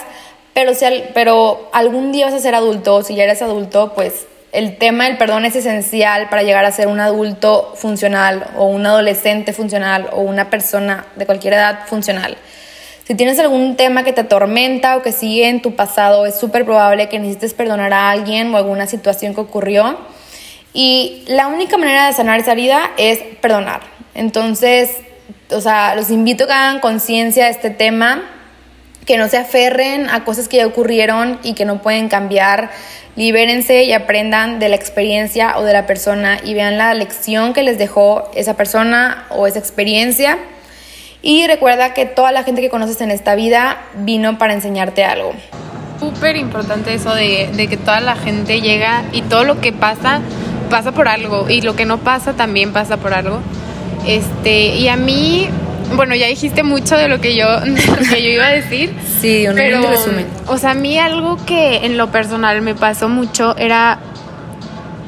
pero, 0.52 0.74
si, 0.74 0.84
pero 1.14 1.70
algún 1.72 2.12
día 2.12 2.26
vas 2.26 2.34
a 2.34 2.40
ser 2.40 2.54
adulto, 2.54 3.02
si 3.02 3.14
ya 3.14 3.24
eres 3.24 3.40
adulto, 3.40 3.94
pues 3.94 4.26
el 4.52 4.76
tema 4.76 5.04
del 5.04 5.16
perdón 5.16 5.44
es 5.44 5.56
esencial 5.56 6.28
para 6.28 6.42
llegar 6.42 6.64
a 6.64 6.72
ser 6.72 6.88
un 6.88 7.00
adulto 7.00 7.72
funcional 7.76 8.46
o 8.56 8.66
un 8.66 8.84
adolescente 8.84 9.52
funcional 9.52 10.08
o 10.12 10.20
una 10.20 10.50
persona 10.50 11.06
de 11.16 11.26
cualquier 11.26 11.54
edad 11.54 11.86
funcional. 11.86 12.36
Si 13.08 13.14
tienes 13.14 13.38
algún 13.38 13.74
tema 13.76 14.04
que 14.04 14.12
te 14.12 14.20
atormenta 14.20 14.98
o 14.98 15.00
que 15.00 15.12
sigue 15.12 15.48
en 15.48 15.62
tu 15.62 15.74
pasado, 15.74 16.26
es 16.26 16.38
súper 16.38 16.66
probable 16.66 17.08
que 17.08 17.18
necesites 17.18 17.54
perdonar 17.54 17.90
a 17.94 18.10
alguien 18.10 18.54
o 18.54 18.58
alguna 18.58 18.86
situación 18.86 19.34
que 19.34 19.40
ocurrió. 19.40 19.96
Y 20.74 21.24
la 21.26 21.46
única 21.46 21.78
manera 21.78 22.06
de 22.08 22.12
sanar 22.12 22.38
esa 22.38 22.52
herida 22.52 22.90
es 22.98 23.20
perdonar. 23.40 23.80
Entonces, 24.14 24.90
o 25.50 25.62
sea, 25.62 25.94
los 25.94 26.10
invito 26.10 26.44
a 26.44 26.48
que 26.48 26.52
hagan 26.52 26.80
conciencia 26.80 27.46
de 27.46 27.52
este 27.52 27.70
tema, 27.70 28.28
que 29.06 29.16
no 29.16 29.26
se 29.28 29.38
aferren 29.38 30.10
a 30.10 30.26
cosas 30.26 30.46
que 30.46 30.58
ya 30.58 30.66
ocurrieron 30.66 31.38
y 31.42 31.54
que 31.54 31.64
no 31.64 31.80
pueden 31.80 32.10
cambiar. 32.10 32.68
Libérense 33.16 33.84
y 33.84 33.94
aprendan 33.94 34.58
de 34.58 34.68
la 34.68 34.76
experiencia 34.76 35.56
o 35.56 35.64
de 35.64 35.72
la 35.72 35.86
persona 35.86 36.40
y 36.44 36.52
vean 36.52 36.76
la 36.76 36.92
lección 36.92 37.54
que 37.54 37.62
les 37.62 37.78
dejó 37.78 38.30
esa 38.34 38.52
persona 38.52 39.24
o 39.30 39.46
esa 39.46 39.60
experiencia 39.60 40.36
y 41.28 41.46
recuerda 41.46 41.92
que 41.92 42.06
toda 42.06 42.32
la 42.32 42.42
gente 42.42 42.62
que 42.62 42.70
conoces 42.70 43.02
en 43.02 43.10
esta 43.10 43.34
vida 43.34 43.82
vino 43.96 44.38
para 44.38 44.54
enseñarte 44.54 45.04
algo. 45.04 45.34
Súper 46.00 46.36
importante 46.36 46.94
eso 46.94 47.14
de, 47.14 47.50
de, 47.52 47.68
que 47.68 47.76
toda 47.76 48.00
la 48.00 48.16
gente 48.16 48.62
llega 48.62 49.04
y 49.12 49.20
todo 49.20 49.44
lo 49.44 49.60
que 49.60 49.74
pasa, 49.74 50.22
pasa 50.70 50.92
por 50.92 51.06
algo. 51.06 51.50
Y 51.50 51.60
lo 51.60 51.76
que 51.76 51.84
no 51.84 51.98
pasa 51.98 52.32
también 52.32 52.72
pasa 52.72 52.96
por 52.96 53.12
algo. 53.12 53.40
Este, 54.06 54.76
y 54.76 54.88
a 54.88 54.96
mí, 54.96 55.50
bueno, 55.96 56.14
ya 56.14 56.28
dijiste 56.28 56.62
mucho 56.62 56.96
de 56.96 57.08
lo 57.08 57.20
que 57.20 57.36
yo, 57.36 57.46
que 58.10 58.22
yo 58.22 58.30
iba 58.30 58.46
a 58.46 58.52
decir. 58.52 58.94
Sí, 59.20 59.46
un 59.46 59.54
pero, 59.54 59.82
resumen. 59.82 60.26
O 60.46 60.56
sea, 60.56 60.70
a 60.70 60.74
mí 60.74 60.98
algo 60.98 61.36
que 61.44 61.84
en 61.84 61.98
lo 61.98 62.10
personal 62.10 62.62
me 62.62 62.74
pasó 62.74 63.10
mucho 63.10 63.54
era 63.58 63.98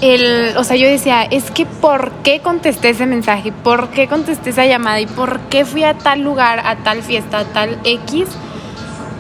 el, 0.01 0.57
o 0.57 0.65
sea, 0.65 0.77
yo 0.77 0.89
decía, 0.89 1.23
es 1.23 1.51
que 1.51 1.67
¿por 1.67 2.11
qué 2.23 2.41
contesté 2.41 2.91
ese 2.91 3.07
mensaje? 3.07 3.53
¿Por 3.53 3.89
qué 3.89 4.09
contesté 4.09 4.51
esa 4.51 4.67
llamada? 4.67 5.01
¿Y 5.01 5.07
por 5.07 5.41
qué 5.49 5.65
fui 5.65 5.85
a 5.85 5.95
tal 5.95 6.23
lugar, 6.23 6.61
a 6.65 6.77
tal 6.77 7.03
fiesta, 7.03 7.41
a 7.41 7.45
tal 7.45 7.79
X? 7.85 8.29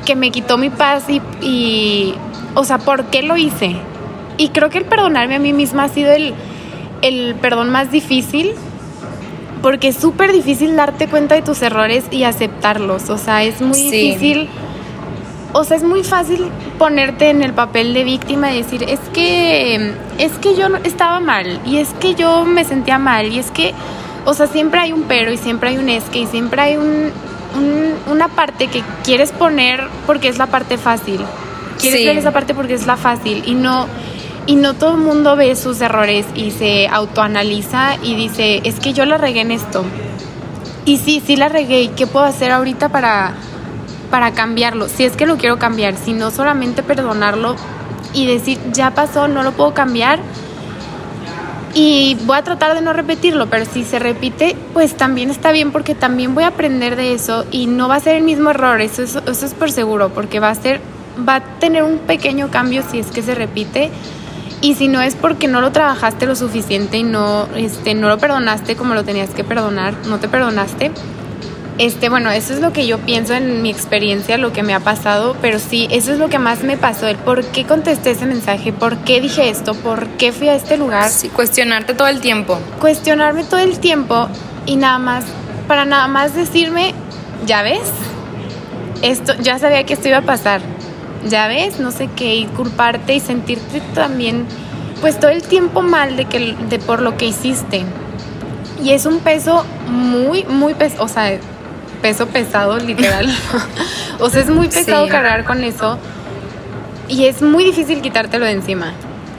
Que 0.06 0.16
me 0.16 0.30
quitó 0.30 0.56
mi 0.56 0.70
paz 0.70 1.04
y, 1.08 1.20
y 1.42 2.14
o 2.54 2.64
sea, 2.64 2.78
¿por 2.78 3.04
qué 3.06 3.22
lo 3.22 3.36
hice? 3.36 3.76
Y 4.38 4.48
creo 4.48 4.70
que 4.70 4.78
el 4.78 4.86
perdonarme 4.86 5.36
a 5.36 5.38
mí 5.38 5.52
misma 5.52 5.84
ha 5.84 5.88
sido 5.88 6.12
el, 6.12 6.34
el 7.02 7.34
perdón 7.36 7.70
más 7.70 7.90
difícil 7.90 8.54
porque 9.62 9.88
es 9.88 9.96
súper 9.96 10.32
difícil 10.32 10.74
darte 10.76 11.06
cuenta 11.06 11.34
de 11.34 11.42
tus 11.42 11.60
errores 11.62 12.04
y 12.10 12.24
aceptarlos. 12.24 13.10
O 13.10 13.18
sea, 13.18 13.44
es 13.44 13.60
muy 13.60 13.78
difícil 13.78 14.48
o 15.52 15.64
sea, 15.64 15.76
es 15.76 15.82
muy 15.82 16.04
fácil 16.04 16.48
ponerte 16.78 17.30
en 17.30 17.42
el 17.42 17.52
papel 17.52 17.92
de 17.94 18.04
víctima 18.04 18.52
y 18.52 18.62
decir, 18.62 18.84
es 18.84 19.00
que, 19.12 19.94
es 20.18 20.32
que 20.40 20.54
yo 20.54 20.68
estaba 20.84 21.20
mal, 21.20 21.60
y 21.66 21.78
es 21.78 21.88
que 21.94 22.14
yo 22.14 22.44
me 22.44 22.64
sentía 22.64 22.98
mal, 22.98 23.26
y 23.32 23.38
es 23.38 23.50
que, 23.50 23.74
o 24.24 24.34
sea, 24.34 24.46
siempre 24.46 24.80
hay 24.80 24.92
un 24.92 25.02
pero, 25.04 25.32
y 25.32 25.36
siempre 25.36 25.70
hay 25.70 25.78
un 25.78 25.88
es 25.88 26.04
que, 26.04 26.20
y 26.20 26.26
siempre 26.26 26.60
hay 26.62 26.76
un, 26.76 27.12
una 28.10 28.28
parte 28.28 28.68
que 28.68 28.82
quieres 29.02 29.32
poner 29.32 29.88
porque 30.06 30.28
es 30.28 30.38
la 30.38 30.46
parte 30.46 30.78
fácil. 30.78 31.20
Quieres 31.80 32.04
ver 32.04 32.18
esa 32.18 32.30
parte 32.30 32.54
porque 32.54 32.74
es 32.74 32.86
la 32.86 32.96
fácil, 32.96 33.42
y 33.46 33.54
no, 33.54 33.86
y 34.46 34.54
no 34.54 34.74
todo 34.74 34.92
el 34.92 35.00
mundo 35.00 35.34
ve 35.34 35.56
sus 35.56 35.80
errores 35.80 36.26
y 36.34 36.50
se 36.50 36.86
autoanaliza 36.88 37.96
y 38.02 38.14
dice, 38.14 38.60
es 38.64 38.78
que 38.78 38.92
yo 38.92 39.04
la 39.04 39.18
regué 39.18 39.40
en 39.40 39.50
esto. 39.50 39.84
Y 40.84 40.98
sí, 40.98 41.22
sí 41.24 41.36
la 41.36 41.48
regué, 41.48 41.82
¿y 41.82 41.88
qué 41.88 42.06
puedo 42.06 42.24
hacer 42.24 42.52
ahorita 42.52 42.88
para 42.88 43.34
para 44.10 44.32
cambiarlo, 44.32 44.88
si 44.88 45.04
es 45.04 45.16
que 45.16 45.26
lo 45.26 45.36
quiero 45.36 45.58
cambiar, 45.58 45.96
si 45.96 46.12
no 46.12 46.30
solamente 46.30 46.82
perdonarlo 46.82 47.56
y 48.12 48.26
decir, 48.26 48.58
ya 48.72 48.90
pasó, 48.90 49.28
no 49.28 49.42
lo 49.42 49.52
puedo 49.52 49.72
cambiar 49.72 50.18
y 51.74 52.16
voy 52.24 52.36
a 52.36 52.42
tratar 52.42 52.74
de 52.74 52.80
no 52.80 52.92
repetirlo, 52.92 53.48
pero 53.48 53.64
si 53.64 53.84
se 53.84 53.98
repite, 53.98 54.56
pues 54.72 54.96
también 54.96 55.30
está 55.30 55.52
bien 55.52 55.70
porque 55.70 55.94
también 55.94 56.34
voy 56.34 56.44
a 56.44 56.48
aprender 56.48 56.96
de 56.96 57.14
eso 57.14 57.44
y 57.50 57.66
no 57.66 57.88
va 57.88 57.96
a 57.96 58.00
ser 58.00 58.16
el 58.16 58.24
mismo 58.24 58.50
error, 58.50 58.80
eso 58.80 59.02
es, 59.02 59.14
eso 59.14 59.46
es 59.46 59.54
por 59.54 59.70
seguro, 59.70 60.08
porque 60.10 60.40
va 60.40 60.50
a 60.50 60.54
ser, 60.54 60.80
va 61.26 61.36
a 61.36 61.40
tener 61.58 61.84
un 61.84 61.98
pequeño 61.98 62.50
cambio 62.50 62.82
si 62.90 62.98
es 62.98 63.06
que 63.06 63.22
se 63.22 63.34
repite 63.34 63.90
y 64.60 64.74
si 64.74 64.88
no 64.88 65.00
es 65.00 65.14
porque 65.14 65.48
no 65.48 65.60
lo 65.60 65.70
trabajaste 65.70 66.26
lo 66.26 66.34
suficiente 66.34 66.98
y 66.98 67.02
no, 67.02 67.46
este, 67.54 67.94
no 67.94 68.08
lo 68.08 68.18
perdonaste 68.18 68.76
como 68.76 68.94
lo 68.94 69.04
tenías 69.04 69.30
que 69.30 69.44
perdonar, 69.44 69.94
no 70.06 70.18
te 70.18 70.28
perdonaste, 70.28 70.90
este, 71.80 72.10
bueno, 72.10 72.30
eso 72.30 72.52
es 72.52 72.60
lo 72.60 72.74
que 72.74 72.86
yo 72.86 72.98
pienso 72.98 73.32
en 73.32 73.62
mi 73.62 73.70
experiencia, 73.70 74.36
lo 74.36 74.52
que 74.52 74.62
me 74.62 74.74
ha 74.74 74.80
pasado, 74.80 75.34
pero 75.40 75.58
sí, 75.58 75.88
eso 75.90 76.12
es 76.12 76.18
lo 76.18 76.28
que 76.28 76.38
más 76.38 76.62
me 76.62 76.76
pasó, 76.76 77.06
el 77.06 77.16
por 77.16 77.42
qué 77.42 77.64
contesté 77.64 78.10
ese 78.10 78.26
mensaje, 78.26 78.70
por 78.70 78.98
qué 78.98 79.22
dije 79.22 79.48
esto, 79.48 79.72
por 79.72 80.06
qué 80.18 80.30
fui 80.30 80.50
a 80.50 80.54
este 80.54 80.76
lugar. 80.76 81.08
Sí, 81.08 81.30
cuestionarte 81.30 81.94
todo 81.94 82.08
el 82.08 82.20
tiempo. 82.20 82.58
Cuestionarme 82.80 83.44
todo 83.44 83.60
el 83.60 83.78
tiempo 83.78 84.28
y 84.66 84.76
nada 84.76 84.98
más, 84.98 85.24
para 85.66 85.86
nada 85.86 86.06
más 86.06 86.34
decirme, 86.34 86.92
ya 87.46 87.62
ves, 87.62 87.90
esto, 89.00 89.32
ya 89.40 89.58
sabía 89.58 89.86
que 89.86 89.94
esto 89.94 90.08
iba 90.08 90.18
a 90.18 90.22
pasar, 90.22 90.60
ya 91.30 91.48
ves, 91.48 91.80
no 91.80 91.92
sé 91.92 92.10
qué, 92.14 92.34
y 92.34 92.44
culparte 92.44 93.14
y 93.14 93.20
sentirte 93.20 93.80
también, 93.94 94.44
pues 95.00 95.18
todo 95.18 95.30
el 95.30 95.42
tiempo 95.44 95.80
mal 95.80 96.18
de, 96.18 96.26
que, 96.26 96.54
de 96.68 96.78
por 96.78 97.00
lo 97.00 97.16
que 97.16 97.24
hiciste. 97.24 97.86
Y 98.82 98.90
es 98.90 99.06
un 99.06 99.20
peso 99.20 99.64
muy, 99.88 100.44
muy 100.44 100.74
pesado, 100.74 101.04
o 101.04 101.08
sea, 101.08 101.38
peso 102.02 102.26
pesado, 102.26 102.78
literal. 102.78 103.28
o 104.18 104.28
sea, 104.30 104.42
es 104.42 104.50
muy 104.50 104.68
pesado 104.68 105.08
cargar 105.08 105.44
con 105.44 105.62
eso 105.64 105.98
y 107.08 107.26
es 107.26 107.42
muy 107.42 107.64
difícil 107.64 108.00
quitártelo 108.00 108.46
de 108.46 108.52
encima. 108.52 108.92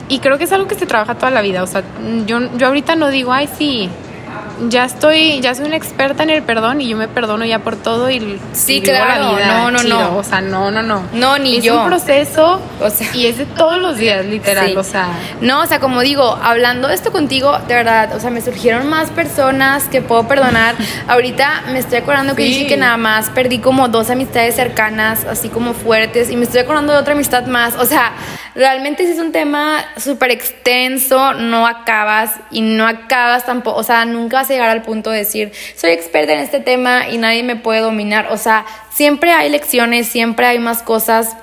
Y 0.08 0.18
creo 0.18 0.36
que 0.36 0.44
es 0.44 0.52
algo 0.52 0.68
que 0.68 0.74
se 0.74 0.86
trabaja 0.86 1.14
toda 1.14 1.30
la 1.30 1.40
vida. 1.40 1.62
O 1.62 1.66
sea, 1.66 1.82
yo, 2.26 2.40
yo 2.56 2.66
ahorita 2.66 2.96
no 2.96 3.08
digo, 3.08 3.32
ay, 3.32 3.48
sí, 3.56 3.88
ya 4.68 4.84
estoy, 4.84 5.40
ya 5.40 5.54
soy 5.54 5.66
una 5.66 5.76
experta 5.76 6.22
en 6.22 6.30
el 6.30 6.42
perdón 6.42 6.80
y 6.80 6.88
yo 6.88 6.96
me 6.96 7.08
perdono 7.08 7.44
ya 7.44 7.58
por 7.60 7.76
todo 7.76 8.10
y 8.10 8.38
Sí, 8.52 8.76
y 8.76 8.80
vivo 8.80 8.92
claro, 8.94 9.36
no, 9.46 9.70
no, 9.70 9.82
no. 9.82 10.16
O 10.16 10.22
sea, 10.24 10.40
no, 10.40 10.70
no, 10.70 10.82
no. 10.82 11.02
No, 11.12 11.38
ni 11.38 11.56
es 11.56 11.64
yo. 11.64 11.80
un 11.82 11.86
proceso 11.88 12.60
O 12.80 12.90
sea. 12.90 13.08
y 13.14 13.26
es 13.26 13.38
de 13.38 13.46
todos 13.46 13.78
los 13.80 13.96
días, 13.96 14.24
literal, 14.24 14.68
Sí. 14.68 14.76
o 14.76 14.84
sea. 14.84 15.08
No, 15.40 15.62
o 15.62 15.66
sea, 15.66 15.80
como 15.80 16.00
digo, 16.00 16.38
hablando 16.42 16.88
de 16.88 16.94
esto 16.94 17.12
contigo, 17.12 17.58
de 17.66 17.74
verdad, 17.74 18.14
o 18.14 18.20
sea, 18.20 18.30
me 18.30 18.40
surgieron 18.40 18.88
más 18.88 19.10
personas 19.10 19.84
que 19.84 20.02
puedo 20.02 20.26
perdonar. 20.28 20.74
Ahorita 21.08 21.62
me 21.72 21.78
estoy 21.78 21.98
acordando 21.98 22.34
que 22.36 22.42
Sí. 22.44 22.48
dije 22.48 22.66
que 22.66 22.76
nada 22.76 22.96
más 22.96 23.30
perdí 23.30 23.58
como 23.58 23.88
dos 23.88 24.10
amistades 24.10 24.54
cercanas, 24.56 25.24
así 25.24 25.48
como 25.48 25.74
fuertes, 25.74 26.30
y 26.30 26.36
me 26.36 26.44
estoy 26.44 26.60
acordando 26.60 26.92
de 26.92 26.98
otra 26.98 27.14
amistad 27.14 27.46
más. 27.46 27.74
O 27.76 27.84
sea, 27.86 28.12
realmente 28.54 29.04
sí 29.06 29.12
es 29.12 29.18
un 29.18 29.32
tema 29.32 29.84
súper 29.96 30.30
extenso, 30.30 31.34
no 31.34 31.66
acabas 31.66 32.32
y 32.50 32.60
no 32.62 32.86
acabas 32.86 33.46
tampoco, 33.46 33.78
o 33.78 33.82
sea, 33.82 34.04
nunca 34.04 34.38
vas 34.38 34.50
a 34.50 34.52
llegar 34.52 34.68
al 34.68 34.82
punto 34.82 35.10
de 35.10 35.18
decir, 35.18 35.52
soy 35.76 35.90
experta 35.90 36.32
en 36.32 36.40
este 36.40 36.60
tema 36.60 37.08
y 37.08 37.18
nadie 37.18 37.42
me 37.42 37.56
puede 37.56 37.80
dominar. 37.80 38.28
O 38.30 38.36
sea, 38.36 38.64
siempre 38.92 39.32
hay 39.32 39.48
lecciones, 39.50 40.08
siempre 40.08 40.46
hay 40.46 40.58
más 40.58 40.82
cosas. 40.82 41.36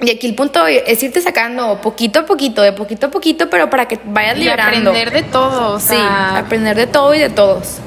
Y 0.00 0.10
aquí 0.10 0.26
el 0.26 0.34
punto 0.34 0.66
es 0.66 1.02
irte 1.02 1.20
sacando 1.20 1.80
poquito 1.80 2.20
a 2.20 2.26
poquito, 2.26 2.62
de 2.62 2.72
poquito 2.72 3.06
a 3.06 3.10
poquito, 3.10 3.48
pero 3.48 3.70
para 3.70 3.86
que 3.86 3.98
vayas 4.04 4.36
Y 4.36 4.40
liberando. 4.40 4.90
aprender 4.90 5.12
de 5.12 5.22
todo, 5.22 5.74
o 5.76 5.80
sí, 5.80 5.88
sea. 5.88 6.38
aprender 6.38 6.76
de 6.76 6.86
todo 6.86 7.14
y 7.14 7.20
de 7.20 7.30
todos. 7.30 7.78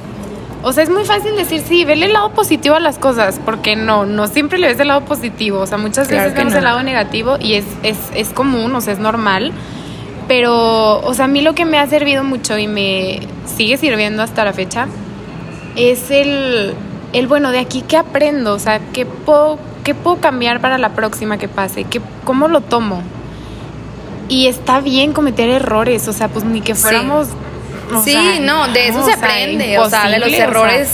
O 0.64 0.74
sea, 0.74 0.84
es 0.84 0.90
muy 0.90 1.06
fácil 1.06 1.36
decir, 1.36 1.62
sí, 1.62 1.86
vele 1.86 2.08
el 2.08 2.14
lado 2.14 2.32
positivo 2.32 2.76
a 2.76 2.80
las 2.80 2.98
cosas, 2.98 3.40
porque 3.46 3.76
no, 3.76 4.06
no 4.06 4.28
siempre 4.28 4.58
le 4.58 4.68
ves 4.68 4.80
el 4.80 4.88
lado 4.88 5.02
positivo. 5.06 5.60
O 5.60 5.68
sea, 5.68 5.78
muchas 5.78 6.08
Claro 6.08 6.24
veces 6.24 6.38
vemos 6.38 6.54
no. 6.54 6.60
el 6.60 6.64
lado 6.66 6.84
negativo 6.84 7.38
y 7.40 7.54
es, 7.54 7.66
es, 7.84 7.98
es 8.16 8.30
común, 8.30 8.76
o 8.76 8.82
sea, 8.82 8.94
es 8.94 9.00
normal. 9.00 9.52
Pero, 10.28 11.00
o 11.00 11.14
sea, 11.14 11.26
a 11.26 11.28
mí 11.28 11.42
lo 11.42 11.54
que 11.56 11.64
me 11.66 11.78
ha 11.78 11.88
servido 11.88 12.24
mucho 12.24 12.58
y 12.58 12.68
me 12.68 13.20
sigue 13.46 13.78
sirviendo 13.78 14.24
hasta 14.24 14.44
la 14.44 14.52
fecha 14.52 14.88
es 15.78 16.12
el, 16.12 16.74
el 17.14 17.28
bueno, 17.28 17.52
de 17.52 17.60
aquí 17.60 17.84
qué 17.88 17.96
aprendo, 17.96 18.54
o 18.54 18.60
sea, 18.60 18.80
qué 18.92 19.06
puedo, 19.06 19.58
qué 19.84 19.94
puedo 19.96 20.18
cambiar 20.18 20.60
para 20.60 20.78
la 20.78 20.90
próxima 20.90 21.38
que 21.38 21.48
pase, 21.48 21.86
¿Qué, 21.86 22.02
cómo 22.26 22.48
lo 22.48 22.62
tomo. 22.62 23.04
Y 24.28 24.48
está 24.48 24.82
bien 24.82 25.14
cometer 25.14 25.50
errores, 25.50 26.08
o 26.10 26.14
sea, 26.14 26.28
pues 26.28 26.44
ni 26.44 26.60
que 26.60 26.76
Sí. 26.76 26.84
O 27.94 28.04
sí, 28.04 28.12
sea, 28.12 28.40
no, 28.40 28.68
de 28.70 28.88
eso 28.88 29.00
no, 29.00 29.06
se 29.06 29.14
o 29.14 29.18
sea, 29.18 29.28
aprende. 29.28 29.80
O 29.80 29.90
sea, 29.90 30.10
de 30.10 30.20
los 30.20 30.30
imposible, 30.30 30.36
o 30.36 30.38
sea, 30.38 30.46
errores 30.46 30.90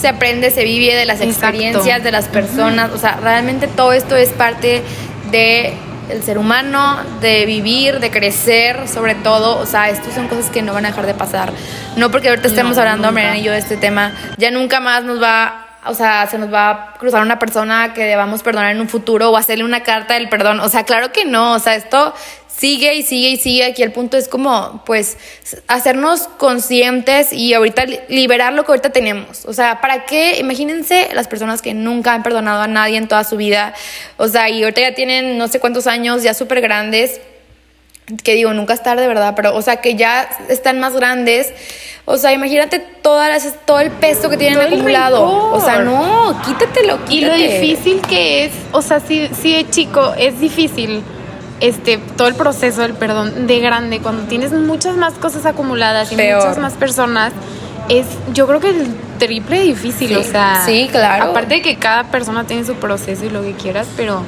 se 0.00 0.08
aprende, 0.08 0.50
se 0.50 0.64
vive, 0.64 0.94
de 0.94 1.04
las 1.04 1.20
Exacto. 1.20 1.46
experiencias, 1.46 2.02
de 2.02 2.10
las 2.10 2.26
personas. 2.26 2.90
O 2.92 2.98
sea, 2.98 3.18
realmente 3.20 3.68
todo 3.68 3.92
esto 3.92 4.16
es 4.16 4.30
parte 4.30 4.82
de 5.30 5.74
el 6.10 6.22
ser 6.22 6.38
humano, 6.38 6.96
de 7.20 7.46
vivir, 7.46 8.00
de 8.00 8.10
crecer, 8.10 8.88
sobre 8.88 9.14
todo, 9.14 9.58
o 9.58 9.66
sea, 9.66 9.88
estas 9.88 10.14
son 10.14 10.28
cosas 10.28 10.50
que 10.50 10.60
no 10.60 10.74
van 10.74 10.84
a 10.84 10.88
dejar 10.88 11.06
de 11.06 11.14
pasar. 11.14 11.52
No 11.96 12.10
porque 12.10 12.28
ahorita 12.28 12.48
estemos 12.48 12.76
No, 12.76 12.82
hablando. 12.82 13.12
Mariana 13.12 13.38
y 13.38 13.44
yo, 13.44 13.52
de 13.52 13.58
este 13.58 13.76
tema, 13.76 14.12
ya 14.36 14.50
nunca 14.50 14.80
más 14.80 15.04
nos 15.04 15.22
va, 15.22 15.61
o 15.86 15.94
sea, 15.94 16.26
se 16.26 16.38
nos 16.38 16.52
va 16.52 16.70
a 16.70 16.94
cruzar 16.98 17.22
una 17.22 17.38
persona 17.38 17.92
que 17.94 18.04
debamos 18.04 18.42
perdonar 18.42 18.72
en 18.72 18.80
un 18.80 18.88
futuro 18.88 19.30
o 19.30 19.36
hacerle 19.36 19.64
una 19.64 19.82
carta 19.82 20.14
del 20.14 20.28
perdón. 20.28 20.60
O 20.60 20.68
sea, 20.68 20.84
claro 20.84 21.12
que 21.12 21.24
no, 21.24 21.54
o 21.54 21.58
sea, 21.58 21.74
esto 21.74 22.14
sigue 22.48 22.94
y 22.94 23.02
sigue 23.02 23.30
y 23.30 23.36
sigue. 23.36 23.64
Aquí 23.64 23.82
el 23.82 23.90
punto 23.92 24.16
es 24.16 24.28
como, 24.28 24.82
pues, 24.86 25.18
hacernos 25.66 26.28
conscientes 26.38 27.32
y 27.32 27.54
ahorita 27.54 27.86
li- 27.86 28.00
liberar 28.08 28.52
lo 28.52 28.64
que 28.64 28.72
ahorita 28.72 28.90
tenemos. 28.90 29.44
O 29.46 29.52
sea, 29.52 29.80
¿para 29.80 30.04
qué? 30.04 30.38
Imagínense 30.38 31.08
las 31.14 31.26
personas 31.26 31.62
que 31.62 31.74
nunca 31.74 32.14
han 32.14 32.22
perdonado 32.22 32.62
a 32.62 32.68
nadie 32.68 32.98
en 32.98 33.08
toda 33.08 33.24
su 33.24 33.36
vida. 33.36 33.74
O 34.18 34.28
sea, 34.28 34.48
y 34.48 34.62
ahorita 34.62 34.80
ya 34.82 34.94
tienen 34.94 35.38
no 35.38 35.48
sé 35.48 35.58
cuántos 35.58 35.86
años, 35.86 36.22
ya 36.22 36.34
súper 36.34 36.60
grandes 36.60 37.20
que 38.24 38.34
digo, 38.34 38.52
nunca 38.52 38.74
es 38.74 38.82
tarde, 38.82 39.06
¿verdad? 39.06 39.34
Pero, 39.36 39.54
o 39.54 39.62
sea, 39.62 39.76
que 39.76 39.94
ya 39.96 40.28
están 40.48 40.80
más 40.80 40.94
grandes. 40.94 41.52
O 42.04 42.16
sea, 42.16 42.32
imagínate 42.32 42.80
todas 42.80 43.28
las, 43.28 43.54
todo 43.64 43.78
el 43.80 43.90
peso 43.90 44.28
que 44.28 44.36
tienen 44.36 44.58
Todo 44.58 44.66
acumulado. 44.66 45.52
O 45.52 45.60
sea, 45.60 45.78
no, 45.78 46.40
quítatelo, 46.44 46.98
Y 47.08 47.20
lo 47.20 47.32
quítate. 47.32 47.60
difícil 47.60 48.00
que 48.00 48.44
es, 48.44 48.52
o 48.72 48.82
sea, 48.82 49.00
si, 49.00 49.28
si 49.28 49.54
de 49.54 49.70
chico 49.70 50.14
es 50.18 50.40
difícil 50.40 51.02
este 51.60 51.98
todo 52.16 52.26
el 52.26 52.34
proceso 52.34 52.80
del 52.82 52.94
perdón 52.94 53.46
de 53.46 53.60
grande, 53.60 54.00
cuando 54.00 54.24
tienes 54.24 54.50
muchas 54.52 54.96
más 54.96 55.14
cosas 55.14 55.46
acumuladas 55.46 56.10
y 56.10 56.16
Peor. 56.16 56.42
muchas 56.42 56.58
más 56.58 56.72
personas, 56.72 57.32
es 57.88 58.06
yo 58.34 58.48
creo 58.48 58.58
que 58.58 58.70
el 58.70 58.88
triple 59.18 59.60
difícil, 59.60 60.08
Sí, 60.08 60.14
o 60.16 60.24
sea, 60.24 60.62
sí, 60.66 60.88
claro. 60.90 61.30
Aparte 61.30 61.54
de 61.54 61.62
que 61.62 61.76
cada 61.76 62.10
persona 62.10 62.44
tiene 62.48 62.64
su 62.64 62.74
proceso 62.74 63.24
y 63.24 63.30
lo 63.30 63.42
que 63.42 63.52
quieras, 63.52 63.86
pero 63.96 64.24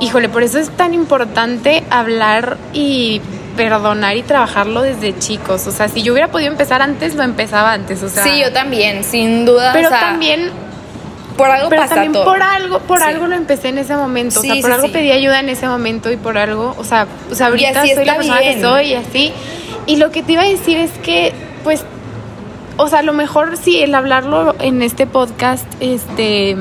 híjole, 0.00 0.28
por 0.28 0.42
eso 0.42 0.58
es 0.58 0.70
tan 0.70 0.94
importante 0.94 1.84
hablar 1.90 2.56
y 2.72 3.20
perdonar 3.56 4.16
y 4.16 4.22
trabajarlo 4.22 4.82
desde 4.82 5.16
chicos. 5.18 5.66
O 5.66 5.70
sea, 5.70 5.88
si 5.88 6.02
yo 6.02 6.12
hubiera 6.12 6.28
podido 6.28 6.50
empezar 6.50 6.82
antes, 6.82 7.14
lo 7.14 7.22
empezaba 7.22 7.72
antes. 7.72 8.02
O 8.02 8.08
sea, 8.08 8.24
Sí, 8.24 8.40
yo 8.40 8.52
también, 8.52 9.04
sin 9.04 9.44
duda. 9.44 9.72
pero 9.72 9.88
o 9.88 9.90
sea, 9.90 10.00
también 10.00 10.50
por 11.36 11.50
algo 11.50 11.68
pero 11.68 11.82
pasa 11.82 11.94
también 11.96 12.12
todo. 12.12 12.24
por 12.24 12.42
algo, 12.42 12.78
por 12.80 12.98
Sí. 12.98 13.04
algo 13.06 13.26
lo 13.26 13.34
empecé 13.36 13.68
en 13.68 13.78
ese 13.78 13.94
momento. 13.96 14.40
Sí, 14.40 14.50
o 14.50 14.52
sea, 14.54 14.60
por 14.62 14.70
sí, 14.70 14.74
algo 14.76 14.92
pedí 14.92 15.10
ayuda 15.12 15.40
en 15.40 15.48
ese 15.48 15.66
momento 15.68 16.10
y 16.10 16.16
por 16.16 16.38
algo, 16.38 16.74
o 16.78 16.84
sea, 16.84 17.06
o 17.30 17.34
sea 17.34 17.46
ahorita 17.48 17.82
soy 17.86 18.04
la 18.04 18.16
persona 18.16 18.40
bien. 18.40 18.54
que 18.56 18.60
soy 18.62 18.84
y 18.86 18.94
así. 18.94 19.32
Y 19.86 19.96
lo 19.96 20.10
que 20.10 20.22
te 20.22 20.32
iba 20.32 20.42
a 20.42 20.46
decir 20.48 20.78
es 20.78 20.90
que, 21.02 21.32
pues, 21.62 21.84
o 22.76 22.88
sea, 22.88 23.00
a 23.00 23.02
lo 23.02 23.12
mejor 23.12 23.56
sí, 23.56 23.82
el 23.82 23.94
hablarlo 23.94 24.54
en 24.60 24.82
este 24.82 25.06
podcast, 25.06 25.66
este, 25.80 26.56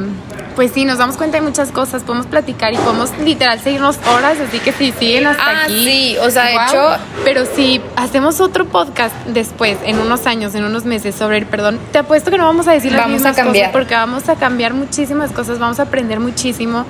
pues 0.56 0.72
sí, 0.72 0.86
nos 0.86 0.97
damos 0.97 1.18
cuenta 1.18 1.38
de 1.38 1.43
muchas 1.43 1.72
cosas, 1.72 2.04
podemos 2.04 2.28
platicar 2.28 2.74
y 2.74 2.78
podemos 2.78 3.12
literal 3.20 3.60
seguirnos 3.60 3.97
horas, 4.08 4.38
así 4.39 4.60
que 4.60 4.72
si 4.72 4.91
siguen 4.91 5.28
hasta 5.28 5.43
Ah, 5.43 5.64
aquí. 5.64 5.84
sí, 5.86 6.18
o 6.22 6.30
sea, 6.30 6.45
de 6.45 6.54
hecho- 6.56 6.97
Pero 7.24 7.45
si 7.45 7.82
hacemos 7.95 8.39
otro 8.41 8.66
podcast 8.66 9.16
después, 9.28 9.78
en 9.86 9.99
unos 9.99 10.26
años, 10.28 10.56
en 10.56 10.64
unos 10.66 10.86
meses, 10.86 11.16
sobre 11.16 11.38
el 11.38 11.45
perdón, 11.45 11.80
te 11.91 11.99
apuesto 11.99 12.32
que 12.32 12.38
no 12.38 12.45
vamos 12.45 12.68
a 12.68 12.72
decir 12.74 12.91
las 12.91 13.01
Vamos 13.01 13.14
a 13.14 13.30
mismas 13.30 13.36
cambiar. 13.36 13.66
cosas 13.68 13.72
porque 13.74 13.95
vamos 13.95 14.30
a 14.30 14.36
cambiar 14.36 14.74
muchísimas 14.74 15.32
cosas, 15.32 15.60
vamos 15.60 15.80
a 15.80 15.84
aprender 15.84 16.20
muchísimo 16.20 16.86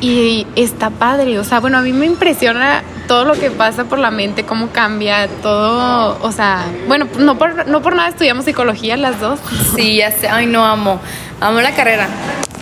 y 0.00 0.46
está 0.56 0.90
padre. 0.90 1.38
O 1.38 1.44
sea, 1.44 1.60
bueno, 1.60 1.78
a 1.78 1.82
mí 1.82 1.92
me 1.92 2.06
impresiona 2.06 2.82
todo 3.08 3.24
lo 3.24 3.34
que 3.34 3.50
pasa 3.50 3.84
por 3.84 3.98
la 3.98 4.10
mente, 4.10 4.44
cómo 4.44 4.68
cambia 4.70 5.28
todo. 5.42 6.18
O 6.22 6.32
sea, 6.32 6.64
bueno, 6.86 7.06
no 7.18 7.38
por, 7.38 7.66
no 7.66 7.82
por 7.82 7.94
nada 7.96 8.08
estudiamos 8.08 8.44
psicología 8.44 8.96
las 8.96 9.20
dos. 9.20 9.40
Sí, 9.76 9.96
ya 9.96 10.10
sé. 10.10 10.28
Ay, 10.28 10.46
no 10.46 10.64
amo. 10.64 11.00
Amo 11.40 11.60
la 11.60 11.74
carrera. 11.74 12.08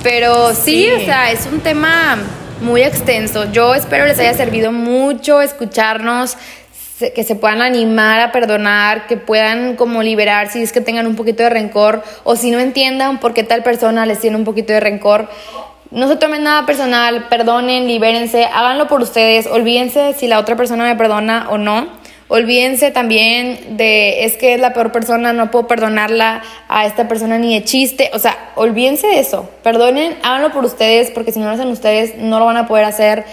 Pero 0.03 0.55
sí, 0.55 0.89
Sí. 0.89 1.03
o 1.03 1.05
sea, 1.05 1.31
es 1.31 1.47
un 1.51 1.61
tema 1.61 2.17
muy 2.61 2.83
extenso. 2.83 3.51
Yo 3.53 3.75
espero 3.75 4.07
les 4.07 4.19
haya 4.19 4.35
servido 4.35 4.73
mucho 4.73 5.41
escucharnos, 5.41 6.37
que 7.17 7.25
se 7.25 7.35
puedan 7.35 7.63
animar 7.63 8.21
a 8.21 8.31
perdonar, 8.31 9.09
que 9.09 9.17
puedan 9.17 9.75
como 9.75 10.03
liberar 10.05 10.49
si 10.51 10.63
es 10.63 10.73
que 10.73 10.81
tengan 10.81 11.09
un 11.09 11.17
poquito 11.17 11.43
de 11.43 11.51
rencor 11.51 12.05
o 12.23 12.37
si 12.37 12.53
no 12.53 12.61
entiendan 12.61 13.19
por 13.19 13.35
qué 13.35 13.43
tal 13.43 13.65
persona 13.65 14.07
les 14.07 14.21
tiene 14.21 14.37
un 14.37 14.45
poquito 14.45 14.73
de 14.73 14.79
rencor. 14.79 15.29
No 15.91 16.09
se 16.09 16.17
tomen 16.17 16.43
nada 16.43 16.65
personal, 16.65 17.29
perdonen, 17.29 17.87
libérense, 17.87 18.45
háganlo 18.45 18.89
por 18.89 19.03
ustedes, 19.03 19.47
olvídense 19.47 20.15
si 20.15 20.27
la 20.27 20.39
otra 20.39 20.57
persona 20.57 20.85
me 20.85 20.97
perdona 20.97 21.49
o 21.51 21.59
no. 21.59 22.01
Olvídense 22.29 22.91
también 22.91 23.77
de 23.77 24.25
es 24.25 24.39
que 24.39 24.55
es 24.55 24.61
la 24.61 24.73
peor 24.73 24.91
persona, 24.91 25.35
no 25.35 25.51
puedo 25.51 25.67
perdonarla 25.67 26.43
a 26.67 26.87
esta 26.87 27.07
persona 27.07 27.37
ni 27.37 27.53
de 27.53 27.63
chiste. 27.63 28.11
O 28.15 28.19
sea, 28.19 28.53
olvídense 28.55 29.07
de 29.07 29.21
eso. 29.21 29.51
Perdonen, 29.63 30.17
háganlo 30.23 30.51
por 30.51 30.65
ustedes, 30.65 31.11
porque 31.11 31.31
si 31.31 31.41
no 31.41 31.45
lo 31.45 31.53
hacen 31.53 31.69
ustedes, 31.69 32.17
no 32.17 32.39
lo 32.39 32.47
van 32.47 32.57
a 32.57 32.67
poder 32.67 32.87
hacer. 32.87 33.27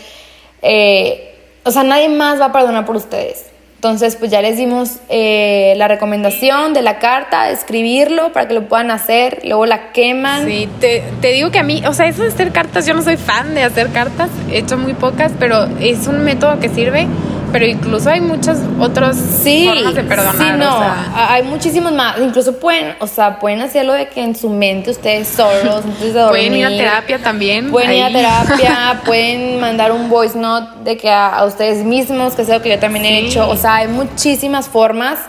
Eh, 0.62 1.34
o 1.64 1.72
sea, 1.72 1.84
nadie 1.84 2.10
más 2.10 2.42
va 2.42 2.46
a 2.48 2.52
perdonar 2.52 2.86
por 2.86 2.98
ustedes. 2.98 3.49
Entonces, 3.80 4.18
pues 4.18 4.30
ya 4.30 4.42
les 4.42 4.58
dimos 4.58 4.98
eh, 5.08 5.74
la 5.78 5.88
recomendación 5.88 6.74
de 6.74 6.82
la 6.82 7.00
carta, 7.00 7.50
escribirlo 7.50 8.34
para 8.34 8.46
que 8.46 8.54
lo 8.54 8.68
puedan 8.68 8.92
hacer, 8.92 9.40
luego 9.46 9.66
la 9.66 9.94
queman. 9.94 10.46
Sí, 10.46 10.68
te, 10.82 11.02
te 11.22 11.32
digo 11.32 11.50
que 11.50 11.60
a 11.60 11.64
mí, 11.64 11.82
o 11.88 11.94
sea, 11.94 12.08
eso 12.08 12.24
de 12.24 12.28
hacer 12.28 12.52
cartas, 12.52 12.86
yo 12.86 12.94
no 12.94 13.02
soy 13.02 13.16
fan 13.16 13.56
de 13.56 13.64
hacer 13.64 13.90
cartas, 13.94 14.30
he 14.52 14.58
hecho 14.58 14.78
muy 14.78 14.96
pocas, 14.96 15.32
pero 15.40 15.70
es 15.80 16.08
un 16.08 16.26
método 16.26 16.60
que 16.60 16.68
sirve, 16.68 17.08
pero 17.52 17.66
incluso 17.66 18.10
hay 18.10 18.22
muchas 18.22 18.60
otras 18.80 19.18
Sí, 19.18 19.66
formas 19.68 19.96
de 19.96 20.04
perdonar. 20.04 20.36
sí, 20.38 20.44
no, 20.58 20.76
o 20.76 20.80
sea. 20.80 21.12
a- 21.16 21.34
hay 21.34 21.44
muchísimos 21.44 21.92
más. 21.92 22.18
Incluso 22.20 22.60
pueden, 22.60 22.96
o 23.00 23.08
sea, 23.08 23.40
pueden 23.40 23.62
hacerlo 23.62 23.94
de 23.94 24.08
que 24.10 24.22
en 24.24 24.36
su 24.36 24.50
mente 24.50 24.92
ustedes 24.92 25.28
solos, 25.28 25.84
antes 25.86 26.14
de 26.14 26.20
dormir. 26.20 26.30
Pueden 26.50 26.56
ir 26.56 26.66
a 26.66 26.70
terapia 26.70 27.20
también. 27.24 27.72
Pueden 27.72 27.94
ir 27.94 28.04
a 28.04 28.12
terapia, 28.12 29.02
pueden 29.06 29.60
mandar 29.60 29.92
un 29.92 30.10
voice 30.10 30.38
note 30.38 30.70
de 30.84 30.98
que 30.98 31.10
a, 31.10 31.28
a 31.36 31.46
ustedes 31.46 31.84
mismos, 31.86 32.34
que 32.36 32.44
es 32.44 32.50
algo 32.50 32.62
que 32.64 32.70
yo 32.70 32.80
también 32.80 33.06
he 33.06 33.20
hecho. 33.20 33.50
O 33.50 33.56
sea, 33.58 33.76
hay 33.76 33.88
muchísimas 33.88 34.68
formas. 34.68 35.20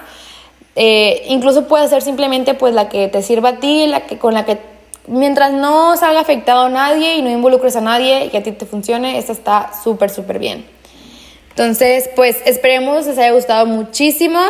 Eh, 0.76 1.24
incluso 1.28 1.66
puede 1.66 1.88
ser 1.88 2.00
simplemente 2.02 2.54
pues 2.54 2.74
la 2.74 2.88
que 2.88 3.08
te 3.08 3.22
sirva 3.22 3.50
a 3.50 3.56
ti, 3.56 3.86
la 3.86 4.00
que 4.06 4.18
con 4.18 4.34
la 4.34 4.44
que 4.44 4.58
mientras 5.08 5.52
no 5.52 5.96
salga 5.96 6.20
afectado 6.20 6.66
a 6.66 6.68
nadie 6.68 7.16
y 7.16 7.22
no 7.22 7.30
involucres 7.30 7.74
a 7.74 7.80
nadie 7.80 8.30
y 8.32 8.36
a 8.36 8.42
ti 8.42 8.52
te 8.52 8.66
funcione, 8.66 9.18
esta 9.18 9.32
está 9.32 9.70
súper, 9.82 10.10
súper 10.10 10.38
bien. 10.38 10.64
Entonces, 11.50 12.08
pues 12.16 12.38
esperemos 12.46 13.06
les 13.06 13.18
haya 13.18 13.32
gustado 13.32 13.66
muchísimo. 13.66 14.40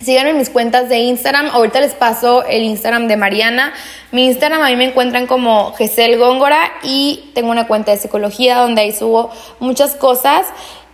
Síganme 0.00 0.30
en 0.30 0.38
mis 0.38 0.50
cuentas 0.50 0.88
de 0.88 0.98
Instagram. 0.98 1.46
Ahorita 1.52 1.80
les 1.80 1.94
paso 1.94 2.44
el 2.44 2.62
Instagram 2.62 3.08
de 3.08 3.16
Mariana. 3.16 3.72
Mi 4.10 4.26
Instagram 4.26 4.60
a 4.60 4.68
mí 4.68 4.76
me 4.76 4.84
encuentran 4.84 5.26
como 5.26 5.72
Gesel 5.74 6.18
Góngora 6.18 6.72
y 6.82 7.30
tengo 7.34 7.50
una 7.50 7.66
cuenta 7.66 7.92
de 7.92 7.98
psicología 7.98 8.58
donde 8.58 8.82
ahí 8.82 8.92
subo 8.92 9.30
muchas 9.60 9.94
cosas. 9.94 10.46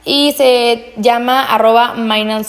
y 0.02 0.32
se 0.32 0.94
llama 0.96 1.42
arroba 1.42 1.92
mind 1.94 2.46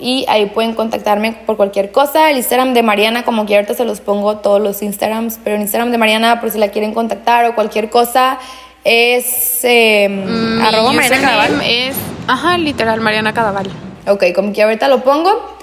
y 0.00 0.24
ahí 0.28 0.46
pueden 0.46 0.74
contactarme 0.74 1.34
por 1.46 1.56
cualquier 1.56 1.92
cosa 1.92 2.30
el 2.30 2.38
Instagram 2.38 2.74
de 2.74 2.82
Mariana 2.82 3.24
como 3.24 3.46
que 3.46 3.54
ahorita 3.54 3.74
se 3.74 3.84
los 3.84 4.00
pongo 4.00 4.38
todos 4.38 4.60
los 4.60 4.82
Instagrams 4.82 5.38
pero 5.44 5.54
el 5.54 5.62
Instagram 5.62 5.92
de 5.92 5.98
Mariana 5.98 6.40
por 6.40 6.50
si 6.50 6.58
la 6.58 6.70
quieren 6.70 6.92
contactar 6.92 7.46
o 7.46 7.54
cualquier 7.54 7.90
cosa 7.90 8.40
es 8.84 9.64
arroba 9.64 10.92
Mariana 10.92 11.20
Cadaval 11.20 11.62
es, 11.64 11.96
ajá, 12.26 12.58
literal, 12.58 13.00
Mariana 13.00 13.32
Cadaval. 13.34 13.68
ok 14.06 14.24
como 14.34 14.52
que 14.52 14.62
ahorita 14.62 14.88
lo 14.88 15.02
pongo 15.02 15.58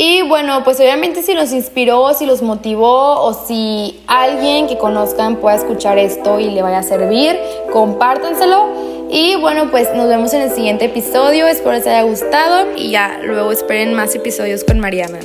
y 0.00 0.22
bueno, 0.22 0.62
pues 0.62 0.78
obviamente 0.78 1.24
si 1.24 1.34
los 1.34 1.50
inspiró, 1.50 2.14
si 2.14 2.24
los 2.24 2.40
motivó 2.40 3.20
o 3.20 3.34
si 3.34 4.00
alguien 4.06 4.68
que 4.68 4.78
conozcan 4.78 5.38
pueda 5.38 5.56
escuchar 5.56 5.98
esto 5.98 6.38
y 6.38 6.50
le 6.50 6.62
vaya 6.62 6.78
a 6.78 6.82
servir, 6.84 7.36
compártanselo. 7.72 8.68
Y 9.10 9.34
bueno, 9.40 9.72
pues 9.72 9.92
nos 9.96 10.06
vemos 10.06 10.32
en 10.34 10.42
el 10.42 10.52
siguiente 10.52 10.84
episodio. 10.84 11.48
Espero 11.48 11.72
les 11.72 11.84
haya 11.88 12.02
gustado 12.02 12.76
y 12.76 12.92
ya 12.92 13.18
luego 13.24 13.50
esperen 13.50 13.92
más 13.94 14.14
episodios 14.14 14.62
con 14.62 14.78
Mariana. 14.78 15.18